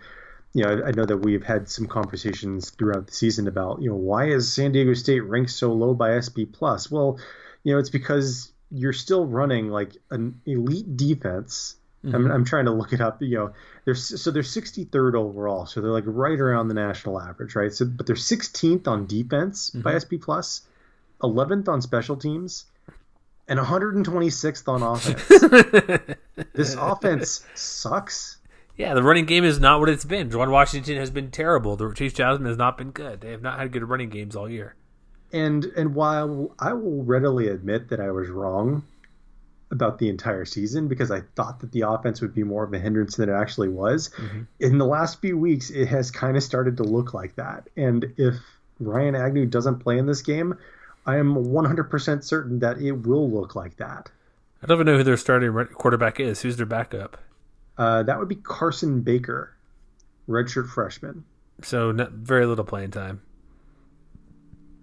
you 0.53 0.63
know 0.63 0.69
I, 0.69 0.89
I 0.89 0.91
know 0.91 1.05
that 1.05 1.17
we've 1.17 1.43
had 1.43 1.69
some 1.69 1.87
conversations 1.87 2.69
throughout 2.71 3.07
the 3.07 3.13
season 3.13 3.47
about 3.47 3.81
you 3.81 3.89
know 3.89 3.95
why 3.95 4.27
is 4.29 4.51
San 4.51 4.71
Diego 4.71 4.93
State 4.93 5.21
ranked 5.21 5.51
so 5.51 5.73
low 5.73 5.93
by 5.93 6.19
SP 6.19 6.47
plus? 6.51 6.91
Well, 6.91 7.19
you 7.63 7.73
know 7.73 7.79
it's 7.79 7.89
because 7.89 8.51
you're 8.69 8.93
still 8.93 9.25
running 9.25 9.69
like 9.69 9.95
an 10.11 10.41
elite 10.45 10.97
defense. 10.97 11.75
I'm, 12.03 12.31
I'm 12.31 12.45
trying 12.45 12.65
to 12.65 12.71
look 12.71 12.93
it 12.93 13.01
up. 13.01 13.21
You 13.21 13.35
know, 13.37 13.53
they're 13.83 13.95
so 13.95 14.31
they're 14.31 14.43
63rd 14.43 15.15
overall, 15.15 15.65
so 15.65 15.81
they're 15.81 15.91
like 15.91 16.05
right 16.05 16.39
around 16.39 16.69
the 16.69 16.73
national 16.73 17.19
average, 17.19 17.53
right? 17.55 17.73
So, 17.73 17.85
but 17.85 18.05
they're 18.05 18.15
16th 18.15 18.87
on 18.87 19.07
defense 19.07 19.71
by 19.71 19.97
SP 19.99 20.15
plus, 20.21 20.61
11th 21.21 21.67
on 21.67 21.81
special 21.81 22.15
teams, 22.15 22.65
and 23.47 23.59
126th 23.59 24.67
on 24.67 24.83
offense. 24.83 26.15
this 26.53 26.75
offense 26.75 27.45
sucks. 27.55 28.37
yeah, 28.75 28.93
the 28.93 29.03
running 29.03 29.25
game 29.25 29.43
is 29.43 29.59
not 29.59 29.79
what 29.79 29.89
it's 29.89 30.05
been. 30.05 30.29
Juwan 30.29 30.51
Washington 30.51 30.97
has 30.97 31.09
been 31.09 31.31
terrible. 31.31 31.75
The 31.75 31.93
Chase 31.93 32.13
Jasmin 32.13 32.47
has 32.47 32.57
not 32.57 32.77
been 32.77 32.91
good. 32.91 33.21
They 33.21 33.31
have 33.31 33.41
not 33.41 33.59
had 33.59 33.71
good 33.71 33.87
running 33.87 34.09
games 34.09 34.35
all 34.35 34.49
year. 34.49 34.75
And 35.33 35.65
and 35.65 35.93
while 35.93 36.55
I 36.59 36.73
will 36.73 37.03
readily 37.03 37.49
admit 37.49 37.89
that 37.89 37.99
I 37.99 38.11
was 38.11 38.29
wrong 38.29 38.83
about 39.71 39.99
the 39.99 40.07
entire 40.07 40.45
season 40.45 40.87
because 40.87 41.11
I 41.11 41.21
thought 41.35 41.59
that 41.59 41.73
the 41.73 41.81
offense 41.81 42.21
would 42.21 42.33
be 42.33 42.43
more 42.43 42.63
of 42.63 42.73
a 42.73 42.79
hindrance 42.79 43.17
than 43.17 43.29
it 43.29 43.33
actually 43.33 43.67
was. 43.67 44.09
Mm-hmm. 44.09 44.43
In 44.61 44.77
the 44.77 44.85
last 44.85 45.19
few 45.19 45.37
weeks, 45.37 45.69
it 45.69 45.87
has 45.87 46.09
kind 46.09 46.37
of 46.37 46.43
started 46.43 46.77
to 46.77 46.83
look 46.83 47.13
like 47.13 47.35
that. 47.35 47.67
And 47.75 48.13
if 48.17 48.35
Ryan 48.79 49.15
Agnew 49.15 49.45
doesn't 49.45 49.79
play 49.79 49.97
in 49.97 50.05
this 50.05 50.21
game, 50.21 50.57
I 51.07 51.15
am 51.17 51.35
100% 51.35 52.23
certain 52.23 52.59
that 52.59 52.79
it 52.79 52.91
will 52.91 53.31
look 53.31 53.55
like 53.55 53.77
that. 53.77 54.11
I 54.61 54.67
don't 54.67 54.77
even 54.77 54.87
know 54.87 54.97
who 54.97 55.03
their 55.03 55.15
starting 55.15 55.53
quarterback 55.73 56.19
is. 56.19 56.41
Who's 56.41 56.57
their 56.57 56.65
backup? 56.65 57.17
Uh, 57.77 58.03
that 58.03 58.19
would 58.19 58.27
be 58.27 58.35
Carson 58.35 59.01
Baker, 59.01 59.55
redshirt 60.27 60.67
freshman. 60.67 61.23
So 61.61 61.91
not, 61.91 62.11
very 62.11 62.45
little 62.45 62.65
playing 62.65 62.91
time. 62.91 63.21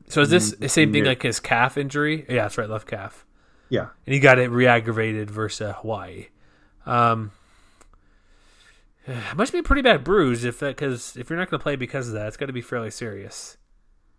So 0.09 0.23
is 0.23 0.31
this 0.31 0.53
the 0.53 0.69
same 0.69 0.93
thing 0.93 1.05
like 1.05 1.23
his 1.23 1.41
calf 1.41 1.77
injury? 1.77 2.25
Yeah, 2.29 2.43
that's 2.43 2.57
right, 2.59 2.69
left 2.69 2.87
calf. 2.87 3.25
Yeah, 3.69 3.89
and 4.07 4.15
he 4.15 4.21
got 4.21 4.39
it 4.39 4.51
re-aggravated 4.51 5.31
versus 5.31 5.75
Hawaii. 5.79 6.29
Um, 6.87 7.33
it 9.07 9.37
must 9.37 9.53
be 9.53 9.59
a 9.59 9.63
pretty 9.63 9.83
bad 9.83 10.05
bruise 10.05 10.45
if 10.45 10.59
that 10.61 10.77
because 10.77 11.17
if 11.17 11.31
you're 11.31 11.39
not 11.39 11.51
going 11.51 11.59
to 11.59 11.63
play 11.63 11.77
because 11.77 12.09
of 12.09 12.15
that, 12.15 12.29
it's 12.29 12.37
got 12.37 12.47
to 12.47 12.53
be 12.53 12.61
fairly 12.61 12.91
serious. 12.91 13.57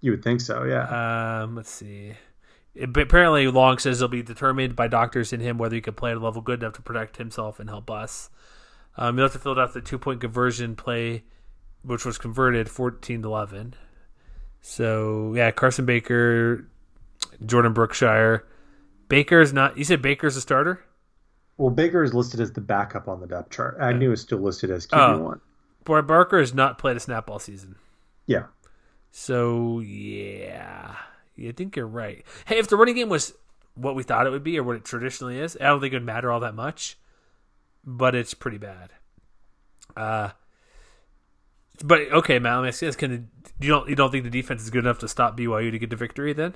You 0.05 0.11
would 0.11 0.23
think 0.23 0.39
so, 0.39 0.65
yeah. 0.65 1.41
Um, 1.41 1.55
let's 1.55 1.71
see. 1.71 2.13
It, 2.75 2.95
apparently, 2.95 3.47
Long 3.47 3.79
says 3.79 3.99
it'll 3.99 4.07
be 4.07 4.21
determined 4.21 4.75
by 4.75 4.87
doctors 4.87 5.33
in 5.33 5.39
him 5.39 5.57
whether 5.57 5.73
he 5.73 5.81
can 5.81 5.95
play 5.95 6.11
at 6.11 6.17
a 6.17 6.19
level 6.19 6.43
good 6.43 6.61
enough 6.61 6.73
to 6.73 6.83
protect 6.83 7.17
himself 7.17 7.59
and 7.59 7.67
help 7.67 7.89
us. 7.89 8.29
Um, 8.97 9.15
he'll 9.15 9.25
have 9.25 9.33
to 9.33 9.39
fill 9.39 9.59
out 9.59 9.73
the 9.73 9.81
two 9.81 9.97
point 9.97 10.21
conversion 10.21 10.75
play, 10.75 11.23
which 11.81 12.05
was 12.05 12.19
converted 12.19 12.69
14 12.69 13.23
to 13.23 13.27
11. 13.27 13.73
So, 14.61 15.33
yeah, 15.35 15.49
Carson 15.49 15.87
Baker, 15.87 16.69
Jordan 17.43 17.73
Brookshire. 17.73 18.45
Baker 19.07 19.41
is 19.41 19.53
not. 19.53 19.75
You 19.75 19.85
said 19.85 20.03
Baker's 20.03 20.37
a 20.37 20.41
starter? 20.41 20.85
Well, 21.57 21.71
Baker 21.71 22.03
is 22.03 22.13
listed 22.13 22.39
as 22.41 22.51
the 22.51 22.61
backup 22.61 23.07
on 23.07 23.21
the 23.21 23.27
depth 23.27 23.49
chart. 23.49 23.77
I 23.81 23.89
knew 23.89 23.95
Agnew 23.95 24.11
is 24.11 24.21
still 24.21 24.37
listed 24.37 24.69
as 24.69 24.85
QB1. 24.85 25.39
Boy, 25.83 26.01
Barker 26.03 26.37
has 26.37 26.53
not 26.53 26.77
played 26.77 26.95
a 26.95 26.99
snap 26.99 27.27
all 27.27 27.39
season. 27.39 27.77
Yeah. 28.27 28.43
So, 29.18 29.80
yeah. 29.80 30.95
I 31.38 31.51
think 31.51 31.76
you're 31.76 31.88
right. 31.88 32.26
Hey, 32.45 32.57
if 32.57 32.68
the 32.68 32.78
running 32.78 32.95
game 32.95 33.09
was 33.09 33.34
what 33.76 33.95
we 33.95 34.03
thought 34.03 34.28
it 34.28 34.32
would 34.32 34.43
be 34.43 34.57
or 34.57 34.63
what 34.63 34.76
it 34.76 34.86
traditionally 34.86 35.39
is, 35.39 35.57
I 35.59 35.66
don't 35.66 35.82
think 35.82 35.93
it 35.93 35.97
would 35.97 36.05
matter 36.05 36.32
all 36.32 36.39
that 36.41 36.55
much 36.55 36.97
but 37.86 38.16
it's 38.16 38.34
pretty 38.34 38.57
bad. 38.57 38.89
Uh, 39.95 40.30
but 41.84 42.11
okay, 42.11 42.39
Matt. 42.39 42.55
Let 42.55 42.61
me 42.63 42.68
ask 42.70 42.82
you 42.82 42.88
this: 42.88 42.95
Can 42.95 43.30
you 43.59 43.70
don't 43.70 43.88
you 43.89 43.95
don't 43.95 44.11
think 44.11 44.24
the 44.24 44.30
defense 44.30 44.63
is 44.63 44.70
good 44.70 44.84
enough 44.84 44.99
to 44.99 45.07
stop 45.07 45.38
BYU 45.38 45.72
to 45.72 45.80
get 45.80 45.89
the 45.89 45.95
victory? 45.95 46.34
Then, 46.34 46.55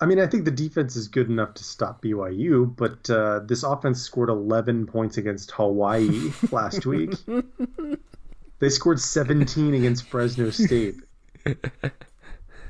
I 0.00 0.06
mean, 0.06 0.20
I 0.20 0.26
think 0.26 0.44
the 0.44 0.50
defense 0.50 0.94
is 0.94 1.08
good 1.08 1.28
enough 1.28 1.54
to 1.54 1.64
stop 1.64 2.02
BYU, 2.02 2.74
but 2.74 3.10
uh, 3.10 3.40
this 3.40 3.62
offense 3.62 4.00
scored 4.00 4.28
11 4.28 4.86
points 4.86 5.16
against 5.16 5.50
Hawaii 5.52 6.30
last 6.50 6.86
week. 6.86 7.14
They 8.58 8.68
scored 8.70 9.00
17 9.00 9.74
against 9.74 10.08
Fresno 10.08 10.50
State. 10.50 10.96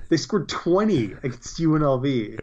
They 0.09 0.16
scored 0.16 0.49
20 0.49 1.12
against 1.22 1.59
UNLV. 1.59 2.41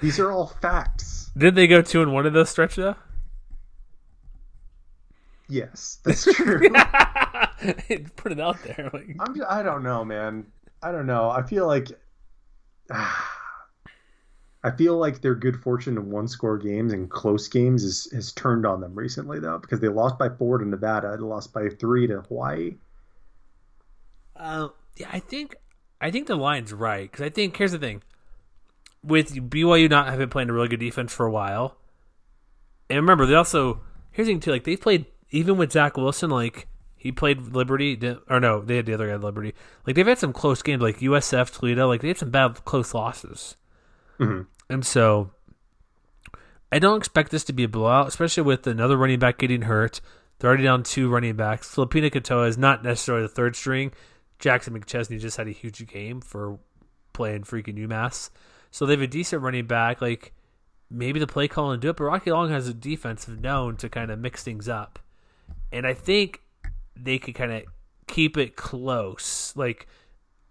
These 0.00 0.18
are 0.18 0.30
all 0.30 0.46
facts. 0.46 1.30
Did 1.36 1.54
they 1.54 1.66
go 1.66 1.82
two 1.82 2.02
and 2.02 2.12
one 2.12 2.26
of 2.26 2.32
those 2.32 2.50
stretch 2.50 2.76
though? 2.76 2.96
Yes, 5.48 5.98
that's 6.04 6.24
true. 6.34 6.60
Put 8.16 8.32
it 8.32 8.40
out 8.40 8.62
there. 8.64 8.90
Like... 8.92 9.16
I'm. 9.18 9.42
I 9.48 9.62
don't 9.62 9.82
know, 9.82 10.04
man. 10.04 10.46
I 10.82 10.92
don't 10.92 11.06
know. 11.06 11.30
I 11.30 11.42
feel 11.42 11.66
like. 11.66 11.88
Ah, 12.90 13.37
I 14.64 14.72
feel 14.72 14.98
like 14.98 15.20
their 15.20 15.34
good 15.34 15.56
fortune 15.62 15.96
in 15.96 16.10
one 16.10 16.26
score 16.26 16.58
games 16.58 16.92
and 16.92 17.08
close 17.08 17.46
games 17.48 17.84
is, 17.84 18.10
has 18.12 18.32
turned 18.32 18.66
on 18.66 18.80
them 18.80 18.94
recently, 18.94 19.38
though, 19.38 19.58
because 19.58 19.78
they 19.78 19.88
lost 19.88 20.18
by 20.18 20.28
four 20.28 20.58
to 20.58 20.64
Nevada, 20.64 21.16
they 21.16 21.22
lost 21.22 21.52
by 21.52 21.68
three 21.68 22.06
to 22.08 22.22
Hawaii. 22.22 22.74
Uh, 24.34 24.68
yeah, 24.96 25.08
I 25.12 25.20
think 25.20 25.56
I 26.00 26.10
think 26.10 26.26
the 26.26 26.36
line's 26.36 26.72
right 26.72 27.10
because 27.10 27.24
I 27.24 27.28
think 27.28 27.56
here's 27.56 27.72
the 27.72 27.78
thing: 27.78 28.02
with 29.02 29.34
BYU 29.34 29.88
not 29.88 30.08
having 30.08 30.28
played 30.28 30.48
a 30.48 30.52
really 30.52 30.68
good 30.68 30.80
defense 30.80 31.12
for 31.12 31.26
a 31.26 31.30
while, 31.30 31.76
and 32.88 32.96
remember 32.96 33.26
they 33.26 33.34
also 33.34 33.80
here's 34.10 34.26
the 34.26 34.34
thing 34.34 34.40
too, 34.40 34.50
like 34.52 34.64
they 34.64 34.76
played 34.76 35.06
even 35.30 35.56
with 35.56 35.72
Zach 35.72 35.96
Wilson, 35.96 36.30
like 36.30 36.68
he 36.96 37.12
played 37.12 37.52
Liberty, 37.54 37.98
or 38.28 38.40
no, 38.40 38.60
they 38.60 38.76
had 38.76 38.86
the 38.86 38.94
other 38.94 39.08
guy 39.08 39.16
Liberty. 39.16 39.54
Like 39.86 39.96
they've 39.96 40.06
had 40.06 40.18
some 40.18 40.32
close 40.32 40.62
games, 40.62 40.82
like 40.82 40.98
USF 40.98 41.56
Toledo, 41.56 41.86
like 41.86 42.00
they 42.00 42.08
had 42.08 42.18
some 42.18 42.30
bad 42.30 42.64
close 42.64 42.94
losses, 42.94 43.56
mm-hmm. 44.18 44.42
and 44.70 44.84
so 44.84 45.30
I 46.70 46.78
don't 46.78 46.98
expect 46.98 47.30
this 47.30 47.44
to 47.44 47.52
be 47.52 47.64
a 47.64 47.68
blowout, 47.68 48.08
especially 48.08 48.42
with 48.42 48.66
another 48.66 48.96
running 48.96 49.18
back 49.18 49.38
getting 49.38 49.62
hurt. 49.62 50.00
They're 50.38 50.48
already 50.48 50.64
down 50.64 50.82
two 50.82 51.08
running 51.08 51.36
backs. 51.36 51.74
Lopini 51.76 52.10
Katoa 52.10 52.48
is 52.48 52.58
not 52.58 52.84
necessarily 52.84 53.22
the 53.22 53.28
third 53.28 53.56
string. 53.56 53.92
Jackson 54.38 54.78
McChesney 54.78 55.18
just 55.18 55.36
had 55.36 55.48
a 55.48 55.52
huge 55.52 55.84
game 55.86 56.20
for 56.20 56.58
playing 57.12 57.42
freaking 57.42 57.76
UMass. 57.76 58.30
So 58.70 58.86
they 58.86 58.92
have 58.92 59.02
a 59.02 59.06
decent 59.06 59.42
running 59.42 59.66
back. 59.66 60.00
Like 60.00 60.32
maybe 60.90 61.20
the 61.20 61.26
play 61.26 61.48
call 61.48 61.72
and 61.72 61.80
do 61.82 61.90
it, 61.90 61.96
but 61.96 62.04
Rocky 62.04 62.30
Long 62.30 62.50
has 62.50 62.68
a 62.68 62.74
defensive 62.74 63.40
known 63.40 63.76
to 63.76 63.88
kind 63.88 64.10
of 64.10 64.18
mix 64.18 64.42
things 64.42 64.68
up, 64.68 64.98
and 65.72 65.86
I 65.86 65.94
think 65.94 66.40
they 66.96 67.18
could 67.18 67.34
kind 67.34 67.52
of 67.52 67.62
keep 68.06 68.36
it 68.36 68.56
close. 68.56 69.52
Like 69.56 69.86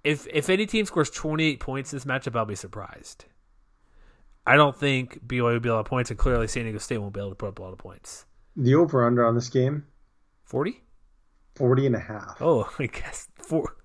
if 0.03 0.27
if 0.31 0.49
any 0.49 0.65
team 0.65 0.85
scores 0.85 1.09
28 1.09 1.59
points 1.59 1.93
in 1.93 1.97
this 1.97 2.05
matchup, 2.05 2.35
I'll 2.35 2.45
be 2.45 2.55
surprised. 2.55 3.25
I 4.47 4.55
don't 4.55 4.75
think 4.75 5.27
BYU 5.27 5.41
will 5.41 5.59
be 5.59 5.69
a 5.69 5.73
lot 5.73 5.81
of 5.81 5.85
points, 5.85 6.09
and 6.09 6.17
clearly 6.17 6.47
San 6.47 6.63
Diego 6.63 6.79
State 6.79 6.99
won't 6.99 7.13
be 7.13 7.19
able 7.19 7.31
to 7.31 7.35
put 7.35 7.49
up 7.49 7.59
a 7.59 7.61
lot 7.61 7.73
of 7.73 7.79
points. 7.79 8.25
The 8.55 8.75
over 8.75 9.05
under 9.05 9.25
on 9.25 9.35
this 9.35 9.49
game 9.49 9.85
40? 10.45 10.81
40 11.55 11.85
and 11.87 11.95
a 11.95 11.99
half. 11.99 12.37
Oh, 12.41 12.69
I 12.79 12.85
guess 12.85 13.27
four. 13.35 13.75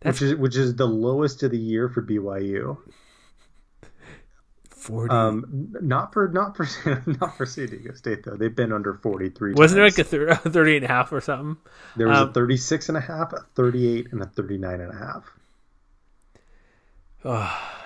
That's, 0.00 0.20
which 0.20 0.30
is 0.30 0.34
which 0.36 0.56
is 0.56 0.76
the 0.76 0.86
lowest 0.86 1.42
of 1.42 1.50
the 1.50 1.58
year 1.58 1.88
for 1.88 2.02
BYU. 2.02 2.76
Forty. 4.68 5.10
Um, 5.10 5.72
not 5.80 6.12
for 6.12 6.28
not 6.28 6.56
for 6.56 6.66
not 7.06 7.38
for 7.38 7.46
San 7.46 7.68
Diego 7.68 7.94
State 7.94 8.22
though. 8.22 8.36
They've 8.36 8.54
been 8.54 8.70
under 8.70 8.94
forty 8.94 9.30
three. 9.30 9.54
Wasn't 9.54 9.80
times. 9.80 9.96
there 9.96 10.26
like 10.26 10.36
a 10.36 10.50
38 10.50 10.76
and 10.76 10.84
a 10.84 10.88
half 10.88 11.10
or 11.10 11.22
something? 11.22 11.56
There 11.96 12.06
was 12.06 12.18
um, 12.18 12.28
a 12.28 12.32
36 12.34 12.90
and 12.90 12.98
a 12.98 13.00
half, 13.00 13.32
a 13.32 13.40
38, 13.54 14.12
and 14.12 14.20
a 14.20 14.26
39 14.26 14.80
and 14.80 14.92
a 14.92 14.96
half. 14.96 15.24
Oh. 17.24 17.70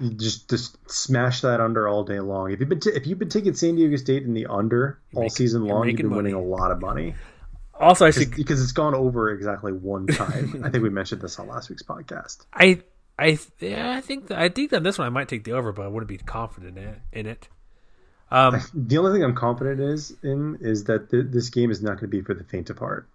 You 0.00 0.10
just 0.10 0.50
just 0.50 0.76
smash 0.90 1.42
that 1.42 1.60
under 1.60 1.88
all 1.88 2.04
day 2.04 2.20
long. 2.20 2.50
If 2.50 2.60
you've 2.60 2.68
been 2.68 2.80
t- 2.80 2.90
if 2.90 3.06
you've 3.06 3.18
been 3.18 3.28
taking 3.28 3.54
San 3.54 3.76
Diego 3.76 3.96
State 3.96 4.24
in 4.24 4.34
the 4.34 4.46
under 4.46 4.98
all 5.14 5.28
season 5.30 5.64
long, 5.66 5.88
you've 5.88 5.96
been 5.96 6.08
money. 6.08 6.16
winning 6.16 6.34
a 6.34 6.40
lot 6.42 6.70
of 6.70 6.80
money. 6.80 7.14
Also, 7.78 8.06
I 8.06 8.10
see 8.10 8.26
because 8.26 8.62
it's 8.62 8.72
gone 8.72 8.94
over 8.94 9.30
exactly 9.30 9.72
one 9.72 10.06
time. 10.08 10.62
I 10.64 10.70
think 10.70 10.82
we 10.82 10.90
mentioned 10.90 11.20
this 11.20 11.38
on 11.38 11.48
last 11.48 11.68
week's 11.70 11.82
podcast. 11.82 12.44
I 12.52 12.82
I 13.18 13.38
yeah, 13.60 13.94
I 13.96 14.00
think 14.00 14.28
that, 14.28 14.38
I 14.38 14.48
think 14.48 14.70
that 14.70 14.82
this 14.82 14.98
one 14.98 15.06
I 15.06 15.10
might 15.10 15.28
take 15.28 15.44
the 15.44 15.52
over, 15.52 15.72
but 15.72 15.82
I 15.82 15.88
wouldn't 15.88 16.08
be 16.08 16.18
confident 16.18 16.78
in 16.78 16.84
it. 16.84 16.98
In 17.12 17.26
it. 17.26 17.48
Um, 18.30 18.60
the 18.72 18.96
only 18.96 19.12
thing 19.12 19.22
I'm 19.22 19.34
confident 19.34 19.78
is 19.80 20.16
in 20.22 20.58
is 20.62 20.84
that 20.84 21.10
th- 21.10 21.26
this 21.28 21.50
game 21.50 21.70
is 21.70 21.82
not 21.82 22.00
going 22.00 22.00
to 22.00 22.08
be 22.08 22.22
for 22.22 22.32
the 22.34 22.44
faint 22.44 22.70
of 22.70 22.78
heart. 22.78 23.06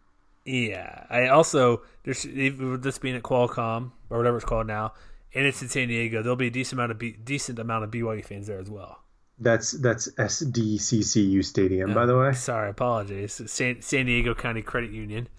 Yeah, 0.45 1.05
I 1.09 1.27
also 1.27 1.81
there's 2.03 2.23
this 2.23 2.99
being 2.99 3.15
at 3.15 3.23
Qualcomm 3.23 3.91
or 4.09 4.17
whatever 4.17 4.37
it's 4.37 4.45
called 4.45 4.67
now, 4.67 4.93
and 5.37 5.45
it's 5.45 5.61
in 5.61 5.69
San 5.69 5.87
Diego. 5.87 6.23
There'll 6.23 6.35
be 6.35 6.47
a 6.47 6.51
decent 6.51 6.79
amount 6.79 6.91
of 6.91 6.97
B, 6.97 7.11
decent 7.11 7.59
amount 7.59 7.83
of 7.83 7.91
BYU 7.91 8.25
fans 8.25 8.47
there 8.47 8.59
as 8.59 8.69
well. 8.69 9.03
That's 9.39 9.71
that's 9.71 10.11
SDCCU 10.13 11.45
Stadium, 11.45 11.93
by 11.93 12.07
the 12.07 12.17
way. 12.17 12.33
Sorry, 12.33 12.71
apologies. 12.71 13.39
San, 13.45 13.81
San 13.83 14.07
Diego 14.07 14.33
County 14.33 14.63
Credit 14.63 14.89
Union. 14.89 15.29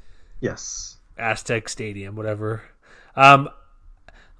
Yes. 0.40 0.98
Aztec 1.18 1.68
Stadium, 1.68 2.14
whatever. 2.14 2.62
Um, 3.16 3.48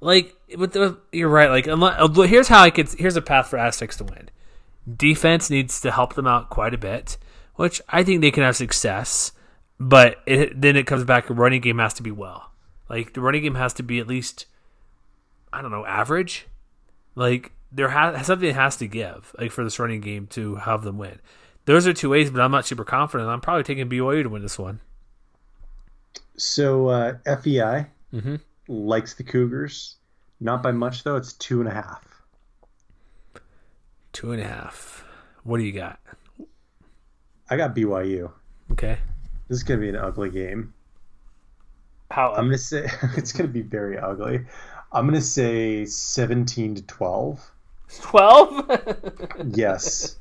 like, 0.01 0.37
with 0.57 0.75
the, 0.75 0.97
you're 1.11 1.29
right. 1.29 1.51
Like, 1.51 1.67
unless, 1.67 1.99
here's 2.31 2.47
how 2.47 2.63
I 2.63 2.71
could. 2.71 2.89
Here's 2.91 3.17
a 3.17 3.23
path 3.23 3.49
for 3.49 3.59
Aztecs 3.59 3.97
to 3.97 4.05
win. 4.05 4.31
Defense 4.97 5.51
needs 5.51 5.81
to 5.81 5.91
help 5.91 6.15
them 6.15 6.29
out 6.29 6.51
quite 6.51 6.73
a 6.73 6.79
bit, 6.79 7.19
which 7.57 7.83
I 7.89 8.05
think 8.05 8.21
they 8.21 8.31
can 8.31 8.45
have 8.45 8.55
success. 8.55 9.33
But 9.81 10.19
it, 10.25 10.61
then 10.61 10.77
it 10.77 10.87
comes 10.87 11.03
back. 11.03 11.29
Running 11.29 11.61
game 11.61 11.79
has 11.79 11.95
to 11.95 12.05
be 12.05 12.13
well. 12.13 12.53
Like 12.89 13.15
the 13.15 13.21
running 13.21 13.43
game 13.43 13.57
has 13.57 13.73
to 13.75 13.83
be 13.83 13.99
at 13.99 14.07
least, 14.07 14.47
I 15.53 15.63
don't 15.63 15.71
know, 15.71 15.87
average. 15.87 16.47
Like 17.15 17.53
there 17.73 17.89
has 17.89 18.27
something 18.27 18.55
has 18.55 18.77
to 18.77 18.87
give 18.87 19.35
like 19.39 19.51
for 19.51 19.65
this 19.65 19.79
running 19.79 20.01
game 20.01 20.27
to 20.29 20.57
have 20.57 20.83
them 20.83 20.99
win. 20.99 21.19
Those 21.65 21.87
are 21.87 21.93
two 21.93 22.11
ways, 22.11 22.31
but 22.31 22.41
I'm 22.41 22.51
not 22.51 22.65
super 22.65 22.85
confident. 22.85 23.29
I'm 23.29 23.41
probably 23.41 23.65
taking 23.65 23.89
BYU 23.89 24.23
to 24.23 24.29
win 24.29 24.43
this 24.43 24.59
one. 24.59 24.81
So 26.37 26.89
uh, 26.89 27.19
FEI 27.25 27.87
mm-hmm. 28.13 28.37
likes 28.69 29.15
the 29.15 29.25
Cougars, 29.25 29.97
not 30.41 30.63
by 30.63 30.73
much 30.73 31.05
though. 31.05 31.17
It's 31.17 31.33
two 31.35 31.61
and 31.61 31.69
a 31.69 31.75
half. 31.75 32.05
Two 34.13 34.33
and 34.33 34.41
a 34.41 34.47
half. 34.47 35.05
What 35.43 35.59
do 35.59 35.65
you 35.65 35.73
got? 35.73 36.01
I 37.51 37.57
got 37.57 37.75
BYU. 37.75 38.31
Okay. 38.73 38.99
This 39.49 39.59
is 39.59 39.63
gonna 39.63 39.81
be 39.81 39.89
an 39.89 39.97
ugly 39.97 40.31
game. 40.31 40.73
How? 42.11 42.33
I'm 42.33 42.47
gonna 42.47 42.59
say 42.59 42.89
it's 43.17 43.33
gonna 43.33 43.49
be 43.49 43.63
very 43.63 43.99
ugly. 43.99 44.41
I'm 44.93 45.07
gonna 45.07 45.21
say 45.21 45.85
17 45.85 46.77
to 46.77 46.83
12 46.83 47.51
12? 48.03 49.51
yes. 49.55 50.17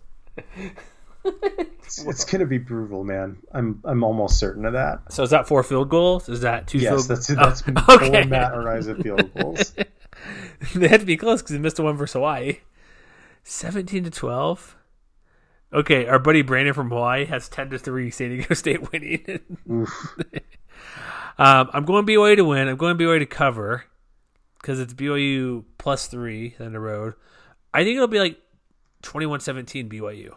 It's, 1.26 2.05
it's 2.05 2.24
going 2.26 2.39
to 2.39 2.45
be 2.45 2.57
brutal, 2.57 3.03
man. 3.03 3.38
I'm 3.51 3.82
I'm 3.84 4.03
almost 4.03 4.39
certain 4.39 4.65
of 4.65 4.74
that. 4.74 5.11
So 5.11 5.24
is 5.24 5.32
that 5.32 5.47
four 5.47 5.63
field 5.63 5.89
goals? 5.89 6.30
Is 6.30 6.41
that 6.41 6.68
two 6.68 6.78
Yes, 6.78 6.93
field 6.93 7.07
that's 7.09 7.28
that's 7.36 7.63
Oh, 7.68 7.95
okay. 7.95 8.07
four 8.09 8.24
Matt 8.26 8.53
Araiza 8.53 9.01
field 9.01 9.34
goals. 9.34 9.74
they 10.76 10.88
had 10.88 11.01
to 11.01 11.05
be 11.05 11.18
close 11.18 11.41
because 11.41 11.53
they 11.53 11.59
missed 11.59 11.76
the 11.78 11.84
one 11.84 11.97
versus 11.97 12.13
Hawaii. 12.13 12.57
17 13.43 14.05
to 14.05 14.09
12. 14.09 14.76
Okay, 15.74 16.07
our 16.07 16.20
buddy 16.20 16.41
Brandon 16.41 16.74
from 16.74 16.89
Hawaii 16.89 17.26
has 17.26 17.49
10 17.49 17.72
to 17.72 17.80
3 17.80 18.09
San 18.11 18.30
Diego 18.30 18.53
State 18.53 18.89
winning. 18.91 19.39
Um, 21.39 21.70
I'm 21.74 21.84
going 21.86 22.05
BYU 22.05 22.38
to 22.38 22.45
win. 22.45 22.68
I'm 22.68 22.78
going 22.78 22.97
BYU 22.97 23.20
to 23.20 23.26
cover 23.26 23.84
because 24.62 24.80
it's 24.80 24.93
BYU 24.93 25.64
plus 25.78 26.08
3 26.08 26.55
on 26.60 26.74
the 26.74 26.80
road. 26.80 27.14
I 27.74 27.84
think 27.84 27.95
it'll 27.95 28.08
be 28.08 28.20
like 28.20 28.39
21 29.03 29.39
17 29.39 29.89
BYU, 29.89 30.34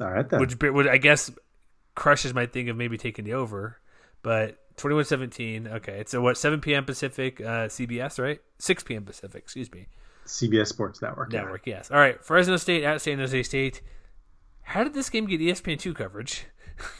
All 0.00 0.10
right 0.10 0.28
then. 0.28 0.40
which, 0.40 0.54
which 0.60 0.86
I 0.86 0.96
guess 0.98 1.30
crushes 1.94 2.34
my 2.34 2.46
thing 2.46 2.68
of 2.68 2.76
maybe 2.76 2.96
taking 2.98 3.24
the 3.24 3.34
over. 3.34 3.78
But 4.22 4.58
21 4.76 5.04
17. 5.04 5.68
Okay, 5.68 6.00
it's 6.00 6.12
a 6.14 6.20
what, 6.20 6.36
7 6.36 6.60
p.m. 6.60 6.84
Pacific, 6.84 7.40
uh, 7.40 7.66
CBS, 7.68 8.22
right? 8.22 8.40
6 8.58 8.82
p.m. 8.82 9.04
Pacific, 9.04 9.42
excuse 9.42 9.70
me. 9.72 9.86
CBS 10.26 10.66
Sports 10.68 11.00
Network. 11.00 11.32
yeah. 11.32 11.42
Network, 11.42 11.66
yes. 11.66 11.90
All 11.90 11.98
right, 11.98 12.22
Fresno 12.24 12.56
State 12.56 12.82
at 12.84 13.00
San 13.00 13.18
Jose 13.18 13.42
State. 13.44 13.80
How 14.62 14.82
did 14.82 14.94
this 14.94 15.08
game 15.10 15.26
get 15.26 15.40
ESPN 15.40 15.78
two 15.78 15.94
coverage? 15.94 16.46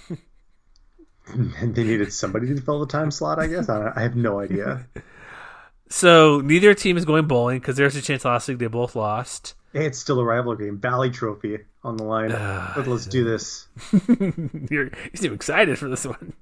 And 1.34 1.74
they 1.74 1.82
needed 1.84 2.12
somebody 2.12 2.46
to 2.54 2.60
fill 2.60 2.80
the 2.80 2.86
time 2.86 3.10
slot. 3.10 3.38
I 3.38 3.46
guess 3.48 3.68
I, 3.68 3.92
I 3.94 4.02
have 4.02 4.16
no 4.16 4.40
idea. 4.40 4.86
So 5.88 6.40
neither 6.40 6.74
team 6.74 6.96
is 6.96 7.04
going 7.04 7.26
bowling 7.28 7.60
because 7.60 7.76
there's 7.76 7.94
a 7.94 8.02
chance 8.02 8.24
last 8.24 8.48
week 8.48 8.58
they 8.58 8.66
both 8.66 8.96
lost. 8.96 9.54
It's 9.72 9.98
still 9.98 10.18
a 10.18 10.24
rival 10.24 10.56
game. 10.56 10.78
Valley 10.78 11.10
Trophy 11.10 11.58
on 11.84 11.96
the 11.96 12.04
line. 12.04 12.32
Ah, 12.34 12.72
But 12.76 12.88
let's 12.88 13.06
do 13.06 13.24
this. 13.24 13.68
You're, 14.68 14.86
you 14.86 15.10
seem 15.14 15.32
excited 15.32 15.78
for 15.78 15.88
this 15.88 16.04
one. 16.04 16.32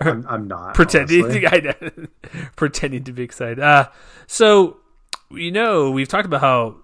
I'm, 0.00 0.24
I'm 0.28 0.48
not 0.48 0.74
pretending, 0.74 1.28
to, 1.28 1.46
I 1.46 1.90
pretending 2.56 3.04
to 3.04 3.12
be 3.12 3.22
excited. 3.22 3.60
Uh, 3.60 3.88
so 4.26 4.78
you 5.30 5.50
know 5.50 5.90
we've 5.90 6.08
talked 6.08 6.26
about 6.26 6.40
how 6.40 6.76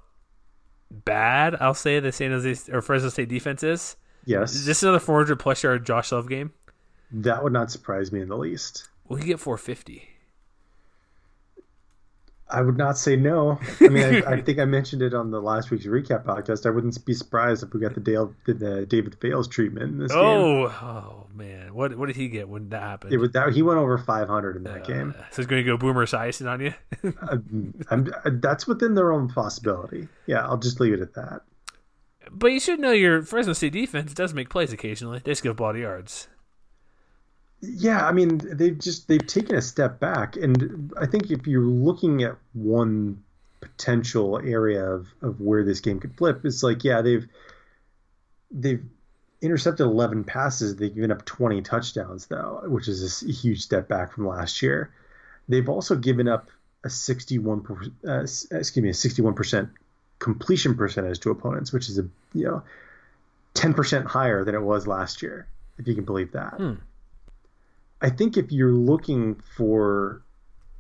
bad 0.91 1.57
I'll 1.61 1.75
say 1.75 2.01
the 2.01 2.11
San 2.11 2.31
Jose 2.31 2.71
or 2.73 2.83
Fresno 2.83 3.09
State 3.11 3.29
defense 3.29 3.63
is. 3.63 3.97
Yes, 4.27 4.55
Is 4.55 4.67
this 4.67 4.83
another 4.83 4.99
400 4.99 5.39
plus 5.39 5.63
yard 5.63 5.87
Josh 5.87 6.13
Love 6.13 6.29
game? 6.29 6.53
That 7.13 7.43
would 7.43 7.53
not 7.53 7.71
surprise 7.71 8.13
me 8.13 8.21
in 8.21 8.29
the 8.29 8.37
least. 8.37 8.89
Will 9.09 9.17
he 9.17 9.27
get 9.27 9.41
450? 9.41 10.09
I 12.53 12.63
would 12.63 12.77
not 12.77 12.99
say 12.99 13.15
no. 13.15 13.61
I 13.81 13.89
mean, 13.89 14.05
I, 14.05 14.33
I 14.33 14.41
think 14.41 14.59
I 14.59 14.65
mentioned 14.65 15.03
it 15.03 15.15
on 15.15 15.31
the 15.31 15.41
last 15.41 15.71
week's 15.71 15.87
recap 15.87 16.25
podcast. 16.25 16.67
I 16.67 16.71
wouldn't 16.71 17.05
be 17.05 17.15
surprised 17.15 17.63
if 17.63 17.73
we 17.73 17.81
got 17.81 17.95
the 17.95 18.01
Dale, 18.01 18.35
the, 18.45 18.55
the 18.55 18.87
David 18.87 19.17
Fales 19.21 19.47
treatment 19.47 19.93
in 19.93 19.99
this 19.99 20.11
game. 20.11 20.21
Oh, 20.21 20.67
oh 20.67 21.27
man, 21.33 21.73
what 21.75 21.97
what 21.97 22.07
did 22.07 22.17
he 22.17 22.29
get 22.29 22.49
when 22.49 22.69
that 22.71 22.83
happened? 22.83 23.13
It 23.13 23.19
was 23.19 23.31
that 23.33 23.53
he 23.53 23.63
went 23.63 23.79
over 23.79 23.97
500 23.99 24.57
in 24.57 24.65
that 24.65 24.85
game. 24.85 25.15
Uh, 25.17 25.23
so 25.31 25.37
he's 25.43 25.47
going 25.47 25.65
to 25.65 25.71
go 25.71 25.77
Boomer 25.77 26.05
Esiason 26.05 26.51
on 26.51 26.61
you. 26.61 26.75
I'm, 27.89 28.13
I'm, 28.25 28.41
that's 28.41 28.67
within 28.67 28.95
their 28.95 29.13
own 29.13 29.29
possibility. 29.29 30.09
Yeah, 30.27 30.45
I'll 30.45 30.59
just 30.59 30.81
leave 30.81 30.95
it 30.95 31.01
at 31.01 31.15
that. 31.15 31.43
but 32.33 32.49
you 32.49 32.59
should 32.59 32.81
know 32.81 32.91
your 32.91 33.23
Fresno 33.23 33.53
State 33.53 33.75
defense 33.75 34.13
does 34.13 34.35
make 34.35 34.49
plays 34.51 34.73
occasionally. 34.73 35.21
They 35.23 35.31
just 35.31 35.45
give 35.45 35.55
ball 35.55 35.77
yards. 35.77 36.27
Yeah, 37.61 38.07
I 38.07 38.13
mean 38.13 38.41
they've 38.43 38.79
just 38.79 39.09
they've 39.09 39.27
taken 39.27 39.57
a 39.57 39.63
step 39.63 40.01
back, 40.01 40.37
and 40.37 40.93
I 40.99 41.07
think 41.07 41.31
if 41.31 41.47
you're 41.47 41.63
looking 41.63 42.23
at 42.23 42.37
one 42.55 43.23
potential 43.61 44.39
area 44.39 44.83
of, 44.83 45.09
of 45.21 45.41
where 45.41 45.63
this 45.63 45.81
game 45.81 46.01
could 46.01 46.17
flip, 46.17 46.45
it's 46.45 46.63
like 46.63 46.85
yeah 46.85 47.03
they've 47.03 47.27
they've 48.51 48.83
intercepted 49.43 49.87
11 49.87 50.25
passes, 50.25 50.77
they've 50.77 50.95
given 50.95 51.11
up 51.11 51.25
20 51.25 51.63
touchdowns 51.63 52.27
though, 52.27 52.63
which 52.65 52.89
is 52.89 53.23
a 53.23 53.31
huge 53.33 53.63
step 53.63 53.89
back 53.89 54.13
from 54.13 54.27
last 54.27 54.63
year. 54.63 54.93
They've 55.49 55.69
also 55.69 55.97
given 55.97 56.29
up 56.29 56.51
a 56.85 56.91
61, 56.91 57.93
uh, 58.07 58.21
excuse 58.21 58.77
me, 58.77 58.89
a 58.89 58.93
61% 58.93 59.71
completion 60.19 60.77
percentage 60.77 61.21
to 61.21 61.31
opponents, 61.31 61.73
which 61.73 61.89
is 61.89 61.99
a 61.99 62.09
you 62.33 62.45
know 62.45 62.63
10 63.55 63.75
percent 63.75 64.07
higher 64.07 64.45
than 64.45 64.55
it 64.55 64.63
was 64.63 64.87
last 64.87 65.23
year, 65.23 65.47
if 65.79 65.89
you 65.89 65.95
can 65.95 66.05
believe 66.05 66.33
that. 66.33 66.55
Hmm. 66.55 66.75
I 68.03 68.11
think 68.11 68.37
if 68.37 68.51
you're 68.51 68.73
looking 68.73 69.37
for 69.57 70.23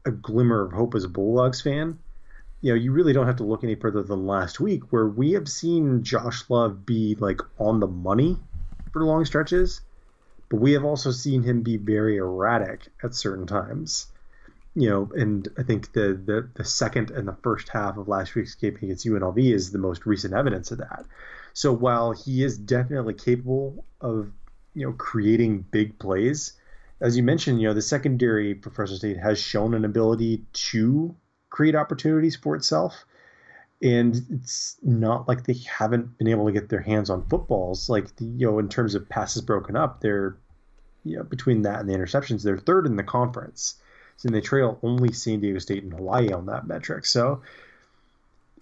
a 0.06 0.10
glimmer 0.10 0.62
of 0.62 0.72
hope 0.72 0.94
as 0.94 1.04
a 1.04 1.08
Bulldogs 1.08 1.60
fan, 1.60 1.98
you 2.62 2.72
know, 2.72 2.76
you 2.76 2.92
really 2.92 3.12
don't 3.12 3.26
have 3.26 3.36
to 3.36 3.44
look 3.44 3.64
any 3.64 3.74
further 3.74 4.02
than 4.02 4.26
last 4.26 4.60
week, 4.60 4.92
where 4.92 5.06
we 5.06 5.32
have 5.32 5.48
seen 5.48 6.02
Josh 6.02 6.48
Love 6.48 6.84
be 6.84 7.16
like 7.18 7.40
on 7.58 7.80
the 7.80 7.86
money 7.86 8.38
for 8.92 9.04
long 9.04 9.24
stretches, 9.24 9.80
but 10.48 10.60
we 10.60 10.72
have 10.72 10.84
also 10.84 11.10
seen 11.10 11.42
him 11.42 11.62
be 11.62 11.76
very 11.76 12.16
erratic 12.16 12.88
at 13.02 13.14
certain 13.14 13.46
times. 13.46 14.06
You 14.74 14.88
know, 14.88 15.10
and 15.14 15.48
I 15.58 15.62
think 15.62 15.92
the 15.92 16.20
the, 16.24 16.48
the 16.54 16.64
second 16.64 17.10
and 17.10 17.26
the 17.26 17.36
first 17.42 17.68
half 17.68 17.96
of 17.96 18.08
last 18.08 18.34
week's 18.34 18.54
game 18.54 18.76
against 18.76 19.06
UNLV 19.06 19.52
is 19.52 19.72
the 19.72 19.78
most 19.78 20.06
recent 20.06 20.32
evidence 20.32 20.70
of 20.70 20.78
that. 20.78 21.04
So 21.52 21.72
while 21.72 22.12
he 22.12 22.44
is 22.44 22.56
definitely 22.56 23.14
capable 23.14 23.84
of, 24.00 24.30
you 24.74 24.86
know, 24.86 24.92
creating 24.92 25.66
big 25.70 25.98
plays, 25.98 26.52
as 27.00 27.16
you 27.16 27.22
mentioned, 27.22 27.60
you 27.60 27.68
know, 27.68 27.74
the 27.74 27.82
secondary 27.82 28.54
Fresno 28.54 28.96
State 28.96 29.16
has 29.18 29.40
shown 29.40 29.74
an 29.74 29.84
ability 29.84 30.42
to 30.52 31.14
create 31.48 31.74
opportunities 31.74 32.36
for 32.36 32.54
itself. 32.54 33.04
And 33.82 34.22
it's 34.30 34.76
not 34.82 35.26
like 35.26 35.44
they 35.44 35.54
haven't 35.54 36.18
been 36.18 36.28
able 36.28 36.46
to 36.46 36.52
get 36.52 36.68
their 36.68 36.80
hands 36.80 37.08
on 37.08 37.26
footballs. 37.28 37.88
Like, 37.88 38.14
the, 38.16 38.26
you 38.26 38.46
know, 38.46 38.58
in 38.58 38.68
terms 38.68 38.94
of 38.94 39.08
passes 39.08 39.40
broken 39.40 39.74
up, 39.74 40.00
they're, 40.00 40.36
you 41.04 41.16
know, 41.16 41.22
between 41.22 41.62
that 41.62 41.80
and 41.80 41.88
the 41.88 41.94
interceptions, 41.94 42.42
they're 42.42 42.58
third 42.58 42.84
in 42.84 42.96
the 42.96 43.02
conference. 43.02 43.76
So 44.18 44.28
they 44.28 44.42
trail 44.42 44.78
only 44.82 45.14
San 45.14 45.40
Diego 45.40 45.58
State 45.58 45.82
and 45.82 45.94
Hawaii 45.94 46.30
on 46.30 46.44
that 46.46 46.66
metric. 46.66 47.06
So 47.06 47.40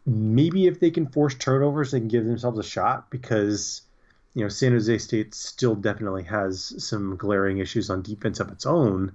maybe 0.06 0.68
if 0.68 0.78
they 0.78 0.92
can 0.92 1.08
force 1.08 1.34
turnovers, 1.34 1.90
they 1.90 1.98
can 1.98 2.06
give 2.06 2.24
themselves 2.24 2.60
a 2.60 2.62
shot 2.62 3.10
because 3.10 3.82
you 4.34 4.42
know, 4.42 4.48
San 4.48 4.72
Jose 4.72 4.98
State 4.98 5.34
still 5.34 5.74
definitely 5.74 6.24
has 6.24 6.74
some 6.82 7.16
glaring 7.16 7.58
issues 7.58 7.90
on 7.90 8.02
defense 8.02 8.40
of 8.40 8.50
its 8.50 8.66
own. 8.66 9.12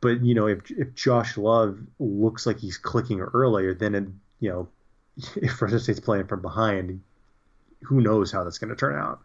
But 0.00 0.22
you 0.22 0.34
know, 0.34 0.46
if 0.46 0.70
if 0.70 0.94
Josh 0.94 1.36
Love 1.36 1.78
looks 1.98 2.46
like 2.46 2.58
he's 2.58 2.76
clicking 2.76 3.20
earlier, 3.20 3.72
then 3.72 3.94
it, 3.94 4.04
you 4.40 4.50
know, 4.50 4.68
if 5.36 5.52
Fresno 5.52 5.78
State's 5.78 6.00
playing 6.00 6.26
from 6.26 6.42
behind, 6.42 7.00
who 7.82 8.00
knows 8.00 8.30
how 8.30 8.44
that's 8.44 8.58
going 8.58 8.70
to 8.70 8.76
turn 8.76 8.98
out? 8.98 9.20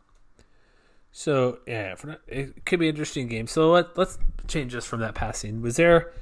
So 1.12 1.60
yeah, 1.68 1.96
it 2.28 2.66
could 2.66 2.80
be 2.80 2.88
an 2.88 2.96
interesting 2.96 3.28
game. 3.28 3.48
So 3.48 3.72
let 3.72 3.98
let's 3.98 4.18
change 4.48 4.74
this 4.74 4.86
from 4.86 5.02
that 5.02 5.16
passing. 5.16 5.62
Was 5.62 5.76
there? 5.76 6.14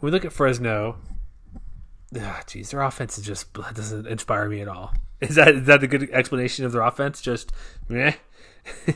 We 0.00 0.10
look 0.10 0.24
at 0.24 0.32
Fresno. 0.32 0.96
Ah, 2.16 2.42
geez, 2.46 2.70
their 2.70 2.82
offense 2.82 3.18
is 3.18 3.26
just 3.26 3.52
doesn't 3.52 4.06
inspire 4.06 4.48
me 4.48 4.60
at 4.60 4.68
all. 4.68 4.94
Is 5.20 5.34
that 5.34 5.48
is 5.48 5.66
that 5.66 5.80
the 5.80 5.88
good 5.88 6.08
explanation 6.12 6.64
of 6.64 6.70
their 6.70 6.82
offense? 6.82 7.20
Just 7.20 7.50
meh. 7.88 8.12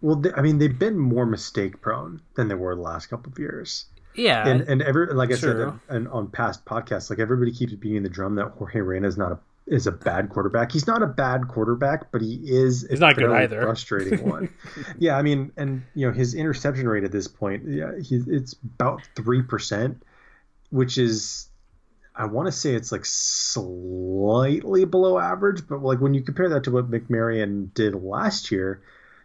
Well, 0.00 0.16
they, 0.16 0.32
I 0.32 0.40
mean, 0.40 0.58
they've 0.58 0.78
been 0.78 0.98
more 0.98 1.26
mistake 1.26 1.80
prone 1.80 2.22
than 2.34 2.48
they 2.48 2.54
were 2.54 2.74
the 2.74 2.80
last 2.80 3.06
couple 3.06 3.30
of 3.30 3.38
years. 3.38 3.86
Yeah, 4.14 4.48
and 4.48 4.62
and 4.62 4.80
every 4.80 5.12
like 5.12 5.30
I 5.30 5.36
True. 5.36 5.78
said 5.88 5.94
and 5.94 6.08
on 6.08 6.28
past 6.28 6.64
podcasts, 6.64 7.10
like 7.10 7.18
everybody 7.18 7.52
keeps 7.52 7.74
beating 7.74 8.02
the 8.02 8.08
drum 8.08 8.36
that 8.36 8.52
Jorge 8.52 8.80
Reyna 8.80 9.06
is 9.06 9.18
not 9.18 9.32
a 9.32 9.38
is 9.66 9.86
a 9.86 9.92
bad 9.92 10.30
quarterback. 10.30 10.72
He's 10.72 10.86
not 10.86 11.02
a 11.02 11.06
bad 11.06 11.48
quarterback, 11.48 12.10
but 12.12 12.22
he 12.22 12.40
is 12.42 12.86
He's 12.88 13.00
not 13.00 13.16
good 13.16 13.22
fairly 13.22 13.44
either. 13.44 13.62
Frustrating 13.62 14.26
one. 14.26 14.48
yeah, 14.98 15.18
I 15.18 15.22
mean, 15.22 15.52
and 15.58 15.82
you 15.94 16.06
know 16.06 16.14
his 16.14 16.34
interception 16.34 16.88
rate 16.88 17.04
at 17.04 17.12
this 17.12 17.28
point, 17.28 17.64
yeah, 17.68 17.92
he's 18.02 18.26
it's 18.26 18.54
about 18.54 19.02
three 19.14 19.42
percent, 19.42 20.02
which 20.70 20.96
is 20.96 21.48
I 22.16 22.24
want 22.24 22.46
to 22.46 22.52
say 22.52 22.74
it's 22.74 22.92
like 22.92 23.04
slightly 23.04 24.84
below 24.86 25.18
average, 25.18 25.66
but 25.68 25.82
like 25.82 26.00
when 26.00 26.14
you 26.14 26.22
compare 26.22 26.48
that 26.48 26.64
to 26.64 26.70
what 26.70 26.90
McMaryion 26.90 27.74
did 27.74 27.94
last 27.94 28.50
year, 28.50 28.82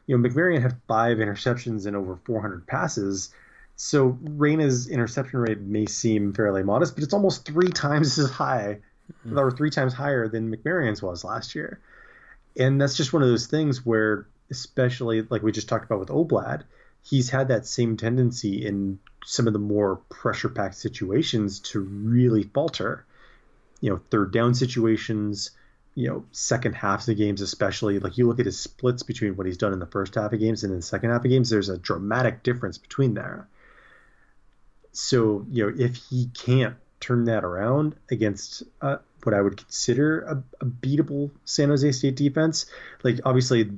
you 0.07 0.17
know 0.17 0.27
McMaryion 0.27 0.61
had 0.61 0.81
five 0.87 1.17
interceptions 1.17 1.85
and 1.85 1.95
over 1.95 2.19
400 2.25 2.67
passes. 2.67 3.33
So 3.77 4.19
Reyna's 4.21 4.89
interception 4.89 5.39
rate 5.39 5.61
may 5.61 5.85
seem 5.85 6.33
fairly 6.33 6.63
modest, 6.63 6.95
but 6.95 7.03
it's 7.03 7.13
almost 7.13 7.45
three 7.45 7.69
times 7.73 8.19
as 8.19 8.29
high, 8.29 8.79
mm-hmm. 9.25 9.39
or 9.39 9.51
three 9.51 9.69
times 9.69 9.93
higher 9.93 10.27
than 10.27 10.53
McMaryion's 10.53 11.01
was 11.01 11.23
last 11.23 11.55
year. 11.55 11.79
And 12.57 12.81
that's 12.81 12.97
just 12.97 13.13
one 13.13 13.23
of 13.23 13.29
those 13.29 13.47
things 13.47 13.85
where, 13.85 14.27
especially 14.49 15.21
like 15.21 15.41
we 15.41 15.53
just 15.53 15.69
talked 15.69 15.85
about 15.85 15.99
with 15.99 16.09
Oblad, 16.09 16.63
he's 17.03 17.29
had 17.29 17.47
that 17.47 17.65
same 17.65 17.95
tendency 17.95 18.65
in 18.65 18.99
some 19.25 19.47
of 19.47 19.53
the 19.53 19.59
more 19.59 19.97
pressure 20.09 20.49
packed 20.49 20.75
situations 20.75 21.59
to 21.59 21.79
really 21.79 22.43
falter. 22.43 23.05
You 23.79 23.91
know, 23.91 24.01
third 24.11 24.31
down 24.31 24.53
situations, 24.53 25.51
you 25.95 26.07
know, 26.07 26.25
second 26.31 26.73
halves 26.73 27.09
of 27.09 27.17
games, 27.17 27.41
especially. 27.41 27.99
Like 27.99 28.17
you 28.17 28.27
look 28.27 28.39
at 28.39 28.45
his 28.45 28.59
splits 28.59 29.03
between 29.03 29.35
what 29.35 29.47
he's 29.47 29.57
done 29.57 29.73
in 29.73 29.79
the 29.79 29.85
first 29.85 30.15
half 30.15 30.33
of 30.33 30.39
games 30.39 30.63
and 30.63 30.71
in 30.71 30.79
the 30.79 30.85
second 30.85 31.09
half 31.09 31.25
of 31.25 31.31
games, 31.31 31.49
there's 31.49 31.69
a 31.69 31.77
dramatic 31.77 32.43
difference 32.43 32.77
between 32.77 33.13
there. 33.13 33.47
So, 34.93 35.45
you 35.49 35.65
know, 35.65 35.75
if 35.77 35.95
he 35.95 36.27
can't 36.33 36.75
turn 36.99 37.25
that 37.25 37.43
around 37.43 37.95
against 38.09 38.63
uh, 38.81 38.97
what 39.23 39.35
I 39.35 39.41
would 39.41 39.57
consider 39.57 40.21
a, 40.21 40.43
a 40.61 40.65
beatable 40.65 41.31
San 41.43 41.69
Jose 41.69 41.91
State 41.91 42.15
defense. 42.15 42.67
Like 43.03 43.19
obviously, 43.25 43.71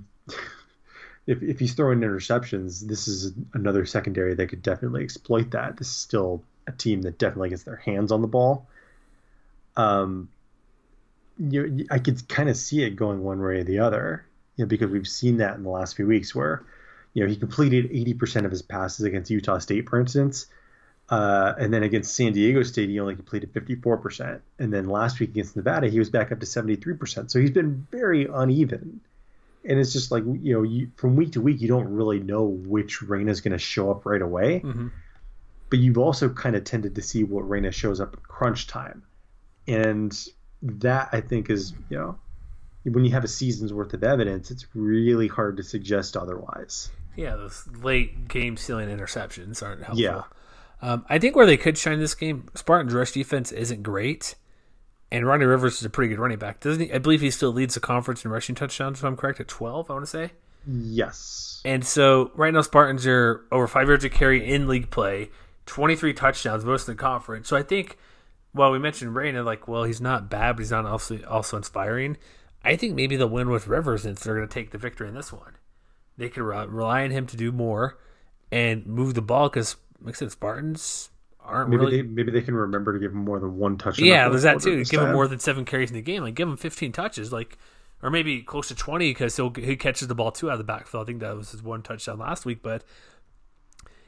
if 1.26 1.42
if 1.42 1.60
he's 1.60 1.74
throwing 1.74 2.00
interceptions, 2.00 2.86
this 2.86 3.08
is 3.08 3.34
another 3.54 3.86
secondary 3.86 4.34
that 4.36 4.48
could 4.48 4.62
definitely 4.62 5.04
exploit 5.04 5.52
that. 5.52 5.78
This 5.78 5.88
is 5.88 5.96
still 5.96 6.44
a 6.68 6.72
team 6.72 7.02
that 7.04 7.18
definitely 7.18 7.50
gets 7.50 7.64
their 7.64 7.78
hands 7.78 8.12
on 8.12 8.22
the 8.22 8.28
ball. 8.28 8.68
Um, 9.76 10.30
you, 11.38 11.86
I 11.90 12.00
could 12.00 12.28
kind 12.28 12.50
of 12.50 12.58
see 12.58 12.84
it 12.84 12.92
going 12.92 13.24
one 13.24 13.42
way 13.42 13.60
or 13.60 13.64
the 13.64 13.80
other, 13.80 14.26
you 14.56 14.66
know, 14.66 14.70
because 14.70 14.92
we've 14.92 15.08
seen 15.08 15.38
that 15.38 15.56
in 15.56 15.64
the 15.64 15.70
last 15.70 15.96
few 15.96 16.08
weeks 16.08 16.36
where, 16.36 16.64
you 17.14 17.24
know, 17.24 17.30
he 17.30 17.36
completed 17.36 17.92
80% 17.92 18.46
of 18.46 18.52
his 18.52 18.62
passes 18.62 19.06
against 19.06 19.32
Utah 19.32 19.58
State, 19.58 19.90
for 19.90 20.00
instance. 20.00 20.48
Uh, 21.10 21.54
and 21.60 21.74
then 21.74 21.84
against 21.84 22.16
San 22.16 22.34
Diego 22.34 22.64
State, 22.64 22.90
he 22.90 23.00
only 23.00 23.16
completed 23.16 23.54
54%. 23.54 24.42
And 24.60 24.72
then 24.72 24.88
last 24.88 25.20
week 25.20 25.30
against 25.30 25.56
Nevada, 25.56 25.88
he 25.88 26.00
was 26.00 26.10
back 26.10 26.32
up 26.32 26.40
to 26.40 26.46
73%. 26.46 27.30
So 27.30 27.40
he's 27.40 27.52
been 27.52 27.88
very 27.92 28.28
uneven. 28.32 29.02
And 29.66 29.80
it's 29.80 29.94
just 29.94 30.12
like, 30.12 30.24
you 30.26 30.54
know, 30.54 30.64
you, 30.64 30.92
from 30.98 31.16
week 31.16 31.32
to 31.34 31.42
week, 31.42 31.62
you 31.62 31.68
don't 31.68 31.88
really 31.88 32.20
know 32.20 32.44
which 32.44 33.02
Reyna 33.02 33.32
is 33.32 33.42
going 33.42 33.54
to 33.54 33.58
show 33.58 33.90
up 33.92 34.06
right 34.06 34.22
away. 34.22 34.62
Mm-hmm. 34.64 34.88
But 35.70 35.80
you've 35.80 35.98
also 35.98 36.30
kind 36.30 36.56
of 36.56 36.64
tended 36.64 36.96
to 36.96 37.02
see 37.02 37.24
what 37.24 37.50
Reyna 37.50 37.72
shows 37.72 38.00
up 38.00 38.14
at 38.14 38.24
crunch 38.24 38.68
time. 38.68 39.04
And 39.68 40.14
that, 40.62 41.10
I 41.12 41.22
think, 41.22 41.50
is, 41.50 41.74
you 41.90 41.98
know, 41.98 42.20
when 42.84 43.06
you 43.06 43.12
have 43.12 43.24
a 43.24 43.30
season's 43.30 43.74
worth 43.74 43.94
of 43.94 44.04
evidence, 44.04 44.52
it's 44.52 44.68
really 44.76 45.28
hard 45.28 45.58
to 45.58 45.64
suggest 45.64 46.18
otherwise. 46.18 46.92
Yeah, 47.16 47.36
those 47.38 47.68
late 47.82 48.28
game 48.28 48.58
stealing 48.58 48.90
interceptions 48.90 49.64
aren't 49.64 49.84
helpful. 49.84 50.04
Yeah. 50.04 50.24
Um, 50.82 51.06
I 51.08 51.18
think 51.18 51.36
where 51.36 51.46
they 51.46 51.58
could 51.58 51.78
shine 51.78 52.00
this 52.00 52.14
game, 52.14 52.50
Spartan's 52.56 52.94
rush 52.94 53.14
defense 53.14 53.54
isn't 53.54 53.84
great, 53.84 54.36
and 55.14 55.28
Ronnie 55.28 55.46
Rivers 55.46 55.78
is 55.78 55.86
a 55.86 55.92
pretty 55.92 56.10
good 56.10 56.20
running 56.20 56.40
back, 56.40 56.60
doesn't 56.60 56.88
he? 56.88 56.92
I 56.92 56.98
believe 56.98 57.22
he 57.22 57.30
still 57.30 57.52
leads 57.52 57.76
the 57.76 57.80
conference 57.80 58.26
in 58.26 58.32
rushing 58.32 58.56
touchdowns. 58.56 58.98
If 58.98 59.06
I'm 59.06 59.16
correct, 59.16 59.40
at 59.40 59.48
12, 59.48 59.92
I 59.92 59.94
want 59.94 60.06
to 60.06 60.10
say. 60.10 60.32
Yes. 60.66 61.62
And 61.64 61.86
so 61.86 62.32
right 62.34 62.52
now, 62.52 62.62
Spartans 62.62 63.06
are 63.06 63.46
over 63.52 63.68
five 63.68 63.88
yards 63.88 64.04
of 64.04 64.12
carry 64.12 64.44
in 64.44 64.68
league 64.68 64.90
play, 64.90 65.30
23 65.68 66.14
touchdowns, 66.14 66.66
most 66.66 66.88
in 66.88 66.96
the 66.96 67.00
conference. 67.02 67.48
So 67.48 67.56
I 67.56 67.62
think, 67.62 68.00
well, 68.56 68.72
we 68.72 68.80
mentioned 68.80 69.14
Reyna, 69.14 69.44
like, 69.44 69.68
well, 69.68 69.84
he's 69.84 70.02
not 70.02 70.32
bad, 70.32 70.56
but 70.56 70.64
he's 70.64 70.72
not 70.72 70.88
also 70.88 71.24
also 71.26 71.58
inspiring. 71.58 72.18
I 72.66 72.76
think 72.76 72.96
maybe 72.96 73.16
they'll 73.16 73.30
win 73.30 73.52
with 73.52 73.68
Rivers 73.68 74.02
since 74.02 74.24
they're 74.24 74.36
going 74.36 74.48
to 74.48 74.54
take 74.54 74.72
the 74.72 74.80
victory 74.80 75.08
in 75.08 75.14
this 75.14 75.32
one. 75.32 75.58
They 76.18 76.30
could 76.30 76.42
rely 76.42 77.04
on 77.04 77.12
him 77.12 77.28
to 77.28 77.38
do 77.38 77.52
more 77.52 78.00
and 78.52 78.84
move 78.88 79.14
the 79.14 79.22
ball 79.22 79.50
because 79.50 79.76
like 80.02 80.16
I 80.16 80.18
said, 80.18 80.32
Spartans 80.32 81.12
aren't 81.44 81.70
maybe 81.70 81.86
really. 81.86 82.02
They, 82.02 82.08
maybe 82.08 82.32
they 82.32 82.42
can 82.42 82.56
remember 82.56 82.94
to 82.94 83.00
give 83.00 83.12
him 83.12 83.26
more 83.26 83.40
than 83.40 83.58
one 83.58 83.78
touch. 83.78 84.00
Yeah, 84.00 84.30
there's 84.30 84.44
that 84.44 84.62
too. 84.62 84.84
Give 84.86 85.02
him 85.02 85.14
more 85.14 85.28
than 85.28 85.40
seven 85.40 85.66
carries 85.66 85.90
in 85.90 85.96
the 85.96 86.02
game. 86.02 86.24
Like 86.24 86.36
give 86.36 86.48
him 86.48 86.58
15 86.58 86.92
touches, 86.92 87.32
like 87.32 87.58
or 88.02 88.10
maybe 88.10 88.42
close 88.42 88.68
to 88.68 88.76
20 88.76 89.12
because 89.12 89.36
he'll 89.38 89.52
he 89.52 89.76
catches 89.76 90.08
the 90.08 90.16
ball 90.16 90.32
too 90.32 90.50
out 90.50 90.54
of 90.54 90.60
the 90.60 90.66
backfield. 90.66 91.04
I 91.04 91.06
think 91.06 91.20
that 91.22 91.36
was 91.36 91.52
his 91.52 91.64
one 91.64 91.82
touchdown 91.82 92.20
last 92.20 92.46
week, 92.46 92.60
but 92.62 92.84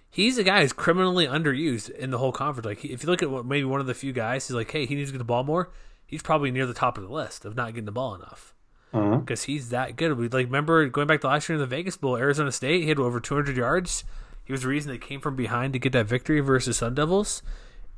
he's 0.09 0.37
a 0.37 0.43
guy 0.43 0.61
who's 0.61 0.73
criminally 0.73 1.25
underused 1.25 1.89
in 1.89 2.11
the 2.11 2.17
whole 2.17 2.31
conference. 2.31 2.65
Like 2.65 2.83
if 2.83 3.03
you 3.03 3.09
look 3.09 3.23
at 3.23 3.31
what 3.31 3.45
maybe 3.45 3.63
one 3.63 3.79
of 3.79 3.87
the 3.87 3.93
few 3.93 4.13
guys 4.13 4.47
he's 4.47 4.55
like, 4.55 4.71
hey, 4.71 4.85
he 4.85 4.95
needs 4.95 5.09
to 5.09 5.13
get 5.13 5.19
the 5.19 5.23
ball 5.23 5.43
more. 5.43 5.71
He's 6.05 6.21
probably 6.21 6.51
near 6.51 6.65
the 6.65 6.73
top 6.73 6.97
of 6.97 7.03
the 7.03 7.11
list 7.11 7.45
of 7.45 7.55
not 7.55 7.69
getting 7.69 7.85
the 7.85 7.91
ball 7.91 8.13
enough 8.15 8.53
because 8.91 9.41
uh-huh. 9.41 9.51
he's 9.51 9.69
that 9.69 9.95
good. 9.95 10.17
We 10.17 10.29
like 10.29 10.45
remember 10.45 10.87
going 10.87 11.07
back 11.07 11.21
to 11.21 11.27
last 11.27 11.49
year 11.49 11.55
in 11.55 11.61
the 11.61 11.67
Vegas 11.67 11.97
Bowl, 11.97 12.17
Arizona 12.17 12.51
State, 12.51 12.83
he 12.83 12.89
had 12.89 12.99
over 12.99 13.19
200 13.19 13.57
yards. 13.57 14.03
He 14.45 14.53
was 14.53 14.61
the 14.61 14.67
reason 14.67 14.91
they 14.91 14.97
came 14.97 15.19
from 15.19 15.35
behind 15.35 15.73
to 15.73 15.79
get 15.79 15.91
that 15.93 16.05
victory 16.05 16.39
versus 16.39 16.77
Sun 16.77 16.93
Devils, 16.95 17.41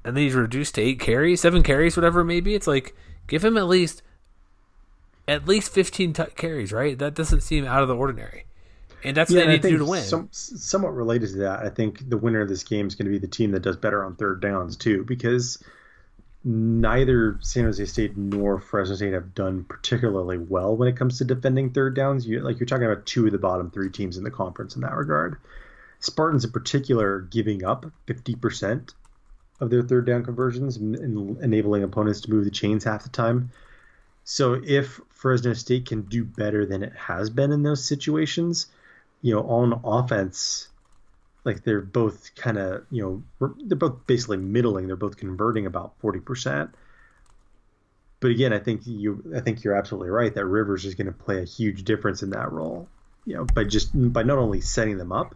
and 0.04 0.16
then 0.16 0.24
he's 0.24 0.34
reduced 0.34 0.76
to 0.76 0.82
eight 0.82 1.00
carries, 1.00 1.42
seven 1.42 1.62
carries, 1.62 1.98
whatever 1.98 2.22
it 2.22 2.26
may 2.26 2.40
be. 2.40 2.56
It's 2.56 2.68
like 2.68 2.96
give 3.28 3.44
him 3.44 3.58
at 3.58 3.68
least 3.68 4.02
at 5.28 5.46
least 5.46 5.74
15 5.74 6.14
t- 6.14 6.24
carries, 6.36 6.72
right? 6.72 6.98
That 6.98 7.14
doesn't 7.14 7.42
seem 7.42 7.66
out 7.66 7.82
of 7.82 7.90
the 7.90 7.96
ordinary, 7.96 8.46
and 9.04 9.16
that's 9.16 9.30
yeah, 9.30 9.42
what 9.42 9.46
they 9.48 9.52
need 9.54 9.62
to 9.64 9.70
do 9.70 9.78
to 9.80 9.86
win. 9.86 10.04
Some, 10.04 10.30
somewhat 10.32 10.96
related 10.96 11.32
to 11.32 11.38
that, 11.40 11.60
I 11.60 11.70
think 11.70 12.10
the 12.10 12.18
winner 12.18 12.40
of 12.40 12.48
this 12.48 12.64
game 12.64 12.88
is 12.88 12.96
going 12.96 13.06
to 13.08 13.12
be 13.12 13.20
the 13.20 13.28
team 13.28 13.52
that 13.52 13.62
does 13.62 13.76
better 13.76 14.06
on 14.06 14.16
third 14.16 14.42
downs 14.42 14.78
too, 14.78 15.04
because 15.04 15.62
neither 16.46 17.38
San 17.42 17.66
Jose 17.66 17.84
State 17.86 18.16
nor 18.16 18.62
Fresno 18.62 18.96
State 18.96 19.12
have 19.12 19.36
done 19.36 19.66
particularly 19.66 20.38
well 20.38 20.78
when 20.78 20.88
it 20.88 20.96
comes 20.96 21.18
to 21.18 21.26
defending 21.26 21.72
third 21.72 21.94
downs. 21.94 22.26
You 22.26 22.40
like 22.40 22.58
you're 22.58 22.68
talking 22.68 22.86
about 22.86 23.06
two 23.06 23.26
of 23.26 23.34
the 23.34 23.38
bottom 23.38 23.70
three 23.70 23.90
teams 23.90 24.16
in 24.16 24.24
the 24.24 24.32
conference 24.32 24.76
in 24.76 24.82
that 24.82 24.94
regard. 24.94 25.38
Spartans 26.00 26.46
in 26.46 26.52
particular 26.52 27.22
giving 27.22 27.64
up 27.64 27.86
50% 28.08 28.94
of 29.60 29.70
their 29.70 29.82
third 29.82 30.06
down 30.06 30.24
conversions 30.24 30.78
and 30.78 31.42
enabling 31.42 31.84
opponents 31.84 32.22
to 32.22 32.32
move 32.32 32.46
the 32.46 32.52
chains 32.52 32.84
half 32.84 33.04
the 33.04 33.10
time. 33.10 33.52
So 34.24 34.62
if 34.64 35.00
Fresno 35.10 35.54
State 35.54 35.88
can 35.88 36.04
do 36.04 36.24
better 36.24 36.66
than 36.66 36.84
it 36.84 36.94
has 36.96 37.30
been 37.30 37.52
in 37.52 37.64
those 37.64 37.84
situations, 37.84 38.68
you 39.22 39.34
know, 39.34 39.42
on 39.42 39.82
offense, 39.84 40.68
like 41.44 41.64
they're 41.64 41.82
both 41.82 42.36
kind 42.36 42.58
of, 42.58 42.86
you 42.92 43.24
know, 43.40 43.54
they're 43.62 43.78
both 43.78 44.06
basically 44.06 44.38
middling. 44.38 44.88
They're 44.88 44.96
both 44.96 45.18
converting 45.18 45.66
about 45.66 46.00
40%. 46.02 46.70
But 48.20 48.32
again, 48.32 48.52
I 48.52 48.60
think 48.60 48.82
you, 48.86 49.32
I 49.36 49.40
think 49.40 49.64
you're 49.64 49.76
absolutely 49.76 50.10
right 50.10 50.34
that 50.34 50.46
Rivers 50.46 50.86
is 50.86 50.96
going 50.96 51.08
to 51.08 51.14
play 51.14 51.42
a 51.42 51.46
huge 51.46 51.84
difference 51.84 52.22
in 52.22 52.32
that 52.32 52.52
role. 52.52 52.90
You 53.26 53.36
know, 53.36 53.46
by 53.46 53.64
just 53.64 53.92
by 53.94 54.24
not 54.24 54.38
only 54.38 54.62
setting 54.62 54.98
them 54.98 55.12
up, 55.12 55.36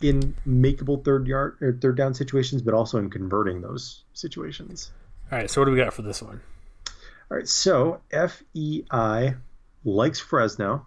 in 0.00 0.34
makeable 0.46 1.04
third 1.04 1.26
yard 1.26 1.58
or 1.60 1.72
third 1.72 1.96
down 1.96 2.14
situations, 2.14 2.62
but 2.62 2.74
also 2.74 2.98
in 2.98 3.10
converting 3.10 3.60
those 3.60 4.04
situations. 4.14 4.90
All 5.30 5.38
right, 5.38 5.50
so 5.50 5.60
what 5.60 5.66
do 5.66 5.72
we 5.72 5.78
got 5.78 5.92
for 5.92 6.02
this 6.02 6.22
one? 6.22 6.40
All 7.30 7.36
right, 7.36 7.48
so 7.48 8.00
FEI 8.10 9.34
likes 9.84 10.20
Fresno. 10.20 10.86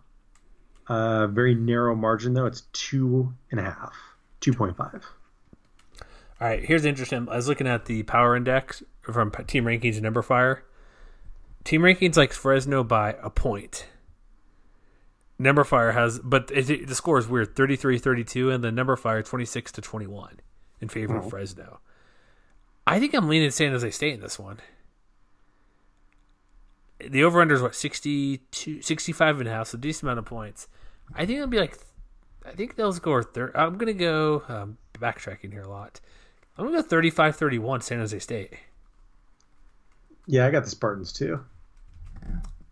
Uh, 0.87 1.27
very 1.27 1.55
narrow 1.55 1.95
margin 1.95 2.33
though; 2.33 2.45
it's 2.45 2.61
two 2.73 3.33
and 3.51 3.59
a 3.59 3.63
half, 3.63 3.95
two 4.41 4.51
point 4.51 4.75
five. 4.75 5.05
All 6.41 6.47
right, 6.49 6.63
here's 6.63 6.83
interesting. 6.83 7.29
I 7.29 7.37
was 7.37 7.47
looking 7.47 7.67
at 7.67 7.85
the 7.85 8.03
power 8.03 8.35
index 8.35 8.83
from 9.01 9.31
Team 9.47 9.63
Rankings 9.63 9.93
and 9.93 10.03
Number 10.03 10.21
Fire. 10.21 10.65
Team 11.63 11.81
Rankings 11.81 12.17
likes 12.17 12.35
Fresno 12.35 12.83
by 12.83 13.15
a 13.21 13.29
point. 13.29 13.87
Number 15.39 15.63
Fire 15.63 15.91
has, 15.91 16.19
but 16.19 16.51
it, 16.53 16.87
the 16.87 16.95
score 16.95 17.17
is 17.17 17.27
weird 17.27 17.55
33 17.55 17.97
32, 17.97 18.49
and 18.51 18.63
the 18.63 18.71
Number 18.71 18.95
Fire 18.95 19.21
26 19.23 19.71
to 19.73 19.81
21 19.81 20.39
in 20.81 20.89
favor 20.89 21.15
Oh. 21.15 21.19
of 21.19 21.29
Fresno. 21.29 21.79
I 22.85 22.99
think 22.99 23.13
I'm 23.13 23.27
leaning 23.29 23.49
San 23.51 23.71
Jose 23.71 23.89
State 23.91 24.13
in 24.13 24.19
this 24.21 24.37
one. 24.37 24.59
The 26.99 27.23
over 27.23 27.41
under 27.41 27.55
is 27.55 27.61
what, 27.61 27.75
62, 27.75 28.81
65 28.81 29.39
and 29.39 29.49
a 29.49 29.51
half, 29.51 29.67
so 29.67 29.77
decent 29.77 30.03
amount 30.03 30.19
of 30.19 30.25
points. 30.25 30.67
I 31.13 31.25
think 31.25 31.37
it'll 31.37 31.47
be 31.47 31.59
like, 31.59 31.77
I 32.45 32.51
think 32.51 32.75
they'll 32.75 32.93
score 32.93 33.23
third. 33.23 33.51
I'm 33.55 33.77
to 33.77 33.93
go, 33.93 34.43
um, 34.47 34.77
backtracking 34.93 35.51
here 35.51 35.63
a 35.63 35.69
lot. 35.69 35.99
I'm 36.57 36.67
to 36.67 36.71
go 36.71 36.81
35 36.81 37.35
31 37.35 37.81
San 37.81 37.99
Jose 37.99 38.19
State. 38.19 38.53
Yeah, 40.27 40.45
I 40.45 40.51
got 40.51 40.63
the 40.63 40.69
Spartans 40.69 41.11
too. 41.11 41.43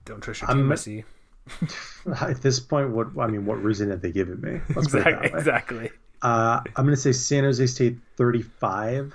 Don't 0.05 0.21
trust 0.21 0.41
your 0.41 0.49
I'm- 0.49 0.59
team, 0.59 0.67
Missy. 0.67 1.03
At 2.21 2.41
this 2.41 2.59
point, 2.59 2.89
what 2.91 3.07
I 3.19 3.27
mean, 3.27 3.45
what 3.45 3.61
reason 3.63 3.89
have 3.89 4.01
they 4.01 4.11
given 4.11 4.39
me? 4.41 4.61
Let's 4.75 4.89
put 4.91 5.05
it 5.05 5.07
Exactly. 5.07 5.29
exactly. 5.39 5.91
Uh, 6.21 6.61
I'm 6.75 6.85
going 6.85 6.95
to 6.95 7.01
say 7.01 7.11
San 7.11 7.43
Jose 7.43 7.65
State 7.67 7.97
35, 8.17 9.13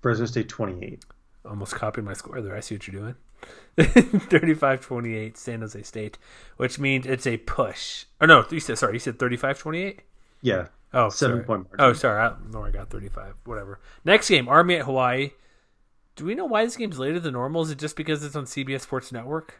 Fresno 0.00 0.26
State 0.26 0.48
28. 0.48 1.04
Almost 1.48 1.74
copying 1.74 2.04
my 2.04 2.12
score 2.14 2.40
there. 2.40 2.56
I 2.56 2.60
see 2.60 2.74
what 2.76 2.86
you're 2.88 3.00
doing. 3.00 3.14
35 3.78 4.80
28 4.80 5.36
San 5.36 5.60
Jose 5.60 5.82
State, 5.82 6.18
which 6.56 6.78
means 6.78 7.06
it's 7.06 7.26
a 7.26 7.36
push. 7.38 8.04
Oh, 8.20 8.26
no, 8.26 8.44
you 8.50 8.60
said, 8.60 8.78
sorry, 8.78 8.94
you 8.94 8.98
said 8.98 9.18
35 9.18 9.58
28? 9.58 10.02
Yeah, 10.42 10.66
Oh, 10.94 11.08
Seven 11.08 11.36
sorry. 11.36 11.44
point 11.46 11.62
margin. 11.70 11.76
Oh, 11.80 11.92
sorry. 11.94 12.20
I 12.20 12.28
don't 12.28 12.50
know 12.52 12.64
I 12.64 12.70
got 12.70 12.90
35. 12.90 13.34
Whatever. 13.44 13.80
Next 14.04 14.28
game, 14.28 14.46
Army 14.48 14.74
at 14.76 14.84
Hawaii. 14.84 15.30
Do 16.16 16.26
we 16.26 16.34
know 16.34 16.44
why 16.44 16.64
this 16.64 16.76
game's 16.76 16.98
later 16.98 17.18
than 17.18 17.32
normal? 17.32 17.62
Is 17.62 17.70
it 17.70 17.78
just 17.78 17.96
because 17.96 18.22
it's 18.22 18.36
on 18.36 18.44
CBS 18.44 18.82
Sports 18.82 19.10
Network? 19.10 19.54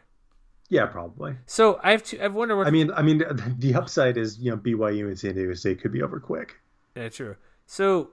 Yeah, 0.69 0.85
probably. 0.85 1.35
So 1.45 1.79
I 1.83 1.91
have 1.91 2.03
to. 2.03 2.23
I've 2.23 2.33
wondered 2.33 2.57
what. 2.57 2.67
I 2.67 2.71
mean, 2.71 2.91
I 2.91 3.01
mean, 3.01 3.23
the 3.59 3.75
upside 3.75 4.17
is 4.17 4.39
you 4.39 4.51
know 4.51 4.57
BYU 4.57 5.07
and 5.07 5.19
San 5.19 5.35
Diego 5.35 5.53
State 5.53 5.81
could 5.81 5.91
be 5.91 6.01
over 6.01 6.19
quick. 6.19 6.55
Yeah, 6.95 7.09
true. 7.09 7.35
So 7.65 8.11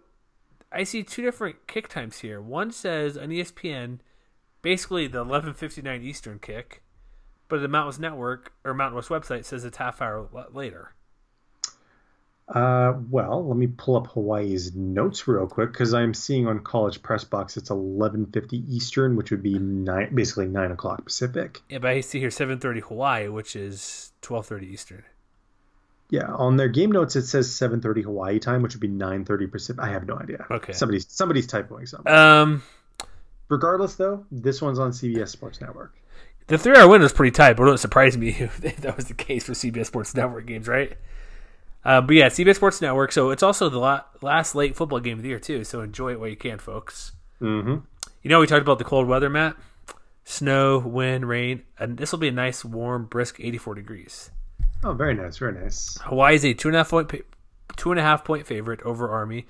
I 0.73 0.85
see 0.85 1.03
two 1.03 1.23
different 1.23 1.67
kick 1.67 1.89
times 1.89 2.21
here. 2.21 2.41
One 2.41 2.71
says 2.71 3.17
on 3.17 3.29
ESPN, 3.29 3.99
basically 4.63 5.07
the 5.07 5.25
11:59 5.25 6.03
Eastern 6.03 6.39
kick, 6.39 6.83
but 7.49 7.61
the 7.61 7.69
Mountain 7.69 7.89
West 7.89 8.01
Network 8.01 8.53
or 8.65 8.75
Mountain 8.75 8.97
West 8.97 9.09
website 9.09 9.45
says 9.45 9.65
it's 9.65 9.79
half 9.79 10.01
hour 10.03 10.29
later. 10.53 10.95
Uh, 12.51 12.95
well, 13.11 13.47
let 13.47 13.57
me 13.57 13.69
pull 13.69 13.97
up 13.97 14.09
Hawaii's 14.09 14.75
notes 14.75 15.29
real 15.29 15.47
quick 15.47 15.73
because 15.73 15.95
I'm 15.95 16.13
seeing 16.15 16.49
on 16.49 16.61
College 16.61 17.01
Press 17.01 17.23
Box 17.23 17.57
it's 17.57 17.71
11:50 17.71 18.65
Eastern, 18.69 19.15
which 19.15 19.31
would 19.31 19.43
be 19.43 19.59
nine, 19.59 20.13
basically 20.15 20.47
nine 20.47 20.73
o'clock 20.73 21.05
Pacific. 21.05 21.63
Yeah, 21.69 21.79
but 21.79 21.91
I 21.91 22.01
see 22.01 22.19
here 22.19 22.31
7:30 22.31 22.81
Hawaii, 22.81 23.29
which 23.29 23.55
is 23.55 24.13
12:30 24.23 24.65
Eastern. 24.65 25.05
Yeah, 26.09 26.27
on 26.33 26.57
their 26.57 26.69
game 26.69 26.91
notes 26.91 27.15
it 27.15 27.27
says 27.27 27.49
7:30 27.49 28.03
Hawaii 28.03 28.41
time, 28.41 28.63
which 28.63 28.75
would 28.75 28.81
be 28.81 28.89
9:30 28.89 29.47
Pacific. 29.47 29.81
I 29.81 29.91
have 29.91 30.07
no 30.07 30.19
idea. 30.19 30.45
Okay. 30.51 30.73
somebody's 30.73 31.07
somebody's 31.09 31.47
typoing 31.47 31.89
something. 31.89 32.13
Um, 32.13 32.63
Regardless, 33.51 33.97
though, 33.97 34.25
this 34.31 34.63
one's 34.63 34.79
on 34.79 34.93
CBS 34.93 35.29
Sports 35.29 35.61
Network. 35.61 35.93
The 36.47 36.57
three-hour 36.57 36.89
window 36.89 37.05
is 37.05 37.13
pretty 37.13 37.33
tight, 37.33 37.55
but 37.57 37.65
it 37.65 37.67
wouldn't 37.67 37.81
surprise 37.81 38.17
me 38.17 38.29
if 38.39 38.59
that 38.59 38.97
was 38.97 39.07
the 39.07 39.15
case 39.15 39.45
for 39.45 39.53
CBS 39.53 39.87
Sports 39.87 40.15
Network 40.15 40.47
games, 40.47 40.69
right? 40.69 40.97
Uh, 41.85 42.01
but 42.01 42.15
yeah, 42.15 42.27
CBS 42.29 42.57
Sports 42.57 42.81
Network. 42.81 43.13
So 43.13 43.31
it's 43.31 43.43
also 43.43 43.69
the 43.69 44.03
last 44.23 44.55
late 44.55 44.77
football 44.77 45.01
game 45.01 45.19
of 45.19 45.23
the 45.23 45.31
year 45.31 45.39
too. 45.39 45.65
So 45.65 45.81
enjoy 45.81 46.13
it 46.13 46.21
while 46.21 46.29
you 46.29 46.37
can, 46.37 46.59
folks. 46.59 47.13
Mm-hmm. 47.41 47.77
You 48.23 48.31
know, 48.31 48.41
we 48.41 48.47
talked 48.47 48.63
about 48.63 48.79
the 48.79 48.85
cold 48.85 49.09
weather, 49.09 49.31
Matt. 49.31 49.57
Snow, 50.25 50.79
wind, 50.79 51.27
rain, 51.27 51.63
and 51.79 51.97
this 51.97 52.13
will 52.13 52.19
be 52.19 52.29
a 52.29 52.33
nice, 52.33 52.65
warm, 52.65 53.07
brisk, 53.07 53.41
84 53.41 53.75
degrees. 53.75 54.31
Oh, 54.85 54.93
very 54.93 55.15
nice, 55.15 55.39
very 55.39 55.53
nice. 55.53 55.99
Hawaii 56.03 56.37
is 56.37 56.45
a 56.45 56.55
two 56.55 56.69
and 56.69 56.77
a 56.77 56.81
half 56.81 56.91
point 56.91 57.11
two 57.77 57.91
and 57.91 57.99
a 57.99 58.03
half 58.03 58.25
point 58.25 58.47
favorite 58.47 58.81
over 58.83 59.09
Army. 59.09 59.47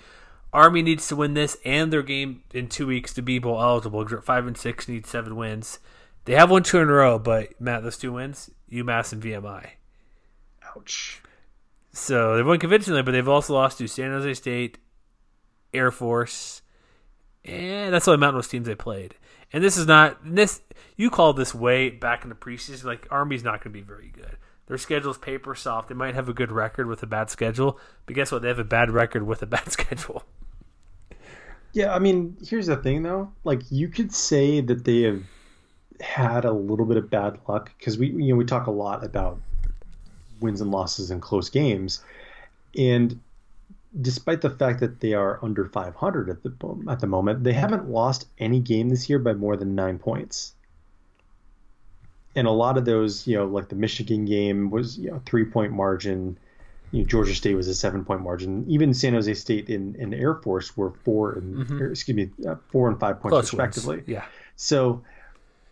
Army 0.52 0.82
needs 0.82 1.06
to 1.08 1.16
win 1.16 1.34
this 1.34 1.56
and 1.64 1.92
their 1.92 2.02
game 2.02 2.42
in 2.52 2.68
two 2.68 2.86
weeks 2.86 3.12
to 3.14 3.22
be 3.22 3.38
bowl 3.38 3.60
eligible. 3.60 4.04
Five 4.22 4.46
and 4.46 4.56
six 4.56 4.88
need 4.88 5.06
seven 5.06 5.36
wins. 5.36 5.78
They 6.24 6.34
have 6.34 6.50
won 6.50 6.62
two 6.62 6.78
in 6.78 6.88
a 6.88 6.92
row, 6.92 7.18
but 7.18 7.60
Matt, 7.60 7.82
those 7.82 7.98
two 7.98 8.12
wins, 8.12 8.50
UMass 8.70 9.12
and 9.12 9.22
VMI. 9.22 9.70
Ouch. 10.76 11.22
So 11.92 12.36
they've 12.36 12.46
won 12.46 12.58
convincingly, 12.58 13.02
but 13.02 13.12
they've 13.12 13.28
also 13.28 13.54
lost 13.54 13.78
to 13.78 13.88
San 13.88 14.10
Jose 14.10 14.34
State, 14.34 14.78
Air 15.74 15.90
Force, 15.90 16.62
and 17.44 17.92
that's 17.92 18.06
all 18.06 18.12
the 18.12 18.18
Mountain 18.18 18.36
West 18.36 18.50
teams 18.50 18.66
they 18.66 18.74
played. 18.74 19.14
And 19.52 19.64
this 19.64 19.76
is 19.76 19.86
not 19.86 20.18
this. 20.24 20.60
You 20.96 21.10
called 21.10 21.36
this 21.36 21.54
way 21.54 21.90
back 21.90 22.22
in 22.22 22.28
the 22.28 22.36
preseason. 22.36 22.84
Like 22.84 23.08
Army's 23.10 23.42
not 23.42 23.64
going 23.64 23.72
to 23.72 23.78
be 23.78 23.80
very 23.80 24.08
good. 24.08 24.36
Their 24.66 24.78
schedule's 24.78 25.18
paper 25.18 25.56
soft. 25.56 25.88
They 25.88 25.96
might 25.96 26.14
have 26.14 26.28
a 26.28 26.32
good 26.32 26.52
record 26.52 26.86
with 26.86 27.02
a 27.02 27.06
bad 27.06 27.28
schedule, 27.28 27.80
but 28.06 28.14
guess 28.14 28.30
what? 28.30 28.42
They 28.42 28.48
have 28.48 28.60
a 28.60 28.64
bad 28.64 28.90
record 28.92 29.24
with 29.26 29.42
a 29.42 29.46
bad 29.46 29.72
schedule. 29.72 30.22
Yeah, 31.72 31.94
I 31.94 31.98
mean, 31.98 32.36
here's 32.44 32.66
the 32.66 32.76
thing 32.76 33.02
though. 33.02 33.32
Like 33.42 33.62
you 33.70 33.88
could 33.88 34.12
say 34.12 34.60
that 34.60 34.84
they 34.84 35.02
have 35.02 35.22
had 36.00 36.44
a 36.44 36.52
little 36.52 36.86
bit 36.86 36.96
of 36.96 37.10
bad 37.10 37.38
luck 37.48 37.72
because 37.78 37.98
we 37.98 38.08
you 38.08 38.32
know 38.32 38.36
we 38.36 38.44
talk 38.44 38.66
a 38.66 38.70
lot 38.70 39.04
about 39.04 39.40
wins 40.40 40.60
and 40.60 40.70
losses 40.70 41.10
in 41.10 41.20
close 41.20 41.48
games, 41.48 42.02
and 42.76 43.20
despite 43.98 44.40
the 44.40 44.50
fact 44.50 44.80
that 44.80 45.00
they 45.00 45.14
are 45.14 45.38
under 45.42 45.64
500 45.64 46.30
at 46.30 46.42
the 46.42 46.84
at 46.88 47.00
the 47.00 47.06
moment, 47.06 47.44
they 47.44 47.52
haven't 47.52 47.88
lost 47.88 48.26
any 48.38 48.60
game 48.60 48.88
this 48.88 49.08
year 49.08 49.18
by 49.18 49.32
more 49.32 49.56
than 49.56 49.74
nine 49.74 49.98
points. 49.98 50.54
And 52.36 52.46
a 52.46 52.52
lot 52.52 52.78
of 52.78 52.84
those, 52.84 53.26
you 53.26 53.36
know, 53.36 53.46
like 53.46 53.68
the 53.68 53.74
Michigan 53.74 54.24
game 54.24 54.70
was 54.70 54.98
you 54.98 55.10
know 55.10 55.20
three 55.26 55.44
point 55.44 55.72
margin. 55.72 56.38
You 56.92 57.02
know, 57.02 57.06
Georgia 57.06 57.34
State 57.34 57.54
was 57.54 57.68
a 57.68 57.74
seven 57.74 58.04
point 58.04 58.22
margin. 58.22 58.64
Even 58.68 58.94
San 58.94 59.14
Jose 59.14 59.32
State 59.34 59.68
and, 59.68 59.96
and 59.96 60.14
Air 60.14 60.34
Force 60.34 60.76
were 60.76 60.92
four 61.04 61.32
and 61.32 61.56
mm-hmm. 61.56 61.82
or, 61.82 61.90
excuse 61.90 62.16
me, 62.16 62.30
uh, 62.48 62.56
four 62.70 62.88
and 62.88 62.98
five 62.98 63.20
points 63.20 63.32
Close 63.32 63.52
respectively. 63.52 63.96
Wins. 63.96 64.08
Yeah. 64.08 64.24
So 64.56 65.02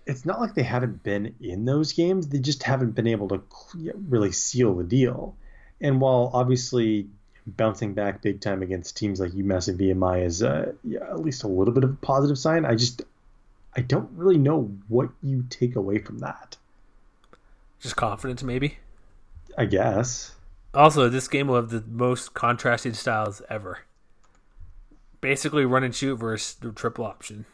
it's 0.08 0.24
not 0.24 0.40
like 0.40 0.54
they 0.54 0.62
haven't 0.62 1.02
been 1.02 1.34
in 1.40 1.66
those 1.66 1.92
games; 1.92 2.28
they 2.28 2.38
just 2.38 2.62
haven't 2.62 2.92
been 2.92 3.06
able 3.06 3.28
to 3.28 3.42
really 4.08 4.32
seal 4.32 4.74
the 4.74 4.84
deal. 4.84 5.36
And 5.80 6.00
while 6.00 6.30
obviously 6.32 7.08
bouncing 7.46 7.94
back 7.94 8.22
big 8.22 8.40
time 8.40 8.62
against 8.62 8.96
teams 8.96 9.20
like 9.20 9.32
UMass 9.32 9.68
and 9.68 9.78
VMI 9.78 10.24
is 10.24 10.42
uh, 10.42 10.72
yeah, 10.82 11.00
at 11.00 11.20
least 11.20 11.44
a 11.44 11.48
little 11.48 11.72
bit 11.72 11.84
of 11.84 11.90
a 11.90 11.96
positive 11.96 12.38
sign, 12.38 12.64
I 12.64 12.74
just 12.74 13.02
I 13.76 13.82
don't 13.82 14.10
really 14.14 14.38
know 14.38 14.74
what 14.88 15.10
you 15.22 15.44
take 15.50 15.76
away 15.76 15.98
from 15.98 16.18
that. 16.20 16.56
Just 17.78 17.96
confidence, 17.96 18.42
maybe. 18.42 18.78
I 19.56 19.66
guess. 19.66 20.34
Also, 20.74 21.08
this 21.08 21.28
game 21.28 21.48
will 21.48 21.56
have 21.56 21.70
the 21.70 21.84
most 21.86 22.34
contrasting 22.34 22.94
styles 22.94 23.42
ever. 23.50 23.80
Basically, 25.20 25.64
run 25.64 25.84
and 25.84 25.94
shoot 25.94 26.16
versus 26.16 26.54
the 26.54 26.72
triple 26.72 27.04
option. 27.04 27.44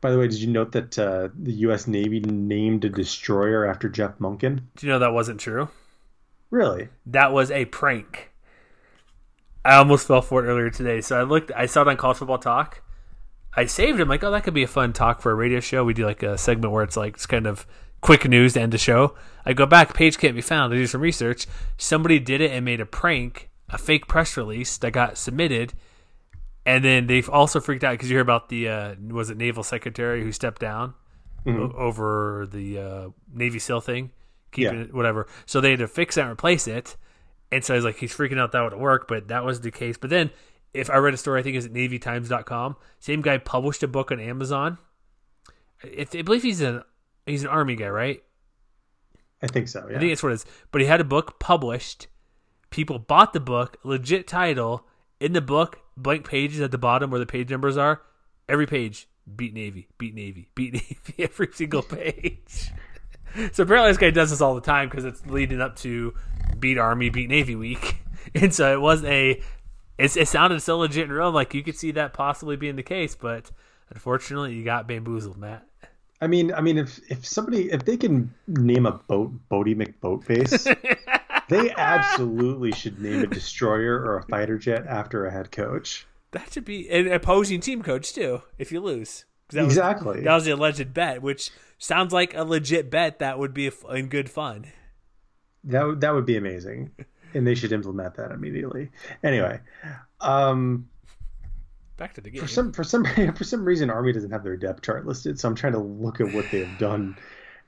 By 0.00 0.10
the 0.10 0.18
way, 0.18 0.28
did 0.28 0.40
you 0.40 0.46
note 0.46 0.72
that 0.72 0.98
uh, 0.98 1.28
the 1.38 1.52
U.S. 1.52 1.86
Navy 1.86 2.20
named 2.20 2.84
a 2.84 2.88
destroyer 2.88 3.66
after 3.66 3.88
Jeff 3.88 4.18
Monken? 4.18 4.62
Do 4.76 4.86
you 4.86 4.92
know 4.92 4.98
that 4.98 5.12
wasn't 5.12 5.40
true? 5.40 5.68
Really? 6.50 6.88
That 7.06 7.32
was 7.32 7.50
a 7.50 7.66
prank. 7.66 8.30
I 9.64 9.76
almost 9.76 10.06
fell 10.06 10.22
for 10.22 10.44
it 10.44 10.48
earlier 10.48 10.70
today. 10.70 11.02
So 11.02 11.18
I 11.18 11.22
looked, 11.22 11.52
I 11.54 11.66
saw 11.66 11.82
it 11.82 11.88
on 11.88 11.96
College 11.98 12.16
Football 12.16 12.38
Talk. 12.38 12.82
I 13.54 13.66
saved 13.66 13.98
it. 13.98 14.02
I'm 14.02 14.08
like, 14.08 14.24
oh, 14.24 14.30
that 14.30 14.44
could 14.44 14.54
be 14.54 14.62
a 14.62 14.68
fun 14.68 14.92
talk 14.92 15.20
for 15.20 15.32
a 15.32 15.34
radio 15.34 15.60
show. 15.60 15.84
We 15.84 15.92
do 15.92 16.06
like 16.06 16.22
a 16.22 16.38
segment 16.38 16.72
where 16.72 16.84
it's 16.84 16.96
like 16.96 17.14
it's 17.14 17.26
kind 17.26 17.46
of 17.46 17.66
quick 18.00 18.26
news 18.26 18.54
to 18.54 18.60
end 18.62 18.72
the 18.72 18.78
show. 18.78 19.14
I 19.44 19.52
go 19.52 19.66
back, 19.66 19.92
page 19.92 20.18
can't 20.18 20.34
be 20.34 20.40
found. 20.40 20.72
I 20.72 20.76
do 20.76 20.86
some 20.86 21.00
research. 21.00 21.46
Somebody 21.76 22.18
did 22.18 22.40
it 22.40 22.52
and 22.52 22.64
made 22.64 22.80
a 22.80 22.86
prank, 22.86 23.50
a 23.68 23.76
fake 23.76 24.06
press 24.06 24.36
release 24.36 24.78
that 24.78 24.92
got 24.92 25.18
submitted 25.18 25.74
and 26.70 26.84
then 26.84 27.08
they've 27.08 27.28
also 27.28 27.58
freaked 27.58 27.82
out 27.82 27.92
because 27.92 28.08
you 28.08 28.14
hear 28.14 28.22
about 28.22 28.48
the 28.48 28.68
uh, 28.68 28.94
was 29.08 29.28
it 29.28 29.36
naval 29.36 29.64
secretary 29.64 30.22
who 30.22 30.30
stepped 30.30 30.60
down 30.60 30.94
mm-hmm. 31.44 31.76
over 31.76 32.46
the 32.48 32.78
uh, 32.78 33.08
Navy 33.34 33.58
SEAL 33.58 33.80
thing, 33.80 34.12
keeping 34.52 34.78
yeah. 34.78 34.84
it 34.84 34.94
whatever. 34.94 35.26
So 35.46 35.60
they 35.60 35.70
had 35.70 35.80
to 35.80 35.88
fix 35.88 36.14
that 36.14 36.22
and 36.22 36.30
replace 36.30 36.68
it. 36.68 36.96
And 37.50 37.64
so 37.64 37.74
he's 37.74 37.82
like 37.82 37.96
he's 37.96 38.14
freaking 38.14 38.38
out 38.38 38.52
that 38.52 38.62
would 38.62 38.78
work, 38.78 39.08
but 39.08 39.26
that 39.28 39.44
was 39.44 39.62
the 39.62 39.72
case. 39.72 39.96
But 39.96 40.10
then 40.10 40.30
if 40.72 40.88
I 40.88 40.98
read 40.98 41.12
a 41.12 41.16
story, 41.16 41.40
I 41.40 41.42
think 41.42 41.56
it's 41.56 41.66
at 41.66 41.72
NavyTimes.com. 41.72 42.76
Same 43.00 43.20
guy 43.20 43.38
published 43.38 43.82
a 43.82 43.88
book 43.88 44.12
on 44.12 44.20
Amazon. 44.20 44.78
If, 45.82 46.14
I 46.14 46.22
believe 46.22 46.44
he's 46.44 46.60
an 46.60 46.84
he's 47.26 47.42
an 47.42 47.48
army 47.48 47.74
guy, 47.74 47.88
right? 47.88 48.22
I 49.42 49.48
think 49.48 49.66
so. 49.66 49.88
Yeah. 49.90 49.96
I 49.96 49.98
think 49.98 50.12
that's 50.12 50.22
what 50.22 50.30
it 50.30 50.36
is. 50.36 50.46
But 50.70 50.82
he 50.82 50.86
had 50.86 51.00
a 51.00 51.04
book 51.04 51.40
published. 51.40 52.06
People 52.70 53.00
bought 53.00 53.32
the 53.32 53.40
book, 53.40 53.78
legit 53.82 54.28
title. 54.28 54.86
In 55.18 55.32
the 55.32 55.42
book, 55.42 55.80
blank 56.02 56.28
pages 56.28 56.60
at 56.60 56.70
the 56.70 56.78
bottom 56.78 57.10
where 57.10 57.20
the 57.20 57.26
page 57.26 57.50
numbers 57.50 57.76
are. 57.76 58.02
Every 58.48 58.66
page, 58.66 59.08
beat 59.36 59.54
Navy, 59.54 59.88
beat 59.98 60.14
Navy, 60.14 60.48
beat 60.54 60.74
Navy, 60.74 61.14
every 61.18 61.48
single 61.52 61.82
page. 61.82 62.70
so 63.52 63.62
apparently 63.62 63.90
this 63.90 63.98
guy 63.98 64.10
does 64.10 64.30
this 64.30 64.40
all 64.40 64.54
the 64.54 64.60
time 64.60 64.88
because 64.88 65.04
it's 65.04 65.24
leading 65.26 65.60
up 65.60 65.76
to 65.76 66.14
beat 66.58 66.78
Army, 66.78 67.10
beat 67.10 67.28
Navy 67.28 67.54
week. 67.54 67.96
And 68.34 68.54
so 68.54 68.72
it 68.72 68.80
was 68.80 69.02
a, 69.04 69.40
it, 69.98 70.16
it 70.16 70.28
sounded 70.28 70.60
so 70.60 70.78
legit 70.78 71.04
and 71.04 71.12
real, 71.12 71.32
like 71.32 71.54
you 71.54 71.64
could 71.64 71.74
see 71.74 71.90
that 71.92 72.12
possibly 72.12 72.54
being 72.54 72.76
the 72.76 72.82
case, 72.82 73.16
but 73.16 73.50
unfortunately 73.88 74.54
you 74.54 74.62
got 74.62 74.86
bamboozled, 74.86 75.38
Matt. 75.38 75.66
I 76.20 76.26
mean, 76.26 76.52
I 76.52 76.60
mean, 76.60 76.76
if 76.76 77.00
if 77.10 77.26
somebody 77.26 77.72
if 77.72 77.84
they 77.84 77.96
can 77.96 78.32
name 78.46 78.84
a 78.84 78.92
boat 78.92 79.32
Boaty 79.50 79.74
McBoatface, 79.74 80.66
they 81.50 81.70
absolutely 81.76 82.72
should 82.72 83.00
name 83.00 83.22
a 83.22 83.26
destroyer 83.26 83.96
or 83.96 84.18
a 84.18 84.22
fighter 84.22 84.56
jet 84.56 84.86
after 84.86 85.26
a 85.26 85.30
head 85.30 85.52
coach. 85.52 86.06
That 86.30 86.52
should 86.52 86.64
be 86.64 86.88
an 86.88 87.12
opposing 87.12 87.60
team 87.60 87.82
coach 87.82 88.12
too. 88.12 88.42
If 88.56 88.72
you 88.72 88.80
lose, 88.80 89.24
that 89.50 89.64
exactly 89.64 90.16
was, 90.16 90.24
that 90.24 90.34
was 90.34 90.44
the 90.44 90.52
alleged 90.52 90.94
bet, 90.94 91.22
which 91.22 91.50
sounds 91.78 92.12
like 92.12 92.34
a 92.34 92.44
legit 92.44 92.90
bet 92.90 93.18
that 93.18 93.38
would 93.38 93.52
be 93.52 93.70
in 93.90 94.08
good 94.08 94.30
fun. 94.30 94.66
That 95.64 96.00
that 96.00 96.14
would 96.14 96.26
be 96.26 96.36
amazing, 96.36 96.92
and 97.34 97.46
they 97.46 97.54
should 97.54 97.72
implement 97.72 98.14
that 98.14 98.30
immediately. 98.30 98.90
Anyway, 99.22 99.60
um, 100.20 100.88
back 101.96 102.14
to 102.14 102.20
the 102.20 102.30
game. 102.30 102.40
For 102.40 102.48
some 102.48 102.72
for 102.72 102.84
some 102.84 103.04
for 103.34 103.44
some 103.44 103.64
reason, 103.64 103.90
Army 103.90 104.12
doesn't 104.12 104.30
have 104.30 104.44
their 104.44 104.56
depth 104.56 104.82
chart 104.82 105.06
listed, 105.06 105.38
so 105.40 105.48
I'm 105.48 105.54
trying 105.56 105.72
to 105.72 105.80
look 105.80 106.20
at 106.20 106.32
what 106.32 106.46
they 106.52 106.64
have 106.64 106.78
done 106.78 107.16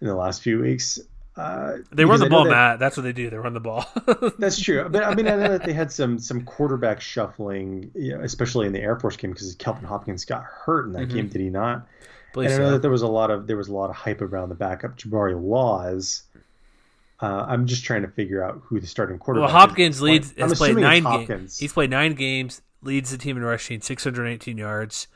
in 0.01 0.07
the 0.07 0.15
last 0.15 0.43
few 0.43 0.61
weeks. 0.61 1.01
Uh, 1.35 1.79
they 1.91 2.05
run 2.05 2.21
the 2.21 2.29
ball, 2.29 2.45
that, 2.45 2.51
Matt. 2.51 2.79
That's 2.79 2.97
what 2.97 3.05
they 3.05 3.13
do. 3.13 3.31
They 3.31 3.39
run 3.39 3.55
the 3.55 3.61
ball. 3.61 3.87
that's 4.39 4.61
true. 4.61 4.87
But 4.89 5.05
I 5.05 5.15
mean, 5.15 5.27
I 5.27 5.37
know 5.37 5.49
that 5.49 5.65
they 5.65 5.73
had 5.73 5.91
some 5.91 6.19
some 6.19 6.45
quarterback 6.45 7.01
shuffling, 7.01 7.91
you 7.95 8.17
know, 8.17 8.23
especially 8.23 8.67
in 8.67 8.73
the 8.73 8.81
Air 8.81 8.99
Force 8.99 9.17
game 9.17 9.31
because 9.31 9.55
Kelvin 9.55 9.85
Hopkins 9.85 10.27
got 10.27 10.43
hurt 10.43 10.87
in 10.87 10.93
that 10.93 11.09
mm-hmm. 11.09 11.17
game. 11.17 11.29
Did 11.29 11.41
he 11.41 11.49
not? 11.49 11.87
and 12.35 12.47
I 12.47 12.49
know 12.49 12.57
so. 12.57 12.71
that 12.73 12.83
there 12.83 12.91
was 12.91 13.03
a 13.03 13.09
lot 13.09 13.31
of 13.31 13.47
there 13.47 13.57
was 13.57 13.69
a 13.69 13.73
lot 13.73 13.89
of 13.89 13.97
hype 13.97 14.21
around 14.21 14.51
the 14.51 14.55
backup 14.55 14.99
Jabari 14.99 15.41
Laws. 15.41 16.25
Uh, 17.21 17.47
I'm 17.49 17.67
just 17.67 17.85
trying 17.85 18.03
to 18.03 18.09
figure 18.09 18.43
out 18.43 18.61
who 18.65 18.81
the 18.81 18.87
starting 18.87 19.19
quarterback. 19.19 19.53
Well, 19.53 19.59
Hopkins 19.59 19.97
is. 19.97 20.03
leads. 20.03 20.35
Has 20.37 20.59
played 20.59 20.77
nine 20.77 21.05
games. 21.27 21.59
He's 21.59 21.73
played 21.73 21.91
nine 21.91 22.13
games. 22.15 22.61
Leads 22.83 23.11
the 23.11 23.19
team 23.19 23.37
in 23.37 23.45
rushing, 23.45 23.81
618 23.81 24.59
yards 24.59 25.07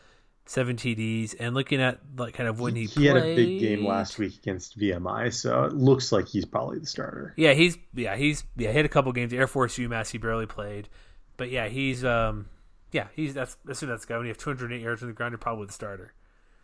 seven 0.47 0.77
TDs, 0.77 1.35
and 1.39 1.55
looking 1.55 1.81
at 1.81 2.01
like 2.17 2.35
kind 2.35 2.49
of 2.49 2.61
when 2.61 2.75
he, 2.75 2.87
he, 2.87 3.01
he 3.01 3.07
had 3.07 3.17
a 3.17 3.37
big 3.37 3.61
game 3.61 3.85
last 3.85 4.19
week 4.19 4.37
against 4.39 4.79
VMI, 4.79 5.33
so 5.33 5.65
it 5.65 5.75
looks 5.75 6.13
like 6.13 6.27
he's 6.27 6.45
probably 6.45 6.79
the 6.79 6.87
starter. 6.87 7.35
Yeah, 7.37 7.53
he's 7.53 7.77
yeah 7.95 8.17
he's 8.17 8.45
yeah 8.57 8.71
he 8.71 8.77
had 8.77 8.87
a 8.87 8.91
couple 8.91 9.13
games. 9.13 9.33
Air 9.33 9.47
Force 9.47 9.77
UMass 9.77 10.11
he 10.11 10.19
barely 10.19 10.47
played, 10.47 10.89
but 11.37 11.51
yeah 11.51 11.69
he's 11.69 12.05
um 12.05 12.47
yeah 12.93 13.09
he's 13.15 13.35
that's 13.35 13.57
that's 13.65 13.81
who 13.81 13.87
that's 13.87 14.05
guy. 14.05 14.17
When 14.17 14.27
you 14.27 14.31
have 14.31 14.39
208 14.39 14.81
yards 14.81 15.03
on 15.03 15.09
the 15.09 15.15
ground, 15.15 15.33
you're 15.33 15.39
probably 15.39 15.67
the 15.67 15.73
starter. 15.73 16.13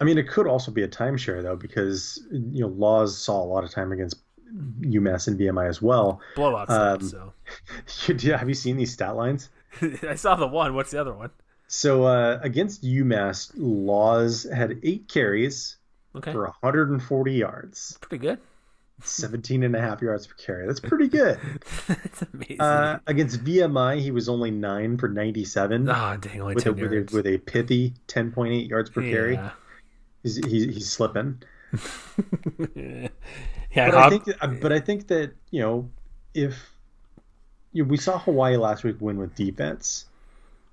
I 0.01 0.05
mean, 0.05 0.19
it 0.19 0.29
could 0.29 0.47
also 0.49 0.73
be 0.73 0.83
a 0.83 0.89
timeshare 0.89 1.43
though, 1.43 1.57
because 1.57 2.21
you 2.31 2.63
know 2.63 2.69
Laws 2.69 3.17
saw 3.17 3.43
a 3.43 3.47
lot 3.47 3.65
of 3.65 3.71
time 3.71 3.93
against 3.93 4.17
UMass 4.81 5.29
and 5.29 5.39
VMI 5.39 5.69
as 5.69 5.81
well. 5.81 6.21
Blowouts. 6.37 6.71
Um, 6.71 7.01
so, 7.87 8.33
have 8.37 8.49
you 8.49 8.55
seen 8.55 8.77
these 8.77 8.93
stat 8.93 9.17
lines? 9.17 9.49
I 10.03 10.15
saw 10.15 10.35
the 10.35 10.47
one. 10.47 10.75
What's 10.75 10.91
the 10.91 11.01
other 11.01 11.15
one? 11.15 11.31
So 11.75 12.05
uh, 12.05 12.39
against 12.43 12.85
UMass, 12.85 13.51
Laws 13.57 14.47
had 14.55 14.79
eight 14.83 15.09
carries 15.09 15.79
okay. 16.15 16.31
for 16.31 16.43
140 16.43 17.33
yards. 17.33 17.97
Pretty 18.03 18.19
good. 18.19 18.39
17 19.03 19.63
and 19.63 19.75
a 19.75 19.81
half 19.81 20.03
yards 20.03 20.27
per 20.27 20.35
carry. 20.35 20.67
That's 20.67 20.81
pretty 20.81 21.09
good. 21.09 21.41
That's 21.89 22.25
amazing. 22.31 22.61
Uh, 22.61 22.99
against 23.07 23.43
VMI, 23.43 24.01
he 24.01 24.11
was 24.11 24.29
only 24.29 24.51
nine 24.51 24.99
for 24.99 25.09
97. 25.09 25.89
Ah, 25.89 26.13
oh, 26.13 26.17
dang, 26.19 26.43
only 26.43 26.57
with, 26.57 26.65
10 26.65 26.73
a, 26.73 26.77
with, 26.77 26.93
a, 26.93 27.17
with, 27.17 27.27
a, 27.27 27.39
pithy 27.39 27.95
10.8 28.07 28.69
yards 28.69 28.91
per 28.91 29.01
yeah. 29.01 29.11
carry. 29.11 29.41
He's 30.23 30.37
he's, 30.37 30.65
he's 30.75 30.91
slipping. 30.93 31.43
yeah, 32.75 33.09
But 33.75 33.95
I 33.95 34.11
think, 34.11 34.25
uh, 34.43 34.47
but 34.61 34.73
I 34.73 34.79
think 34.79 35.09
that 35.09 35.33
you 35.51 35.63
know, 35.63 35.91
if 36.35 36.71
you 37.73 37.83
know, 37.83 37.89
we 37.89 37.97
saw 37.97 38.19
Hawaii 38.19 38.59
last 38.59 38.85
week 38.85 38.97
win 39.01 39.17
with 39.17 39.35
defense, 39.35 40.05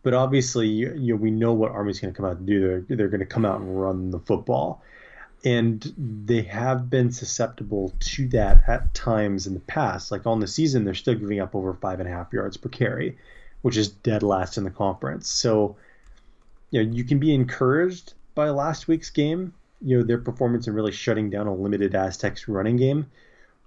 but 0.03 0.13
obviously 0.13 0.67
you, 0.67 0.93
you 0.95 1.13
know 1.13 1.21
we 1.21 1.31
know 1.31 1.53
what 1.53 1.71
Army's 1.71 1.99
going 1.99 2.13
to 2.13 2.17
come 2.17 2.25
out 2.25 2.37
and 2.37 2.47
do. 2.47 2.85
They're 2.87 2.97
they're 2.97 3.07
going 3.09 3.19
to 3.19 3.25
come 3.25 3.45
out 3.45 3.59
and 3.59 3.81
run 3.81 4.11
the 4.11 4.19
football, 4.19 4.81
and 5.43 5.93
they 6.25 6.41
have 6.43 6.89
been 6.89 7.11
susceptible 7.11 7.93
to 7.99 8.27
that 8.29 8.63
at 8.67 8.93
times 8.93 9.47
in 9.47 9.53
the 9.53 9.59
past. 9.61 10.11
Like 10.11 10.25
on 10.25 10.39
the 10.39 10.47
season, 10.47 10.83
they're 10.83 10.93
still 10.93 11.15
giving 11.15 11.39
up 11.39 11.55
over 11.55 11.73
five 11.73 11.99
and 11.99 12.09
a 12.09 12.11
half 12.11 12.33
yards 12.33 12.57
per 12.57 12.69
carry, 12.69 13.17
which 13.61 13.77
is 13.77 13.89
dead 13.89 14.23
last 14.23 14.57
in 14.57 14.63
the 14.63 14.69
conference. 14.69 15.29
So, 15.29 15.77
you 16.71 16.83
know, 16.83 16.91
you 16.91 17.03
can 17.03 17.19
be 17.19 17.33
encouraged 17.33 18.13
by 18.35 18.49
last 18.49 18.87
week's 18.87 19.09
game, 19.09 19.53
you 19.81 19.97
know, 19.97 20.03
their 20.03 20.17
performance 20.17 20.67
in 20.67 20.73
really 20.73 20.91
shutting 20.91 21.29
down 21.29 21.47
a 21.47 21.53
limited 21.53 21.95
Aztecs 21.95 22.47
running 22.47 22.77
game, 22.77 23.09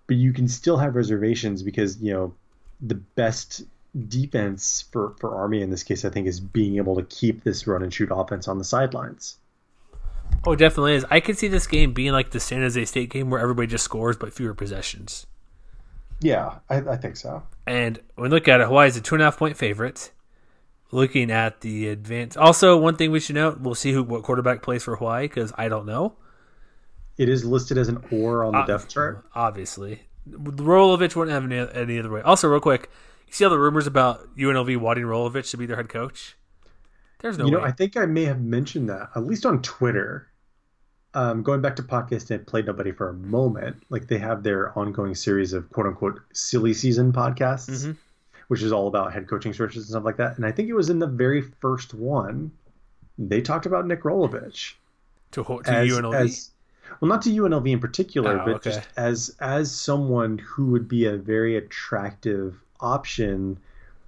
but 0.06 0.16
you 0.16 0.32
can 0.32 0.48
still 0.48 0.76
have 0.76 0.94
reservations 0.94 1.62
because, 1.62 2.00
you 2.00 2.12
know, 2.12 2.34
the 2.80 2.94
best 2.94 3.62
defense 4.08 4.84
for, 4.90 5.14
for 5.20 5.34
Army 5.34 5.62
in 5.62 5.70
this 5.70 5.82
case, 5.82 6.04
I 6.04 6.10
think, 6.10 6.26
is 6.26 6.40
being 6.40 6.76
able 6.76 6.96
to 6.96 7.02
keep 7.02 7.44
this 7.44 7.66
run 7.66 7.82
and 7.82 7.92
shoot 7.92 8.10
offense 8.12 8.48
on 8.48 8.58
the 8.58 8.64
sidelines. 8.64 9.36
Oh, 10.46 10.56
definitely 10.56 10.94
is. 10.94 11.04
I 11.10 11.20
could 11.20 11.38
see 11.38 11.48
this 11.48 11.66
game 11.66 11.92
being 11.92 12.12
like 12.12 12.30
the 12.30 12.40
San 12.40 12.62
Jose 12.62 12.84
State 12.86 13.10
game 13.10 13.30
where 13.30 13.40
everybody 13.40 13.68
just 13.68 13.84
scores 13.84 14.16
but 14.16 14.32
fewer 14.32 14.54
possessions. 14.54 15.26
Yeah, 16.20 16.58
I, 16.70 16.76
I 16.76 16.96
think 16.96 17.16
so. 17.16 17.42
And 17.66 18.00
when 18.14 18.30
we 18.30 18.34
look 18.34 18.48
at 18.48 18.60
it, 18.60 18.66
Hawaii 18.66 18.88
is 18.88 18.96
a 18.96 19.00
two 19.00 19.14
and 19.14 19.22
a 19.22 19.26
half 19.26 19.36
point 19.36 19.56
favorite. 19.56 20.10
Looking 20.90 21.30
at 21.30 21.62
the 21.62 21.88
advance, 21.88 22.36
also 22.36 22.76
one 22.76 22.96
thing 22.96 23.10
we 23.10 23.20
should 23.20 23.36
note: 23.36 23.60
we'll 23.60 23.74
see 23.74 23.92
who 23.92 24.02
what 24.02 24.24
quarterback 24.24 24.60
plays 24.60 24.82
for 24.82 24.94
Hawaii 24.96 25.26
because 25.26 25.50
I 25.56 25.68
don't 25.68 25.86
know. 25.86 26.16
It 27.16 27.30
is 27.30 27.46
listed 27.46 27.78
as 27.78 27.88
an 27.88 28.04
or 28.10 28.44
on 28.44 28.52
the 28.52 28.58
uh, 28.58 28.66
depth 28.66 28.88
chart. 28.88 29.24
Obviously, 29.34 30.02
Rolovich 30.30 31.16
wouldn't 31.16 31.32
have 31.32 31.50
any, 31.50 31.80
any 31.80 31.98
other 31.98 32.10
way. 32.10 32.20
Also, 32.20 32.46
real 32.46 32.60
quick, 32.60 32.90
see 33.32 33.44
all 33.44 33.50
the 33.50 33.58
rumors 33.58 33.86
about 33.86 34.36
UNLV 34.36 34.76
wanting 34.78 35.04
Rolovich 35.04 35.50
to 35.50 35.56
be 35.56 35.66
their 35.66 35.76
head 35.76 35.88
coach? 35.88 36.36
There's 37.20 37.38
no. 37.38 37.46
You 37.46 37.50
know. 37.52 37.60
I 37.60 37.72
think 37.72 37.96
I 37.96 38.06
may 38.06 38.24
have 38.24 38.40
mentioned 38.40 38.88
that 38.88 39.10
at 39.14 39.24
least 39.24 39.46
on 39.46 39.62
Twitter. 39.62 40.28
Um, 41.14 41.42
going 41.42 41.60
back 41.60 41.76
to 41.76 41.82
Podcast 41.82 42.30
Ain't 42.30 42.46
Played 42.46 42.66
Nobody 42.66 42.90
for 42.90 43.10
a 43.10 43.12
moment, 43.12 43.82
like 43.90 44.06
they 44.06 44.16
have 44.16 44.42
their 44.42 44.76
ongoing 44.78 45.14
series 45.14 45.52
of 45.52 45.68
quote 45.70 45.86
unquote 45.86 46.20
silly 46.32 46.72
season 46.72 47.12
podcasts. 47.12 47.70
Mm-hmm 47.70 47.92
which 48.48 48.60
is 48.60 48.70
all 48.70 48.86
about 48.86 49.14
head 49.14 49.26
coaching 49.26 49.54
searches 49.54 49.84
and 49.84 49.86
stuff 49.92 50.04
like 50.04 50.18
that. 50.18 50.36
And 50.36 50.44
I 50.44 50.52
think 50.52 50.68
it 50.68 50.74
was 50.74 50.90
in 50.90 50.98
the 50.98 51.06
very 51.06 51.40
first 51.40 51.94
one 51.94 52.52
they 53.18 53.40
talked 53.40 53.64
about 53.64 53.86
Nick 53.86 54.02
Rolovich 54.02 54.74
to, 55.32 55.42
to 55.42 55.60
as, 55.64 55.88
UNLV. 55.88 56.14
As, 56.14 56.50
well, 57.00 57.08
not 57.08 57.22
to 57.22 57.30
UNLV 57.30 57.70
in 57.70 57.80
particular, 57.80 58.40
oh, 58.40 58.44
but 58.44 58.54
okay. 58.56 58.70
just 58.70 58.88
as 58.96 59.36
as 59.40 59.74
someone 59.74 60.38
who 60.38 60.66
would 60.66 60.88
be 60.88 61.06
a 61.06 61.16
very 61.16 61.56
attractive 61.56 62.60
option 62.82 63.58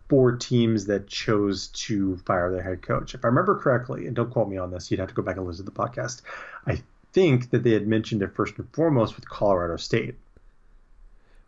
for 0.08 0.36
teams 0.36 0.86
that 0.86 1.06
chose 1.06 1.68
to 1.68 2.16
fire 2.18 2.50
their 2.52 2.62
head 2.62 2.82
coach. 2.82 3.14
If 3.14 3.24
I 3.24 3.28
remember 3.28 3.58
correctly, 3.58 4.06
and 4.06 4.14
don't 4.14 4.30
quote 4.30 4.48
me 4.48 4.58
on 4.58 4.70
this, 4.70 4.90
you'd 4.90 5.00
have 5.00 5.08
to 5.08 5.14
go 5.14 5.22
back 5.22 5.36
and 5.36 5.46
listen 5.46 5.64
to 5.64 5.70
the 5.70 5.76
podcast. 5.76 6.20
I 6.66 6.82
think 7.12 7.50
that 7.50 7.62
they 7.62 7.72
had 7.72 7.86
mentioned 7.86 8.22
it 8.22 8.34
first 8.34 8.58
and 8.58 8.68
foremost 8.72 9.16
with 9.16 9.28
Colorado 9.28 9.76
State. 9.76 10.16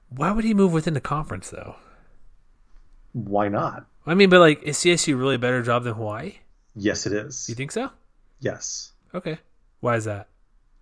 Why 0.08 0.30
would 0.30 0.44
he 0.44 0.54
move 0.54 0.72
within 0.72 0.94
the 0.94 1.00
conference 1.00 1.50
though? 1.50 1.76
why 3.16 3.48
not? 3.48 3.86
I 4.06 4.14
mean, 4.14 4.28
but 4.28 4.40
like, 4.40 4.62
is 4.62 4.76
CSU 4.76 5.18
really 5.18 5.36
a 5.36 5.38
better 5.38 5.62
job 5.62 5.84
than 5.84 5.94
Hawaii? 5.94 6.34
Yes, 6.74 7.06
it 7.06 7.12
is. 7.12 7.48
You 7.48 7.54
think 7.54 7.72
so? 7.72 7.90
Yes. 8.40 8.92
Okay. 9.14 9.38
Why 9.80 9.96
is 9.96 10.04
that? 10.04 10.28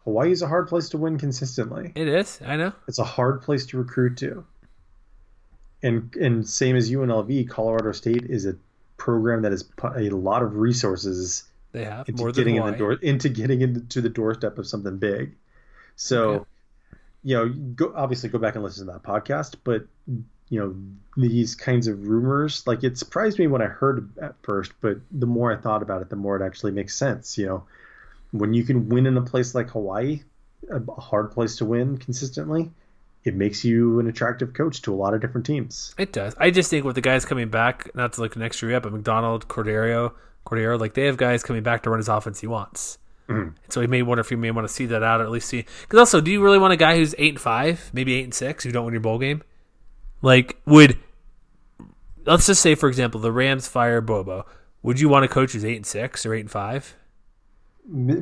Hawaii 0.03 0.33
is 0.33 0.43
a 0.43 0.49
hard 0.49 0.69
place 0.69 0.89
to 0.91 0.99
win 0.99 1.17
consistently. 1.17 1.93
It 1.95 2.09
is. 2.09 2.41
I 2.45 2.57
know. 2.57 2.73
It's 2.89 2.99
a 2.99 3.05
hard 3.05 3.43
place 3.43 3.67
to 3.67 3.79
recruit 3.79 4.17
to. 4.19 4.45
And 5.85 6.17
and 6.17 6.49
same 6.49 6.77
as 6.77 6.91
UNLV, 6.91 7.49
Colorado 7.49 7.93
State 7.93 8.25
is 8.25 8.47
a 8.47 8.57
program 8.97 9.43
that 9.43 9.53
has 9.53 9.63
put 9.63 9.97
a 9.97 10.09
lot 10.09 10.43
of 10.43 10.57
resources 10.57 11.45
they 11.73 11.85
have 11.85 12.09
into 12.09 12.33
getting 12.33 12.57
in 12.57 12.65
the 12.65 12.73
door 12.73 12.95
into 12.95 13.29
getting 13.29 13.61
into 13.61 14.01
the 14.01 14.09
doorstep 14.09 14.57
of 14.57 14.67
something 14.67 14.97
big. 14.97 15.35
So, 15.97 16.31
okay. 16.31 16.45
you 17.23 17.37
know, 17.37 17.49
go 17.49 17.93
obviously 17.95 18.31
go 18.31 18.39
back 18.39 18.55
and 18.55 18.65
listen 18.65 18.87
to 18.87 18.93
that 18.93 19.03
podcast, 19.03 19.57
but 19.63 19.87
you 20.49 20.61
know 20.61 20.75
these 21.17 21.55
kinds 21.55 21.87
of 21.87 22.07
rumors 22.07 22.67
like 22.67 22.85
it 22.85 22.99
surprised 22.99 23.39
me 23.39 23.47
when 23.47 23.63
i 23.63 23.67
heard 23.67 24.11
at 24.21 24.35
first 24.43 24.73
but 24.83 24.99
the 25.11 25.27
more 25.27 25.51
i 25.51 25.57
thought 25.57 25.83
about 25.83 26.03
it 26.03 26.11
the 26.11 26.17
more 26.17 26.37
it 26.37 26.45
actually 26.45 26.71
makes 26.71 26.95
sense 26.95 27.39
you 27.39 27.47
know 27.47 27.65
when 28.31 28.53
you 28.53 28.63
can 28.63 28.89
win 28.89 29.07
in 29.07 29.17
a 29.17 29.23
place 29.23 29.55
like 29.55 29.71
hawaii 29.71 30.21
a 30.71 31.01
hard 31.01 31.31
place 31.31 31.57
to 31.57 31.65
win 31.65 31.97
consistently 31.97 32.71
it 33.25 33.35
makes 33.35 33.65
you 33.65 33.99
an 34.01 34.07
attractive 34.07 34.53
coach 34.53 34.83
to 34.83 34.93
a 34.93 34.97
lot 34.97 35.15
of 35.15 35.21
different 35.21 35.47
teams 35.47 35.95
it 35.99 36.13
does 36.13 36.35
i 36.39 36.51
just 36.51 36.71
think 36.71 36.85
with 36.85 36.95
the 36.95 37.01
guys 37.01 37.25
coming 37.25 37.49
back 37.49 37.95
not 37.95 38.13
to 38.13 38.21
like 38.21 38.37
an 38.37 38.43
extra 38.43 38.69
rep 38.69 38.83
but 38.83 38.93
mcdonald 38.93 39.49
cordero 39.49 40.13
cordero 40.47 40.79
like 40.79 40.95
they 40.95 41.07
have 41.07 41.17
guys 41.17 41.43
coming 41.43 41.63
back 41.63 41.83
to 41.83 41.91
run 41.91 41.99
his 41.99 42.09
offense 42.09 42.41
he 42.41 42.47
wants 42.47 42.99
mm-hmm. 43.29 43.51
so 43.69 43.81
he 43.81 43.87
may 43.87 44.03
wonder 44.03 44.21
if 44.21 44.31
you 44.31 44.37
may 44.37 44.51
want 44.51 44.67
to 44.67 44.73
see 44.73 44.87
that 44.87 45.03
out 45.03 45.21
or 45.21 45.25
at 45.25 45.31
least 45.31 45.49
see 45.49 45.65
because 45.83 45.99
also 45.99 46.21
do 46.21 46.31
you 46.31 46.43
really 46.43 46.59
want 46.59 46.73
a 46.73 46.77
guy 46.77 46.97
who's 46.97 47.15
eight 47.19 47.31
and 47.33 47.41
five 47.41 47.91
maybe 47.93 48.15
eight 48.15 48.25
and 48.25 48.35
six 48.35 48.65
who 48.65 48.71
don't 48.71 48.85
win 48.85 48.95
your 48.95 49.01
bowl 49.01 49.19
game 49.19 49.43
like, 50.25 50.59
would 50.65 50.97
let's 52.25 52.47
just 52.47 52.63
say, 52.63 52.75
for 52.75 52.89
example, 52.89 53.21
the 53.21 53.31
Rams 53.31 53.69
fire 53.69 54.01
Bobo. 54.01 54.47
Would 54.83 54.99
you 54.99 55.11
want 55.11 55.27
a 55.27 55.29
coach 55.29 55.53
who's 55.53 55.67
eight 55.67 55.77
and 55.77 55.85
six 55.85 56.25
or 56.25 56.33
eight 56.33 56.41
and 56.41 56.51
five? 56.51 56.97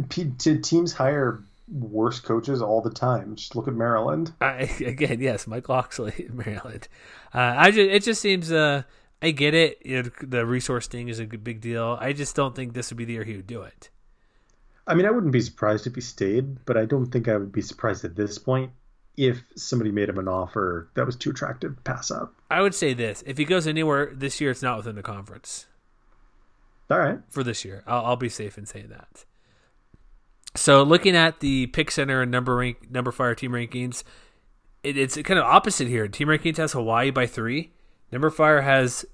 Teams 0.09 0.93
hire 0.93 1.45
worse 1.73 2.21
coaches 2.21 2.61
all 2.61 2.81
the 2.81 2.91
time. 2.91 3.35
Just 3.35 3.57
look 3.57 3.67
at 3.67 3.75
Maryland. 3.75 4.33
I, 4.41 4.71
again, 4.87 5.21
yes, 5.21 5.47
Mike 5.47 5.69
Locksley, 5.69 6.29
Maryland. 6.33 6.89
Uh, 7.35 7.55
I 7.57 7.71
just 7.71 7.91
it 7.91 8.03
just 8.03 8.21
seems. 8.21 8.53
Uh, 8.53 8.83
I 9.21 9.31
get 9.31 9.55
it. 9.55 9.79
You 9.85 10.03
know, 10.03 10.11
the 10.21 10.45
resource 10.45 10.89
thing 10.89 11.09
is 11.09 11.21
a 11.21 11.27
big 11.27 11.61
deal. 11.61 11.97
I 12.01 12.13
just 12.13 12.35
don't 12.35 12.57
think 12.57 12.75
this 12.75 12.91
would 12.91 12.99
be 12.99 13.05
the 13.05 13.13
year 13.15 13.25
he 13.25 13.37
would 13.37 13.47
do 13.47 13.63
it. 13.63 13.89
I 14.87 14.95
mean, 14.95 15.07
I 15.07 15.11
wouldn't 15.11 15.33
be 15.33 15.41
surprised 15.41 15.87
if 15.87 15.95
he 15.95 16.01
stayed, 16.01 16.65
but 16.65 16.77
I 16.77 16.87
don't 16.87 17.07
think 17.07 17.29
I 17.29 17.37
would 17.37 17.53
be 17.53 17.63
surprised 17.63 18.05
at 18.05 18.17
this 18.17 18.37
point 18.37 18.73
if 19.17 19.41
somebody 19.55 19.93
made 19.93 20.09
him 20.09 20.19
an 20.19 20.27
offer 20.27 20.89
that 20.95 21.07
was 21.07 21.15
too 21.15 21.31
attractive 21.31 21.77
to 21.77 21.83
pass 21.83 22.11
up. 22.11 22.35
I 22.51 22.63
would 22.63 22.75
say 22.75 22.95
this: 22.95 23.23
if 23.27 23.39
he 23.39 23.45
goes 23.45 23.67
anywhere 23.67 24.13
this 24.13 24.41
year, 24.41 24.51
it's 24.51 24.63
not 24.63 24.77
within 24.77 24.97
the 24.97 25.03
conference. 25.03 25.67
All 26.91 26.99
right. 26.99 27.21
For 27.31 27.43
this 27.43 27.65
year, 27.65 27.85
I'll, 27.87 28.05
I'll 28.05 28.17
be 28.17 28.29
safe 28.29 28.59
in 28.59 28.67
saying 28.67 28.89
that. 28.89 29.25
So, 30.55 30.83
looking 30.83 31.17
at 31.17 31.41
the 31.41 31.67
pick 31.69 31.91
center 31.91 32.23
and 32.23 32.31
number 32.31 32.57
rank 32.57 32.91
number 32.91 33.11
fire 33.11 33.35
team 33.35 33.53
rankings, 33.53 34.03
it, 34.83 34.99
it's 34.99 35.17
kind 35.23 35.39
of 35.39 35.45
opposite 35.45 35.89
here. 35.89 36.07
Team 36.09 36.29
rankings 36.29 36.59
has 36.59 36.73
Hawaii 36.73 37.11
by 37.11 37.27
three. 37.27 37.73
Number 38.11 38.31
fire 38.31 38.61
has 38.61 39.07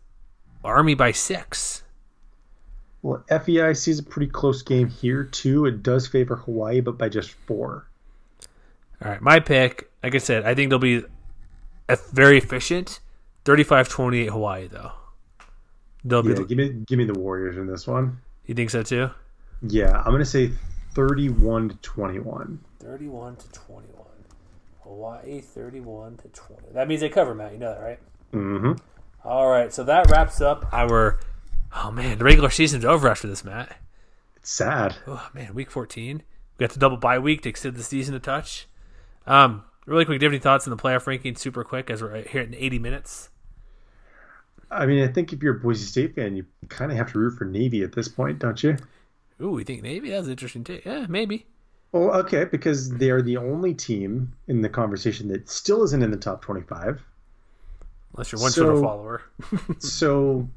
Army 0.64 0.94
by 0.94 1.12
six. 1.12 1.82
Well, 3.02 3.24
FEI 3.28 3.74
sees 3.74 4.00
a 4.00 4.02
pretty 4.02 4.30
close 4.30 4.62
game 4.62 4.88
here 4.88 5.22
too. 5.22 5.66
It 5.66 5.82
does 5.84 6.08
favor 6.08 6.36
Hawaii, 6.36 6.80
but 6.80 6.98
by 6.98 7.08
just 7.08 7.30
four. 7.30 7.88
All 9.04 9.12
right, 9.12 9.22
my 9.22 9.38
pick, 9.38 9.88
like 10.02 10.16
I 10.16 10.18
said, 10.18 10.44
I 10.44 10.54
think 10.56 10.70
they'll 10.70 10.80
be 10.80 11.04
very 12.12 12.38
efficient. 12.38 12.98
35-28 13.44 14.28
Hawaii 14.28 14.66
though. 14.66 14.92
They'll 16.04 16.26
yeah, 16.26 16.34
be 16.34 16.44
give 16.44 16.58
me 16.58 16.68
give 16.86 16.98
me 16.98 17.04
the 17.04 17.18
Warriors 17.18 17.56
in 17.56 17.66
this 17.66 17.86
one. 17.86 18.18
You 18.46 18.54
think 18.54 18.70
so 18.70 18.82
too? 18.82 19.10
Yeah, 19.62 20.02
I'm 20.04 20.12
gonna 20.12 20.24
say 20.24 20.52
31 20.98 21.68
to 21.68 21.76
21. 21.76 22.58
31 22.80 23.36
to 23.36 23.52
21. 23.52 24.04
Hawaii 24.82 25.40
31 25.40 26.16
to 26.16 26.28
20. 26.28 26.62
That 26.72 26.88
means 26.88 27.02
they 27.02 27.08
cover, 27.08 27.36
Matt. 27.36 27.52
You 27.52 27.58
know 27.58 27.72
that, 27.72 27.80
right? 27.80 27.98
Mm-hmm. 28.32 28.72
All 29.22 29.48
right, 29.48 29.72
so 29.72 29.84
that 29.84 30.10
wraps 30.10 30.40
up 30.40 30.66
our. 30.72 31.20
Oh 31.72 31.92
man, 31.92 32.18
the 32.18 32.24
regular 32.24 32.50
season's 32.50 32.84
over 32.84 33.08
after 33.08 33.28
this, 33.28 33.44
Matt. 33.44 33.78
It's 34.38 34.50
sad. 34.50 34.96
Oh 35.06 35.30
man, 35.32 35.54
week 35.54 35.70
14. 35.70 36.24
We 36.58 36.66
got 36.66 36.72
the 36.72 36.80
double 36.80 36.96
bye 36.96 37.20
week 37.20 37.42
to 37.42 37.48
extend 37.48 37.76
the 37.76 37.84
season 37.84 38.16
a 38.16 38.18
touch. 38.18 38.66
Um, 39.24 39.62
really 39.86 40.04
quick, 40.04 40.18
do 40.18 40.24
you 40.24 40.28
have 40.28 40.34
any 40.34 40.42
thoughts 40.42 40.66
on 40.66 40.76
the 40.76 40.82
playoff 40.82 41.06
ranking? 41.06 41.36
Super 41.36 41.62
quick, 41.62 41.90
as 41.90 42.02
we're 42.02 42.22
here 42.22 42.42
in 42.42 42.56
80 42.56 42.80
minutes. 42.80 43.28
I 44.68 44.84
mean, 44.84 45.04
I 45.04 45.12
think 45.12 45.32
if 45.32 45.44
you're 45.44 45.58
a 45.58 45.60
Boise 45.60 45.86
State 45.86 46.16
fan, 46.16 46.34
you 46.34 46.44
kind 46.68 46.90
of 46.90 46.98
have 46.98 47.12
to 47.12 47.20
root 47.20 47.38
for 47.38 47.44
Navy 47.44 47.84
at 47.84 47.92
this 47.92 48.08
point, 48.08 48.40
don't 48.40 48.60
you? 48.64 48.76
Ooh, 49.40 49.50
we 49.50 49.64
think 49.64 49.82
Navy? 49.82 50.10
That's 50.10 50.28
interesting 50.28 50.64
too. 50.64 50.80
Yeah, 50.84 51.06
maybe. 51.08 51.46
Well, 51.92 52.14
okay, 52.16 52.44
because 52.44 52.90
they 52.90 53.10
are 53.10 53.22
the 53.22 53.36
only 53.36 53.72
team 53.72 54.34
in 54.46 54.60
the 54.60 54.68
conversation 54.68 55.28
that 55.28 55.48
still 55.48 55.82
isn't 55.84 56.02
in 56.02 56.10
the 56.10 56.16
top 56.16 56.42
25. 56.42 57.02
Unless 58.14 58.32
you're 58.32 58.40
one 58.40 58.50
so, 58.50 58.64
Twitter 58.64 58.82
follower. 58.82 59.22
so 59.78 60.48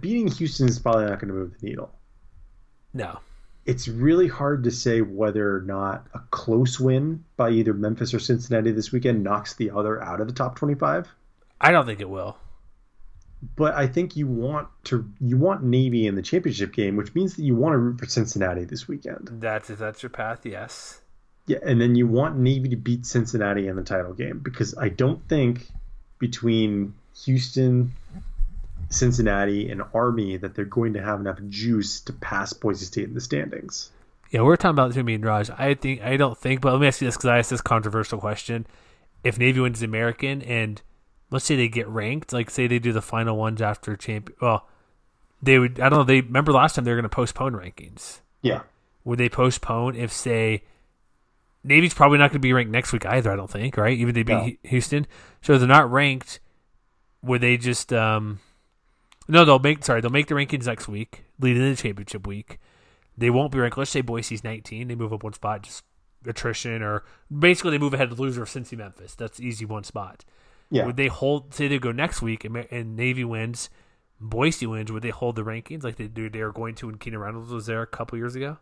beating 0.00 0.28
Houston 0.28 0.68
is 0.68 0.78
probably 0.78 1.04
not 1.04 1.20
going 1.20 1.28
to 1.28 1.34
move 1.34 1.54
the 1.60 1.66
needle. 1.66 1.92
No 2.94 3.20
it's 3.66 3.88
really 3.88 4.28
hard 4.28 4.64
to 4.64 4.70
say 4.70 5.00
whether 5.00 5.56
or 5.56 5.60
not 5.60 6.06
a 6.14 6.20
close 6.30 6.78
win 6.78 7.24
by 7.36 7.50
either 7.50 7.74
Memphis 7.74 8.14
or 8.14 8.20
Cincinnati 8.20 8.70
this 8.70 8.92
weekend 8.92 9.24
knocks 9.24 9.54
the 9.54 9.72
other 9.72 10.02
out 10.02 10.20
of 10.20 10.28
the 10.28 10.32
top 10.32 10.56
25. 10.56 11.08
I 11.60 11.72
don't 11.72 11.84
think 11.84 12.00
it 12.00 12.08
will. 12.08 12.38
But 13.54 13.74
I 13.74 13.86
think 13.86 14.16
you 14.16 14.26
want 14.26 14.68
to 14.84 15.08
you 15.20 15.36
want 15.36 15.62
Navy 15.62 16.06
in 16.06 16.14
the 16.14 16.22
championship 16.22 16.72
game, 16.72 16.96
which 16.96 17.14
means 17.14 17.36
that 17.36 17.42
you 17.42 17.54
want 17.54 17.74
to 17.74 17.78
root 17.78 18.00
for 18.00 18.06
Cincinnati 18.06 18.64
this 18.64 18.88
weekend. 18.88 19.28
That's 19.32 19.70
if 19.70 19.78
that's 19.78 20.02
your 20.02 20.10
path, 20.10 20.44
yes. 20.44 21.00
Yeah, 21.46 21.58
and 21.62 21.80
then 21.80 21.94
you 21.94 22.06
want 22.06 22.36
Navy 22.36 22.70
to 22.70 22.76
beat 22.76 23.06
Cincinnati 23.06 23.68
in 23.68 23.76
the 23.76 23.84
title 23.84 24.14
game 24.14 24.40
because 24.42 24.76
I 24.76 24.88
don't 24.88 25.26
think 25.28 25.68
between 26.18 26.94
Houston, 27.24 27.92
Cincinnati, 28.88 29.70
and 29.70 29.82
Army 29.94 30.38
that 30.38 30.54
they're 30.54 30.64
going 30.64 30.94
to 30.94 31.02
have 31.02 31.20
enough 31.20 31.38
juice 31.48 32.00
to 32.00 32.12
pass 32.12 32.52
Boise 32.52 32.86
State 32.86 33.04
in 33.04 33.14
the 33.14 33.20
standings. 33.20 33.90
Yeah, 34.30 34.42
we're 34.42 34.56
talking 34.56 34.70
about 34.70 34.88
between 34.88 35.06
me 35.06 35.14
and 35.14 35.24
Raj. 35.24 35.50
I 35.50 35.74
think 35.74 36.02
I 36.02 36.16
don't 36.16 36.36
think, 36.36 36.60
but 36.60 36.72
let 36.72 36.80
me 36.80 36.88
ask 36.88 37.00
you 37.00 37.06
this 37.06 37.16
because 37.16 37.28
I 37.28 37.38
asked 37.38 37.50
this 37.50 37.60
controversial 37.60 38.18
question: 38.18 38.66
If 39.22 39.38
Navy 39.38 39.60
wins 39.60 39.80
the 39.80 39.86
American 39.86 40.42
and 40.42 40.82
let's 41.30 41.44
say 41.44 41.56
they 41.56 41.68
get 41.68 41.88
ranked, 41.88 42.32
like 42.32 42.50
say 42.50 42.66
they 42.66 42.78
do 42.78 42.92
the 42.92 43.02
final 43.02 43.36
ones 43.36 43.60
after 43.60 43.96
champion, 43.96 44.36
well, 44.40 44.68
they 45.42 45.58
would. 45.58 45.80
I 45.80 45.88
don't 45.88 46.00
know. 46.00 46.04
They 46.04 46.20
remember 46.20 46.52
last 46.52 46.74
time 46.74 46.84
they 46.84 46.90
were 46.90 46.96
going 46.96 47.08
to 47.08 47.14
postpone 47.14 47.52
rankings. 47.52 48.20
Yeah. 48.42 48.62
Would 49.04 49.18
they 49.18 49.28
postpone 49.28 49.96
if 49.96 50.12
say 50.12 50.64
Navy's 51.62 51.94
probably 51.94 52.18
not 52.18 52.30
going 52.30 52.40
to 52.40 52.46
be 52.46 52.52
ranked 52.52 52.72
next 52.72 52.92
week 52.92 53.06
either? 53.06 53.30
I 53.30 53.36
don't 53.36 53.50
think, 53.50 53.76
right? 53.76 53.96
Even 53.96 54.10
if 54.10 54.14
they 54.14 54.22
beat 54.22 54.58
No. 54.62 54.70
Houston, 54.70 55.06
so 55.42 55.54
if 55.54 55.60
they're 55.60 55.68
not 55.68 55.90
ranked. 55.90 56.40
Would 57.22 57.40
they 57.40 57.56
just 57.56 57.92
um? 57.92 58.40
No, 59.28 59.44
they'll 59.44 59.58
make 59.58 59.84
sorry 59.84 60.00
they'll 60.00 60.10
make 60.10 60.28
the 60.28 60.34
rankings 60.34 60.66
next 60.66 60.86
week, 60.86 61.24
leading 61.40 61.62
into 61.62 61.74
the 61.76 61.88
championship 61.88 62.26
week. 62.26 62.58
They 63.18 63.30
won't 63.30 63.50
be 63.50 63.58
ranked. 63.58 63.78
Let's 63.78 63.90
say 63.90 64.02
Boise's 64.02 64.44
19, 64.44 64.88
they 64.88 64.94
move 64.94 65.12
up 65.12 65.24
one 65.24 65.32
spot, 65.32 65.62
just 65.62 65.82
attrition 66.26 66.82
or 66.82 67.04
basically 67.36 67.72
they 67.72 67.78
move 67.78 67.94
ahead 67.94 68.10
of 68.10 68.16
the 68.16 68.22
loser 68.22 68.42
of 68.42 68.48
Cincy 68.48 68.76
Memphis. 68.76 69.14
That's 69.14 69.40
easy 69.40 69.64
one 69.64 69.84
spot. 69.84 70.24
Yeah. 70.70 70.86
Would 70.86 70.96
they 70.96 71.08
hold? 71.08 71.54
Say 71.54 71.68
they 71.68 71.78
go 71.78 71.92
next 71.92 72.22
week 72.22 72.44
and, 72.44 72.56
and 72.70 72.96
Navy 72.96 73.24
wins, 73.24 73.70
Boise 74.20 74.66
wins. 74.66 74.90
Would 74.90 75.02
they 75.02 75.10
hold 75.10 75.36
the 75.36 75.44
rankings 75.44 75.84
like 75.84 75.96
they 75.96 76.08
do? 76.08 76.28
They 76.28 76.40
are 76.40 76.52
going 76.52 76.74
to 76.76 76.86
when 76.86 76.98
Keenan 76.98 77.20
Reynolds 77.20 77.52
was 77.52 77.66
there 77.66 77.82
a 77.82 77.86
couple 77.86 78.18
years 78.18 78.34
ago. 78.34 78.58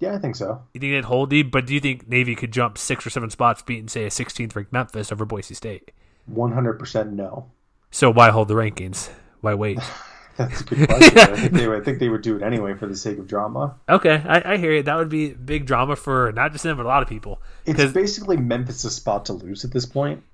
Yeah, 0.00 0.14
I 0.14 0.18
think 0.18 0.36
so. 0.36 0.62
You 0.72 0.80
think 0.80 0.92
they'd 0.92 1.04
hold 1.04 1.30
the? 1.30 1.42
But 1.42 1.66
do 1.66 1.74
you 1.74 1.80
think 1.80 2.08
Navy 2.08 2.34
could 2.34 2.52
jump 2.52 2.78
six 2.78 3.06
or 3.06 3.10
seven 3.10 3.30
spots, 3.30 3.62
beating 3.62 3.88
say 3.88 4.04
a 4.04 4.08
16th 4.08 4.54
ranked 4.56 4.72
Memphis 4.72 5.12
over 5.12 5.24
Boise 5.24 5.54
State? 5.54 5.92
100% 6.30 7.12
no. 7.12 7.50
So 7.90 8.10
why 8.10 8.30
hold 8.30 8.48
the 8.48 8.54
rankings? 8.54 9.10
Why 9.40 9.54
wait? 9.54 9.78
That's 10.36 10.62
a 10.62 10.64
good 10.64 10.88
question. 10.88 11.18
I 11.18 11.36
think 11.36 11.52
they 11.52 11.68
would 11.68 11.80
I 11.80 11.84
think 11.84 12.00
they 12.00 12.08
would 12.08 12.22
do 12.22 12.36
it 12.36 12.42
anyway 12.42 12.74
for 12.74 12.88
the 12.88 12.96
sake 12.96 13.18
of 13.18 13.28
drama. 13.28 13.76
okay, 13.88 14.20
I, 14.26 14.54
I 14.54 14.56
hear 14.56 14.72
you. 14.72 14.82
That 14.82 14.96
would 14.96 15.08
be 15.08 15.32
big 15.32 15.64
drama 15.64 15.94
for 15.94 16.32
not 16.32 16.50
just 16.50 16.64
them, 16.64 16.76
but 16.76 16.86
a 16.86 16.88
lot 16.88 17.02
of 17.02 17.08
people. 17.08 17.40
It's 17.64 17.92
basically 17.92 18.36
Memphis' 18.36 18.96
spot 18.96 19.26
to 19.26 19.32
lose 19.32 19.64
at 19.64 19.70
this 19.70 19.86
point, 19.86 20.24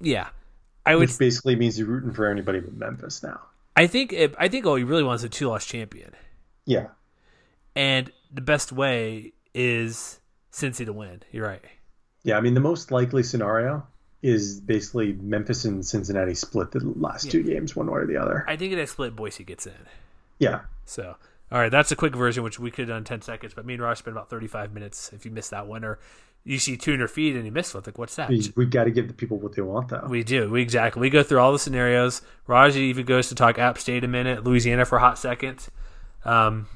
Yeah, 0.00 0.28
I 0.86 0.94
would. 0.96 1.08
which 1.08 1.18
basically 1.18 1.56
means 1.56 1.78
you're 1.78 1.88
rooting 1.88 2.12
for 2.12 2.26
anybody 2.26 2.60
but 2.60 2.74
Memphis 2.74 3.22
now. 3.22 3.40
I 3.76 3.86
think. 3.86 4.12
It, 4.12 4.34
I 4.38 4.48
think 4.48 4.66
all 4.66 4.76
he 4.76 4.84
really 4.84 5.02
wants 5.02 5.22
is 5.22 5.26
a 5.26 5.28
two-loss 5.30 5.64
champion, 5.66 6.12
Yeah. 6.66 6.88
and 7.76 8.10
the 8.32 8.40
best 8.40 8.72
way 8.72 9.32
is 9.54 10.20
Cincy 10.52 10.84
to 10.86 10.92
win. 10.92 11.22
You're 11.32 11.46
right. 11.46 11.64
Yeah, 12.22 12.36
I 12.36 12.40
mean 12.40 12.54
the 12.54 12.60
most 12.60 12.90
likely 12.90 13.22
scenario 13.22 13.86
is 14.22 14.60
basically 14.60 15.14
Memphis 15.14 15.64
and 15.64 15.84
Cincinnati 15.86 16.34
split 16.34 16.70
the 16.72 16.80
last 16.80 17.30
two 17.30 17.42
games 17.42 17.74
one 17.74 17.86
way 17.90 18.00
or 18.00 18.06
the 18.06 18.18
other. 18.18 18.44
I 18.46 18.56
think 18.56 18.72
it 18.72 18.78
is 18.78 18.90
split. 18.90 19.16
Boise 19.16 19.44
gets 19.44 19.66
in. 19.66 19.72
Yeah. 20.38 20.60
So, 20.84 21.16
all 21.50 21.58
right, 21.58 21.70
that's 21.70 21.90
a 21.90 21.96
quick 21.96 22.14
version, 22.14 22.44
which 22.44 22.58
we 22.60 22.70
could 22.70 22.80
have 22.82 22.88
done 22.88 22.98
in 22.98 23.04
10 23.04 23.22
seconds, 23.22 23.54
but 23.54 23.64
me 23.64 23.74
and 23.74 23.82
Ross 23.82 24.00
spent 24.00 24.14
about 24.14 24.28
35 24.28 24.74
minutes 24.74 25.10
if 25.14 25.24
you 25.24 25.30
missed 25.30 25.52
that 25.52 25.66
one, 25.66 25.84
or 25.84 25.98
you 26.44 26.58
see 26.58 26.76
tune 26.76 27.00
or 27.00 27.08
feed 27.08 27.36
and 27.36 27.44
you 27.44 27.52
miss 27.52 27.74
one. 27.74 27.82
Like, 27.84 27.98
what's 27.98 28.16
that? 28.16 28.28
We, 28.28 28.52
we 28.56 28.66
got 28.66 28.84
to 28.84 28.90
give 28.90 29.08
the 29.08 29.14
people 29.14 29.38
what 29.38 29.54
they 29.54 29.62
want, 29.62 29.88
though. 29.88 30.06
We 30.08 30.22
do. 30.22 30.50
We 30.50 30.62
exactly. 30.62 31.00
We 31.00 31.10
go 31.10 31.22
through 31.22 31.38
all 31.38 31.52
the 31.52 31.58
scenarios. 31.58 32.22
Raj 32.46 32.76
even 32.76 33.04
goes 33.06 33.28
to 33.28 33.34
talk 33.34 33.58
App 33.58 33.78
State 33.78 34.04
a 34.04 34.08
minute, 34.08 34.44
Louisiana 34.44 34.84
for 34.84 34.96
a 34.96 35.00
hot 35.00 35.18
second. 35.18 35.68
Um, 36.24 36.66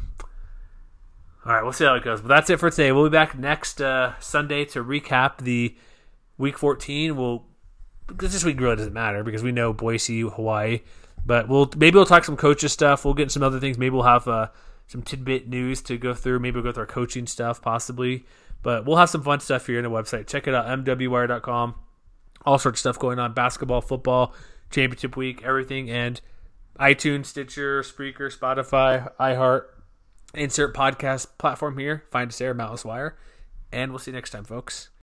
all 1.47 1.53
right, 1.53 1.63
we'll 1.63 1.73
see 1.73 1.85
how 1.85 1.95
it 1.95 2.05
goes. 2.05 2.21
But 2.21 2.29
that's 2.29 2.51
it 2.51 2.59
for 2.59 2.71
today. 2.71 2.93
We'll 2.93 3.05
be 3.05 3.11
back 3.11 3.37
next 3.37 3.81
uh, 3.81 4.19
Sunday 4.21 4.65
to 4.67 4.83
recap 4.83 5.39
the 5.39 5.75
Week 6.39 6.59
14. 6.59 7.17
We'll 7.17 7.45
because 8.07 8.33
this 8.33 8.45
week 8.45 8.61
really 8.61 8.77
doesn't 8.77 8.93
matter 8.93 9.23
because 9.25 9.43
we 9.43 9.53
know 9.53 9.73
Boise, 9.73 10.21
Hawaii. 10.21 10.81
But 11.27 11.49
we'll 11.49 11.71
maybe 11.77 11.97
we'll 11.97 12.07
talk 12.07 12.25
some 12.25 12.37
coaches 12.37 12.73
stuff. 12.73 13.05
We'll 13.05 13.15
get 13.15 13.31
some 13.31 13.43
other 13.43 13.61
things. 13.61 13.79
Maybe 13.79 13.91
we'll 13.91 14.03
have 14.03 14.29
uh, 14.29 14.49
some 14.87 15.03
tidbit 15.03 15.49
news 15.49 15.81
to 15.83 15.97
go 15.97 16.13
through. 16.15 16.41
Maybe 16.41 16.55
we'll 16.55 16.65
go 16.65 16.73
through 16.73 16.83
our 16.83 16.87
coaching 16.87 17.27
stuff 17.27 17.63
possibly. 17.63 18.27
But 18.65 18.85
we'll 18.85 18.97
have 18.97 19.11
some 19.11 19.23
fun 19.23 19.39
stuff 19.39 19.67
here 19.69 19.79
in 19.79 19.85
the 19.85 19.91
website. 19.91 20.27
Check 20.27 20.49
it 20.49 20.55
out, 20.55 20.67
mwire.com 20.67 21.77
all 22.45 22.59
sorts 22.59 22.79
of 22.79 22.81
stuff 22.81 22.99
going 22.99 23.19
on. 23.19 23.33
Basketball 23.33 23.81
football 23.81 24.35
championship 24.71 25.17
week 25.17 25.43
everything. 25.43 25.91
And 25.91 26.21
itunes 26.79 27.27
stitcher 27.27 27.83
spreaker 27.83 28.37
spotify 28.37 29.11
iheart. 29.19 29.63
Insert 30.35 30.75
podcast 30.75 31.29
platform 31.39 31.79
here. 31.79 32.05
Find 32.11 32.29
us 32.29 32.39
there 32.39 32.55
Mountain 32.55 32.73
West 32.73 32.85
Wire 32.85 33.17
and 33.73 33.93
we'll 33.93 33.99
see 33.99 34.11
you 34.11 34.17
next 34.17 34.31
time 34.31 34.45
folks 34.45 34.91